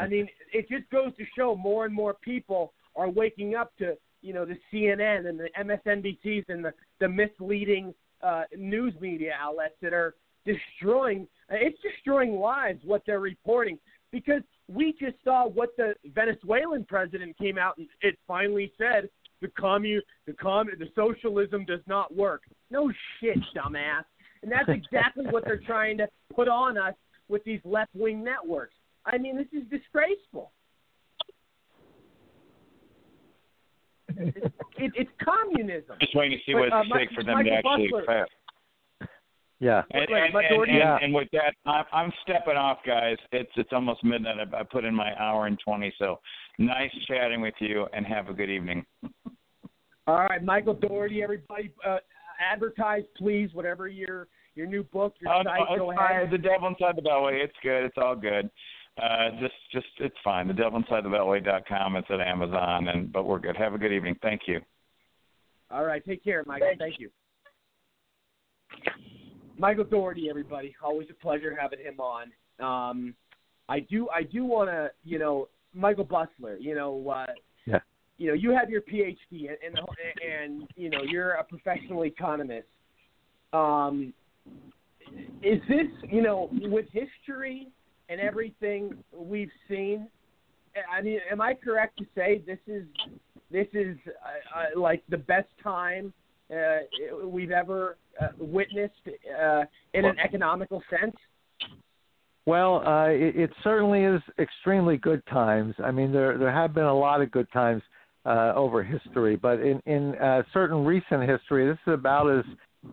I 0.00 0.08
mean, 0.08 0.28
it 0.52 0.68
just 0.68 0.88
goes 0.90 1.14
to 1.16 1.24
show 1.36 1.54
more 1.54 1.84
and 1.84 1.94
more 1.94 2.14
people 2.14 2.72
are 2.96 3.08
waking 3.08 3.54
up 3.54 3.76
to 3.78 3.96
you 4.22 4.34
know 4.34 4.44
the 4.44 4.56
CNN 4.72 5.28
and 5.28 5.38
the 5.38 5.48
MSNBCs 5.58 6.44
and 6.48 6.64
the 6.64 6.72
the 7.00 7.08
misleading 7.08 7.94
uh, 8.22 8.42
news 8.56 8.94
media 9.00 9.32
outlets 9.38 9.74
that 9.82 9.92
are 9.92 10.14
destroying. 10.44 11.26
It's 11.50 11.78
destroying 11.82 12.36
lives 12.36 12.80
what 12.84 13.02
they're 13.06 13.20
reporting 13.20 13.78
because 14.12 14.42
we 14.68 14.94
just 15.00 15.16
saw 15.24 15.48
what 15.48 15.70
the 15.76 15.94
Venezuelan 16.14 16.84
president 16.84 17.36
came 17.38 17.58
out 17.58 17.76
and 17.78 17.88
it 18.02 18.18
finally 18.26 18.72
said 18.78 19.08
the 19.40 19.48
commun 19.48 20.00
the 20.26 20.32
com 20.34 20.68
the 20.78 20.88
socialism 20.94 21.64
does 21.64 21.80
not 21.86 22.14
work. 22.14 22.42
No 22.70 22.90
shit, 23.18 23.38
dumbass. 23.56 24.04
And 24.42 24.50
that's 24.50 24.68
exactly 24.68 25.26
what 25.26 25.44
they're 25.44 25.60
trying 25.66 25.98
to 25.98 26.08
put 26.34 26.48
on 26.48 26.78
us 26.78 26.94
with 27.28 27.44
these 27.44 27.60
left 27.64 27.94
wing 27.94 28.24
networks. 28.24 28.74
I 29.06 29.18
mean, 29.18 29.36
this 29.36 29.46
is 29.52 29.68
disgraceful. 29.68 30.52
It's, 34.16 34.36
it, 34.76 34.92
it's 34.96 35.10
communism. 35.24 35.96
Just 36.00 36.14
waiting 36.14 36.38
to 36.38 36.44
see 36.44 36.54
what 36.54 36.72
uh, 36.72 36.80
it's 36.80 36.90
take 36.96 37.10
for 37.14 37.24
them 37.24 37.36
Michael 37.36 37.52
to 37.52 37.56
actually 37.56 37.90
Busler, 37.92 38.00
accept. 38.02 38.32
Yeah. 39.60 39.82
And, 39.92 40.02
and, 40.10 40.34
and, 40.34 40.70
and, 40.70 41.04
and 41.04 41.14
with 41.14 41.28
that, 41.32 41.54
I'm, 41.64 41.84
I'm 41.92 42.12
stepping 42.22 42.56
off, 42.56 42.78
guys. 42.86 43.16
It's 43.32 43.50
it's 43.56 43.70
almost 43.72 44.02
midnight. 44.02 44.36
I, 44.52 44.60
I 44.60 44.62
put 44.62 44.84
in 44.84 44.94
my 44.94 45.12
hour 45.18 45.46
and 45.46 45.58
twenty. 45.64 45.92
So 45.98 46.18
nice 46.58 46.90
chatting 47.06 47.40
with 47.40 47.54
you, 47.60 47.86
and 47.92 48.06
have 48.06 48.28
a 48.28 48.32
good 48.32 48.50
evening. 48.50 48.84
All 50.06 50.16
right, 50.16 50.42
Michael 50.42 50.74
Daugherty, 50.74 51.22
everybody, 51.22 51.72
uh, 51.86 51.98
advertise 52.40 53.04
please. 53.16 53.50
Whatever 53.52 53.86
your 53.86 54.28
your 54.54 54.66
new 54.66 54.82
book, 54.82 55.14
your 55.20 55.32
oh, 55.32 55.42
site, 55.44 55.60
no, 55.70 55.76
go 55.76 55.92
ahead. 55.92 56.30
The 56.30 56.38
Devil 56.38 56.68
Inside 56.68 56.96
the 56.96 57.02
Beltway. 57.02 57.44
It's 57.44 57.56
good. 57.62 57.84
It's 57.84 57.96
all 57.96 58.16
good. 58.16 58.50
Uh, 59.00 59.30
just 59.40 59.54
just 59.72 59.86
it's 59.98 60.16
fine. 60.22 60.46
The 60.46 60.52
Devil 60.52 60.78
Inside 60.78 61.04
the 61.04 61.08
Beltway.com. 61.08 61.96
It's 61.96 62.08
at 62.10 62.20
Amazon, 62.20 62.88
and 62.88 63.10
but 63.12 63.24
we're 63.24 63.38
good. 63.38 63.56
Have 63.56 63.72
a 63.72 63.78
good 63.78 63.92
evening. 63.92 64.16
Thank 64.20 64.42
you. 64.46 64.60
All 65.70 65.84
right, 65.84 66.04
take 66.04 66.22
care, 66.22 66.42
Michael. 66.46 66.68
Thank 66.78 66.98
you. 66.98 67.10
Michael 69.56 69.84
Daugherty, 69.84 70.28
everybody. 70.28 70.74
Always 70.82 71.08
a 71.10 71.14
pleasure 71.14 71.56
having 71.58 71.78
him 71.78 72.00
on. 72.00 72.30
Um, 72.60 73.14
I 73.68 73.80
do, 73.80 74.08
I 74.08 74.22
do 74.22 74.44
want 74.44 74.70
to, 74.70 74.90
you 75.04 75.18
know, 75.18 75.48
Michael 75.74 76.04
Busler. 76.04 76.56
You 76.58 76.74
know, 76.74 77.08
uh, 77.08 77.26
yeah. 77.66 77.78
You 78.18 78.28
know, 78.28 78.34
you 78.34 78.50
have 78.50 78.68
your 78.68 78.82
PhD, 78.82 79.16
and, 79.30 79.56
and 79.64 79.78
and 80.28 80.68
you 80.76 80.90
know, 80.90 81.02
you're 81.02 81.32
a 81.32 81.44
professional 81.44 82.04
economist. 82.04 82.66
Um, 83.52 84.12
is 85.42 85.60
this, 85.68 85.86
you 86.10 86.22
know, 86.22 86.50
with 86.52 86.86
history 86.92 87.68
and 88.10 88.20
everything 88.20 88.92
we've 89.16 89.50
seen? 89.68 90.08
I 90.92 91.00
mean, 91.00 91.18
am 91.30 91.40
I 91.40 91.54
correct 91.54 91.98
to 91.98 92.06
say 92.14 92.42
this 92.46 92.58
is 92.66 92.84
this 93.50 93.66
is 93.72 93.96
uh, 94.06 94.76
uh, 94.76 94.80
like 94.80 95.02
the 95.08 95.16
best 95.16 95.48
time 95.62 96.12
uh, 96.50 97.24
we've 97.24 97.50
ever 97.50 97.96
uh, 98.20 98.28
witnessed 98.38 99.08
uh, 99.08 99.62
in 99.94 100.04
an 100.04 100.16
economical 100.22 100.82
sense? 100.90 101.16
Well, 102.46 102.86
uh, 102.86 103.08
it, 103.08 103.36
it 103.36 103.50
certainly 103.62 104.04
is 104.04 104.20
extremely 104.38 104.96
good 104.96 105.24
times. 105.26 105.74
I 105.82 105.90
mean, 105.90 106.12
there 106.12 106.38
there 106.38 106.52
have 106.52 106.74
been 106.74 106.84
a 106.84 106.94
lot 106.96 107.20
of 107.20 107.30
good 107.30 107.50
times 107.52 107.82
uh, 108.24 108.52
over 108.54 108.82
history, 108.82 109.36
but 109.36 109.60
in 109.60 109.80
in 109.86 110.14
uh, 110.16 110.42
certain 110.52 110.84
recent 110.84 111.28
history, 111.28 111.66
this 111.66 111.78
is 111.86 111.94
about 111.94 112.28
as 112.30 112.44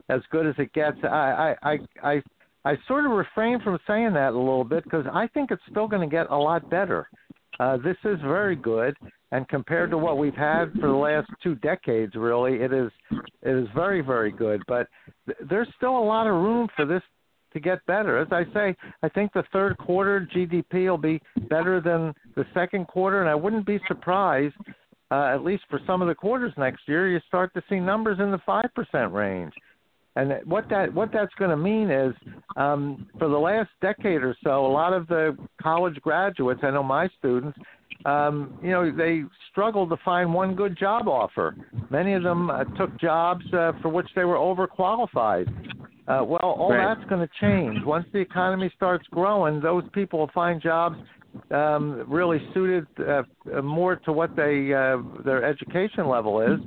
as 0.09 0.21
good 0.31 0.47
as 0.47 0.55
it 0.57 0.73
gets. 0.73 0.97
I 1.03 1.55
I 1.63 1.71
I 1.71 1.77
I, 2.03 2.23
I 2.67 2.77
sort 2.85 3.05
of 3.05 3.11
refrain 3.11 3.61
from 3.61 3.79
saying 3.87 4.11
that 4.15 4.33
a 4.33 4.37
little 4.37 4.65
bit 4.65 4.83
because 4.83 5.05
I 5.13 5.27
think 5.27 5.51
it's 5.51 5.61
still 5.71 5.87
going 5.87 6.01
to 6.01 6.13
get 6.13 6.29
a 6.29 6.35
lot 6.35 6.69
better. 6.69 7.07
Uh, 7.61 7.77
this 7.77 7.95
is 8.03 8.19
very 8.21 8.57
good, 8.57 8.93
and 9.31 9.47
compared 9.47 9.89
to 9.91 9.97
what 9.97 10.17
we've 10.17 10.35
had 10.35 10.73
for 10.73 10.87
the 10.87 10.93
last 10.93 11.29
two 11.41 11.55
decades, 11.55 12.13
really, 12.15 12.55
it 12.55 12.73
is 12.73 12.91
it 13.41 13.55
is 13.55 13.69
very 13.73 14.01
very 14.01 14.33
good. 14.33 14.61
But 14.67 14.87
th- 15.27 15.37
there's 15.49 15.69
still 15.77 15.97
a 15.97 16.07
lot 16.13 16.27
of 16.27 16.33
room 16.33 16.67
for 16.75 16.85
this 16.85 17.01
to 17.53 17.61
get 17.61 17.85
better. 17.85 18.17
As 18.17 18.27
I 18.31 18.43
say, 18.53 18.75
I 19.01 19.07
think 19.07 19.31
the 19.31 19.45
third 19.53 19.77
quarter 19.77 20.27
GDP 20.35 20.89
will 20.89 20.97
be 20.97 21.21
better 21.49 21.79
than 21.79 22.13
the 22.35 22.45
second 22.53 22.87
quarter, 22.87 23.21
and 23.21 23.29
I 23.29 23.35
wouldn't 23.35 23.65
be 23.65 23.79
surprised, 23.87 24.55
uh, 25.09 25.31
at 25.33 25.41
least 25.41 25.63
for 25.69 25.79
some 25.87 26.01
of 26.01 26.09
the 26.09 26.15
quarters 26.15 26.51
next 26.57 26.81
year, 26.85 27.07
you 27.07 27.21
start 27.29 27.53
to 27.53 27.63
see 27.69 27.79
numbers 27.79 28.19
in 28.19 28.29
the 28.29 28.41
five 28.45 28.69
percent 28.75 29.13
range. 29.13 29.53
And 30.17 30.33
what 30.45 30.67
that 30.69 30.91
what 30.93 31.11
that's 31.13 31.33
going 31.37 31.51
to 31.51 31.57
mean 31.57 31.91
is, 31.91 32.13
um, 32.55 33.07
for 33.19 33.29
the 33.29 33.37
last 33.37 33.69
decade 33.81 34.23
or 34.23 34.35
so, 34.43 34.65
a 34.65 34.73
lot 34.73 34.91
of 34.91 35.07
the 35.07 35.37
college 35.61 35.95
graduates, 36.01 36.61
I 36.63 36.71
know 36.71 36.81
my 36.81 37.07
students, 37.19 37.55
um, 38.05 38.57
you 38.63 38.71
know, 38.71 38.91
they 38.91 39.21
struggled 39.51 39.89
to 39.89 39.97
find 40.03 40.33
one 40.33 40.55
good 40.55 40.75
job 40.75 41.07
offer. 41.07 41.55
Many 41.91 42.13
of 42.13 42.23
them 42.23 42.49
uh, 42.49 42.63
took 42.75 42.99
jobs 42.99 43.45
uh, 43.53 43.73
for 43.81 43.89
which 43.89 44.07
they 44.15 44.25
were 44.25 44.37
overqualified. 44.37 45.47
Uh, 46.07 46.23
well, 46.23 46.39
all 46.41 46.71
Right. 46.71 46.95
that's 46.95 47.09
going 47.09 47.21
to 47.21 47.29
change 47.39 47.83
once 47.85 48.07
the 48.13 48.19
economy 48.19 48.71
starts 48.75 49.05
growing. 49.11 49.59
Those 49.59 49.83
people 49.93 50.19
will 50.19 50.31
find 50.33 50.61
jobs 50.61 50.95
um, 51.51 52.03
really 52.07 52.39
suited 52.53 52.87
uh, 52.99 53.23
more 53.61 53.95
to 53.97 54.11
what 54.11 54.35
they 54.35 54.73
uh, 54.73 54.97
their 55.23 55.43
education 55.43 56.07
level 56.07 56.41
is, 56.41 56.59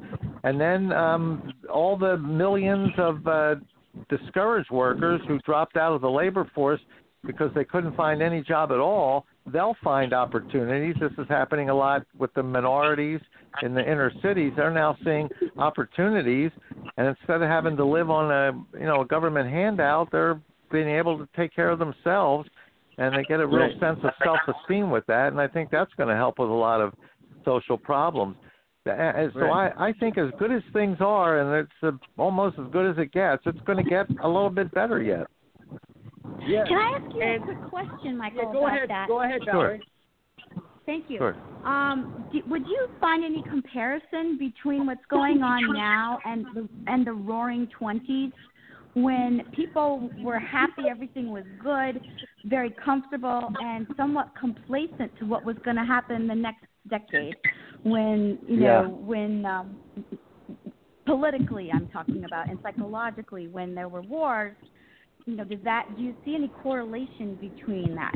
and 0.44 0.60
then 0.60 0.92
um, 0.92 1.52
all 1.72 1.96
the 1.96 2.16
millions 2.18 2.90
of 2.98 3.26
uh, 3.26 3.54
discouraged 4.08 4.70
workers 4.70 5.20
who 5.28 5.38
dropped 5.40 5.76
out 5.76 5.92
of 5.92 6.00
the 6.00 6.10
labor 6.10 6.50
force 6.54 6.80
because 7.26 7.50
they 7.54 7.64
couldn't 7.64 7.94
find 7.96 8.22
any 8.22 8.42
job 8.42 8.72
at 8.72 8.78
all, 8.78 9.26
they'll 9.52 9.76
find 9.84 10.14
opportunities. 10.14 10.94
This 11.00 11.12
is 11.18 11.26
happening 11.28 11.68
a 11.68 11.74
lot 11.74 12.06
with 12.18 12.32
the 12.34 12.42
minorities 12.42 13.20
in 13.62 13.74
the 13.74 13.80
inner 13.80 14.12
cities. 14.22 14.52
They're 14.56 14.70
now 14.70 14.96
seeing 15.04 15.28
opportunities, 15.58 16.50
and 16.96 17.08
instead 17.08 17.42
of 17.42 17.48
having 17.48 17.76
to 17.76 17.84
live 17.84 18.10
on 18.10 18.30
a 18.30 18.78
you 18.78 18.86
know 18.86 19.02
a 19.02 19.06
government 19.06 19.50
handout, 19.50 20.08
they're 20.10 20.40
being 20.70 20.88
able 20.88 21.18
to 21.18 21.28
take 21.36 21.54
care 21.54 21.70
of 21.70 21.78
themselves, 21.78 22.48
and 23.01 23.16
they 23.16 23.24
get 23.24 23.40
a 23.40 23.47
real 23.47 23.60
Right. 23.60 23.81
sense 23.81 23.98
of 24.05 24.12
self-esteem 24.22 24.90
with 24.90 25.05
that. 25.06 25.28
And 25.32 25.40
I 25.40 25.48
think 25.48 25.70
that's 25.70 25.93
going 25.94 26.09
to 26.09 26.14
help 26.14 26.39
with 26.39 26.51
a 26.51 26.52
lot 26.52 26.81
of 26.81 26.93
social 27.44 27.77
problems. 27.78 28.36
And 28.86 29.32
So 29.32 29.40
Right. 29.40 29.72
I, 29.77 29.89
I 29.89 29.93
think 29.94 30.16
as 30.18 30.31
good 30.39 30.52
as 30.52 30.62
things 30.72 30.98
are, 31.01 31.39
and 31.40 31.66
it's 31.66 31.82
uh, 31.82 31.93
almost 32.16 32.59
as 32.59 32.66
good 32.70 32.86
as 32.90 32.98
it 32.98 33.10
gets, 33.12 33.43
it's 33.47 33.60
going 33.62 33.82
to 33.82 33.89
get 33.89 34.06
a 34.22 34.27
little 34.28 34.51
bit 34.51 34.70
better 34.72 35.02
yet. 35.02 35.27
Yeah. 36.47 36.64
Can 36.66 36.77
I 36.78 36.98
ask 36.98 37.14
you 37.14 37.22
And- 37.22 37.43
a 37.43 37.47
quick 37.47 37.62
question, 37.70 38.16
Michael, 38.16 38.39
Yeah, 38.44 38.52
go 38.52 38.59
about 38.66 38.77
ahead. 38.77 38.90
that? 38.90 39.09
Go 39.09 39.22
ahead, 39.22 39.40
Sure. 39.44 39.52
Valerie. 39.52 39.82
Thank 40.86 41.09
you. 41.10 41.18
Sure. 41.18 41.36
Um, 41.64 42.24
do, 42.32 42.43
would 42.48 42.66
you 42.66 42.89
find 43.01 43.22
any 43.24 43.43
comparison 43.43 44.39
between 44.39 44.86
what's 44.86 45.05
going 45.10 45.43
on 45.43 45.72
now 45.74 46.18
and 46.24 46.47
the 46.55 46.68
and 46.86 47.06
the 47.06 47.12
Roaring 47.12 47.68
Twenties, 47.68 48.32
when 48.94 49.42
people 49.54 50.10
were 50.18 50.38
happy, 50.38 50.82
everything 50.90 51.30
was 51.30 51.44
good, 51.62 52.00
very 52.44 52.70
comfortable, 52.84 53.52
and 53.62 53.86
somewhat 53.96 54.30
complacent 54.38 55.16
to 55.18 55.26
what 55.26 55.44
was 55.44 55.56
going 55.64 55.76
to 55.76 55.84
happen 55.84 56.26
the 56.26 56.34
next 56.34 56.64
decade, 56.88 57.36
when 57.82 58.38
you 58.48 58.60
know 58.60 58.82
Yeah. 58.82 59.06
when 59.06 59.44
um, 59.46 59.76
politically 61.06 61.70
I'm 61.72 61.88
talking 61.88 62.24
about 62.24 62.48
and 62.48 62.58
psychologically 62.62 63.48
when 63.48 63.74
there 63.74 63.88
were 63.88 64.02
wars. 64.02 64.56
You 65.26 65.36
know, 65.36 65.44
does 65.44 65.60
that 65.64 65.86
do 65.96 66.02
you 66.02 66.14
see 66.24 66.34
any 66.34 66.48
correlation 66.48 67.36
between 67.36 67.94
that? 67.94 68.14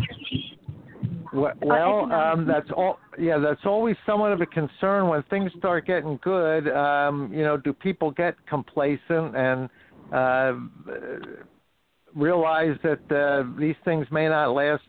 Well, 1.32 1.52
well 1.62 2.12
um, 2.12 2.46
that's 2.46 2.70
all. 2.76 2.98
Yeah, 3.18 3.38
that's 3.38 3.64
always 3.64 3.96
somewhat 4.06 4.32
of 4.32 4.40
a 4.40 4.46
concern 4.46 5.08
when 5.08 5.22
things 5.24 5.52
start 5.58 5.86
getting 5.86 6.18
good. 6.22 6.68
Um, 6.68 7.30
you 7.32 7.42
know, 7.42 7.56
do 7.56 7.72
people 7.72 8.10
get 8.10 8.34
complacent 8.48 9.36
and 9.36 9.68
uh, 10.14 10.54
realize 12.14 12.76
that 12.82 13.00
uh, 13.10 13.58
these 13.58 13.74
things 13.84 14.06
may 14.10 14.28
not 14.28 14.52
last 14.52 14.82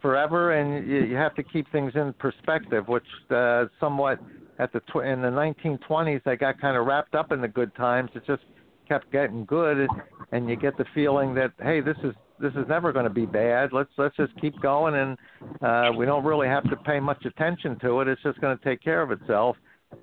forever, 0.00 0.52
and 0.52 0.86
you, 0.88 1.04
you 1.04 1.16
have 1.16 1.34
to 1.36 1.42
keep 1.42 1.70
things 1.70 1.92
in 1.94 2.12
perspective, 2.14 2.88
which 2.88 3.06
uh, 3.30 3.66
somewhat 3.78 4.18
at 4.58 4.72
the 4.72 4.80
tw- 4.80 5.04
in 5.04 5.22
the 5.22 5.28
1920s 5.28 6.22
they 6.24 6.36
got 6.36 6.60
kind 6.60 6.76
of 6.76 6.86
wrapped 6.86 7.14
up 7.14 7.32
in 7.32 7.40
the 7.40 7.48
good 7.48 7.74
times. 7.76 8.10
It 8.14 8.24
just 8.26 8.42
kept 8.88 9.10
getting 9.12 9.44
good, 9.44 9.88
and 10.32 10.48
you 10.48 10.56
get 10.56 10.76
the 10.76 10.84
feeling 10.94 11.34
that 11.34 11.52
hey, 11.62 11.80
this 11.80 11.96
is 12.02 12.14
this 12.40 12.52
is 12.54 12.66
never 12.68 12.92
going 12.92 13.04
to 13.04 13.10
be 13.10 13.26
bad. 13.26 13.72
Let's 13.72 13.90
let's 13.96 14.16
just 14.16 14.38
keep 14.40 14.60
going, 14.60 14.94
and 14.94 15.18
uh, 15.62 15.92
we 15.96 16.04
don't 16.04 16.24
really 16.24 16.48
have 16.48 16.68
to 16.70 16.76
pay 16.76 16.98
much 16.98 17.24
attention 17.24 17.78
to 17.80 18.00
it. 18.00 18.08
It's 18.08 18.22
just 18.22 18.40
going 18.40 18.58
to 18.58 18.64
take 18.64 18.82
care 18.82 19.02
of 19.02 19.12
itself, 19.12 19.56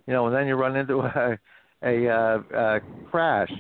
you 0.08 0.14
know. 0.14 0.28
And 0.28 0.36
then 0.36 0.48
you 0.48 0.56
run 0.56 0.76
into 0.76 1.00
a 1.02 1.38
a, 1.84 2.10
uh, 2.10 2.56
uh 2.56 2.80
crash. 3.12 3.52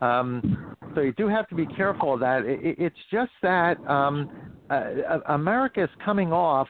Um, 0.00 0.74
so 0.94 1.00
you 1.02 1.12
do 1.12 1.28
have 1.28 1.46
to 1.48 1.54
be 1.54 1.66
careful 1.66 2.14
of 2.14 2.20
that. 2.20 2.44
It, 2.44 2.60
it- 2.64 2.76
it's 2.78 2.96
just 3.12 3.32
that 3.42 3.78
um, 3.88 4.28
uh, 4.70 5.18
America 5.28 5.82
is 5.84 5.90
coming 6.04 6.32
off 6.32 6.68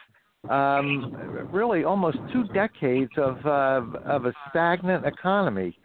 um, 0.49 1.49
really 1.53 1.85
almost 1.85 2.19
two 2.33 2.45
decades 2.55 3.11
of 3.19 3.45
uh, 3.45 3.83
of 4.07 4.25
a 4.27 4.33
stagnant 4.49 5.05
economy. 5.05 5.77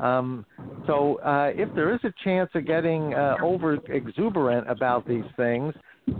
Um, 0.00 0.44
so 0.86 1.16
uh, 1.20 1.50
if 1.54 1.74
there 1.74 1.94
is 1.94 2.00
a 2.04 2.12
chance 2.24 2.50
of 2.54 2.66
getting 2.66 3.14
uh, 3.14 3.36
over 3.42 3.74
exuberant 3.88 4.68
about 4.70 5.06
these 5.06 5.24
things, 5.36 5.74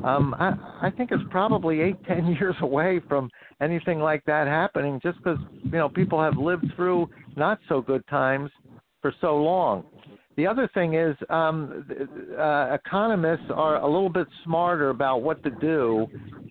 um, 0.04 0.34
I, 0.38 0.52
I 0.86 0.90
think 0.90 1.10
it's 1.12 1.22
probably 1.30 1.80
eight, 1.80 1.96
ten 2.06 2.26
years 2.26 2.56
away 2.60 3.00
from 3.08 3.30
anything 3.60 4.00
like 4.00 4.24
that 4.26 4.46
happening. 4.46 5.00
Just 5.02 5.18
because 5.18 5.38
you 5.64 5.70
know 5.72 5.88
people 5.88 6.22
have 6.22 6.36
lived 6.36 6.66
through 6.76 7.08
not 7.36 7.58
so 7.68 7.80
good 7.80 8.06
times 8.08 8.50
for 9.00 9.14
so 9.20 9.36
long. 9.36 9.84
The 10.38 10.46
other 10.46 10.70
thing 10.72 10.94
is, 10.94 11.16
um, 11.30 11.84
uh, 12.38 12.72
economists 12.72 13.50
are 13.52 13.78
a 13.78 13.86
little 13.86 14.08
bit 14.08 14.28
smarter 14.44 14.90
about 14.90 15.20
what 15.20 15.42
to 15.42 15.50
do 15.50 16.06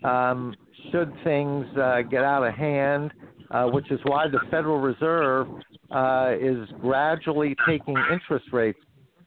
um, 0.05 0.53
should 0.91 1.14
things 1.23 1.65
uh, 1.77 2.01
get 2.01 2.22
out 2.22 2.45
of 2.45 2.53
hand, 2.53 3.14
uh, 3.49 3.68
which 3.68 3.89
is 3.89 4.01
why 4.03 4.27
the 4.27 4.41
Federal 4.51 4.77
Reserve 4.77 5.47
uh, 5.89 6.34
is 6.38 6.68
gradually 6.81 7.55
taking 7.65 7.95
interest 8.11 8.47
rates 8.51 8.77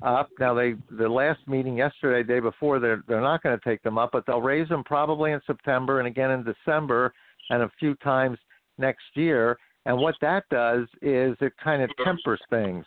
up. 0.02 0.28
Now, 0.38 0.52
they 0.52 0.74
the 0.90 1.08
last 1.08 1.40
meeting 1.46 1.78
yesterday, 1.78 2.22
day 2.22 2.40
before, 2.40 2.80
they're 2.80 3.02
they're 3.08 3.22
not 3.22 3.42
going 3.42 3.58
to 3.58 3.64
take 3.64 3.82
them 3.82 3.96
up, 3.96 4.10
but 4.12 4.26
they'll 4.26 4.42
raise 4.42 4.68
them 4.68 4.84
probably 4.84 5.32
in 5.32 5.40
September 5.46 6.00
and 6.00 6.06
again 6.06 6.32
in 6.32 6.44
December, 6.44 7.14
and 7.48 7.62
a 7.62 7.70
few 7.78 7.94
times 7.94 8.36
next 8.76 9.04
year. 9.14 9.56
And 9.86 9.96
what 9.96 10.16
that 10.20 10.44
does 10.50 10.86
is 11.00 11.34
it 11.40 11.54
kind 11.64 11.80
of 11.80 11.88
tempers 12.04 12.42
things. 12.50 12.84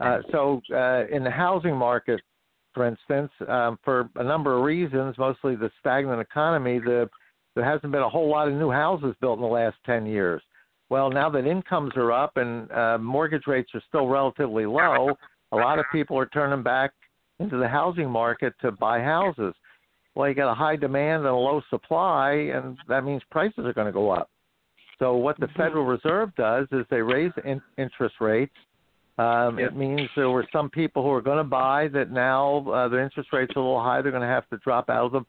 Uh, 0.00 0.18
so 0.30 0.60
uh, 0.74 1.06
in 1.14 1.24
the 1.24 1.30
housing 1.30 1.74
market, 1.74 2.20
for 2.74 2.86
instance, 2.86 3.30
um, 3.48 3.78
for 3.82 4.10
a 4.16 4.24
number 4.24 4.56
of 4.56 4.62
reasons, 4.62 5.16
mostly 5.18 5.56
the 5.56 5.70
stagnant 5.80 6.20
economy, 6.20 6.78
the 6.78 7.08
there 7.54 7.64
hasn't 7.64 7.90
been 7.90 8.02
a 8.02 8.08
whole 8.08 8.28
lot 8.28 8.48
of 8.48 8.54
new 8.54 8.70
houses 8.70 9.14
built 9.20 9.38
in 9.38 9.42
the 9.42 9.48
last 9.48 9.76
10 9.86 10.04
years. 10.04 10.42
Well, 10.90 11.10
now 11.10 11.30
that 11.30 11.46
incomes 11.46 11.92
are 11.96 12.12
up 12.12 12.36
and 12.36 12.70
uh, 12.70 12.98
mortgage 12.98 13.46
rates 13.46 13.70
are 13.74 13.82
still 13.88 14.06
relatively 14.06 14.66
low, 14.66 15.16
a 15.52 15.56
lot 15.56 15.78
of 15.78 15.86
people 15.90 16.18
are 16.18 16.26
turning 16.26 16.62
back 16.62 16.92
into 17.40 17.56
the 17.56 17.66
housing 17.66 18.10
market 18.10 18.52
to 18.60 18.72
buy 18.72 19.00
houses. 19.00 19.54
Well, 20.14 20.28
you 20.28 20.34
got 20.34 20.52
a 20.52 20.54
high 20.54 20.76
demand 20.76 21.20
and 21.20 21.28
a 21.28 21.34
low 21.34 21.62
supply, 21.70 22.32
and 22.32 22.76
that 22.88 23.04
means 23.04 23.22
prices 23.30 23.64
are 23.64 23.72
going 23.72 23.86
to 23.86 23.92
go 23.92 24.10
up. 24.10 24.30
So 24.98 25.14
what 25.16 25.38
the 25.40 25.48
Federal 25.56 25.84
Reserve 25.84 26.34
does 26.36 26.66
is 26.72 26.86
they 26.90 27.02
raise 27.02 27.32
in- 27.44 27.60
interest 27.76 28.16
rates. 28.20 28.54
Um, 29.18 29.58
It 29.58 29.74
means 29.74 30.08
there 30.14 30.30
were 30.30 30.46
some 30.52 30.68
people 30.68 31.02
who 31.02 31.10
are 31.10 31.22
going 31.22 31.38
to 31.38 31.44
buy 31.44 31.88
that 31.88 32.10
now 32.10 32.68
uh, 32.70 32.88
their 32.88 33.02
interest 33.02 33.32
rates 33.32 33.52
are 33.56 33.60
a 33.60 33.62
little 33.62 33.82
high. 33.82 34.02
They're 34.02 34.12
going 34.12 34.22
to 34.22 34.28
have 34.28 34.48
to 34.50 34.58
drop 34.58 34.90
out 34.90 35.14
of 35.14 35.24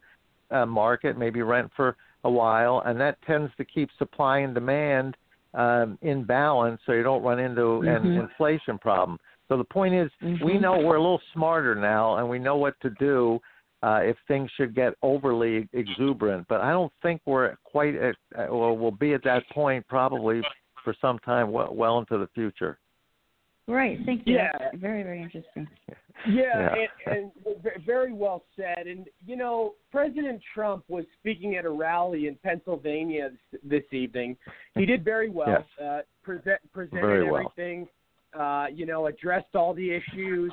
the 0.49 0.57
uh, 0.57 0.65
market, 0.65 1.17
maybe 1.17 1.41
rent 1.41 1.71
for 1.75 1.95
a 2.23 2.29
while, 2.29 2.81
and 2.85 2.99
that 2.99 3.17
tends 3.25 3.51
to 3.57 3.65
keep 3.65 3.89
supply 3.97 4.39
and 4.39 4.53
demand 4.53 5.15
um, 5.53 5.97
in 6.01 6.23
balance, 6.23 6.79
so 6.85 6.91
you 6.91 7.03
don't 7.03 7.23
run 7.23 7.39
into 7.39 7.81
an 7.81 8.03
Mhm. 8.03 8.19
inflation 8.23 8.77
problem. 8.77 9.17
So 9.47 9.57
the 9.57 9.63
point 9.63 9.93
is, 9.93 10.11
we 10.21 10.53
Mhm. 10.53 10.61
know 10.61 10.77
we're 10.77 10.97
a 10.97 11.01
little 11.01 11.21
smarter 11.33 11.73
now, 11.73 12.17
and 12.17 12.29
we 12.29 12.37
know 12.37 12.57
what 12.57 12.79
to 12.81 12.89
do 12.91 13.39
uh, 13.83 14.01
if 14.03 14.17
things 14.27 14.51
should 14.51 14.73
get 14.75 14.93
overly 15.01 15.69
exuberant. 15.71 16.47
But 16.47 16.61
I 16.61 16.71
don't 16.71 16.91
think 17.01 17.21
we're 17.25 17.55
quite 17.63 17.95
at, 17.95 18.15
uh, 18.35 18.47
well, 18.49 18.75
we'll 18.75 18.91
be 18.91 19.13
at 19.13 19.23
that 19.23 19.47
point 19.49 19.87
probably 19.87 20.43
for 20.83 20.93
some 20.95 21.19
time, 21.19 21.51
well, 21.51 21.73
well 21.73 21.99
into 21.99 22.17
the 22.17 22.27
future. 22.27 22.77
Right. 23.67 23.99
Thank 24.05 24.23
you. 24.25 24.35
Yeah. 24.35 24.51
That's 24.57 24.77
very 24.77 25.03
very 25.03 25.21
interesting. 25.21 25.67
Yeah, 26.27 26.75
Yeah. 26.75 27.11
And, 27.13 27.31
and 27.45 27.85
very 27.85 28.13
well 28.13 28.43
said. 28.55 28.87
And 28.87 29.07
you 29.25 29.35
know, 29.35 29.73
President 29.91 30.41
Trump 30.53 30.83
was 30.87 31.05
speaking 31.19 31.55
at 31.57 31.65
a 31.65 31.69
rally 31.69 32.27
in 32.27 32.35
Pennsylvania 32.43 33.29
this, 33.51 33.61
this 33.63 33.93
evening. 33.93 34.37
He 34.75 34.85
did 34.85 35.03
very 35.03 35.29
well. 35.29 35.47
Yes. 35.49 35.63
Uh, 35.85 35.99
present, 36.23 36.59
presented 36.73 37.01
Very 37.01 37.29
well. 37.29 37.51
everything. 37.55 37.87
Uh, 38.37 38.65
you 38.73 38.85
know, 38.85 39.07
addressed 39.07 39.53
all 39.55 39.73
the 39.73 39.91
issues. 39.91 40.51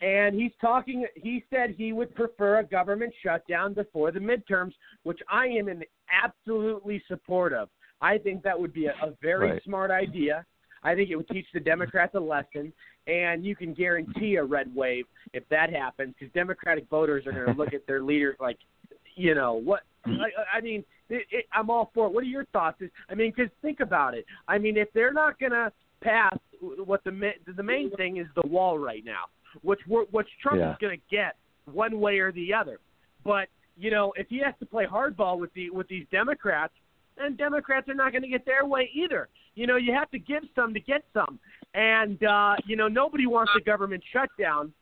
And 0.00 0.34
he's 0.34 0.52
talking. 0.60 1.06
He 1.16 1.44
said 1.50 1.74
he 1.76 1.92
would 1.92 2.14
prefer 2.14 2.58
a 2.60 2.64
government 2.64 3.12
shutdown 3.22 3.74
before 3.74 4.10
the 4.12 4.20
midterms, 4.20 4.72
which 5.02 5.18
I 5.30 5.46
am 5.46 5.68
in 5.68 5.82
absolutely 6.24 7.02
support 7.08 7.52
of. 7.52 7.68
I 8.00 8.16
think 8.18 8.42
that 8.44 8.58
would 8.58 8.72
be 8.72 8.86
a, 8.86 8.94
a 9.02 9.12
very 9.20 9.52
Right. 9.52 9.64
smart 9.64 9.90
idea. 9.90 10.46
I 10.82 10.94
think 10.94 11.10
it 11.10 11.16
would 11.16 11.28
teach 11.28 11.46
the 11.52 11.60
Democrats 11.60 12.14
a 12.14 12.20
lesson, 12.20 12.72
and 13.06 13.44
you 13.44 13.56
can 13.56 13.74
guarantee 13.74 14.36
a 14.36 14.44
red 14.44 14.74
wave 14.74 15.04
if 15.32 15.48
that 15.48 15.72
happens, 15.72 16.14
because 16.18 16.32
Democratic 16.34 16.88
voters 16.88 17.26
are 17.26 17.32
going 17.32 17.46
to 17.46 17.52
look 17.52 17.74
at 17.74 17.86
their 17.86 18.02
leaders 18.02 18.36
like, 18.40 18.58
you 19.16 19.34
know, 19.34 19.54
what? 19.54 19.80
I, 20.06 20.58
I 20.58 20.60
mean, 20.60 20.84
it, 21.10 21.26
it, 21.30 21.46
I'm 21.52 21.70
all 21.70 21.90
for 21.94 22.06
it. 22.06 22.12
What 22.12 22.22
are 22.22 22.26
your 22.26 22.44
thoughts? 22.46 22.80
I 23.10 23.14
mean, 23.14 23.32
because 23.34 23.50
think 23.62 23.80
about 23.80 24.14
it. 24.14 24.24
I 24.46 24.58
mean, 24.58 24.76
if 24.76 24.88
they're 24.94 25.12
not 25.12 25.38
going 25.38 25.52
to 25.52 25.72
pass 26.00 26.36
what 26.60 27.02
the 27.04 27.32
the 27.56 27.62
main 27.62 27.90
thing 27.96 28.18
is 28.18 28.26
the 28.34 28.46
wall 28.46 28.78
right 28.78 29.04
now, 29.04 29.24
which 29.62 29.80
we're, 29.88 30.04
which 30.06 30.28
Trump 30.42 30.60
Yeah. 30.60 30.72
is 30.72 30.76
going 30.80 30.96
to 30.96 31.02
get 31.10 31.36
one 31.72 32.00
way 32.00 32.18
or 32.18 32.32
the 32.32 32.54
other. 32.54 32.78
But 33.24 33.48
you 33.76 33.90
know, 33.90 34.12
if 34.16 34.28
he 34.28 34.38
has 34.38 34.54
to 34.60 34.66
play 34.66 34.86
hardball 34.86 35.38
with 35.38 35.52
the 35.54 35.70
with 35.70 35.88
these 35.88 36.06
Democrats, 36.10 36.72
then 37.18 37.36
Democrats 37.36 37.88
are 37.88 37.94
not 37.94 38.12
going 38.12 38.22
to 38.22 38.28
get 38.28 38.44
their 38.46 38.64
way 38.64 38.90
either. 38.94 39.28
You 39.54 39.66
know, 39.66 39.76
you 39.76 39.92
have 39.92 40.10
to 40.12 40.18
give 40.18 40.44
some 40.54 40.72
to 40.74 40.80
get 40.80 41.02
some, 41.12 41.38
and 41.74 42.22
uh, 42.24 42.54
you 42.66 42.76
know, 42.76 42.88
nobody 42.88 43.26
wants 43.26 43.52
a 43.56 43.60
government 43.60 44.02
shutdown. 44.12 44.72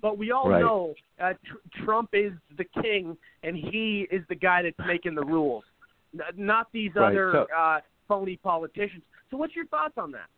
But 0.00 0.16
we 0.18 0.30
all 0.30 0.48
Right. 0.50 0.60
know 0.60 0.94
uh, 1.20 1.32
tr- 1.44 1.84
Trump 1.84 2.10
is 2.12 2.32
the 2.56 2.64
king, 2.80 3.16
and 3.42 3.56
he 3.56 4.06
is 4.12 4.22
the 4.28 4.36
guy 4.36 4.62
that's 4.62 4.78
making 4.86 5.16
the 5.16 5.24
rules, 5.24 5.64
N- 6.14 6.20
not 6.36 6.68
these 6.72 6.92
Right, 6.94 7.08
other 7.08 7.30
so- 7.32 7.54
uh, 7.56 7.80
phony 8.06 8.36
politicians. 8.36 9.02
So, 9.30 9.36
what's 9.36 9.54
your 9.56 9.66
thoughts 9.66 9.94
on 9.98 10.12
that? 10.12 10.28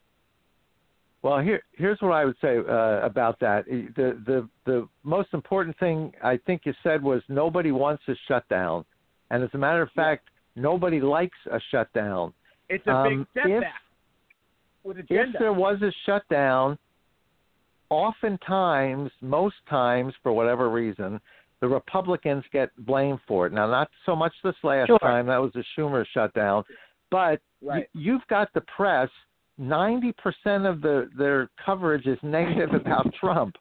Well, 1.20 1.38
here 1.40 1.62
here's 1.72 2.00
what 2.00 2.12
I 2.12 2.24
would 2.24 2.36
say 2.40 2.58
uh, 2.58 3.00
about 3.04 3.38
that. 3.40 3.66
The 3.66 4.18
the 4.26 4.48
the 4.64 4.88
most 5.04 5.28
important 5.34 5.78
thing 5.78 6.12
I 6.24 6.36
think 6.38 6.62
you 6.64 6.72
said 6.82 7.02
was 7.02 7.22
nobody 7.28 7.70
wants 7.72 8.02
a 8.08 8.14
shutdown, 8.26 8.84
and 9.30 9.44
as 9.44 9.50
a 9.52 9.58
matter 9.58 9.82
of 9.82 9.90
fact, 9.92 10.28
Nobody 10.56 11.00
likes 11.00 11.38
a 11.50 11.58
shutdown. 11.70 12.32
It's 12.68 12.86
a 12.86 12.92
um, 12.92 13.18
big 13.18 13.26
step 13.30 13.44
if, 13.46 13.60
back 13.62 13.80
with 14.84 14.98
agenda. 14.98 15.30
If 15.34 15.38
there 15.38 15.52
was 15.52 15.80
a 15.82 15.92
shutdown, 16.06 16.78
oftentimes, 17.90 19.10
most 19.20 19.56
times, 19.68 20.14
for 20.22 20.32
whatever 20.32 20.70
reason, 20.70 21.20
the 21.60 21.68
Republicans 21.68 22.44
get 22.52 22.70
blamed 22.86 23.20
for 23.28 23.46
it. 23.46 23.52
Now, 23.52 23.66
not 23.66 23.88
so 24.04 24.16
much 24.16 24.32
this 24.42 24.54
last 24.62 24.88
sure. 24.88 24.98
time, 24.98 25.26
that 25.26 25.38
was 25.38 25.52
the 25.54 25.64
Schumer 25.76 26.04
shutdown, 26.12 26.64
but 27.10 27.40
right. 27.62 27.86
y- 27.86 27.86
you've 27.94 28.26
got 28.28 28.48
the 28.54 28.62
press. 28.62 29.08
Ninety 29.58 30.12
percent 30.12 30.64
of 30.66 30.80
the, 30.80 31.10
their 31.16 31.50
coverage 31.64 32.06
is 32.06 32.18
negative 32.22 32.72
about 32.74 33.06
Trump. 33.20 33.54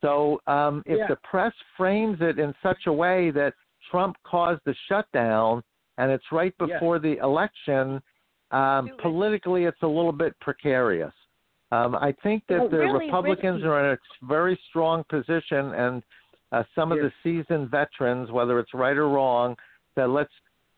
So 0.00 0.40
um, 0.46 0.82
if 0.84 0.98
yeah. 0.98 1.06
the 1.08 1.16
press 1.28 1.52
frames 1.76 2.18
it 2.20 2.38
in 2.38 2.52
such 2.62 2.86
a 2.86 2.92
way 2.92 3.30
that 3.30 3.54
Trump 3.90 4.16
caused 4.24 4.60
the 4.66 4.74
shutdown, 4.88 5.62
and 5.98 6.10
it's 6.10 6.24
right 6.32 6.56
before 6.58 6.98
the 6.98 7.18
election, 7.18 8.02
Um, 8.50 8.88
politically, 9.02 9.64
it's 9.64 9.82
a 9.82 9.86
little 9.86 10.10
bit 10.24 10.32
precarious. 10.40 11.12
Um, 11.70 11.94
I 11.94 12.12
think 12.22 12.46
that 12.46 12.60
Well, 12.60 12.68
the 12.70 12.78
really 12.78 13.06
Republicans 13.06 13.56
risky. 13.56 13.68
are 13.68 13.84
in 13.84 13.98
a 13.98 14.26
very 14.26 14.56
strong 14.70 15.04
position, 15.04 15.74
and 15.74 16.02
uh, 16.52 16.64
some 16.74 16.90
of 16.90 16.98
the 16.98 17.12
seasoned 17.22 17.68
veterans, 17.68 18.30
whether 18.30 18.58
it's 18.58 18.72
right 18.72 18.96
or 18.96 19.10
wrong, 19.10 19.54
said 19.94 20.06
let's 20.08 20.32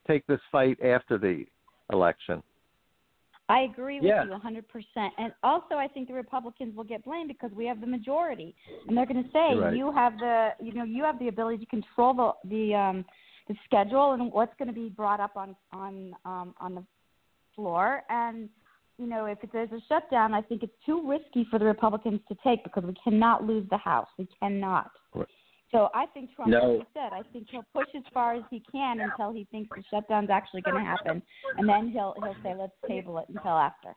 take 0.09 0.27
this 0.27 0.41
fight 0.51 0.83
after 0.83 1.17
the 1.17 1.47
election. 1.93 2.43
I 3.49 3.61
agree 3.61 4.01
with 4.01 4.09
Yeah. 4.09 4.25
you 4.25 4.33
100%. 4.33 5.13
And 5.19 5.33
also, 5.45 5.77
I 5.77 5.87
think 5.87 6.09
the 6.09 6.15
Republicans 6.15 6.75
will 6.75 6.85
get 6.85 7.05
blamed 7.05 7.29
because 7.29 7.53
we 7.53 7.67
have 7.67 7.81
the 7.81 7.87
majority, 7.87 8.55
and 8.89 8.97
they're 8.97 9.07
going 9.07 9.23
to 9.23 9.31
say 9.31 9.55
Right. 9.57 9.75
you 9.77 9.93
have 9.93 10.19
the, 10.19 10.55
you 10.61 10.73
know, 10.73 10.85
you 10.85 11.05
have 11.05 11.19
the 11.21 11.29
ability 11.29 11.59
to 11.59 11.67
control 11.67 12.15
the 12.15 12.33
the 12.49 12.75
um, 12.75 13.05
the 13.51 13.57
schedule 13.65 14.13
and 14.13 14.33
what's 14.33 14.53
going 14.59 14.69
to 14.69 14.75
be 14.75 14.89
brought 14.89 15.19
up 15.19 15.37
on 15.37 15.57
on 15.73 16.15
um, 16.25 16.55
on 16.61 16.77
the 16.77 16.85
floor. 17.57 18.03
And 18.09 18.49
you 18.97 19.09
know, 19.09 19.27
if 19.27 19.39
there's 19.53 19.73
a 19.73 19.81
shutdown, 19.89 20.33
I 20.35 20.41
think 20.41 20.63
it's 20.63 20.73
too 20.87 21.03
risky 21.05 21.45
for 21.51 21.59
the 21.59 21.65
Republicans 21.65 22.21
to 22.29 22.37
take 22.45 22.63
because 22.63 22.85
we 22.85 22.95
cannot 23.03 23.45
lose 23.45 23.67
the 23.69 23.77
House. 23.77 24.07
We 24.19 24.29
cannot. 24.41 24.91
So 25.73 25.89
I 25.95 26.07
think 26.07 26.35
Trump, 26.35 26.51
No. 26.51 26.59
like 26.59 26.81
you 26.81 26.87
said, 26.95 27.13
I 27.13 27.23
think 27.33 27.47
he'll 27.51 27.65
push 27.73 27.87
as 27.97 28.03
far 28.13 28.35
as 28.35 28.43
he 28.51 28.61
can 28.73 29.01
until 29.01 29.33
he 29.33 29.47
thinks 29.53 29.71
the 29.75 29.85
shutdown's 29.89 30.29
actually 30.29 30.63
going 30.63 30.77
to 30.77 30.83
happen, 30.85 31.23
and 31.59 31.69
then 31.69 31.89
he'll 31.89 32.15
he'll 32.23 32.37
say 32.45 32.55
let's 32.57 32.73
table 32.87 33.19
it 33.19 33.27
until 33.29 33.53
after. 33.53 33.95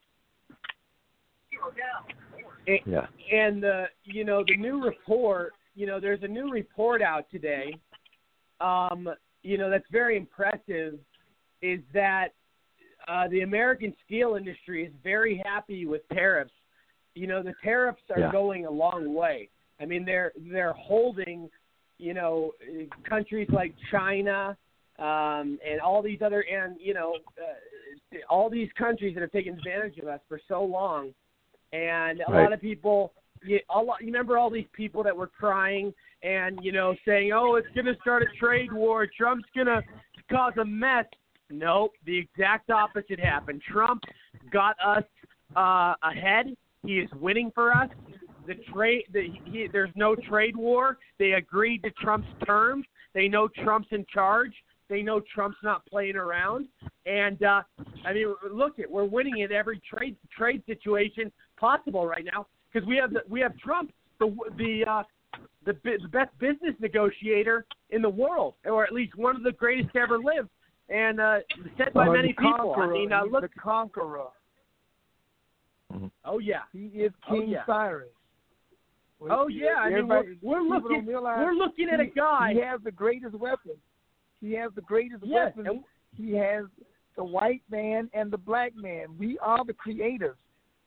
And, 2.67 2.79
Yeah. 2.85 3.07
and 3.31 3.61
the 3.61 3.85
you 4.03 4.23
know 4.23 4.43
the 4.47 4.57
new 4.57 4.83
report, 4.83 5.53
you 5.75 5.85
know, 5.85 5.99
there's 5.99 6.23
a 6.23 6.27
new 6.27 6.49
report 6.49 7.03
out 7.03 7.29
today. 7.29 7.75
Um, 8.61 9.09
you 9.43 9.57
know 9.57 9.69
that's 9.69 9.85
very 9.91 10.17
impressive. 10.17 10.99
Is 11.61 11.79
that 11.93 12.29
uh, 13.07 13.27
the 13.29 13.41
American 13.41 13.93
steel 14.05 14.35
industry 14.35 14.85
is 14.85 14.93
very 15.03 15.41
happy 15.45 15.85
with 15.85 16.01
tariffs. 16.09 16.51
You 17.15 17.27
know 17.27 17.43
the 17.43 17.53
tariffs 17.63 18.01
are 18.09 18.19
Yeah. 18.19 18.31
going 18.31 18.65
a 18.65 18.71
long 18.71 19.13
way. 19.13 19.49
I 19.79 19.85
mean 19.85 20.05
they're 20.05 20.31
they're 20.51 20.73
holding, 20.73 21.49
you 21.99 22.13
know, 22.13 22.51
countries 23.07 23.47
like 23.51 23.75
China 23.91 24.57
um, 24.99 25.59
and 25.67 25.81
all 25.83 26.01
these 26.01 26.21
other 26.21 26.41
and 26.41 26.77
you 26.79 26.93
know 26.93 27.17
uh, 27.37 28.17
all 28.29 28.49
these 28.49 28.69
countries 28.77 29.13
that 29.15 29.21
have 29.21 29.31
taken 29.31 29.57
advantage 29.57 29.97
of 29.97 30.07
us 30.07 30.19
for 30.27 30.39
so 30.47 30.63
long 30.63 31.13
and 31.71 32.21
a 32.21 32.31
Right. 32.31 32.43
lot 32.43 32.53
of 32.53 32.61
people 32.61 33.13
you, 33.45 33.59
a 33.73 33.79
lot, 33.79 34.01
you 34.01 34.07
remember 34.07 34.37
all 34.37 34.49
these 34.49 34.67
people 34.73 35.03
that 35.03 35.15
were 35.15 35.27
crying 35.27 35.93
and 36.23 36.59
you 36.61 36.71
know 36.71 36.95
saying 37.05 37.31
oh 37.33 37.55
it's 37.55 37.67
going 37.75 37.85
to 37.85 37.95
start 38.01 38.23
a 38.23 38.37
trade 38.39 38.71
war. 38.71 39.07
Trump's 39.07 39.47
going 39.55 39.67
to 39.67 39.81
cause 40.31 40.53
a 40.59 40.65
mess. 40.65 41.05
Nope 41.49 41.93
the 42.05 42.17
exact 42.17 42.69
opposite 42.69 43.19
happened. 43.19 43.61
Trump 43.69 44.03
got 44.51 44.75
us 44.85 45.03
uh 45.55 45.93
ahead. 46.03 46.55
He 46.85 46.99
is 46.99 47.09
winning 47.19 47.51
for 47.53 47.71
us. 47.71 47.89
The 48.47 48.55
trade 48.73 49.05
the, 49.11 49.27
he, 49.45 49.67
there's 49.71 49.91
no 49.95 50.15
trade 50.15 50.55
war. 50.55 50.97
They 51.19 51.33
agreed 51.33 51.83
to 51.83 51.91
trump's 51.91 52.27
terms. 52.45 52.85
They 53.13 53.27
know 53.27 53.47
trump's 53.47 53.89
in 53.91 54.05
charge. 54.11 54.53
They 54.89 55.01
know 55.01 55.21
Trump's 55.33 55.57
not 55.63 55.85
playing 55.85 56.17
around, 56.17 56.67
and 57.05 57.41
uh, 57.41 57.63
I 58.05 58.13
mean, 58.13 58.35
look 58.51 58.79
at 58.79 58.91
we're 58.91 59.05
winning 59.05 59.39
in 59.39 59.51
every 59.51 59.81
trade 59.89 60.15
trade 60.37 60.61
situation 60.67 61.31
possible 61.57 62.05
right 62.05 62.25
now 62.25 62.45
because 62.73 62.87
we 62.87 62.97
have 62.97 63.11
the, 63.13 63.21
we 63.29 63.39
have 63.39 63.57
Trump, 63.57 63.91
the 64.19 64.35
the 64.57 64.83
uh, 64.89 65.03
the, 65.65 65.73
bi- 65.73 65.97
the 66.01 66.07
best 66.09 66.37
business 66.39 66.73
negotiator 66.79 67.65
in 67.91 68.01
the 68.01 68.09
world, 68.09 68.55
or 68.65 68.83
at 68.83 68.91
least 68.91 69.15
one 69.15 69.35
of 69.35 69.43
the 69.43 69.51
greatest 69.51 69.93
to 69.93 69.99
ever 69.99 70.17
live, 70.17 70.47
and 70.89 71.19
uh, 71.19 71.37
said 71.77 71.93
by 71.93 72.07
Uh, 72.07 72.11
many 72.13 72.29
people. 72.33 72.75
I 72.77 72.87
mean, 72.87 73.11
uh, 73.13 73.23
look, 73.23 73.41
the 73.41 73.49
conqueror. 73.59 74.27
oh 76.25 76.39
yeah, 76.39 76.61
He 76.71 76.87
is 76.87 77.11
Oh, 77.29 77.39
King 77.39 77.49
yeah. 77.49 77.65
Cyrus. 77.65 78.07
Oh, 79.29 79.47
yeah, 79.47 79.75
I 79.77 79.89
mean, 79.89 80.07
we're- 80.09 80.37
we're 80.41 80.61
looking- 80.61 81.05
we're 81.05 81.53
looking 81.53 81.87
at 81.89 82.01
a 82.01 82.05
he- 82.05 82.09
guy- 82.09 82.53
He 82.53 82.59
has 82.59 82.81
the 82.83 82.91
greatest 82.91 83.35
weapon. 83.35 83.71
He 84.41 84.51
has 84.55 84.73
the 84.73 84.81
greatest 84.81 85.23
Yes, 85.23 85.55
weapon. 85.55 85.67
and- 85.67 85.83
He 86.17 86.33
has 86.33 86.65
the 87.15 87.23
white 87.23 87.63
man 87.69 88.09
and 88.13 88.29
the 88.29 88.37
black 88.37 88.75
man. 88.75 89.17
We 89.17 89.39
are 89.39 89.63
the 89.63 89.73
creators. 89.73 90.35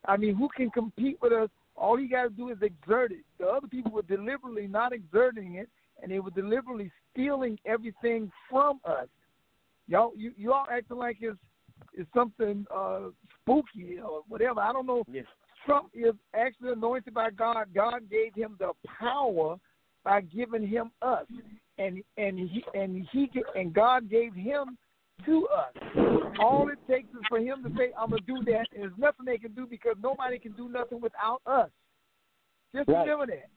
I 0.05 0.19
mean, 0.19 0.35
who 0.35 0.49
can 0.51 0.71
compete 0.71 1.19
with 1.23 1.33
us? 1.33 1.49
All 1.77 2.01
you 2.01 2.09
got 2.09 2.25
to 2.25 2.31
do 2.31 2.49
is 2.51 2.59
exert 2.63 3.13
it. 3.13 3.25
The 3.39 3.47
other 3.47 3.69
people 3.69 3.93
were 3.93 4.03
deliberately 4.03 4.67
not 4.67 4.93
exerting 4.93 5.57
it, 5.57 5.69
and 6.03 6.11
they 6.11 6.21
were 6.21 6.31
deliberately 6.31 6.91
stealing 7.13 7.59
everything 7.67 8.31
from 8.51 8.81
us. 8.85 9.09
Y'all, 9.89 10.13
you 10.17 10.33
you 10.37 10.53
all 10.53 10.67
acting 10.71 10.97
like 10.97 11.19
it's 11.21 11.39
it's 11.93 12.09
something 12.15 12.67
uh, 12.75 13.09
spooky 13.41 13.99
or 13.99 14.23
whatever. 14.29 14.61
I 14.61 14.73
don't 14.73 14.87
know. 14.87 15.05
Trump 15.65 15.91
is 15.95 16.15
actually 16.35 16.73
anointed 16.73 17.13
by 17.13 17.31
God. 17.31 17.67
God 17.75 18.09
gave 18.11 18.35
him 18.35 18.57
the 18.59 18.73
power 18.99 19.57
by 20.05 20.21
giving 20.21 20.67
him 20.67 20.91
us, 21.03 21.27
and 21.79 22.03
and 22.17 22.39
he 22.39 22.65
and 22.75 23.07
he 23.13 23.31
and 23.55 23.75
God 23.75 24.09
gave 24.09 24.35
him 24.35 24.79
to 25.25 25.49
us. 25.49 25.75
All 26.39 26.69
it 26.69 26.79
takes 26.89 27.09
is 27.11 27.21
for 27.29 27.39
him 27.39 27.63
to 27.65 27.71
say, 27.77 27.93
"I'm 27.99 28.11
gonna 28.11 28.23
do 28.23 28.43
that," 28.45 28.67
and 28.73 28.83
there's 28.83 28.99
nothing 28.99 29.25
they 29.25 29.39
can 29.39 29.53
do 29.53 29.67
because 29.67 29.97
nobody 30.03 30.39
can 30.39 30.53
do 30.53 30.69
nothing 30.69 31.01
without 31.01 31.41
us. 31.47 31.71
Just 32.75 32.89
Right. 32.89 33.01
remember 33.09 33.27
that 33.27 33.49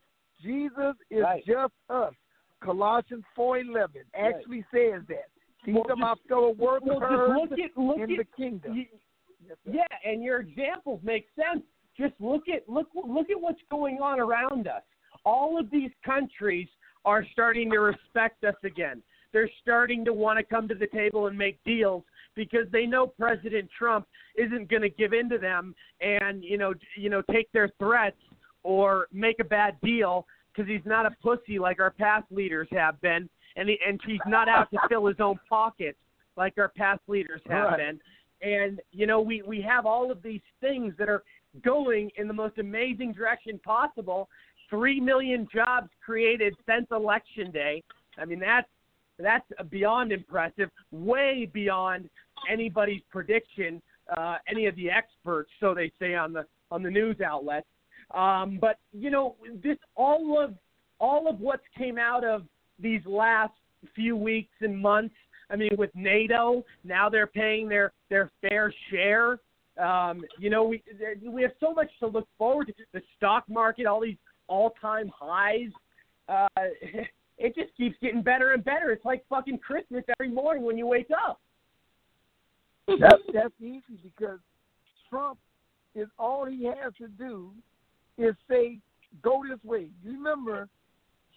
Jesus 0.41 0.95
is 1.09 1.23
Right. 1.23 1.43
just 1.45 1.73
us. 1.89 2.13
Colossians 2.61 3.25
four 3.35 3.57
eleven 3.57 4.03
actually 4.13 4.63
says 4.71 5.05
that. 5.07 5.29
These 5.65 5.75
Well, 5.75 5.91
are 5.91 5.95
my 5.97 6.15
fellow 6.27 6.51
well, 6.51 6.79
workers 6.79 7.49
look 7.49 7.59
at- 7.59 7.77
look 7.77 7.97
in 7.97 8.11
at- 8.11 8.17
the 8.17 8.25
kingdom. 8.25 8.75
you- 8.75 8.87
Yeah, 9.65 9.85
and 10.03 10.23
your 10.23 10.39
examples 10.41 11.01
make 11.03 11.29
sense. 11.31 11.65
Just 11.95 12.19
look 12.21 12.47
at 12.47 12.67
look 12.69 12.89
look 12.93 13.29
at 13.29 13.39
what's 13.39 13.61
going 13.63 14.01
on 14.01 14.19
around 14.19 14.67
us. 14.67 14.83
All 15.25 15.57
of 15.57 15.69
these 15.69 15.91
countries 16.03 16.69
are 17.03 17.25
starting 17.25 17.69
to 17.71 17.79
respect 17.79 18.43
us 18.43 18.55
again. 18.63 19.03
They're 19.31 19.49
starting 19.61 20.03
to 20.05 20.13
want 20.13 20.39
to 20.39 20.43
come 20.43 20.67
to 20.67 20.75
the 20.75 20.87
table 20.87 21.27
and 21.27 21.37
make 21.37 21.63
deals 21.63 22.03
because 22.35 22.67
they 22.71 22.85
know 22.85 23.07
President 23.07 23.69
Trump 23.77 24.07
isn't 24.35 24.69
going 24.69 24.81
to 24.81 24.89
give 24.89 25.13
in 25.13 25.29
to 25.29 25.37
them 25.37 25.75
and 26.01 26.43
you 26.43 26.57
know 26.57 26.73
you 26.95 27.09
know 27.09 27.21
take 27.31 27.51
their 27.51 27.69
threats 27.79 28.17
or 28.63 29.07
make 29.11 29.39
a 29.39 29.43
bad 29.43 29.79
deal 29.81 30.25
because 30.51 30.69
he's 30.69 30.85
not 30.85 31.05
a 31.05 31.11
pussy 31.21 31.59
like 31.59 31.79
our 31.79 31.91
past 31.91 32.25
leaders 32.31 32.67
have 32.71 32.99
been, 33.01 33.29
and 33.55 33.69
he, 33.69 33.77
and 33.87 33.99
he's 34.05 34.19
not 34.27 34.49
out 34.49 34.69
to 34.71 34.77
fill 34.89 35.05
his 35.05 35.19
own 35.19 35.39
pockets 35.47 35.97
like 36.35 36.53
our 36.57 36.69
past 36.69 37.01
leaders 37.07 37.41
have 37.49 37.65
Right. 37.65 37.77
been. 37.77 37.99
And 38.41 38.81
you 38.91 39.05
know 39.05 39.19
we 39.21 39.41
we 39.41 39.61
have 39.61 39.85
all 39.85 40.11
of 40.11 40.21
these 40.23 40.41
things 40.61 40.93
that 40.97 41.09
are 41.09 41.23
going 41.63 42.09
in 42.17 42.27
the 42.27 42.33
most 42.33 42.57
amazing 42.57 43.11
direction 43.13 43.59
possible. 43.59 44.29
Three 44.69 44.99
million 44.99 45.47
jobs 45.53 45.89
created 46.05 46.55
since 46.65 46.87
election 46.91 47.51
day. 47.51 47.83
I 48.17 48.25
mean 48.25 48.39
that's 48.39 48.69
that's 49.19 49.45
beyond 49.69 50.11
impressive, 50.11 50.69
way 50.91 51.49
beyond 51.51 52.09
anybody's 52.49 53.01
prediction. 53.11 53.81
Uh, 54.15 54.37
any 54.49 54.65
of 54.65 54.75
the 54.75 54.89
experts, 54.89 55.51
so 55.59 55.75
they 55.75 55.91
say 55.99 56.15
on 56.15 56.33
the 56.33 56.43
on 56.71 56.81
the 56.81 56.89
news 56.89 57.17
outlets. 57.21 57.67
Um, 58.15 58.57
but 58.59 58.79
you 58.91 59.11
know, 59.11 59.35
this 59.63 59.77
all 59.95 60.41
of 60.41 60.55
all 60.99 61.29
of 61.29 61.39
what's 61.39 61.63
came 61.77 61.97
out 61.97 62.23
of 62.23 62.43
these 62.79 63.01
last 63.05 63.53
few 63.95 64.15
weeks 64.15 64.53
and 64.61 64.77
months. 64.79 65.15
I 65.51 65.55
mean, 65.55 65.71
with 65.77 65.91
NATO, 65.95 66.63
now 66.83 67.09
they're 67.09 67.27
paying 67.27 67.69
their 67.69 67.91
their 68.09 68.31
fair 68.41 68.73
share. 68.89 69.39
Um, 69.79 70.23
you 70.39 70.49
know, 70.49 70.63
we 70.63 70.81
we 71.23 71.41
have 71.43 71.51
so 71.59 71.73
much 71.73 71.89
to 71.99 72.07
look 72.07 72.27
forward 72.37 72.67
to. 72.67 72.73
The 72.93 73.01
stock 73.17 73.43
market, 73.47 73.85
all 73.85 74.01
these 74.01 74.17
all 74.47 74.73
time 74.81 75.11
highs. 75.15 75.69
Uh, 76.27 76.47
it 77.39 77.55
just 77.55 77.75
keeps 77.75 77.95
getting 78.01 78.21
better 78.21 78.53
and 78.53 78.63
better. 78.63 78.91
It's 78.91 79.05
like 79.05 79.23
fucking 79.29 79.59
Christmas 79.59 80.03
every 80.19 80.31
morning 80.31 80.63
when 80.63 80.77
you 80.77 80.85
wake 80.85 81.09
up. 81.27 81.39
That's 82.87 83.21
that's 83.33 83.53
easy 83.61 83.99
because 84.03 84.39
Trump 85.09 85.39
is 85.95 86.07
all 86.17 86.45
he 86.45 86.65
has 86.65 86.93
to 86.97 87.07
do 87.07 87.51
is 88.17 88.35
say, 88.49 88.79
"Go 89.21 89.43
this 89.47 89.63
way." 89.63 89.89
You 90.03 90.13
remember, 90.13 90.67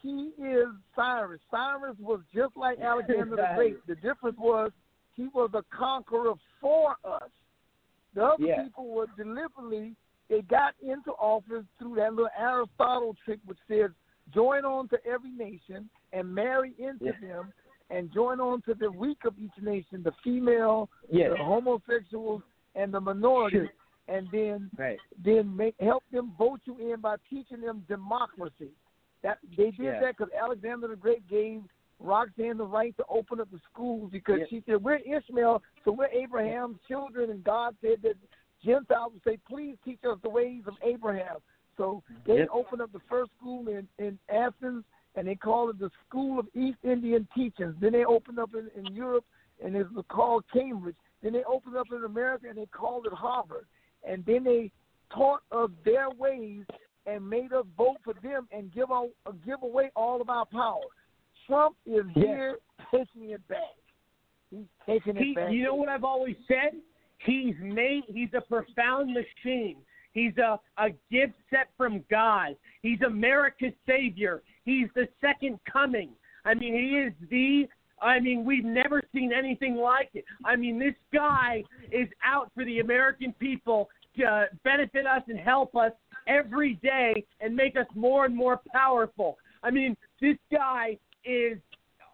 he 0.00 0.32
is 0.42 0.66
Cyrus. 0.96 1.40
Cyrus 1.50 1.96
was 2.00 2.20
just 2.34 2.56
like 2.56 2.78
Alexander 2.82 3.36
the 3.36 3.48
Great. 3.54 3.86
The 3.86 3.94
difference 3.96 4.38
was 4.38 4.72
he 5.14 5.28
was 5.28 5.50
a 5.54 5.62
conqueror 5.74 6.34
for 6.60 6.96
us. 7.04 7.30
The 8.14 8.24
other 8.24 8.44
Yeah. 8.44 8.64
people 8.64 8.88
were 8.88 9.06
deliberately 9.16 9.94
they 10.28 10.40
got 10.42 10.74
into 10.80 11.10
office 11.12 11.64
through 11.78 11.96
that 11.96 12.14
little 12.14 12.30
Aristotle 12.38 13.14
trick, 13.22 13.38
which 13.44 13.58
says, 13.68 13.90
"Join 14.30 14.64
on 14.64 14.88
to 14.88 15.06
every 15.06 15.30
nation 15.30 15.88
and 16.12 16.32
marry 16.34 16.74
into 16.78 17.06
Yeah. 17.06 17.20
them." 17.20 17.52
And 17.90 18.10
join 18.10 18.40
on 18.40 18.62
to 18.62 18.74
the 18.74 18.90
weak 18.90 19.24
of 19.24 19.38
each 19.38 19.56
nation, 19.60 20.02
the 20.02 20.12
female, 20.24 20.88
the 21.10 21.36
homosexuals, 21.36 22.42
and 22.74 22.94
the 22.94 23.00
minorities, 23.00 23.68
Sure. 23.68 23.72
and 24.08 24.30
then 24.30 24.70
Right. 24.78 24.98
then 25.18 25.54
make 25.54 25.78
help 25.78 26.02
them 26.10 26.32
vote 26.38 26.60
you 26.64 26.78
in 26.78 27.00
by 27.00 27.16
teaching 27.28 27.60
them 27.60 27.84
democracy. 27.88 28.72
That 29.20 29.38
they 29.42 29.70
did 29.72 29.74
Yeah. 29.78 30.00
that 30.00 30.16
because 30.16 30.32
Alexander 30.32 30.88
the 30.88 30.96
Great 30.96 31.26
gave 31.28 31.62
Roxanne 32.00 32.56
the 32.56 32.66
right 32.66 32.96
to 32.96 33.04
open 33.06 33.40
up 33.40 33.50
the 33.50 33.58
schools 33.60 34.10
because 34.10 34.48
she 34.48 34.62
said 34.62 34.82
we're 34.82 34.96
Ishmael, 34.96 35.62
so 35.84 35.92
we're 35.92 36.06
Abraham's 36.06 36.80
children, 36.88 37.30
and 37.30 37.44
God 37.44 37.76
said 37.80 38.00
that 38.02 38.16
Gentiles 38.60 39.12
would 39.12 39.22
say, 39.22 39.36
"Please 39.48 39.78
teach 39.84 40.02
us 40.04 40.18
the 40.20 40.30
ways 40.30 40.66
of 40.66 40.78
Abraham." 40.82 41.42
So 41.76 42.02
they 42.24 42.38
Yep. 42.38 42.48
opened 42.52 42.82
up 42.82 42.92
the 42.92 43.00
first 43.08 43.30
school 43.38 43.68
in 43.68 43.88
in 43.98 44.18
Athens, 44.28 44.84
and 45.14 45.26
they 45.26 45.34
called 45.34 45.70
it 45.70 45.78
the 45.78 45.90
School 46.06 46.38
of 46.38 46.48
East 46.54 46.78
Indian 46.82 47.26
Teachings. 47.34 47.74
Then 47.80 47.92
they 47.92 48.04
opened 48.04 48.38
up 48.38 48.54
in, 48.54 48.70
in 48.76 48.94
Europe, 48.94 49.24
and 49.62 49.76
it 49.76 49.90
was 49.92 50.04
called 50.08 50.44
Cambridge. 50.52 50.96
Then 51.22 51.32
they 51.32 51.44
opened 51.44 51.76
up 51.76 51.86
in 51.92 52.04
America, 52.04 52.48
and 52.48 52.58
they 52.58 52.66
called 52.66 53.06
it 53.06 53.12
Harvard. 53.12 53.66
And 54.04 54.24
then 54.24 54.44
they 54.44 54.70
taught 55.10 55.42
us 55.52 55.70
their 55.84 56.10
ways 56.10 56.64
and 57.06 57.28
made 57.28 57.52
us 57.52 57.66
vote 57.76 57.98
for 58.04 58.14
them 58.14 58.48
and 58.52 58.72
give 58.72 58.90
out, 58.90 59.10
uh, 59.26 59.32
give 59.44 59.62
away 59.62 59.90
all 59.94 60.20
of 60.20 60.30
our 60.30 60.46
power. 60.46 60.80
Trump 61.46 61.76
is 61.86 62.04
Yeah. 62.14 62.26
here 62.26 62.58
taking 62.90 63.30
it 63.30 63.46
back. 63.48 63.76
He's 64.50 64.66
taking 64.86 65.16
it 65.16 65.22
He, 65.22 65.34
back. 65.34 65.52
you 65.52 65.64
know 65.64 65.74
what 65.74 65.88
I've 65.88 66.04
always 66.04 66.36
said? 66.46 66.80
He's 67.18 67.56
made. 67.58 68.04
He's 68.08 68.32
a 68.34 68.40
profound 68.40 69.14
machine. 69.14 69.84
He's 70.12 70.36
a 70.38 70.58
a 70.78 70.90
gift 71.10 71.34
set 71.50 71.68
from 71.76 72.04
God. 72.10 72.56
He's 72.82 73.00
America's 73.02 73.72
savior. 73.86 74.42
He's 74.64 74.88
the 74.94 75.08
second 75.20 75.58
coming. 75.70 76.10
I 76.44 76.54
mean, 76.54 76.74
he 76.74 76.98
is 76.98 77.12
the. 77.30 77.68
I 78.00 78.18
mean, 78.18 78.44
we've 78.44 78.64
never 78.64 79.00
seen 79.14 79.32
anything 79.32 79.76
like 79.76 80.10
it. 80.14 80.24
I 80.44 80.56
mean, 80.56 80.78
this 80.78 80.94
guy 81.14 81.62
is 81.92 82.08
out 82.24 82.50
for 82.52 82.64
the 82.64 82.80
American 82.80 83.32
people 83.38 83.88
to 84.16 84.46
benefit 84.64 85.06
us 85.06 85.22
and 85.28 85.38
help 85.38 85.76
us 85.76 85.92
every 86.26 86.74
day 86.82 87.24
and 87.40 87.54
make 87.54 87.76
us 87.76 87.86
more 87.94 88.24
and 88.24 88.34
more 88.34 88.60
powerful. 88.72 89.38
I 89.62 89.70
mean, 89.70 89.96
this 90.20 90.36
guy 90.50 90.98
is 91.24 91.58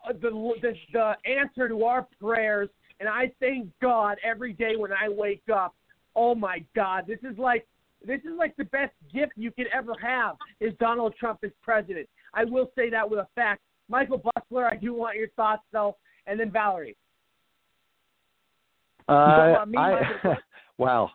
uh, 0.06 0.12
the, 0.12 0.30
the 0.60 0.74
the 0.92 1.12
answer 1.24 1.68
to 1.68 1.84
our 1.84 2.06
prayers, 2.20 2.68
and 3.00 3.08
I 3.08 3.32
thank 3.40 3.70
God 3.80 4.18
every 4.22 4.52
day 4.52 4.76
when 4.76 4.92
I 4.92 5.08
wake 5.08 5.48
up. 5.52 5.74
Oh 6.14 6.34
my 6.34 6.64
God, 6.74 7.06
this 7.06 7.18
is 7.22 7.38
like 7.38 7.66
this 8.04 8.20
is 8.20 8.36
like 8.38 8.56
the 8.56 8.64
best 8.64 8.92
gift 9.12 9.32
you 9.36 9.50
could 9.50 9.66
ever 9.72 9.92
have 10.00 10.36
is 10.60 10.72
Donald 10.78 11.14
Trump 11.18 11.40
as 11.44 11.50
president. 11.62 12.08
I 12.34 12.44
will 12.44 12.70
say 12.76 12.90
that 12.90 13.08
with 13.08 13.18
a 13.20 13.28
fact. 13.34 13.60
Michael 13.88 14.20
Busler, 14.20 14.70
I 14.70 14.76
do 14.76 14.94
want 14.94 15.16
your 15.16 15.28
thoughts 15.28 15.62
though, 15.72 15.96
and 16.26 16.38
then 16.38 16.50
Valerie. 16.50 16.96
Uh, 19.08 19.64
me, 19.66 19.78
I, 19.78 20.02
wow. 20.78 21.10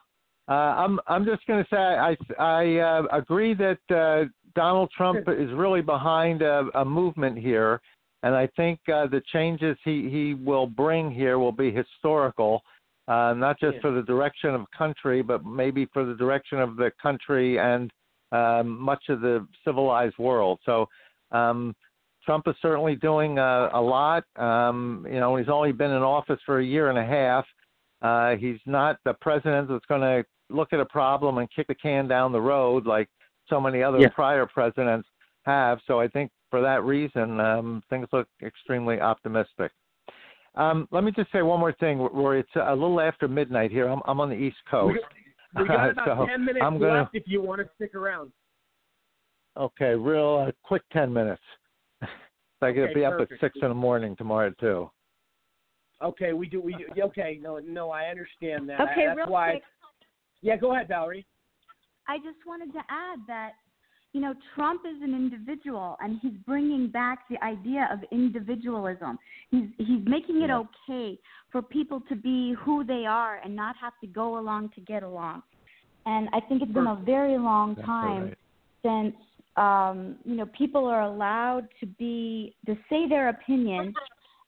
Uh, 0.49 0.51
I'm 0.51 0.99
I'm 1.07 1.25
just 1.25 1.45
going 1.47 1.63
to 1.63 1.69
say 1.69 1.77
I 1.77 2.17
I 2.37 2.77
uh, 2.79 3.03
agree 3.13 3.53
that 3.53 3.95
uh, 3.95 4.27
Donald 4.55 4.91
Trump 4.95 5.19
is 5.27 5.51
really 5.53 5.81
behind 5.81 6.41
a, 6.41 6.65
a 6.75 6.83
movement 6.83 7.37
here, 7.37 7.79
and 8.23 8.35
I 8.35 8.47
think 8.55 8.79
uh, 8.89 9.07
the 9.07 9.21
changes 9.31 9.77
he 9.85 10.09
he 10.09 10.33
will 10.33 10.67
bring 10.67 11.11
here 11.11 11.39
will 11.39 11.53
be 11.53 11.71
historical, 11.71 12.61
uh, 13.07 13.33
not 13.33 13.59
just 13.59 13.75
Yeah. 13.75 13.81
for 13.81 13.91
the 13.91 14.03
direction 14.03 14.51
of 14.55 14.69
country, 14.71 15.21
but 15.21 15.45
maybe 15.45 15.85
for 15.87 16.05
the 16.05 16.15
direction 16.15 16.59
of 16.59 16.75
the 16.75 16.91
country 17.01 17.59
and 17.59 17.91
um, 18.31 18.79
much 18.79 19.09
of 19.09 19.21
the 19.21 19.47
civilized 19.63 20.17
world. 20.17 20.59
So. 20.65 20.87
Um, 21.31 21.75
Trump 22.25 22.47
is 22.47 22.55
certainly 22.61 22.95
doing 22.95 23.37
uh, 23.37 23.69
a 23.73 23.81
lot. 23.81 24.23
Um, 24.37 25.05
you 25.11 25.19
know, 25.19 25.35
he's 25.35 25.49
only 25.49 25.73
been 25.73 25.91
in 25.91 26.01
office 26.01 26.39
for 26.45 26.59
a 26.59 26.63
year 26.63 26.89
and 26.89 26.97
a 26.97 27.05
half. 27.05 27.45
Uh, 28.01 28.37
he's 28.37 28.59
not 28.65 28.97
the 29.03 29.13
president 29.15 29.67
that's 29.67 29.85
going 29.87 29.99
to 30.01 30.23
look 30.49 30.71
at 30.71 30.79
a 30.79 30.85
problem 30.85 31.39
and 31.39 31.49
kick 31.53 31.67
the 31.67 31.75
can 31.75 32.07
down 32.07 32.31
the 32.31 32.39
road 32.39 32.85
like 32.85 33.09
so 33.49 33.59
many 33.59 33.83
other 33.83 33.99
Yeah. 33.99 34.07
prior 34.07 34.45
presidents 34.45 35.09
have. 35.45 35.79
So 35.85 35.99
I 35.99 36.07
think 36.07 36.31
for 36.49 36.61
that 36.61 36.83
reason, 36.83 37.41
um, 37.41 37.83
things 37.89 38.07
look 38.13 38.29
extremely 38.41 39.01
optimistic. 39.01 39.73
Um, 40.55 40.87
let 40.91 41.03
me 41.03 41.11
just 41.11 41.31
say 41.31 41.41
one 41.41 41.59
more 41.59 41.73
thing, 41.73 41.99
Rory. 41.99 42.39
It's 42.39 42.49
a 42.55 42.73
little 42.75 42.99
after 43.01 43.27
midnight 43.27 43.71
here. 43.71 43.87
I'm, 43.87 44.01
I'm 44.05 44.19
on 44.19 44.29
the 44.29 44.35
East 44.35 44.57
Coast. 44.69 44.99
We 45.57 45.67
got 45.67 45.89
about 45.97 46.19
So 46.19 46.25
ten 46.27 46.45
minutes 46.45 46.63
I'm 46.65 46.79
gonna- 46.79 46.93
left 47.01 47.15
if 47.15 47.23
you 47.25 47.41
want 47.41 47.61
to 47.61 47.69
stick 47.75 47.95
around. 47.95 48.31
Okay, 49.55 49.93
real 49.93 50.45
uh, 50.47 50.51
quick 50.63 50.81
10 50.93 51.13
minutes. 51.13 51.41
I 52.01 52.07
got 52.71 52.73
to 52.73 52.81
Okay, 52.85 52.93
be 52.95 53.05
up 53.05 53.19
at 53.21 53.27
6 53.39 53.55
in 53.61 53.67
the 53.69 53.73
morning 53.75 54.15
tomorrow, 54.15 54.51
too. 54.59 54.89
Okay, 56.01 56.33
we 56.33 56.47
do. 56.47 56.59
We 56.59 56.73
do. 56.73 57.03
Okay, 57.03 57.39
no, 57.39 57.59
no, 57.59 57.91
I 57.91 58.05
understand 58.05 58.67
that. 58.69 58.81
Okay, 58.81 59.05
That's 59.05 59.17
real 59.17 59.27
why. 59.29 59.51
quick. 59.51 59.63
Yeah, 60.41 60.55
go 60.57 60.73
ahead, 60.73 60.87
Valerie. 60.87 61.25
I 62.07 62.17
just 62.17 62.39
wanted 62.47 62.73
to 62.73 62.79
add 62.89 63.19
that, 63.27 63.51
you 64.13 64.21
know, 64.21 64.35
Trump 64.53 64.81
is 64.85 65.01
an 65.01 65.15
individual, 65.15 65.97
and 65.99 66.19
he's 66.21 66.33
bringing 66.45 66.87
back 66.87 67.27
the 67.29 67.43
idea 67.43 67.89
of 67.91 67.99
individualism. 68.11 69.17
He's 69.49 69.65
he's 69.79 70.05
making 70.05 70.43
it 70.43 70.51
okay 70.51 71.19
for 71.51 71.63
people 71.63 72.01
to 72.09 72.15
be 72.15 72.53
who 72.63 72.83
they 72.83 73.05
are 73.07 73.39
and 73.43 73.55
not 73.55 73.75
have 73.81 73.93
to 74.01 74.07
go 74.07 74.37
along 74.37 74.69
to 74.75 74.81
get 74.81 75.01
along. 75.01 75.41
And 76.05 76.29
I 76.31 76.41
think 76.41 76.61
it's 76.61 76.71
been 76.71 76.85
a 76.85 77.01
very 77.03 77.39
long 77.39 77.75
time 77.77 78.35
right. 78.83 79.13
since 79.13 79.15
um, 79.57 80.17
you 80.25 80.35
know 80.35 80.45
people 80.55 80.85
are 80.85 81.01
allowed 81.01 81.67
to 81.79 81.87
be 81.87 82.55
to 82.67 82.75
say 82.91 83.09
their 83.09 83.29
opinion, 83.29 83.95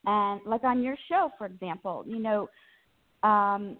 and 0.06 0.42
like 0.46 0.64
on 0.64 0.84
your 0.84 0.96
show, 1.10 1.32
for 1.38 1.48
example, 1.48 2.04
you 2.08 2.20
know. 2.20 2.50
Um, 3.24 3.78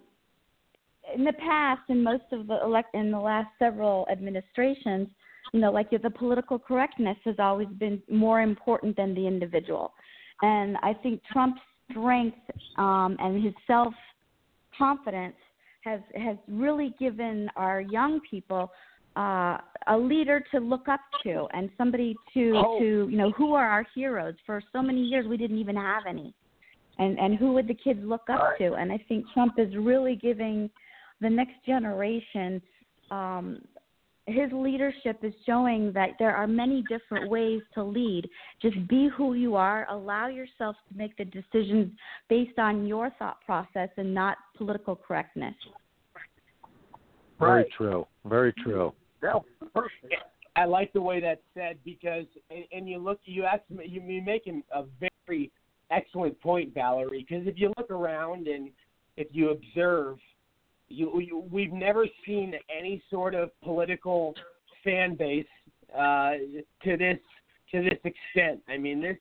in 1.14 1.22
the 1.22 1.34
past, 1.34 1.82
in 1.88 2.02
most 2.02 2.24
of 2.32 2.48
the 2.48 2.60
elect 2.64 2.92
in 2.92 3.12
the 3.12 3.20
last 3.20 3.46
several 3.60 4.08
administrations, 4.10 5.06
you 5.52 5.60
know, 5.60 5.70
like 5.70 5.90
the 5.90 6.10
political 6.10 6.58
correctness 6.58 7.16
has 7.24 7.36
always 7.38 7.68
been 7.78 8.02
more 8.10 8.40
important 8.42 8.96
than 8.96 9.14
the 9.14 9.26
individual, 9.26 9.92
and 10.42 10.76
I 10.82 10.92
think 10.94 11.22
Trump's 11.32 11.60
strength 11.90 12.38
um, 12.78 13.16
and 13.20 13.42
his 13.42 13.54
self 13.66 13.94
confidence 14.76 15.36
has 15.82 16.00
has 16.14 16.36
really 16.48 16.94
given 16.98 17.48
our 17.56 17.80
young 17.80 18.20
people 18.28 18.70
uh, 19.16 19.56
a 19.88 19.96
leader 19.96 20.44
to 20.50 20.58
look 20.58 20.88
up 20.88 21.00
to 21.22 21.46
and 21.54 21.70
somebody 21.78 22.14
to 22.34 22.52
Oh. 22.56 22.78
to 22.78 23.08
you 23.10 23.16
know 23.16 23.30
who 23.32 23.54
are 23.54 23.66
our 23.66 23.86
heroes. 23.94 24.34
For 24.44 24.62
so 24.72 24.82
many 24.82 25.00
years, 25.00 25.26
we 25.26 25.36
didn't 25.36 25.58
even 25.58 25.76
have 25.76 26.04
any, 26.06 26.34
and 26.98 27.18
and 27.18 27.36
who 27.36 27.52
would 27.54 27.68
the 27.68 27.74
kids 27.74 28.00
look 28.02 28.28
up 28.28 28.58
to? 28.58 28.74
And 28.74 28.92
I 28.92 28.98
think 29.08 29.24
Trump 29.32 29.58
is 29.58 29.74
really 29.76 30.16
giving 30.16 30.70
the 31.20 31.30
next 31.30 31.64
generation. 31.64 32.60
Um, 33.10 33.62
his 34.26 34.50
leadership 34.52 35.18
is 35.22 35.32
showing 35.44 35.92
that 35.92 36.10
there 36.18 36.34
are 36.34 36.46
many 36.46 36.82
different 36.88 37.30
ways 37.30 37.62
to 37.74 37.82
lead. 37.82 38.28
Just 38.60 38.76
be 38.88 39.08
who 39.16 39.34
you 39.34 39.54
are. 39.54 39.86
Allow 39.88 40.26
yourself 40.26 40.74
to 40.88 40.98
make 40.98 41.16
the 41.16 41.24
decisions 41.24 41.92
based 42.28 42.58
on 42.58 42.86
your 42.86 43.10
thought 43.18 43.40
process 43.46 43.88
and 43.96 44.12
not 44.12 44.36
political 44.56 44.96
correctness. 44.96 45.54
Very 47.38 47.66
true. 47.76 48.06
Very 48.24 48.52
true. 48.64 48.92
That 49.22 49.34
was 49.34 49.44
perfect. 49.72 50.14
I 50.56 50.64
like 50.64 50.92
the 50.92 51.02
way 51.02 51.20
that's 51.20 51.40
said 51.54 51.78
because, 51.84 52.24
and, 52.50 52.64
and 52.72 52.88
you 52.88 52.98
look, 52.98 53.20
you 53.24 53.44
ask, 53.44 53.62
you 53.68 54.00
you 54.00 54.22
making 54.22 54.62
a 54.74 54.84
very 55.28 55.52
excellent 55.90 56.40
point, 56.40 56.74
Valerie. 56.74 57.26
Because 57.28 57.46
if 57.46 57.58
you 57.58 57.72
look 57.76 57.90
around 57.90 58.48
and 58.48 58.70
if 59.16 59.28
you 59.32 59.50
observe, 59.50 60.16
you, 60.88 61.20
you 61.20 61.44
we've 61.50 61.72
never 61.72 62.06
seen 62.26 62.54
any 62.76 63.02
sort 63.10 63.34
of 63.34 63.50
political 63.62 64.34
fan 64.84 65.16
base 65.16 65.46
uh, 65.96 66.32
to 66.84 66.96
this 66.96 67.18
to 67.72 67.82
this 67.82 67.98
extent. 68.04 68.60
I 68.68 68.78
mean, 68.78 69.00
this 69.00 69.16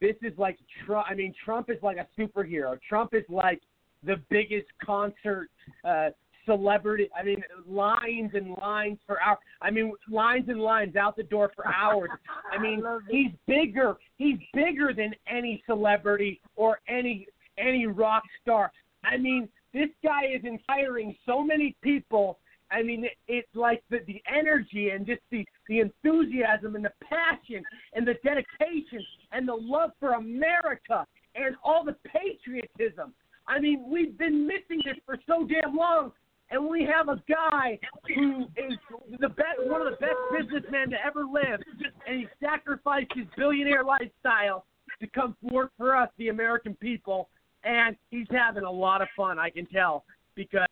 this 0.00 0.16
is 0.22 0.36
like 0.38 0.58
Trump. 0.84 1.06
I 1.08 1.14
mean, 1.14 1.34
Trump 1.44 1.70
is 1.70 1.78
like 1.82 1.96
a 1.96 2.06
superhero. 2.20 2.78
Trump 2.88 3.14
is 3.14 3.24
like 3.28 3.60
the 4.04 4.16
biggest 4.30 4.66
concert 4.84 5.48
uh, 5.84 6.10
celebrity. 6.44 7.08
I 7.18 7.22
mean, 7.22 7.42
lines 7.66 8.32
and 8.34 8.56
lines 8.60 8.98
for 9.06 9.20
hours. 9.20 9.38
I 9.60 9.70
mean, 9.70 9.92
lines 10.10 10.46
and 10.48 10.60
lines 10.60 10.96
out 10.96 11.16
the 11.16 11.22
door 11.22 11.52
for 11.54 11.66
hours. 11.66 12.10
I 12.50 12.60
mean, 12.60 12.82
he's 13.10 13.32
bigger. 13.46 13.96
He's 14.16 14.38
bigger 14.54 14.92
than 14.94 15.14
any 15.28 15.62
celebrity 15.66 16.40
or 16.56 16.80
any 16.88 17.26
any 17.58 17.86
rock 17.86 18.22
star. 18.42 18.72
I 19.04 19.16
mean, 19.16 19.48
this 19.72 19.88
guy 20.02 20.26
is 20.34 20.42
inspiring 20.44 21.16
so 21.26 21.42
many 21.42 21.76
people. 21.82 22.38
I 22.70 22.82
mean, 22.82 23.04
it, 23.04 23.12
it's 23.28 23.54
like 23.54 23.82
the 23.90 23.98
the 24.06 24.22
energy 24.34 24.90
and 24.90 25.06
just 25.06 25.20
the 25.30 25.44
the 25.68 25.80
enthusiasm 25.80 26.74
and 26.76 26.84
the 26.84 26.92
passion 27.02 27.62
and 27.94 28.06
the 28.06 28.14
dedication 28.24 29.04
and 29.32 29.46
the 29.46 29.54
love 29.54 29.90
for 30.00 30.12
America 30.12 31.06
and 31.34 31.56
all 31.62 31.84
the 31.84 31.96
patriotism. 32.04 33.12
I 33.46 33.58
mean, 33.58 33.84
we've 33.88 34.16
been 34.16 34.46
missing 34.46 34.80
this 34.84 34.96
for 35.04 35.16
so 35.26 35.46
damn 35.46 35.76
long, 35.76 36.12
and 36.50 36.68
we 36.68 36.84
have 36.84 37.08
a 37.08 37.20
guy 37.28 37.78
who 38.14 38.44
is 38.56 38.78
the 39.18 39.28
best, 39.28 39.58
one 39.64 39.80
of 39.80 39.92
the 39.92 39.98
best 39.98 40.16
businessmen 40.38 40.90
to 40.90 40.96
ever 41.04 41.24
live, 41.24 41.60
and 42.06 42.20
he 42.20 42.26
sacrificed 42.40 43.10
his 43.14 43.26
billionaire 43.36 43.84
lifestyle 43.84 44.64
to 45.00 45.06
come 45.08 45.36
work 45.42 45.72
for 45.76 45.96
us, 45.96 46.08
the 46.18 46.28
American 46.28 46.74
people, 46.76 47.28
and 47.64 47.96
he's 48.10 48.26
having 48.30 48.64
a 48.64 48.70
lot 48.70 49.02
of 49.02 49.08
fun. 49.16 49.38
I 49.38 49.50
can 49.50 49.66
tell 49.66 50.04
because 50.34 50.66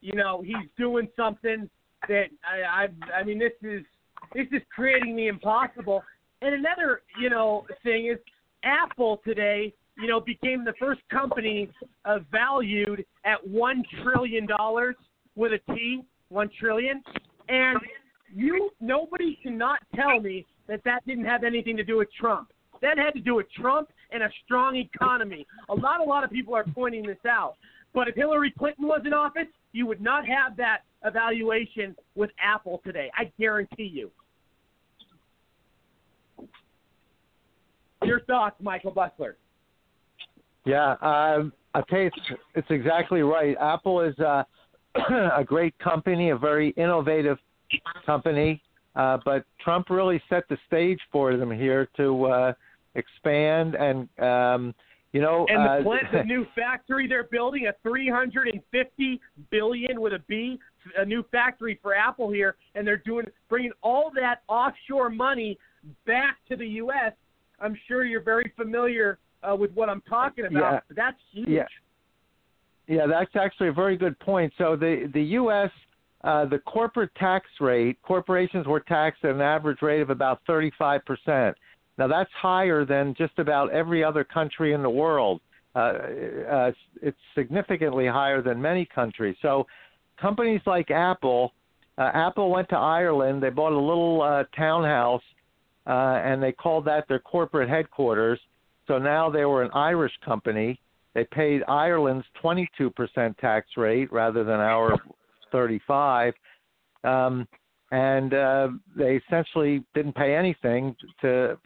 you 0.00 0.14
know 0.14 0.42
he's 0.42 0.68
doing 0.78 1.08
something 1.16 1.68
that 2.08 2.26
I, 2.44 2.84
I, 2.84 3.20
I 3.20 3.24
mean, 3.24 3.38
this 3.38 3.52
is 3.62 3.84
this 4.34 4.46
is 4.52 4.62
creating 4.74 5.16
the 5.16 5.26
impossible. 5.26 6.02
And 6.42 6.54
another, 6.54 7.02
you 7.20 7.30
know, 7.30 7.66
thing 7.82 8.06
is 8.06 8.18
Apple 8.64 9.20
today, 9.24 9.74
you 9.98 10.08
know, 10.08 10.20
became 10.20 10.64
the 10.64 10.72
first 10.78 11.00
company 11.10 11.70
uh, 12.04 12.18
valued 12.30 13.04
at 13.24 13.46
one 13.46 13.82
trillion 14.02 14.46
dollars 14.46 14.96
with 15.36 15.52
a 15.52 15.72
T, 15.74 16.02
one 16.28 16.50
trillion, 16.58 17.02
and 17.48 17.78
you 18.34 18.70
nobody 18.80 19.38
cannot 19.42 19.80
tell 19.94 20.20
me 20.20 20.46
that 20.68 20.82
that 20.84 21.04
didn't 21.06 21.24
have 21.24 21.44
anything 21.44 21.76
to 21.76 21.84
do 21.84 21.98
with 21.98 22.08
Trump. 22.18 22.52
That 22.80 22.98
had 22.98 23.12
to 23.12 23.20
do 23.20 23.34
with 23.34 23.46
Trump 23.52 23.88
and 24.12 24.22
a 24.22 24.30
strong 24.44 24.76
economy. 24.76 25.46
A 25.68 25.74
lot, 25.74 26.00
a 26.00 26.04
lot 26.04 26.24
of 26.24 26.30
people 26.30 26.54
are 26.54 26.64
pointing 26.74 27.06
this 27.06 27.18
out. 27.28 27.56
But 27.94 28.08
if 28.08 28.14
Hillary 28.14 28.52
Clinton 28.56 28.86
was 28.86 29.02
in 29.04 29.12
office, 29.12 29.48
you 29.72 29.86
would 29.86 30.00
not 30.00 30.24
have 30.26 30.56
that 30.56 30.78
evaluation 31.04 31.96
with 32.14 32.30
Apple 32.42 32.80
today. 32.84 33.10
I 33.16 33.30
guarantee 33.38 33.90
you. 33.92 34.10
Your 38.02 38.20
thoughts, 38.20 38.56
Michael 38.60 38.92
Busler? 38.92 39.34
Yeah, 40.64 40.92
um, 41.02 41.52
I 41.74 41.82
tell 41.88 42.00
you, 42.00 42.06
it's, 42.06 42.40
it's 42.54 42.70
exactly 42.70 43.22
right. 43.22 43.56
Apple 43.60 44.00
is 44.00 44.18
uh, 44.18 44.44
a 45.36 45.44
great 45.44 45.78
company, 45.78 46.30
a 46.30 46.36
very 46.36 46.70
innovative 46.70 47.38
company, 48.04 48.62
uh, 48.96 49.18
but 49.24 49.44
Trump 49.62 49.90
really 49.90 50.20
set 50.28 50.48
the 50.48 50.58
stage 50.66 50.98
for 51.12 51.36
them 51.36 51.50
here 51.50 51.88
to 51.96 52.24
uh, 52.24 52.52
expand 53.00 53.74
and. 53.74 54.08
Um, 54.18 54.74
you 55.12 55.20
know, 55.20 55.44
and 55.48 55.64
the 55.64 55.70
uh, 55.70 55.82
plant, 55.82 56.04
the 56.12 56.22
new 56.24 56.46
factory 56.54 57.08
they're 57.08 57.24
building, 57.24 57.66
a 57.66 57.72
350 57.82 59.20
billion 59.50 60.00
with 60.00 60.12
a 60.12 60.20
B, 60.28 60.56
a 60.96 61.04
new 61.04 61.24
factory 61.32 61.80
for 61.82 61.96
Apple 61.96 62.30
here, 62.30 62.54
and 62.76 62.86
they're 62.86 62.96
doing 62.98 63.26
bringing 63.48 63.72
all 63.82 64.12
that 64.14 64.42
offshore 64.46 65.10
money 65.10 65.58
back 66.06 66.36
to 66.48 66.54
the 66.54 66.66
U.S. 66.66 67.12
I'm 67.60 67.76
sure 67.88 68.04
you're 68.04 68.22
very 68.22 68.52
familiar 68.56 69.18
uh, 69.42 69.56
with 69.56 69.72
what 69.72 69.88
I'm 69.88 70.02
talking 70.02 70.46
about. 70.46 70.84
Yeah. 70.88 70.94
That's 70.94 71.18
huge. 71.32 71.48
Yeah. 71.48 71.64
Yeah, 72.86 73.06
that's 73.06 73.30
actually 73.36 73.68
a 73.68 73.72
very 73.72 73.96
good 73.96 74.18
point. 74.18 74.52
So 74.58 74.74
the 74.74 75.08
the 75.14 75.22
U.S. 75.22 75.70
Uh, 76.22 76.44
the 76.44 76.58
corporate 76.58 77.14
tax 77.14 77.46
rate, 77.60 77.96
corporations 78.02 78.66
were 78.66 78.80
taxed 78.80 79.24
at 79.24 79.30
an 79.30 79.40
average 79.40 79.80
rate 79.80 80.02
of 80.02 80.10
about 80.10 80.40
35 80.46 81.04
percent. 81.04 81.56
Now 82.00 82.06
that's 82.06 82.30
higher 82.32 82.86
than 82.86 83.14
just 83.14 83.38
about 83.38 83.70
every 83.72 84.02
other 84.02 84.24
country 84.24 84.72
in 84.72 84.82
the 84.82 84.88
world. 84.88 85.42
Uh, 85.76 85.78
uh, 85.78 86.72
it's 87.02 87.18
significantly 87.34 88.06
higher 88.06 88.40
than 88.40 88.60
many 88.60 88.86
countries. 88.86 89.36
So 89.42 89.66
companies 90.18 90.62
like 90.64 90.90
Apple, 90.90 91.52
uh, 91.98 92.10
Apple 92.14 92.50
went 92.50 92.70
to 92.70 92.76
Ireland. 92.76 93.42
They 93.42 93.50
bought 93.50 93.72
a 93.72 93.78
little 93.78 94.22
uh, 94.22 94.44
townhouse, 94.56 95.22
uh, 95.86 96.22
and 96.24 96.42
they 96.42 96.52
called 96.52 96.86
that 96.86 97.06
their 97.06 97.18
corporate 97.18 97.68
headquarters. 97.68 98.40
So 98.86 98.98
now 98.98 99.28
they 99.28 99.44
were 99.44 99.62
an 99.62 99.70
Irish 99.74 100.14
company. 100.24 100.80
They 101.14 101.24
paid 101.24 101.62
Ireland's 101.68 102.24
22% 102.42 103.36
tax 103.36 103.66
rate 103.76 104.10
rather 104.10 104.42
than 104.42 104.58
our 104.58 104.96
35. 105.52 106.32
Um, 107.04 107.46
and 107.92 108.32
uh, 108.32 108.68
they 108.96 109.20
essentially 109.26 109.84
didn't 109.94 110.14
pay 110.14 110.34
anything 110.34 110.96
to 111.20 111.58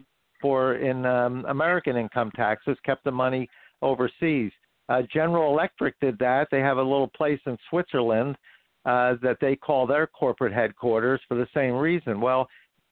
for 0.45 0.75
in 0.75 1.07
um, 1.07 1.47
American 1.49 1.97
income 1.97 2.31
taxes, 2.37 2.77
kept 2.85 3.03
the 3.05 3.11
money 3.11 3.49
overseas. 3.81 4.53
Uh, 4.91 5.01
General 5.11 5.51
Electric 5.51 5.99
did 6.01 6.19
that. 6.19 6.49
They 6.51 6.61
have 6.61 6.77
a 6.77 6.83
little 6.83 7.09
place 7.16 7.41
in 7.47 7.57
Switzerland 7.71 8.37
uh, 8.85 9.15
that 9.23 9.39
they 9.41 9.57
call 9.57 9.87
their 9.87 10.07
corporate 10.07 10.53
headquarters 10.53 11.23
for 11.27 11.39
the 11.39 11.47
same 11.55 11.73
reason. 11.73 12.21
Well, 12.21 12.47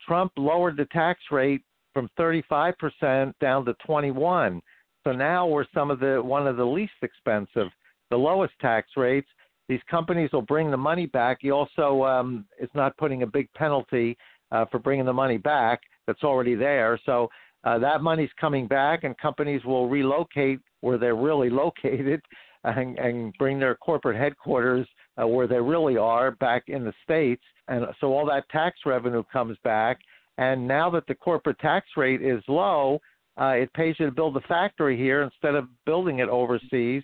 Trump 0.09 0.33
lowered 0.39 0.79
the 0.79 0.87
tax 0.87 1.21
rate 1.31 1.61
from 1.93 2.09
35% 2.19 3.35
down 3.39 3.67
to 3.67 3.75
21. 3.85 4.63
So 5.05 5.13
now 5.13 5.47
we're 5.47 5.67
some 5.75 5.91
of 5.91 6.01
the 6.01 6.23
one 6.25 6.47
of 6.47 6.57
the 6.57 6.65
least 6.65 6.93
expensive, 7.03 7.69
the 8.11 8.17
lowest 8.17 8.55
tax 8.63 8.89
rates. 8.97 9.29
These 9.69 9.83
companies 9.91 10.31
will 10.33 10.41
bring 10.41 10.71
the 10.71 10.79
money 10.79 11.05
back. 11.05 11.39
He 11.43 11.51
also 11.51 12.03
um, 12.05 12.47
is 12.59 12.71
not 12.75 12.97
putting 12.97 13.25
a 13.25 13.27
big 13.27 13.53
penalty 13.53 14.17
uh, 14.51 14.65
for 14.71 14.79
bringing 14.79 15.05
the 15.05 15.13
money 15.13 15.37
back 15.37 15.83
that's 16.07 16.23
already 16.23 16.55
there. 16.55 16.99
So 17.07 17.29
uh, 17.65 17.79
that 17.79 18.03
money's 18.03 18.31
coming 18.41 18.67
back, 18.67 19.05
and 19.05 19.17
companies 19.19 19.65
will 19.65 19.89
relocate 19.89 20.61
where 20.81 20.99
they're 20.99 21.15
really 21.15 21.51
located 21.51 22.21
and, 22.65 22.99
and 22.99 23.33
bring 23.39 23.59
their 23.59 23.75
corporate 23.77 24.17
headquarters 24.17 24.87
uh, 25.21 25.27
where 25.27 25.47
they 25.47 25.61
really 25.61 25.97
are 25.97 26.33
back 26.33 26.65
in 26.69 26.85
the 26.85 26.93
states. 27.05 27.43
And 27.69 27.87
so 28.01 28.13
all 28.13 28.27
that 28.27 28.49
tax 28.51 28.79
revenue 28.87 29.23
comes 29.33 29.57
back. 29.65 29.99
And 30.39 30.67
now 30.67 30.91
that 30.91 31.07
the 31.07 31.15
corporate 31.15 31.59
tax 31.59 31.87
rate 31.97 32.23
is 32.23 32.43
low, 32.49 32.99
uh, 33.41 33.55
it 33.57 33.73
pays 33.75 33.97
you 33.99 34.07
to 34.07 34.13
build 34.13 34.35
the 34.35 34.41
factory 34.43 34.97
here 34.97 35.23
instead 35.23 35.55
of 35.55 35.69
building 35.87 36.19
it 36.19 36.29
overseas 36.29 37.03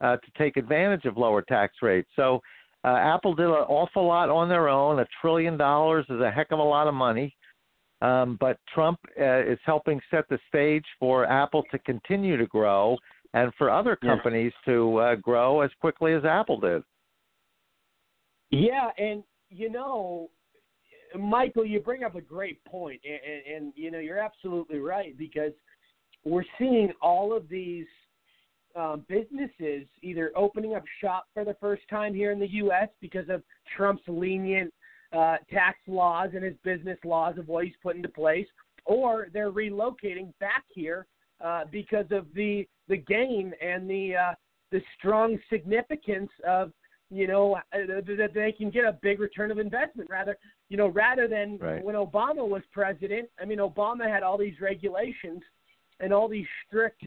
uh, 0.00 0.16
to 0.16 0.30
take 0.36 0.56
advantage 0.56 1.04
of 1.04 1.16
lower 1.16 1.42
tax 1.42 1.74
rates. 1.82 2.08
So 2.16 2.40
uh, 2.84 2.96
Apple 2.96 3.34
did 3.34 3.46
an 3.46 3.52
awful 3.52 4.06
lot 4.06 4.28
on 4.28 4.48
their 4.48 4.68
own. 4.68 4.98
A 4.98 5.06
trillion 5.20 5.56
dollars 5.56 6.04
is 6.10 6.20
a 6.20 6.30
heck 6.30 6.52
of 6.52 6.58
a 6.58 6.62
lot 6.62 6.86
of 6.86 6.94
money. 6.94 7.34
Um, 8.04 8.36
but 8.38 8.58
Trump 8.74 8.98
uh, 9.18 9.40
is 9.40 9.58
helping 9.64 9.98
set 10.10 10.28
the 10.28 10.38
stage 10.48 10.84
for 11.00 11.24
Apple 11.24 11.62
to 11.70 11.78
continue 11.80 12.36
to 12.36 12.46
grow 12.46 12.98
and 13.32 13.50
for 13.56 13.70
other 13.70 13.96
companies 13.96 14.52
yeah. 14.66 14.74
to 14.74 14.96
uh, 14.98 15.14
grow 15.14 15.62
as 15.62 15.70
quickly 15.80 16.12
as 16.12 16.22
Apple 16.24 16.60
did. 16.60 16.82
Yeah, 18.50 18.90
and 18.98 19.24
you 19.48 19.70
know, 19.70 20.28
Michael, 21.18 21.64
you 21.64 21.80
bring 21.80 22.04
up 22.04 22.14
a 22.14 22.20
great 22.20 22.62
point, 22.66 23.00
and, 23.04 23.20
and, 23.24 23.56
and 23.56 23.72
you 23.74 23.90
know 23.90 24.00
you're 24.00 24.18
absolutely 24.18 24.80
right 24.80 25.16
because 25.16 25.52
we're 26.24 26.44
seeing 26.58 26.92
all 27.00 27.34
of 27.34 27.48
these 27.48 27.86
um, 28.76 29.04
businesses 29.08 29.86
either 30.02 30.30
opening 30.36 30.74
up 30.74 30.84
shop 31.00 31.24
for 31.32 31.44
the 31.44 31.56
first 31.58 31.82
time 31.88 32.12
here 32.14 32.32
in 32.32 32.38
the 32.38 32.50
U.S. 32.52 32.88
because 33.00 33.30
of 33.30 33.42
Trump's 33.76 34.02
lenient 34.08 34.74
uh, 35.14 35.36
tax 35.50 35.78
laws 35.86 36.30
and 36.34 36.44
his 36.44 36.56
business 36.64 36.98
laws 37.04 37.38
of 37.38 37.48
what 37.48 37.64
he's 37.64 37.74
put 37.82 37.96
into 37.96 38.08
place, 38.08 38.46
or 38.84 39.28
they're 39.32 39.52
relocating 39.52 40.32
back 40.40 40.64
here 40.68 41.06
uh, 41.44 41.64
because 41.70 42.06
of 42.10 42.26
the 42.34 42.66
the 42.88 42.96
gain 42.96 43.52
and 43.62 43.88
the 43.88 44.14
uh, 44.14 44.34
the 44.72 44.80
strong 44.98 45.38
significance 45.50 46.30
of 46.46 46.72
you 47.10 47.26
know 47.26 47.54
uh, 47.54 47.60
that 47.72 48.32
they 48.34 48.52
can 48.52 48.70
get 48.70 48.84
a 48.84 48.98
big 49.02 49.20
return 49.20 49.50
of 49.50 49.58
investment 49.58 50.08
rather 50.10 50.36
you 50.68 50.76
know 50.76 50.88
rather 50.88 51.28
than 51.28 51.58
right. 51.58 51.84
when 51.84 51.94
Obama 51.94 52.46
was 52.46 52.62
president. 52.72 53.28
I 53.40 53.44
mean, 53.44 53.58
Obama 53.58 54.08
had 54.08 54.22
all 54.22 54.38
these 54.38 54.60
regulations 54.60 55.42
and 56.00 56.12
all 56.12 56.28
these 56.28 56.46
strict 56.66 57.04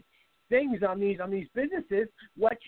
things 0.48 0.82
on 0.86 0.98
these 0.98 1.20
on 1.20 1.30
these 1.30 1.46
businesses, 1.54 2.08
which 2.36 2.62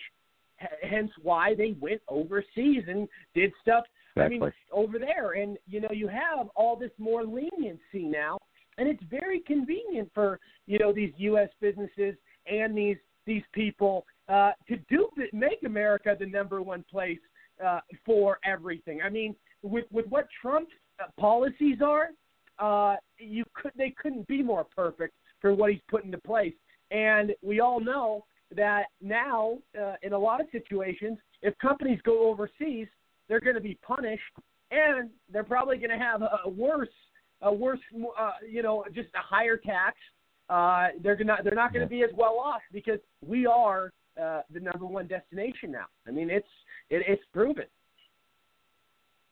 hence 0.83 1.11
why 1.21 1.55
they 1.55 1.75
went 1.79 2.01
overseas 2.07 2.83
and 2.87 3.07
did 3.33 3.51
stuff 3.61 3.83
Exactly. 4.15 4.37
I 4.37 4.39
mean, 4.39 4.53
over 4.71 4.99
there, 4.99 5.33
and 5.33 5.57
you 5.67 5.81
know, 5.81 5.91
you 5.91 6.07
have 6.07 6.47
all 6.55 6.75
this 6.75 6.91
more 6.97 7.23
leniency 7.23 8.05
now, 8.05 8.37
and 8.77 8.87
it's 8.87 9.03
very 9.09 9.39
convenient 9.41 10.09
for 10.13 10.39
you 10.67 10.79
know 10.79 10.93
these 10.93 11.11
U.S. 11.17 11.49
businesses 11.59 12.15
and 12.47 12.77
these 12.77 12.97
these 13.25 13.43
people 13.53 14.05
uh, 14.27 14.51
to 14.67 14.77
do 14.89 15.09
make 15.33 15.63
America 15.65 16.15
the 16.19 16.25
number 16.25 16.61
one 16.61 16.83
place 16.89 17.19
uh, 17.63 17.79
for 18.05 18.39
everything. 18.43 19.01
I 19.01 19.09
mean, 19.09 19.35
with 19.61 19.85
with 19.91 20.07
what 20.07 20.27
Trump's 20.41 20.71
uh, 21.01 21.07
policies 21.19 21.77
are, 21.83 22.09
uh, 22.59 22.97
you 23.17 23.43
could 23.53 23.71
they 23.77 23.93
couldn't 24.01 24.27
be 24.27 24.41
more 24.43 24.65
perfect 24.75 25.13
for 25.39 25.53
what 25.53 25.71
he's 25.71 25.81
put 25.89 26.03
into 26.03 26.17
place. 26.19 26.53
And 26.91 27.33
we 27.41 27.59
all 27.61 27.79
know 27.79 28.25
that 28.55 28.85
now, 29.01 29.57
uh, 29.79 29.95
in 30.03 30.13
a 30.13 30.19
lot 30.19 30.41
of 30.41 30.47
situations, 30.51 31.17
if 31.41 31.57
companies 31.59 31.99
go 32.03 32.29
overseas, 32.29 32.87
they're 33.31 33.39
going 33.39 33.55
to 33.55 33.61
be 33.61 33.77
punished, 33.81 34.21
and 34.71 35.09
they're 35.31 35.45
probably 35.45 35.77
going 35.77 35.89
to 35.89 35.97
have 35.97 36.21
a 36.21 36.49
worse, 36.49 36.89
a 37.41 37.51
worse, 37.51 37.79
uh, 38.19 38.31
you 38.45 38.61
know, 38.61 38.83
just 38.93 39.07
a 39.15 39.21
higher 39.21 39.55
tax. 39.55 39.95
Uh, 40.49 40.89
they're 41.01 41.15
gonna, 41.15 41.37
they're 41.41 41.55
not 41.55 41.71
going 41.71 41.81
to 41.81 41.89
be 41.89 42.03
as 42.03 42.09
well 42.13 42.37
off 42.43 42.59
because 42.73 42.99
we 43.25 43.45
are 43.45 43.93
uh, 44.21 44.41
the 44.53 44.59
number 44.59 44.85
one 44.85 45.07
destination 45.07 45.71
now. 45.71 45.85
I 46.05 46.11
mean, 46.11 46.29
it's 46.29 46.45
it, 46.89 47.03
it's 47.07 47.23
proven. 47.31 47.63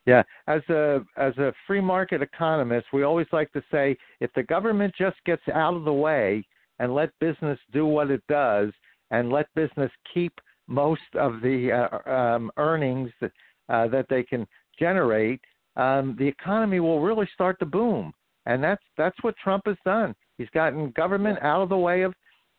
Yeah, 0.05 0.23
as 0.47 0.61
a 0.69 1.01
as 1.17 1.37
a 1.37 1.51
free 1.67 1.81
market 1.81 2.21
economist, 2.21 2.87
we 2.93 3.03
always 3.03 3.27
like 3.33 3.51
to 3.51 3.61
say 3.69 3.97
if 4.21 4.31
the 4.33 4.43
government 4.43 4.93
just 4.97 5.17
gets 5.25 5.41
out 5.53 5.73
of 5.73 5.83
the 5.83 5.91
way 5.91 6.45
and 6.79 6.95
let 6.95 7.09
business 7.19 7.59
do 7.73 7.85
what 7.85 8.11
it 8.11 8.23
does, 8.29 8.69
and 9.11 9.29
let 9.29 9.53
business 9.55 9.91
keep 10.13 10.31
most 10.67 11.01
of 11.15 11.41
the 11.41 11.89
uh, 12.07 12.09
um, 12.09 12.49
earnings 12.55 13.11
that 13.19 13.31
uh, 13.69 13.87
that 13.87 14.07
they 14.09 14.23
can 14.23 14.47
generate, 14.77 15.39
um, 15.75 16.15
the 16.17 16.27
economy 16.27 16.79
will 16.79 17.01
really 17.01 17.27
start 17.33 17.59
to 17.59 17.65
boom. 17.65 18.13
And 18.45 18.63
that's 18.63 18.83
that's 18.97 19.17
what 19.21 19.35
Trump 19.43 19.63
has 19.67 19.77
done. 19.85 20.15
He's 20.37 20.49
gotten 20.53 20.91
government 20.91 21.39
out 21.41 21.61
of 21.61 21.69
the 21.69 21.77
way 21.77 22.01
of 22.01 22.13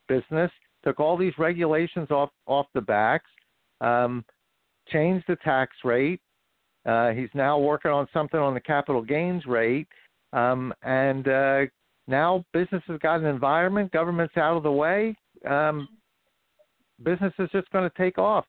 business, 0.09 0.51
took 0.85 1.01
all 1.01 1.17
these 1.17 1.33
regulations 1.39 2.11
off 2.11 2.31
off 2.47 2.67
the 2.75 2.81
backs, 2.81 3.31
um, 3.81 4.25
changed 4.89 5.25
the 5.29 5.37
tax 5.37 5.73
rate. 5.85 6.21
Uh, 6.87 7.11
he's 7.11 7.29
now 7.35 7.59
working 7.59 7.91
on 7.91 8.07
something 8.13 8.41
on 8.41 8.55
the 8.55 8.61
capital 8.61 9.03
gains 9.03 9.45
rate, 9.47 9.89
um, 10.33 10.73
and 10.83 11.29
uh, 11.29 11.61
now 12.07 12.45
business 12.53 12.83
has 12.87 12.99
got 13.01 13.21
an 13.21 13.27
environment, 13.27 13.93
government's 13.93 14.37
out 14.37 14.57
of 14.57 14.63
the 14.63 14.73
way. 14.73 15.15
Um, 15.49 15.89
business 17.03 17.33
is 17.39 17.49
just 17.53 17.71
going 17.71 17.89
to 17.89 17.97
take 17.99 18.19
off. 18.19 18.45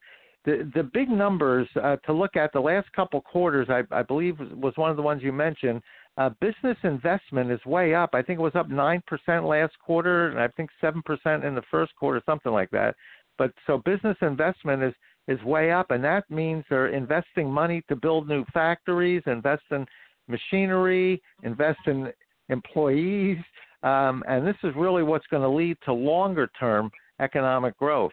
The 0.46 0.70
the 0.74 0.84
big 0.84 1.10
numbers 1.10 1.68
uh, 1.82 1.98
to 1.98 2.14
look 2.14 2.36
at 2.36 2.52
the 2.52 2.60
last 2.60 2.92
couple 2.94 3.22
quarters, 3.22 3.68
I, 3.70 3.84
I 3.92 4.02
believe, 4.02 4.40
was 4.40 4.74
one 4.76 4.90
of 4.90 4.98
the 4.98 5.04
ones 5.04 5.22
you 5.22 5.32
mentioned. 5.32 5.82
Uh, 6.18 6.30
business 6.42 6.78
investment 6.84 7.52
is 7.52 7.64
way 7.66 7.94
up. 7.94 8.10
I 8.14 8.22
think 8.22 8.40
it 8.40 8.44
was 8.44 8.56
up 8.56 8.70
nine 8.70 9.04
percent 9.08 9.46
last 9.46 9.74
quarter, 9.80 10.30
and 10.30 10.40
I 10.40 10.48
think 10.50 10.70
seven 10.82 11.02
percent 11.04 11.46
in 11.46 11.54
the 11.54 11.62
first 11.70 11.96
quarter, 11.96 12.22
something 12.26 12.52
like 12.52 12.72
that. 12.72 12.96
But 13.38 13.54
so 13.68 13.78
business 13.78 14.18
investment 14.22 14.84
is 14.84 14.94
is 15.28 15.42
way 15.44 15.72
up, 15.72 15.92
and 15.92 16.04
that 16.04 16.30
means 16.30 16.66
they're 16.70 16.88
investing 16.88 17.50
money 17.50 17.84
to 17.88 17.96
build 17.96 18.28
new 18.28 18.44
factories, 18.54 19.22
invest 19.28 19.64
in 19.70 19.86
machinery, 20.28 21.22
invest 21.44 21.80
in 21.86 22.12
employees, 22.50 23.38
um, 23.84 24.24
and 24.28 24.46
this 24.46 24.56
is 24.64 24.74
really 24.76 25.04
what's 25.04 25.28
going 25.28 25.44
to 25.44 25.50
lead 25.50 25.78
to 25.86 25.94
longer 25.94 26.50
term 26.60 26.92
economic 27.20 27.78
growth. 27.78 28.12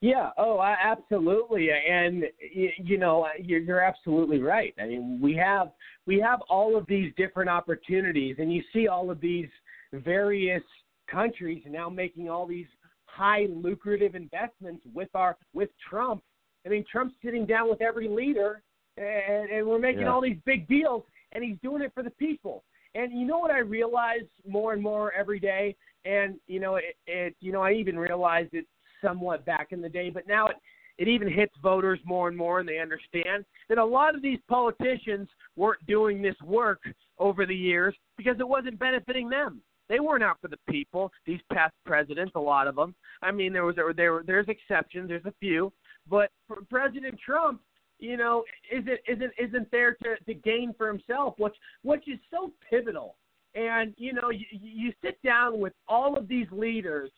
Yeah. 0.00 0.30
Oh, 0.38 0.62
absolutely. 0.62 1.68
And 1.70 2.24
you 2.52 2.96
know, 2.96 3.28
you're, 3.38 3.60
you're 3.60 3.80
absolutely 3.80 4.40
right. 4.40 4.74
I 4.80 4.86
mean, 4.86 5.18
we 5.22 5.34
have 5.36 5.72
we 6.06 6.18
have 6.20 6.40
all 6.48 6.76
of 6.76 6.86
these 6.86 7.12
different 7.16 7.50
opportunities, 7.50 8.36
and 8.38 8.52
you 8.52 8.62
see 8.72 8.88
all 8.88 9.10
of 9.10 9.20
these 9.20 9.48
various 9.92 10.62
countries 11.10 11.62
now 11.68 11.90
making 11.90 12.30
all 12.30 12.46
these 12.46 12.66
high 13.04 13.46
lucrative 13.50 14.14
investments 14.14 14.82
with 14.94 15.10
our 15.14 15.36
with 15.52 15.68
Trump. 15.88 16.22
I 16.64 16.70
mean, 16.70 16.84
Trump's 16.90 17.14
sitting 17.22 17.44
down 17.44 17.68
with 17.68 17.82
every 17.82 18.08
leader, 18.08 18.62
and, 18.96 19.50
and 19.50 19.66
we're 19.66 19.78
making 19.78 20.02
Yeah. 20.02 20.12
all 20.12 20.20
these 20.22 20.38
big 20.46 20.66
deals, 20.68 21.04
and 21.32 21.44
he's 21.44 21.56
doing 21.62 21.82
it 21.82 21.92
for 21.94 22.02
the 22.02 22.10
people. 22.10 22.64
And 22.94 23.12
you 23.12 23.26
know 23.26 23.38
what 23.38 23.50
I 23.50 23.58
realize 23.58 24.26
more 24.48 24.72
and 24.72 24.82
more 24.82 25.12
every 25.12 25.40
day, 25.40 25.76
and 26.06 26.40
you 26.46 26.58
know 26.58 26.76
it, 26.76 26.96
it 27.06 27.36
you 27.40 27.52
know 27.52 27.62
I 27.62 27.72
even 27.72 27.98
realized 27.98 28.54
it 28.54 28.66
somewhat 29.02 29.44
back 29.44 29.68
in 29.70 29.80
the 29.80 29.88
day, 29.88 30.10
but 30.10 30.26
now 30.26 30.46
it 30.46 30.56
it 31.00 31.08
even 31.08 31.32
hits 31.32 31.54
voters 31.62 31.98
more 32.04 32.28
and 32.28 32.36
more, 32.36 32.60
and 32.60 32.68
they 32.68 32.78
understand 32.78 33.46
that 33.70 33.78
a 33.78 33.84
lot 33.84 34.14
of 34.14 34.20
these 34.20 34.38
politicians 34.48 35.30
weren't 35.56 35.84
doing 35.86 36.20
this 36.20 36.34
work 36.44 36.82
over 37.18 37.46
the 37.46 37.56
years 37.56 37.94
because 38.18 38.38
it 38.38 38.46
wasn't 38.46 38.78
benefiting 38.78 39.30
them. 39.30 39.62
They 39.88 39.98
weren't 39.98 40.22
out 40.22 40.36
for 40.42 40.48
the 40.48 40.58
people. 40.68 41.10
These 41.24 41.40
past 41.50 41.72
presidents, 41.86 42.32
a 42.34 42.40
lot 42.40 42.68
of 42.68 42.76
them. 42.76 42.94
I 43.22 43.32
mean, 43.32 43.54
there 43.54 43.64
was 43.64 43.76
there, 43.76 43.94
there 43.94 44.22
there's 44.26 44.48
exceptions. 44.48 45.08
There's 45.08 45.24
a 45.24 45.34
few, 45.40 45.72
but 46.08 46.30
President 46.68 47.18
Trump, 47.18 47.62
you 47.98 48.18
know, 48.18 48.44
isn't 48.70 49.00
isn't 49.08 49.32
isn't 49.38 49.70
there 49.70 49.96
to 50.02 50.16
to 50.26 50.34
gain 50.34 50.74
for 50.76 50.86
himself, 50.86 51.34
which 51.38 51.56
which 51.82 52.06
is 52.08 52.18
so 52.30 52.52
pivotal. 52.68 53.16
And 53.54 53.94
you 53.96 54.12
know, 54.12 54.30
you, 54.30 54.44
you 54.50 54.92
sit 55.02 55.20
down 55.22 55.58
with 55.58 55.72
all 55.88 56.16
of 56.16 56.28
these 56.28 56.46
leaders, 56.52 57.10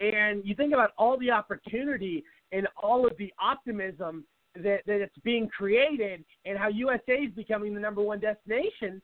and 0.00 0.42
you 0.44 0.54
think 0.54 0.72
about 0.72 0.92
all 0.96 1.18
the 1.18 1.30
opportunity 1.30 2.24
and 2.52 2.66
all 2.82 3.06
of 3.06 3.16
the 3.18 3.32
optimism 3.40 4.24
that 4.54 4.80
that 4.86 5.00
it's 5.00 5.18
being 5.24 5.48
created, 5.48 6.24
and 6.44 6.58
how 6.58 6.68
USA 6.68 7.14
is 7.14 7.32
becoming 7.34 7.74
the 7.74 7.80
number 7.80 8.02
one 8.02 8.20
destination. 8.20 9.00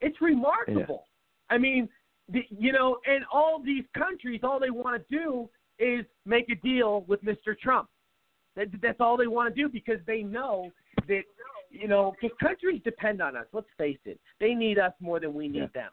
It's 0.00 0.20
remarkable. 0.20 1.04
I 1.50 1.58
mean, 1.58 1.88
the, 2.28 2.42
you 2.50 2.72
know, 2.72 2.98
and 3.06 3.24
all 3.32 3.62
these 3.62 3.84
countries, 3.96 4.40
all 4.42 4.58
they 4.58 4.70
want 4.70 5.02
to 5.02 5.16
do 5.16 5.48
is 5.78 6.04
make 6.24 6.48
a 6.50 6.54
deal 6.56 7.04
with 7.06 7.22
Mr. 7.24 7.58
Trump. 7.60 7.88
That, 8.56 8.68
that's 8.80 9.00
all 9.00 9.16
they 9.16 9.26
want 9.26 9.54
to 9.54 9.62
do 9.62 9.68
because 9.68 9.98
they 10.06 10.22
know 10.22 10.70
that, 11.08 11.22
you 11.70 11.88
know, 11.88 12.14
because 12.20 12.36
countries 12.40 12.80
depend 12.84 13.20
on 13.20 13.36
us. 13.36 13.46
Let's 13.52 13.66
face 13.76 13.98
it, 14.04 14.20
they 14.40 14.54
need 14.54 14.78
us 14.78 14.92
more 15.00 15.20
than 15.20 15.34
we 15.34 15.48
need 15.48 15.72
them. 15.74 15.90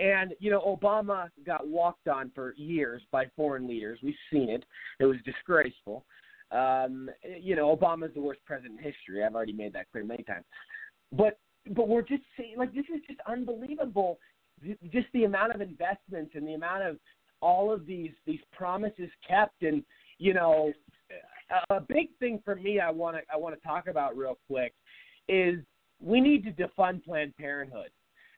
And 0.00 0.34
you 0.38 0.50
know, 0.50 0.60
Obama 0.60 1.28
got 1.44 1.68
walked 1.68 2.08
on 2.08 2.30
for 2.34 2.54
years 2.56 3.02
by 3.12 3.26
foreign 3.36 3.68
leaders. 3.68 3.98
We've 4.02 4.14
seen 4.32 4.48
it. 4.48 4.64
It 4.98 5.04
was 5.04 5.18
disgraceful. 5.24 6.04
Um, 6.50 7.10
you 7.38 7.54
know, 7.54 7.76
Obama's 7.76 8.14
the 8.14 8.20
worst 8.20 8.40
president 8.44 8.78
in 8.78 8.84
history. 8.84 9.22
I've 9.22 9.34
already 9.34 9.52
made 9.52 9.72
that 9.74 9.90
clear 9.92 10.04
many 10.04 10.22
times. 10.22 10.44
But 11.12 11.38
but 11.74 11.88
we're 11.88 12.02
just 12.02 12.22
seeing 12.36 12.56
like 12.56 12.74
this 12.74 12.86
is 12.94 13.02
just 13.06 13.20
unbelievable. 13.26 14.18
Just 14.92 15.06
the 15.12 15.24
amount 15.24 15.54
of 15.54 15.60
investments 15.60 16.32
and 16.34 16.46
the 16.46 16.54
amount 16.54 16.82
of 16.84 16.96
all 17.42 17.72
of 17.72 17.86
these 17.86 18.12
these 18.26 18.40
promises 18.52 19.10
kept, 19.28 19.62
and 19.62 19.82
you 20.18 20.34
know, 20.34 20.72
a, 21.70 21.80
big 21.80 22.08
thing 22.18 22.40
for 22.44 22.54
me 22.54 22.80
I 22.80 22.90
want 22.90 23.16
to 23.16 23.22
I 23.32 23.36
want 23.36 23.54
to 23.54 23.66
talk 23.66 23.86
about 23.86 24.16
real 24.16 24.38
quick 24.46 24.72
is 25.28 25.58
we 26.00 26.20
need 26.20 26.44
to 26.44 26.52
defund 26.52 27.04
Planned 27.04 27.36
Parenthood. 27.36 27.90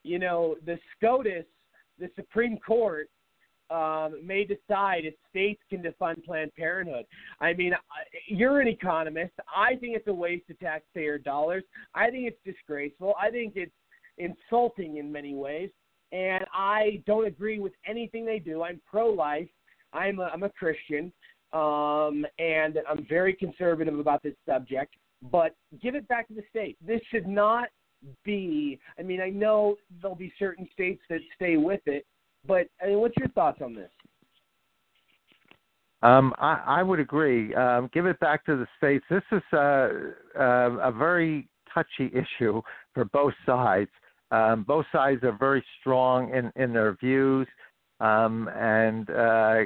You 0.03 0.19
know, 0.19 0.57
the 0.67 0.79
SCOTUS, 0.97 1.45
the 1.99 2.11
Supreme 2.17 2.59
Court, 2.59 3.09
um, 3.71 4.21
may 4.25 4.45
decide 4.45 5.07
if 5.07 5.15
states 5.31 5.63
can 5.71 5.83
defund 5.83 6.25
Planned 6.25 6.55
Parenthood. 6.57 7.07
I 7.41 7.55
mean, 7.55 7.73
you're 8.27 8.61
an 8.61 8.69
economist. 8.69 9.33
I 9.55 9.77
think 9.77 9.97
it's 9.97 10.09
a 10.09 10.13
waste 10.13 10.51
of 10.51 10.59
taxpayer 10.59 11.19
dollars. 11.19 11.65
I 11.95 12.11
think 12.11 12.27
it's 12.27 12.39
disgraceful. 12.45 13.15
I 13.21 13.31
think 13.31 13.55
it's 13.57 13.73
insulting 14.19 14.99
in 14.99 15.11
many 15.11 15.35
ways, 15.35 15.71
and 16.13 16.45
I 16.53 17.03
don't 17.07 17.27
agree 17.27 17.61
with 17.61 17.73
anything 17.87 18.27
they 18.27 18.39
do. 18.39 18.63
I'm 18.63 18.81
pro-life. 18.91 19.49
I'm 19.95 20.19
a, 20.19 20.25
I'm 20.25 20.43
a 20.43 20.51
Christian, 20.51 21.13
um, 21.53 22.27
and 22.39 22.79
I'm 22.89 23.07
very 23.09 23.33
conservative 23.33 23.99
about 23.99 24.23
this 24.23 24.35
subject. 24.47 24.95
But 25.31 25.55
give 25.81 25.95
it 25.95 26.07
back 26.09 26.29
to 26.29 26.35
the 26.35 26.43
states. 26.51 26.79
This 26.87 27.01
should 27.11 27.27
not 27.27 27.69
be. 28.25 28.79
I 28.99 29.03
mean, 29.03 29.21
I 29.21 29.31
know 29.31 29.77
there'll 30.01 30.17
be 30.17 30.33
certain 30.39 30.69
states 30.73 31.01
that 31.11 31.21
stay 31.37 31.57
with 31.57 31.81
it, 31.87 32.07
but 32.47 32.69
I 32.83 32.89
mean, 32.89 32.99
what's 32.99 33.17
your 33.17 33.29
thoughts 33.29 33.61
on 33.63 33.75
this? 33.75 33.91
Um, 36.03 36.35
I, 36.39 36.63
I 36.67 36.83
would 36.83 36.99
agree. 36.99 37.55
Um, 37.55 37.89
give 37.93 38.07
it 38.07 38.19
back 38.19 38.45
to 38.47 38.57
the 38.57 38.67
states. 38.77 39.05
This 39.09 39.23
is 39.31 39.43
uh, 39.53 39.89
uh, 40.39 40.79
a 40.83 40.93
very 40.93 41.49
touchy 41.73 42.11
issue 42.41 42.61
for 42.93 43.05
both 43.07 43.35
sides. 43.47 43.91
Um, 44.31 44.65
both 44.67 44.87
sides 44.93 45.23
are 45.25 45.37
very 45.39 45.65
strong 45.81 46.35
in, 46.35 46.51
in 46.61 46.73
their 46.73 46.95
views, 46.95 47.47
um, 48.01 48.49
and 48.57 49.11
uh, 49.11 49.61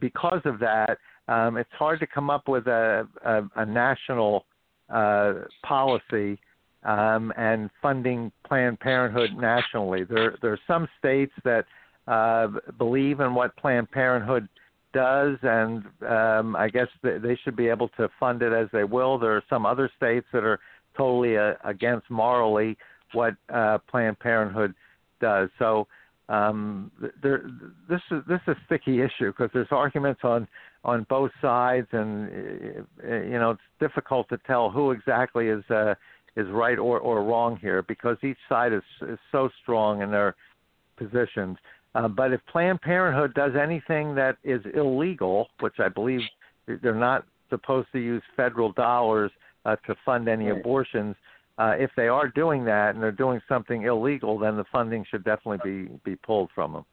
because 0.00 0.40
of 0.46 0.58
that, 0.60 0.96
um, 1.28 1.58
it's 1.58 1.70
hard 1.78 2.00
to 2.00 2.06
come 2.06 2.30
up 2.30 2.48
with 2.48 2.66
a, 2.66 3.06
a, 3.24 3.42
a 3.56 3.66
national 3.66 4.46
uh, 4.88 5.34
policy 5.62 6.40
um, 6.84 7.32
and 7.36 7.70
funding 7.82 8.32
Planned 8.46 8.80
Parenthood 8.80 9.30
nationally. 9.36 10.04
There, 10.04 10.36
there 10.40 10.52
are 10.52 10.60
some 10.66 10.88
states 10.98 11.32
that 11.44 11.64
uh, 12.06 12.48
believe 12.78 13.20
in 13.20 13.34
what 13.34 13.56
Planned 13.56 13.90
Parenthood 13.90 14.48
does, 14.92 15.36
and 15.42 15.84
um, 16.08 16.56
I 16.56 16.68
guess 16.68 16.88
th- 17.02 17.22
they 17.22 17.38
should 17.44 17.56
be 17.56 17.68
able 17.68 17.88
to 17.90 18.08
fund 18.18 18.42
it 18.42 18.52
as 18.52 18.68
they 18.72 18.84
will. 18.84 19.18
There 19.18 19.36
are 19.36 19.44
some 19.48 19.66
other 19.66 19.90
states 19.96 20.26
that 20.32 20.44
are 20.44 20.58
totally 20.96 21.36
uh, 21.36 21.54
against 21.64 22.10
morally 22.10 22.76
what 23.12 23.34
uh, 23.52 23.78
Planned 23.88 24.18
Parenthood 24.18 24.74
does. 25.20 25.48
So 25.58 25.86
um, 26.28 26.90
there, 27.22 27.42
this 27.88 28.00
is 28.10 28.22
this 28.28 28.40
is 28.46 28.54
a 28.54 28.64
sticky 28.66 29.00
issue 29.00 29.32
because 29.32 29.50
there's 29.52 29.68
arguments 29.70 30.20
on 30.22 30.46
on 30.84 31.04
both 31.08 31.30
sides, 31.42 31.88
and 31.92 32.84
uh, 33.04 33.16
you 33.16 33.38
know 33.38 33.50
it's 33.50 33.60
difficult 33.80 34.28
to 34.30 34.38
tell 34.46 34.70
who 34.70 34.92
exactly 34.92 35.48
is 35.48 35.64
uh, 35.70 35.94
is 36.36 36.46
right 36.50 36.78
or, 36.78 36.98
or 36.98 37.22
wrong 37.22 37.56
here 37.56 37.82
because 37.82 38.16
each 38.22 38.38
side 38.48 38.72
is 38.72 38.82
is 39.02 39.18
so 39.32 39.48
strong 39.62 40.02
in 40.02 40.10
their 40.10 40.34
positions. 40.96 41.56
Uh, 41.94 42.06
but 42.06 42.32
if 42.32 42.40
Planned 42.46 42.80
Parenthood 42.80 43.34
does 43.34 43.52
anything 43.60 44.14
that 44.14 44.36
is 44.44 44.60
illegal, 44.74 45.48
which 45.60 45.80
I 45.80 45.88
believe 45.88 46.20
they're 46.66 46.94
not 46.94 47.24
supposed 47.48 47.88
to 47.92 47.98
use 47.98 48.22
federal 48.36 48.72
dollars 48.72 49.32
uh, 49.64 49.74
to 49.86 49.96
fund 50.04 50.28
any 50.28 50.50
Right. 50.50 50.60
abortions, 50.60 51.16
uh, 51.58 51.74
if 51.78 51.90
they 51.96 52.06
are 52.08 52.28
doing 52.28 52.64
that 52.64 52.94
and 52.94 53.02
they're 53.02 53.10
doing 53.10 53.40
something 53.48 53.82
illegal, 53.82 54.38
then 54.38 54.56
the 54.56 54.64
funding 54.70 55.04
should 55.10 55.24
definitely 55.24 55.58
be 55.64 56.00
be 56.04 56.16
pulled 56.16 56.50
from 56.54 56.72
them. 56.72 56.84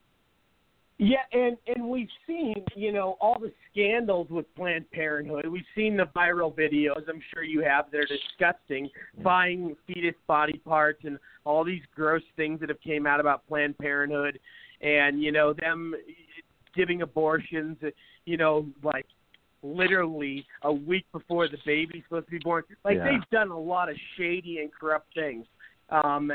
Yeah, 1.00 1.18
and 1.32 1.58
and 1.68 1.88
we've 1.88 2.10
seen, 2.26 2.56
you 2.76 2.92
know, 2.92 3.18
all 3.22 3.38
the 3.40 3.52
scandals 3.72 4.30
with 4.32 4.46
Planned 4.56 4.90
Parenthood. 4.92 5.46
We've 5.46 5.62
seen 5.76 5.96
the 5.96 6.06
viral 6.16 6.56
videos. 6.56 7.08
I'm 7.08 7.22
sure 7.32 7.44
you 7.44 7.62
have. 7.62 7.86
They're 7.92 8.08
disgusting, 8.08 8.90
buying 9.24 9.76
fetus 9.86 10.16
body 10.26 10.60
parts 10.66 11.02
and 11.04 11.20
all 11.46 11.64
these 11.64 11.84
gross 11.96 12.24
things 12.36 12.60
that 12.62 12.70
have 12.70 12.82
came 12.82 13.06
out 13.06 13.20
about 13.20 13.48
Planned 13.48 13.78
Parenthood, 13.78 14.40
and 14.82 15.22
you 15.22 15.32
know 15.32 15.54
them 15.54 15.94
giving 16.76 17.04
abortions. 17.04 17.78
You 18.26 18.38
know, 18.38 18.66
like 18.82 19.06
literally 19.62 20.48
a 20.64 20.74
week 20.74 21.06
before 21.12 21.48
the 21.48 21.58
baby's 21.64 22.04
supposed 22.06 22.26
to 22.26 22.32
be 22.32 22.40
born. 22.40 22.64
Like 22.84 22.98
Yeah. 22.98 23.12
they've 23.12 23.30
done 23.30 23.52
a 23.52 23.60
lot 23.60 23.90
of 23.90 23.98
shady 24.18 24.60
and 24.62 24.74
corrupt 24.74 25.14
things. 25.14 25.46
Um, 25.90 26.32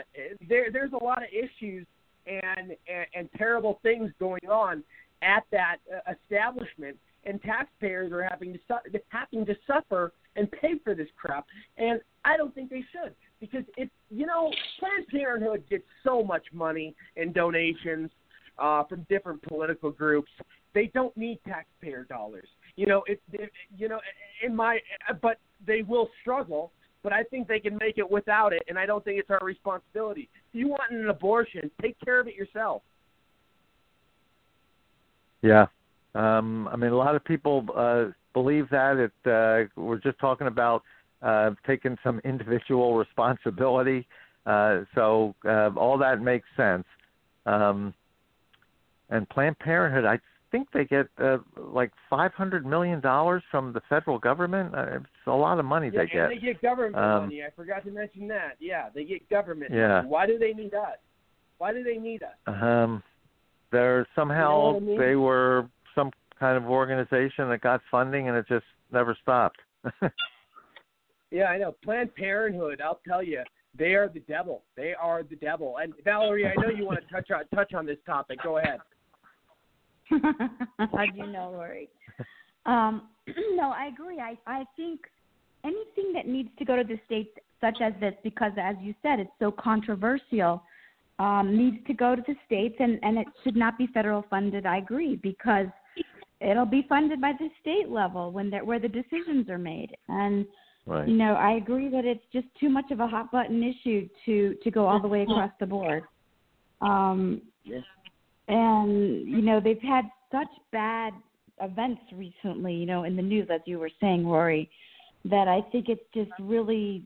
there, 0.49 0.71
there's 0.71 0.93
a 0.93 1.03
lot 1.03 1.19
of 1.19 1.29
issues 1.33 1.87
and, 2.27 2.77
and 2.89 3.07
and 3.15 3.29
terrible 3.37 3.81
things 3.83 4.11
going 4.19 4.47
on 4.49 4.83
at 5.23 5.45
that 5.53 5.77
uh, 5.93 6.13
establishment, 6.13 6.97
and 7.25 7.41
taxpayers 7.43 8.13
are 8.13 8.23
having 8.23 8.53
to 8.53 8.59
su- 8.69 8.99
having 9.09 9.47
to 9.47 9.55
suffer 9.67 10.13
and 10.37 10.51
pay 10.51 10.75
for 10.83 10.95
this 10.95 11.09
crap. 11.17 11.47
And 11.77 12.01
I 12.25 12.37
don't 12.37 12.55
think 12.55 12.71
they 12.71 12.85
should 12.93 13.15
because 13.41 13.65
if 13.77 13.89
you 14.11 14.27
know 14.27 14.51
Planned 14.79 15.07
Parenthood 15.09 15.65
gets 15.69 15.85
so 16.05 16.23
much 16.23 16.45
money 16.53 16.95
in 17.17 17.33
donations 17.33 18.11
uh, 18.59 18.85
from 18.85 19.07
different 19.09 19.43
political 19.43 19.91
groups, 19.91 20.31
they 20.75 20.91
don't 20.95 21.17
need 21.17 21.39
taxpayer 21.47 22.05
dollars. 22.05 22.49
You 22.77 22.87
know, 22.87 23.03
if, 23.07 23.19
if 23.33 23.51
you 23.77 23.89
know, 23.89 24.01
in 24.45 24.55
my, 24.55 24.79
but 25.21 25.39
they 25.67 25.83
will 25.83 26.09
struggle. 26.21 26.73
But 27.03 27.13
I 27.13 27.25
think 27.25 27.49
they 27.49 27.59
can 27.59 27.77
make 27.79 27.99
it 27.99 28.09
without 28.09 28.53
it, 28.53 28.63
and 28.69 28.79
I 28.79 28.87
don't 28.87 29.05
think 29.05 29.19
it's 29.19 29.31
our 29.31 29.45
responsibility. 29.45 30.29
If 30.51 30.55
you 30.61 30.69
want 30.69 30.93
an 30.93 31.09
abortion, 31.09 31.71
take 31.81 31.97
care 32.05 32.21
of 32.21 32.29
it 32.29 32.35
yourself. 32.35 32.83
Yeah. 35.43 35.67
Um, 36.15 36.69
I 36.69 36.77
mean, 36.77 36.93
a 36.93 36.97
lot 36.97 37.17
of 37.17 37.25
people 37.25 37.67
uh, 37.77 38.07
believe 38.33 38.69
that. 38.71 38.97
It, 38.97 39.13
uh, 39.29 39.69
we're 39.81 39.99
just 39.99 40.19
talking 40.19 40.47
about 40.47 40.83
uh, 41.23 41.51
taking 41.67 41.97
some 42.05 42.21
individual 42.25 42.97
responsibility. 42.97 44.07
Uh, 44.47 44.81
so 44.95 45.35
uh, 45.45 45.71
all 45.77 45.99
that 45.99 46.21
makes 46.21 46.47
sense. 46.57 46.85
Um, 47.47 47.95
and 49.11 49.29
Planned 49.29 49.59
Parenthood, 49.59 50.05
I 50.05 50.19
think 50.53 50.69
they 50.73 50.85
get 50.85 51.07
uh, 51.21 51.39
like 51.57 51.91
five 52.09 52.33
hundred 52.35 52.65
million 52.65 53.01
dollars 53.01 53.43
from 53.51 53.73
the 53.73 53.81
federal 53.89 54.19
government. 54.21 54.73
Uh, 54.75 54.97
it's 54.99 55.07
a 55.27 55.31
lot 55.33 55.59
of 55.59 55.65
money 55.65 55.91
yeah, 55.93 56.01
they 56.03 56.07
get. 56.07 56.29
they 56.29 56.37
get 56.37 56.63
government 56.63 56.95
Um, 56.97 57.23
money. 57.25 57.43
I 57.43 57.51
forgot 57.57 57.85
to 57.87 57.91
mention 57.91 58.29
that. 58.29 58.57
Yeah, 58.61 58.91
they 58.95 59.05
get 59.05 59.29
government 59.29 59.73
Yeah. 59.75 59.89
money. 60.03 60.09
Why 60.09 60.27
do 60.27 60.39
they 60.39 60.53
need 60.53 60.75
us? 60.75 60.99
Why 61.59 61.73
do 61.73 61.83
they 61.83 61.97
need 61.97 62.23
us? 62.23 62.37
Um, 62.47 63.03
they're 63.73 64.07
somehow 64.15 64.75
what 64.75 64.77
I 64.77 64.81
mean? 64.87 64.99
they 65.01 65.17
were 65.17 65.67
some 65.95 66.11
kind 66.39 66.57
of 66.57 66.65
organization 66.71 67.49
that 67.49 67.61
got 67.63 67.81
funding 67.91 68.29
and 68.29 68.37
it 68.37 68.47
just 68.47 68.67
never 68.93 69.17
stopped. 69.21 69.59
Yeah, 71.31 71.45
I 71.45 71.57
know. 71.57 71.75
Planned 71.83 72.15
Parenthood, 72.15 72.83
I'll 72.83 73.01
tell 73.09 73.23
you, 73.23 73.43
they 73.77 73.95
are 73.95 74.07
the 74.07 74.21
devil. 74.21 74.65
They 74.77 74.93
are 74.93 75.23
the 75.23 75.37
devil. 75.37 75.79
And 75.79 75.95
Valerie, 76.05 76.47
I 76.47 76.53
know 76.61 76.69
you 76.69 76.85
want 76.85 76.99
to 77.01 77.07
touch 77.15 77.31
on 77.31 77.45
touch 77.55 77.73
on 77.73 77.87
this 77.87 77.97
topic. 78.05 78.39
Go 78.43 78.59
ahead. 78.59 78.81
How 80.79 81.07
do 81.07 81.19
you 81.19 81.27
know, 81.27 81.51
Lori? 81.53 81.89
Um, 82.67 83.09
no, 83.55 83.71
I 83.71 83.87
agree. 83.87 84.21
I 84.21 84.37
I 84.47 84.65
think 84.77 85.01
anything 85.65 86.13
that 86.15 86.27
needs 86.27 86.51
to 86.59 86.65
go 86.65 86.77
to 86.77 86.85
the 86.85 86.99
states, 87.07 87.31
such 87.61 87.79
as 87.83 87.93
this, 88.01 88.15
because 88.23 88.53
as 88.61 88.77
you 88.81 88.95
said, 89.03 89.21
it's 89.21 89.31
so 89.39 89.51
controversial, 89.51 90.63
um, 91.19 91.57
needs 91.57 91.85
to 91.87 91.95
go 91.95 92.17
to 92.17 92.23
the 92.27 92.35
states, 92.47 92.77
and 92.79 92.99
and 93.03 93.19
it 93.19 93.27
should 93.45 93.57
not 93.57 93.79
be 93.79 93.87
federal 93.89 94.25
funded. 94.29 94.67
I 94.67 94.79
agree 94.79 95.17
because 95.17 95.67
it'll 96.41 96.67
be 96.67 96.85
funded 96.89 97.21
by 97.21 97.33
the 97.39 97.49
state 97.61 97.89
level 97.89 98.33
when 98.33 98.51
that 98.51 98.67
where 98.67 98.81
the 98.81 98.89
decisions 98.89 99.49
are 99.49 99.59
made, 99.59 99.97
and 100.09 100.47
right. 100.87 101.09
you 101.09 101.17
know 101.17 101.35
I 101.35 101.53
agree 101.53 101.89
that 101.91 102.05
it's 102.05 102.25
just 102.33 102.47
too 102.59 102.69
much 102.69 102.91
of 102.91 103.01
a 103.01 103.07
hot 103.07 103.31
button 103.31 103.63
issue 103.63 104.09
to 104.27 104.55
to 104.63 104.71
go 104.71 104.87
all 104.87 105.01
the 105.01 105.09
way 105.09 105.23
across 105.23 105.51
the 105.61 105.67
board. 105.67 106.05
Um, 106.81 107.43
and 108.49 109.29
you 109.29 109.43
know 109.43 109.61
they've 109.61 109.81
had 109.83 110.05
such 110.31 110.49
bad 110.73 111.13
events 111.61 112.01
recently 112.15 112.73
you 112.75 112.87
know 112.87 113.05
in 113.05 113.15
the 113.17 113.23
news 113.23 113.49
as 113.53 113.61
you 113.67 113.79
were 113.79 113.91
saying 114.01 114.27
rory 114.27 114.69
that 115.25 115.47
i 115.49 115.61
think 115.71 115.89
it's 115.89 116.03
just 116.15 116.31
really 116.41 117.05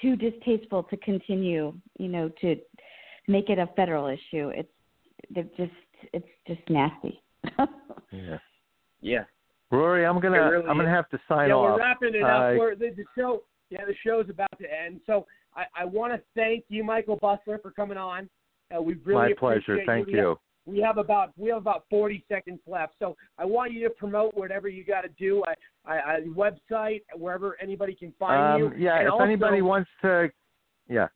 too 0.00 0.16
distasteful 0.16 0.82
to 0.84 0.96
continue 0.98 1.72
you 1.98 2.08
know 2.08 2.30
to 2.40 2.56
make 3.26 3.50
it 3.50 3.58
a 3.58 3.66
federal 3.76 4.06
issue 4.06 4.48
it's 4.54 4.68
they're 5.34 5.44
just 5.56 5.72
it's 6.12 6.26
just 6.46 6.60
nasty 6.70 7.22
Yeah. 8.10 8.38
Yeah. 9.02 9.24
Rory, 9.70 10.06
I'm 10.06 10.18
gonna 10.18 10.50
really 10.50 10.66
I'm 10.66 10.78
gonna 10.78 10.88
is. 10.88 10.94
have 10.94 11.08
to 11.10 11.20
sign 11.28 11.50
yeah, 11.50 11.54
off. 11.56 11.72
we're 11.72 11.78
wrapping 11.78 12.14
it 12.14 12.22
Uh, 12.22 12.26
up. 12.26 12.56
We're, 12.56 12.74
the, 12.74 12.88
the 12.96 13.04
show, 13.16 13.42
yeah, 13.68 13.84
the 13.84 13.94
show's 14.04 14.30
about 14.30 14.48
to 14.58 14.66
end. 14.72 15.00
So 15.06 15.26
I, 15.54 15.64
I 15.76 15.84
want 15.84 16.14
to 16.14 16.22
thank 16.34 16.64
you, 16.68 16.82
Michael 16.84 17.18
Busler, 17.18 17.60
for 17.60 17.70
coming 17.70 17.98
on. 17.98 18.30
Uh, 18.74 18.80
we 18.80 18.94
really 19.04 19.28
My 19.28 19.32
pleasure. 19.38 19.74
appreciate 19.74 19.86
Thank 19.86 20.06
We 20.06 20.14
you. 20.14 20.38
We 20.68 20.80
have 20.80 20.98
about 20.98 21.32
we 21.36 21.48
have 21.48 21.58
about 21.58 21.84
40 21.88 22.24
seconds 22.28 22.60
left, 22.66 22.94
so 22.98 23.16
I 23.38 23.44
want 23.44 23.72
you 23.72 23.82
to 23.88 23.90
promote 23.90 24.34
whatever 24.34 24.68
you 24.68 24.84
got 24.84 25.00
to 25.02 25.08
do. 25.18 25.42
I, 25.46 25.54
I, 25.90 25.96
I 25.96 26.20
website 26.36 27.02
wherever 27.16 27.56
anybody 27.62 27.94
can 27.94 28.12
find 28.18 28.62
um, 28.62 28.72
you. 28.72 28.78
yeah, 28.84 28.98
And 28.98 29.06
if 29.06 29.12
also- 29.12 29.24
anybody 29.24 29.62
wants 29.62 29.88
to, 30.02 30.28
yeah, 30.88 31.08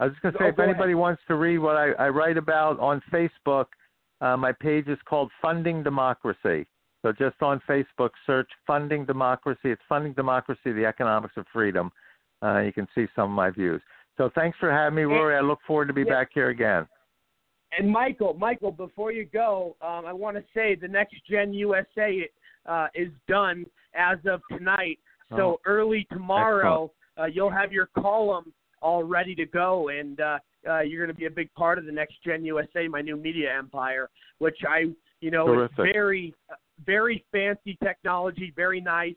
I 0.00 0.04
was 0.04 0.12
just 0.14 0.22
gonna 0.22 0.34
say 0.38 0.44
Oh, 0.46 0.48
if 0.48 0.56
go 0.56 0.62
ahead. 0.64 0.74
anybody 0.74 0.94
wants 0.94 1.22
to 1.28 1.36
read 1.36 1.58
what 1.58 1.76
I, 1.76 1.92
I 1.92 2.08
write 2.08 2.36
about 2.36 2.80
on 2.80 3.00
Facebook, 3.12 3.66
uh, 4.20 4.36
my 4.36 4.52
page 4.52 4.88
is 4.88 4.98
called 5.06 5.30
Funding 5.40 5.82
Democracy. 5.82 6.66
So 7.02 7.12
just 7.12 7.40
on 7.40 7.62
Facebook, 7.68 8.10
search 8.26 8.50
Funding 8.66 9.06
Democracy. 9.06 9.70
It's 9.70 9.80
Funding 9.88 10.12
Democracy: 10.14 10.72
The 10.72 10.84
Economics 10.84 11.34
of 11.38 11.46
Freedom. 11.52 11.90
Uh, 12.42 12.58
you 12.60 12.72
can 12.72 12.86
see 12.94 13.06
some 13.14 13.30
of 13.30 13.36
my 13.36 13.50
views. 13.50 13.80
So 14.18 14.30
thanks 14.34 14.58
for 14.58 14.70
having 14.70 14.96
me, 14.96 15.02
Rory. 15.04 15.36
I 15.36 15.40
look 15.40 15.60
forward 15.66 15.86
to 15.88 15.94
be 15.94 16.02
Yeah. 16.02 16.10
back 16.10 16.30
here 16.34 16.48
again. 16.50 16.86
And 17.76 17.90
Michael, 17.90 18.34
Michael, 18.34 18.72
before 18.72 19.12
you 19.12 19.26
go, 19.26 19.76
um, 19.80 20.04
I 20.06 20.12
want 20.12 20.36
to 20.36 20.42
say 20.54 20.74
the 20.74 20.88
Next 20.88 21.14
Gen 21.28 21.52
USA 21.54 22.28
uh, 22.66 22.88
is 22.94 23.08
done 23.28 23.64
as 23.94 24.18
of 24.26 24.40
tonight. 24.50 24.98
So 25.30 25.36
Oh, 25.36 25.60
early 25.64 26.06
tomorrow, 26.10 26.90
uh, 27.16 27.26
you'll 27.26 27.52
have 27.52 27.72
your 27.72 27.88
column 27.96 28.52
all 28.82 29.04
ready 29.04 29.34
to 29.36 29.46
go, 29.46 29.88
and 29.88 30.20
uh, 30.20 30.38
uh, 30.68 30.80
you're 30.80 31.04
going 31.04 31.14
to 31.14 31.18
be 31.18 31.26
a 31.26 31.30
big 31.30 31.52
part 31.54 31.78
of 31.78 31.86
the 31.86 31.92
Next 31.92 32.14
Gen 32.24 32.44
USA, 32.44 32.88
my 32.88 33.00
new 33.00 33.16
media 33.16 33.56
empire, 33.56 34.08
which 34.38 34.58
I, 34.68 34.86
you 35.20 35.30
know, 35.30 35.62
is 35.64 35.70
very, 35.76 36.34
very 36.84 37.24
fancy 37.30 37.78
technology, 37.82 38.52
very 38.56 38.80
nice. 38.80 39.14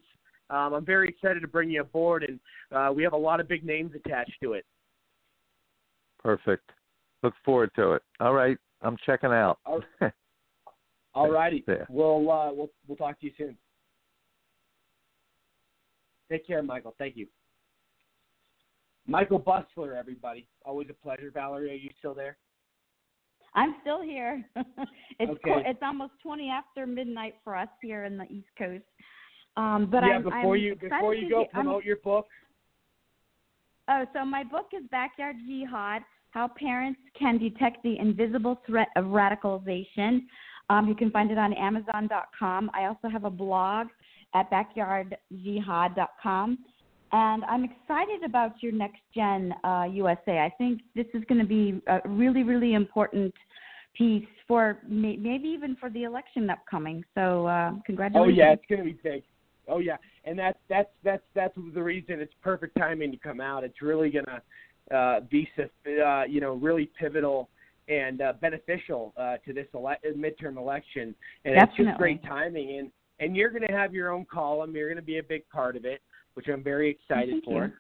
Um, 0.50 0.74
I'm 0.74 0.86
very 0.86 1.10
excited 1.10 1.40
to 1.40 1.48
bring 1.48 1.72
you 1.72 1.82
aboard, 1.82 2.24
and 2.24 2.40
uh, 2.72 2.92
we 2.94 3.02
have 3.04 3.14
a 3.14 3.18
lot 3.18 3.40
of 3.40 3.48
big 3.48 3.64
names 3.66 3.94
attached 3.96 4.36
to 4.44 4.54
it. 4.54 4.66
Perfect. 6.22 6.70
Look 7.24 7.34
forward 7.46 7.72
to 7.78 7.94
it. 7.94 8.04
All 8.20 8.34
right, 8.34 8.58
I'm 8.82 8.98
checking 9.06 9.32
out. 9.32 9.60
All 9.66 9.82
All 11.16 11.32
righty. 11.32 11.64
Yeah. 11.68 11.86
We'll 11.90 12.30
uh, 12.30 12.52
we'll 12.54 12.70
we'll 12.88 12.98
talk 12.98 13.20
to 13.22 13.26
you 13.26 13.32
soon. 13.38 13.58
Take 16.30 16.46
care, 16.46 16.62
Michael. 16.62 16.96
Thank 16.98 17.16
you. 17.18 17.28
Michael 19.08 19.40
Busler, 19.40 19.96
everybody. 19.96 20.48
Always 20.66 20.88
a 20.90 20.94
pleasure. 20.94 21.30
Valerie, 21.34 21.72
are 21.72 21.74
you 21.74 21.90
still 22.00 22.14
there? 22.14 22.38
i'm 23.56 23.76
still 23.82 24.02
here 24.02 24.44
it's 25.20 25.30
Okay. 25.30 25.40
co- 25.46 25.62
it's 25.64 25.78
almost 25.84 26.14
20 26.24 26.50
after 26.50 26.88
midnight 26.88 27.36
for 27.44 27.56
us 27.56 27.68
here 27.84 28.06
in 28.06 28.18
the 28.18 28.24
east 28.32 28.48
coast 28.58 28.84
um 29.58 29.86
but 29.92 30.02
yeah. 30.04 30.14
I'm, 30.16 30.24
before 30.24 30.56
I'm 30.56 30.62
you 30.62 30.76
before 30.76 31.14
to 31.14 31.20
you 31.20 31.30
go, 31.30 31.42
get- 31.42 31.50
I'm 31.54 31.66
promote 31.66 31.84
your 31.84 31.98
book. 31.98 32.26
Oh, 33.88 34.06
so 34.12 34.26
my 34.26 34.44
book 34.44 34.70
is 34.76 34.82
Backyard 34.90 35.36
Jihad 35.46 36.02
How 36.34 36.48
Parents 36.48 37.00
Can 37.18 37.38
Detect 37.38 37.82
the 37.84 37.98
Invisible 38.00 38.60
Threat 38.66 38.90
of 38.96 39.06
Radicalization. 39.06 40.22
Um, 40.72 40.88
you 40.88 40.96
can 40.96 41.12
find 41.12 41.30
it 41.30 41.38
on 41.38 41.54
Amazon.com. 41.54 42.72
I 42.74 42.86
also 42.86 43.08
have 43.08 43.26
a 43.26 43.30
blog 43.30 43.86
at 44.34 44.50
backyardjihad.com. 44.50 46.58
And 47.12 47.46
I'm 47.46 47.64
excited 47.64 48.24
about 48.26 48.54
your 48.64 48.72
next 48.72 49.02
gen 49.14 49.54
uh, 49.64 49.86
USA. 49.92 50.40
I 50.40 50.52
think 50.58 50.82
this 50.96 51.06
is 51.14 51.24
going 51.30 51.40
to 51.40 51.46
be 51.46 51.80
a 51.86 52.00
really, 52.10 52.42
really 52.42 52.74
important 52.74 53.32
piece 53.96 54.26
for 54.48 54.80
may- 54.90 55.18
maybe 55.18 55.48
even 55.50 55.76
for 55.76 55.92
the 55.92 56.06
election 56.06 56.50
upcoming. 56.50 57.04
So, 57.14 57.46
uh, 57.46 57.74
Oh 57.74 57.82
congratulations. 57.86 58.38
yeah, 58.40 58.54
it's 58.54 58.66
gonna 58.68 58.86
be 58.86 58.98
big. 59.04 59.22
Oh 59.68 59.78
yeah, 59.78 59.98
and 60.26 60.40
that's 60.40 60.58
that's 60.68 60.90
that's 61.04 61.22
that's 61.36 61.54
the 61.76 61.84
reason 61.84 62.20
it's 62.20 62.34
perfect 62.42 62.76
timing 62.76 63.12
to 63.12 63.18
come 63.18 63.40
out. 63.40 63.64
It's 63.64 63.84
really 63.84 64.10
gonna 64.10 64.42
uh, 64.92 65.22
be 65.30 65.48
uh, 65.58 66.24
you 66.24 66.42
know 66.42 66.54
really 66.56 66.90
pivotal 67.00 67.50
and 67.88 68.22
uh, 68.22 68.34
beneficial 68.42 69.14
uh, 69.18 69.38
to 69.46 69.54
this 69.54 69.68
ele- 69.74 69.96
midterm 70.18 70.58
election, 70.58 71.14
and 71.46 71.56
it's 71.56 71.76
just 71.76 71.98
great 71.98 72.24
timing. 72.24 72.80
And 72.80 72.92
and 73.20 73.36
you're 73.36 73.50
gonna 73.50 73.72
have 73.72 73.94
your 73.94 74.12
own 74.12 74.26
column. 74.26 74.76
You're 74.76 74.90
gonna 74.90 75.02
be 75.02 75.20
a 75.20 75.24
big 75.24 75.48
part 75.50 75.76
of 75.76 75.86
it, 75.86 76.02
which 76.34 76.48
I'm 76.48 76.64
very 76.64 76.90
excited 76.90 77.30
Thank 77.32 77.46
for. 77.46 77.66
you. 77.66 77.72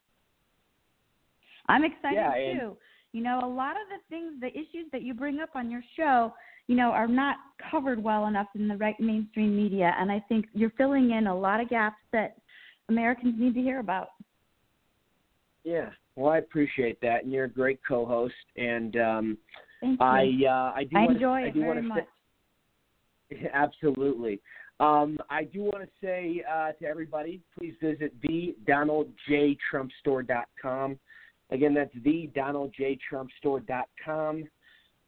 I'm 1.69 1.83
excited 1.83 2.15
Yeah, 2.15 2.35
and- 2.35 2.59
too. 2.59 2.77
You 3.13 3.21
know, 3.21 3.41
a 3.43 3.47
lot 3.47 3.73
of 3.73 3.87
the 3.89 3.99
things, 4.09 4.33
the 4.41 4.49
issues 4.49 4.89
that 4.91 5.03
you 5.03 5.13
bring 5.13 5.39
up 5.39 5.49
on 5.53 5.69
your 5.69 5.83
show, 5.95 6.33
you 6.65 6.75
know, 6.75 6.89
are 6.89 7.07
not 7.07 7.37
covered 7.69 8.01
well 8.01 8.25
enough 8.25 8.47
in 8.55 8.67
the 8.67 8.75
right 8.77 8.99
mainstream 8.99 9.55
media, 9.55 9.93
and 9.99 10.11
I 10.11 10.19
think 10.27 10.47
you're 10.55 10.71
filling 10.71 11.11
in 11.11 11.27
a 11.27 11.35
lot 11.35 11.59
of 11.59 11.69
gaps 11.69 12.01
that 12.11 12.37
Americans 12.89 13.35
need 13.37 13.53
to 13.53 13.61
hear 13.61 13.79
about. 13.79 14.07
Yeah. 15.63 15.91
Well, 16.15 16.31
I 16.31 16.37
appreciate 16.37 17.01
that, 17.01 17.23
and 17.23 17.33
you're 17.33 17.45
a 17.45 17.49
great 17.49 17.79
co-host. 17.87 18.35
And 18.57 18.95
um. 18.97 19.37
I 19.99 20.29
uh, 20.47 20.71
I 20.75 20.85
do 20.89 20.95
I 20.97 21.01
wanna, 21.01 21.13
enjoy 21.15 21.33
I 21.33 21.41
it 21.47 21.53
do 21.53 21.59
very 21.59 21.67
wanna 21.67 21.81
say- 21.81 21.87
much. 21.87 22.05
Absolutely. 23.53 24.39
Um, 24.79 25.17
I 25.29 25.43
do 25.43 25.61
want 25.61 25.83
to 25.83 25.89
say 26.01 26.43
uh, 26.51 26.71
to 26.73 26.85
everybody, 26.85 27.41
please 27.57 27.73
visit 27.81 28.13
the 28.21 28.55
DonaldJTrumpStore.com. 28.67 30.99
Again, 31.51 31.73
that's 31.73 31.93
the 32.03 32.29
DonaldJTrumpStore.com. 32.35 34.43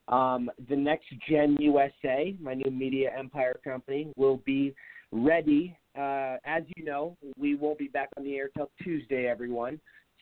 Um, 0.07 0.51
the 0.69 0.75
Next 0.75 1.07
Gen 1.27 1.57
USA, 1.59 2.35
my 2.39 2.53
new 2.53 2.69
media 2.69 3.09
empire 3.17 3.59
company, 3.63 4.13
will 4.15 4.37
be 4.45 4.75
ready. 5.11 5.75
Uh, 5.97 6.37
as 6.45 6.61
you 6.75 6.85
know, 6.85 7.17
we 7.37 7.55
won't 7.55 7.79
be 7.79 7.87
back 7.87 8.09
on 8.17 8.23
the 8.23 8.35
air 8.35 8.49
till 8.55 8.69
Tuesday, 8.83 9.25
everyone. 9.27 9.79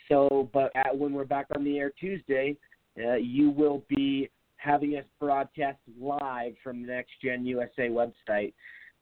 So, 0.09 0.49
but 0.53 0.71
at, 0.75 0.97
when 0.97 1.13
we're 1.13 1.25
back 1.25 1.47
on 1.55 1.63
the 1.63 1.77
air 1.77 1.91
Tuesday, 1.99 2.57
uh, 3.03 3.15
you 3.15 3.49
will 3.49 3.83
be 3.89 4.29
having 4.57 4.95
us 4.95 5.05
broadcast 5.19 5.79
live 5.99 6.53
from 6.63 6.81
the 6.81 6.87
Next 6.87 7.11
Gen 7.23 7.45
USA 7.45 7.89
website. 7.89 8.53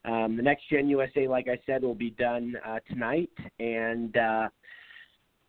Um, 0.03 0.35
the 0.35 0.41
Next 0.41 0.63
Gen 0.69 0.89
USA, 0.89 1.27
like 1.27 1.47
I 1.47 1.59
said, 1.65 1.83
will 1.83 1.93
be 1.93 2.09
done 2.11 2.55
uh, 2.65 2.79
tonight, 2.89 3.29
and 3.59 4.17
uh, 4.17 4.47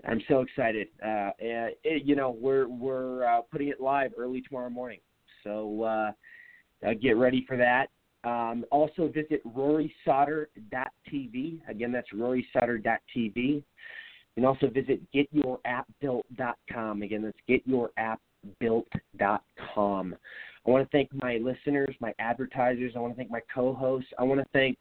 I'm 0.06 0.20
so 0.28 0.40
excited. 0.40 0.88
Uh, 1.02 1.30
it, 1.38 2.02
you 2.04 2.14
know, 2.16 2.36
we're 2.38 2.68
we're 2.68 3.24
uh, 3.24 3.40
putting 3.50 3.68
it 3.68 3.80
live 3.80 4.12
early 4.18 4.42
tomorrow 4.42 4.68
morning, 4.68 5.00
so 5.44 5.84
uh, 5.84 6.12
uh, 6.86 6.92
get 7.00 7.16
ready 7.16 7.46
for 7.48 7.56
that. 7.56 7.86
Um, 8.24 8.66
also 8.70 9.08
visit 9.08 9.42
RorySauter.tv. 9.46 11.60
Again, 11.68 11.92
that's 11.92 12.08
RorySauter.tv. 12.14 13.64
You 14.36 14.42
can 14.42 14.46
also 14.46 14.68
visit 14.68 15.00
GetYourAppBuilt.com. 15.14 17.02
Again, 17.02 17.22
that's 17.22 17.38
GetYourAppBuilt.com. 17.48 20.16
I 20.64 20.70
want 20.70 20.84
to 20.84 20.90
thank 20.96 21.12
my 21.12 21.38
listeners, 21.38 21.94
my 22.00 22.14
advertisers. 22.18 22.92
I 22.96 23.00
want 23.00 23.14
to 23.14 23.16
thank 23.16 23.30
my 23.30 23.42
co-hosts. 23.52 24.10
I 24.18 24.22
want 24.22 24.40
to 24.40 24.46
thank 24.52 24.78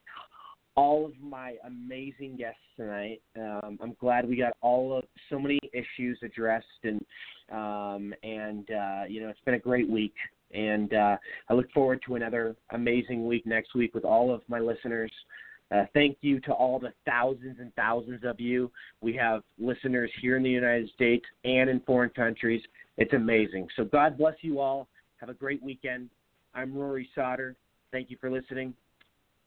all 0.76 1.06
of 1.06 1.12
my 1.22 1.56
amazing 1.66 2.38
guests 2.38 2.60
tonight. 2.78 3.22
Um, 3.38 3.78
I'm 3.82 3.96
glad 4.00 4.28
we 4.28 4.38
got 4.38 4.54
all 4.62 4.98
of 4.98 5.04
so 5.30 5.40
many 5.40 5.60
issues 5.74 6.20
addressed, 6.24 6.66
and 6.84 7.02
um, 7.52 8.14
and 8.24 8.70
uh, 8.72 9.04
you 9.08 9.22
know 9.22 9.30
it's 9.30 9.42
been 9.44 9.56
a 9.56 9.60
great 9.60 9.90
week. 9.90 10.14
And 10.54 10.94
uh, 10.94 11.18
I 11.50 11.54
look 11.54 11.72
forward 11.72 12.02
to 12.06 12.16
another 12.16 12.56
amazing 12.72 13.26
week 13.26 13.46
next 13.46 13.74
week 13.74 13.94
with 13.94 14.06
all 14.06 14.34
of 14.34 14.42
my 14.48 14.60
listeners. 14.60 15.12
Uh, 15.72 15.86
thank 15.94 16.18
you 16.22 16.40
to 16.42 16.52
all 16.52 16.80
the 16.80 16.92
thousands 17.06 17.58
and 17.60 17.74
thousands 17.76 18.22
of 18.26 18.40
you. 18.40 18.70
We 19.00 19.16
have 19.16 19.42
listeners 19.58 20.12
here 20.22 20.36
in 20.36 20.44
the 20.44 20.50
United 20.50 20.90
States 20.94 21.26
and 21.46 21.70
in 21.70 21.80
foreign 21.82 22.10
countries. 22.10 22.62
It's 22.98 23.14
amazing. 23.14 23.68
So 23.78 23.86
God 23.86 24.18
bless 24.18 24.36
you 24.42 24.60
all. 24.60 24.88
Have 25.18 25.30
a 25.30 25.34
great 25.34 25.64
weekend. 25.64 26.10
I'm 26.54 26.76
Rory 26.76 27.08
Sauter. 27.16 27.56
Thank 27.92 28.10
you 28.10 28.18
for 28.20 28.30
listening. 28.30 28.74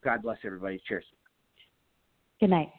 God 0.03 0.23
bless 0.23 0.39
everybody. 0.45 0.81
Cheers. 0.89 1.05
Good 2.41 2.51
night. 2.51 2.71